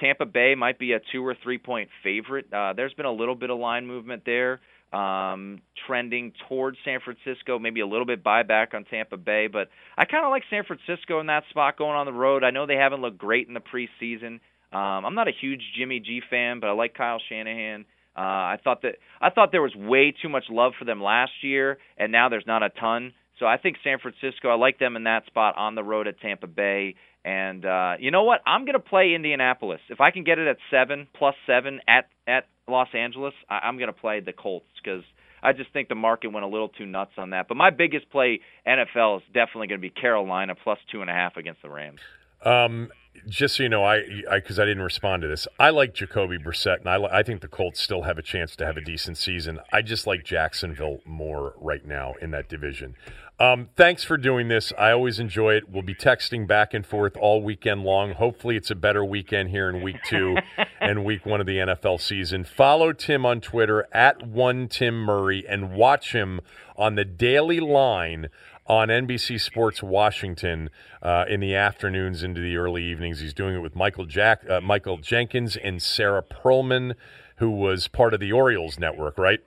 Tampa 0.00 0.24
Bay 0.24 0.54
might 0.54 0.78
be 0.78 0.92
a 0.92 1.00
two 1.12 1.22
or 1.22 1.36
three 1.42 1.58
point 1.58 1.90
favorite. 2.02 2.46
Uh, 2.50 2.72
there's 2.72 2.94
been 2.94 3.04
a 3.04 3.12
little 3.12 3.34
bit 3.34 3.50
of 3.50 3.58
line 3.58 3.86
movement 3.86 4.22
there, 4.24 4.62
um, 4.92 5.60
trending 5.86 6.32
towards 6.48 6.78
San 6.84 7.00
Francisco, 7.00 7.58
maybe 7.58 7.80
a 7.80 7.86
little 7.86 8.06
bit 8.06 8.24
buyback 8.24 8.74
on 8.74 8.84
Tampa 8.84 9.16
Bay, 9.16 9.46
but 9.46 9.68
I 9.96 10.04
kind 10.04 10.24
of 10.24 10.30
like 10.30 10.42
San 10.50 10.64
Francisco 10.64 11.20
in 11.20 11.26
that 11.26 11.44
spot 11.50 11.78
going 11.78 11.96
on 11.96 12.06
the 12.06 12.12
road. 12.12 12.42
I 12.42 12.50
know 12.50 12.66
they 12.66 12.74
haven't 12.74 13.00
looked 13.00 13.18
great 13.18 13.48
in 13.48 13.54
the 13.54 13.60
preseason. 13.60 14.40
Um, 14.72 15.04
I'm 15.04 15.14
not 15.14 15.28
a 15.28 15.32
huge 15.32 15.62
Jimmy 15.76 16.00
G 16.00 16.20
fan, 16.28 16.60
but 16.60 16.68
I 16.68 16.72
like 16.72 16.94
Kyle 16.94 17.20
Shanahan. 17.28 17.84
Uh, 18.16 18.20
I 18.20 18.58
thought 18.62 18.82
that 18.82 18.96
I 19.20 19.30
thought 19.30 19.52
there 19.52 19.62
was 19.62 19.74
way 19.74 20.12
too 20.22 20.28
much 20.28 20.44
love 20.50 20.72
for 20.78 20.84
them 20.84 21.02
last 21.02 21.32
year, 21.42 21.78
and 21.96 22.10
now 22.12 22.28
there's 22.28 22.46
not 22.46 22.62
a 22.62 22.68
ton. 22.68 23.12
So 23.38 23.46
I 23.46 23.56
think 23.56 23.78
San 23.82 23.98
Francisco. 23.98 24.48
I 24.48 24.54
like 24.54 24.78
them 24.78 24.96
in 24.96 25.04
that 25.04 25.26
spot 25.26 25.56
on 25.56 25.74
the 25.74 25.82
road 25.82 26.06
at 26.06 26.20
Tampa 26.20 26.46
Bay. 26.46 26.94
And 27.24 27.64
uh, 27.64 27.96
you 27.98 28.10
know 28.10 28.24
what? 28.24 28.40
I'm 28.46 28.64
going 28.64 28.74
to 28.74 28.78
play 28.78 29.14
Indianapolis 29.14 29.80
if 29.90 30.00
I 30.00 30.10
can 30.10 30.24
get 30.24 30.38
it 30.38 30.48
at 30.48 30.56
seven 30.70 31.06
plus 31.14 31.34
seven 31.46 31.80
at 31.86 32.08
at 32.26 32.46
Los 32.66 32.88
Angeles. 32.94 33.34
I, 33.48 33.58
I'm 33.64 33.76
going 33.76 33.92
to 33.92 33.98
play 33.98 34.20
the 34.20 34.32
Colts 34.32 34.66
because 34.82 35.02
I 35.42 35.52
just 35.52 35.72
think 35.72 35.88
the 35.88 35.94
market 35.94 36.28
went 36.32 36.44
a 36.44 36.48
little 36.48 36.68
too 36.68 36.86
nuts 36.86 37.12
on 37.18 37.30
that. 37.30 37.48
But 37.48 37.56
my 37.56 37.70
biggest 37.70 38.10
play 38.10 38.40
NFL 38.66 39.18
is 39.18 39.22
definitely 39.34 39.68
going 39.68 39.80
to 39.80 39.82
be 39.82 39.90
Carolina 39.90 40.54
plus 40.54 40.78
two 40.90 41.02
and 41.02 41.10
a 41.10 41.12
half 41.12 41.36
against 41.36 41.62
the 41.62 41.70
Rams. 41.70 42.00
Um, 42.42 42.90
just 43.28 43.56
so 43.56 43.64
you 43.64 43.68
know, 43.68 43.84
I 43.84 44.02
because 44.32 44.58
I, 44.58 44.62
I, 44.62 44.66
didn't 44.66 44.82
respond 44.82 45.22
to 45.22 45.28
this. 45.28 45.46
I 45.58 45.70
like 45.70 45.94
Jacoby 45.94 46.38
Brissett, 46.38 46.80
and 46.80 46.88
I, 46.88 47.18
I 47.18 47.22
think 47.22 47.42
the 47.42 47.48
Colts 47.48 47.80
still 47.80 48.02
have 48.02 48.18
a 48.18 48.22
chance 48.22 48.56
to 48.56 48.66
have 48.66 48.76
a 48.76 48.80
decent 48.80 49.18
season. 49.18 49.60
I 49.72 49.82
just 49.82 50.06
like 50.06 50.24
Jacksonville 50.24 51.00
more 51.04 51.54
right 51.58 51.84
now 51.84 52.14
in 52.22 52.30
that 52.30 52.48
division. 52.48 52.94
Um, 53.40 53.70
thanks 53.74 54.04
for 54.04 54.18
doing 54.18 54.48
this. 54.48 54.70
I 54.78 54.90
always 54.90 55.18
enjoy 55.18 55.54
it. 55.54 55.66
We'll 55.66 55.80
be 55.80 55.94
texting 55.94 56.46
back 56.46 56.74
and 56.74 56.84
forth 56.84 57.16
all 57.16 57.42
weekend 57.42 57.84
long. 57.84 58.12
Hopefully, 58.12 58.54
it's 58.54 58.70
a 58.70 58.74
better 58.74 59.02
weekend 59.02 59.48
here 59.48 59.70
in 59.70 59.80
week 59.80 59.96
two 60.06 60.36
and 60.80 61.06
week 61.06 61.24
one 61.24 61.40
of 61.40 61.46
the 61.46 61.56
NFL 61.56 62.02
season. 62.02 62.44
Follow 62.44 62.92
Tim 62.92 63.24
on 63.24 63.40
Twitter 63.40 63.88
at 63.92 64.26
one 64.26 64.68
Tim 64.68 64.94
Murray 64.94 65.42
and 65.48 65.72
watch 65.72 66.12
him 66.12 66.42
on 66.76 66.96
the 66.96 67.04
Daily 67.06 67.60
Line 67.60 68.28
on 68.66 68.88
NBC 68.88 69.40
Sports 69.40 69.82
Washington 69.82 70.68
uh, 71.02 71.24
in 71.26 71.40
the 71.40 71.54
afternoons 71.54 72.22
into 72.22 72.42
the 72.42 72.58
early 72.58 72.84
evenings. 72.84 73.20
He's 73.20 73.32
doing 73.32 73.54
it 73.54 73.60
with 73.60 73.74
Michael 73.74 74.04
Jack, 74.04 74.42
uh, 74.50 74.60
Michael 74.60 74.98
Jenkins, 74.98 75.56
and 75.56 75.82
Sarah 75.82 76.22
Perlman, 76.22 76.94
who 77.36 77.50
was 77.50 77.88
part 77.88 78.12
of 78.12 78.20
the 78.20 78.32
Orioles 78.32 78.78
network, 78.78 79.16
right? 79.16 79.40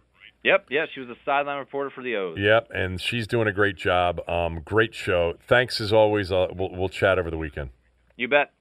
Yep, 0.44 0.68
yeah, 0.70 0.86
she 0.94 1.00
was 1.00 1.10
a 1.10 1.16
sideline 1.24 1.60
reporter 1.60 1.90
for 1.90 2.04
the 2.04 2.16
O's. 2.18 2.38
Yep, 2.38 2.70
and 2.74 3.00
she's 3.00 3.28
doing 3.28 3.48
a 3.48 3.54
great 3.54 3.78
job. 3.78 4.20
Um, 4.28 4.62
great 4.64 4.94
show. 4.94 5.36
Thanks 5.48 5.80
as 5.80 5.94
always. 5.94 6.32
Uh, 6.32 6.48
we'll, 6.54 6.70
we'll 6.72 6.90
chat 6.90 7.18
over 7.18 7.32
the 7.32 7.38
weekend. 7.38 7.70
You 8.18 8.28
bet. 8.28 8.52